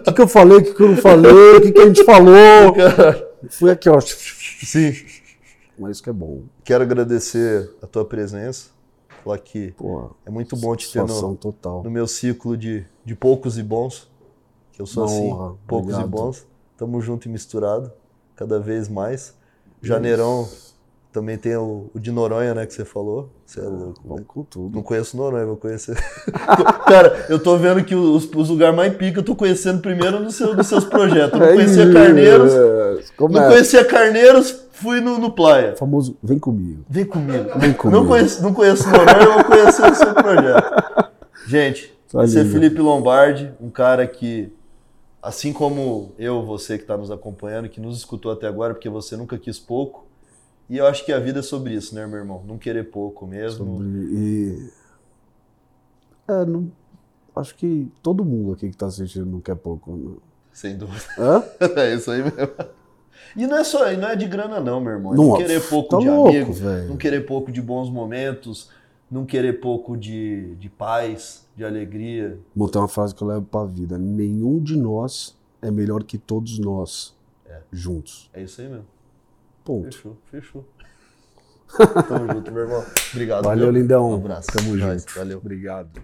O 0.00 0.02
que, 0.04 0.12
que 0.12 0.20
eu 0.22 0.28
falei, 0.28 0.58
o 0.58 0.64
que, 0.64 0.74
que 0.74 0.82
eu 0.82 0.88
não 0.88 0.96
falei, 0.96 1.56
o 1.56 1.60
que, 1.60 1.72
que 1.72 1.80
a 1.80 1.86
gente 1.86 2.04
falou. 2.04 2.72
Cara, 2.74 3.28
Fui 3.50 3.70
aqui, 3.70 3.88
ó. 3.88 4.00
sim. 4.00 4.92
Mas 5.78 5.92
isso 5.92 6.02
que 6.02 6.10
é 6.10 6.12
bom. 6.12 6.42
Quero 6.64 6.82
agradecer 6.82 7.70
a 7.82 7.86
tua 7.86 8.04
presença. 8.04 8.70
Falar 9.22 9.38
que 9.38 9.72
Pô, 9.72 10.10
é 10.26 10.30
muito 10.30 10.56
bom 10.56 10.74
te 10.76 10.92
ter 10.92 11.02
no, 11.04 11.36
total. 11.36 11.82
no 11.82 11.90
meu 11.90 12.06
ciclo 12.06 12.56
de, 12.56 12.84
de 13.04 13.14
poucos 13.14 13.58
e 13.58 13.62
bons. 13.62 14.10
Que 14.72 14.82
eu 14.82 14.86
sou 14.86 15.04
Uma 15.04 15.12
assim, 15.12 15.32
honra. 15.32 15.54
poucos 15.66 15.94
Obrigado. 15.94 16.06
e 16.06 16.10
bons. 16.10 16.46
Tamo 16.76 17.00
junto 17.00 17.26
e 17.28 17.30
misturado, 17.30 17.92
cada 18.34 18.58
vez 18.58 18.88
mais. 18.88 19.34
Janeirão 19.80 20.48
também 21.14 21.38
tem 21.38 21.54
o, 21.56 21.88
o 21.94 22.00
de 22.00 22.10
Noronha, 22.10 22.52
né, 22.54 22.66
que 22.66 22.74
você 22.74 22.84
falou. 22.84 23.30
Você 23.46 23.60
é 23.60 23.62
louco. 23.62 24.00
Vamos 24.04 24.24
com 24.26 24.42
tudo. 24.42 24.74
Não 24.74 24.82
conheço 24.82 25.16
Noronha, 25.16 25.46
vou 25.46 25.56
conhecer. 25.56 25.96
Cara, 26.88 27.26
eu 27.28 27.38
tô 27.38 27.56
vendo 27.56 27.84
que 27.84 27.94
os, 27.94 28.28
os 28.34 28.48
lugares 28.48 28.74
mais 28.74 28.92
pica 28.96 29.20
eu 29.20 29.22
tô 29.22 29.36
conhecendo 29.36 29.80
primeiro 29.80 30.18
nos 30.18 30.34
seu, 30.34 30.56
nos 30.56 30.66
seus 30.66 30.82
projetos. 30.84 31.40
Eu 31.40 31.46
não 31.46 31.54
conhecia 31.54 31.92
Carneiros, 31.92 32.52
É, 32.52 32.98
não 33.20 33.42
é? 33.42 33.48
conhecia 33.48 33.84
Carneiros, 33.84 34.66
fui 34.72 35.00
no, 35.00 35.16
no 35.16 35.30
Playa. 35.30 35.74
O 35.74 35.76
famoso, 35.76 36.18
vem 36.20 36.36
comigo. 36.36 36.84
Vem 36.90 37.04
comigo. 37.04 37.58
Vem 37.60 37.72
comigo. 37.72 38.00
Não 38.00 38.08
conheço, 38.08 38.42
não 38.42 38.52
conheço 38.52 38.90
Noronha, 38.90 39.22
eu 39.22 39.34
vou 39.34 39.44
conhecer 39.44 39.88
o 39.88 39.94
seu 39.94 40.14
projeto. 40.14 41.10
Gente, 41.46 41.96
esse 42.24 42.40
é. 42.40 42.44
Felipe 42.44 42.80
Lombardi, 42.80 43.52
um 43.60 43.70
cara 43.70 44.04
que, 44.04 44.52
assim 45.22 45.52
como 45.52 46.10
eu, 46.18 46.44
você 46.44 46.76
que 46.76 46.82
está 46.82 46.96
nos 46.96 47.12
acompanhando, 47.12 47.68
que 47.68 47.80
nos 47.80 47.96
escutou 47.96 48.32
até 48.32 48.48
agora, 48.48 48.74
porque 48.74 48.88
você 48.88 49.16
nunca 49.16 49.38
quis 49.38 49.60
pouco, 49.60 50.04
e 50.68 50.76
eu 50.78 50.86
acho 50.86 51.04
que 51.04 51.12
a 51.12 51.18
vida 51.18 51.40
é 51.40 51.42
sobre 51.42 51.74
isso, 51.74 51.94
né, 51.94 52.06
meu 52.06 52.18
irmão? 52.18 52.42
Não 52.46 52.56
querer 52.58 52.84
pouco 52.90 53.26
mesmo. 53.26 53.66
Sobre- 53.66 53.86
E. 53.88 54.70
É, 56.28 56.44
não. 56.44 56.70
Acho 57.36 57.54
que 57.56 57.90
todo 58.02 58.24
mundo 58.24 58.52
aqui 58.52 58.70
que 58.70 58.76
tá 58.76 58.86
assistindo 58.86 59.26
não 59.26 59.40
quer 59.40 59.56
pouco. 59.56 59.90
Não. 59.96 60.16
Sem 60.52 60.76
dúvida. 60.76 61.02
Hã? 61.18 61.42
É 61.76 61.94
isso 61.94 62.10
aí 62.10 62.22
mesmo. 62.22 62.54
E 63.36 63.46
não 63.46 63.56
é 63.58 63.64
só, 63.64 63.90
e 63.92 63.96
não 63.96 64.08
é 64.08 64.14
de 64.16 64.26
grana 64.26 64.60
não, 64.60 64.80
meu 64.80 64.92
irmão. 64.92 65.12
É 65.12 65.16
Não, 65.16 65.24
não 65.30 65.36
querer 65.36 65.60
pouco 65.68 65.88
tá 65.90 65.98
de 65.98 66.08
louco, 66.08 66.28
amigo, 66.30 66.52
velho. 66.52 66.88
não 66.88 66.96
querer 66.96 67.26
pouco 67.26 67.50
de 67.50 67.60
bons 67.60 67.90
momentos, 67.90 68.70
não 69.10 69.24
querer 69.26 69.54
pouco 69.60 69.96
de, 69.96 70.54
de 70.56 70.68
paz, 70.68 71.44
de 71.56 71.64
alegria. 71.64 72.38
Bom, 72.54 72.68
tem 72.68 72.80
uma 72.80 72.86
frase 72.88 73.12
que 73.14 73.22
eu 73.22 73.26
levo 73.28 73.42
pra 73.42 73.64
vida. 73.64 73.98
Nenhum 73.98 74.60
de 74.62 74.76
nós 74.76 75.36
é 75.60 75.70
melhor 75.70 76.04
que 76.04 76.16
todos 76.16 76.58
nós. 76.58 77.12
Juntos. 77.72 78.30
É 78.32 78.42
isso 78.42 78.60
aí 78.60 78.68
mesmo. 78.68 78.84
Ponto. 79.64 79.84
Fechou, 79.86 80.18
fechou. 80.30 80.68
Tamo 82.06 82.32
junto, 82.32 82.52
meu 82.52 82.62
irmão. 82.62 82.84
Obrigado. 83.12 83.44
Valeu, 83.44 83.72
viu? 83.72 83.80
lindão. 83.80 84.10
Um 84.10 84.14
abraço. 84.14 84.48
Tamo 84.52 84.76
junto. 84.78 85.14
Valeu. 85.14 85.38
Obrigado. 85.38 86.02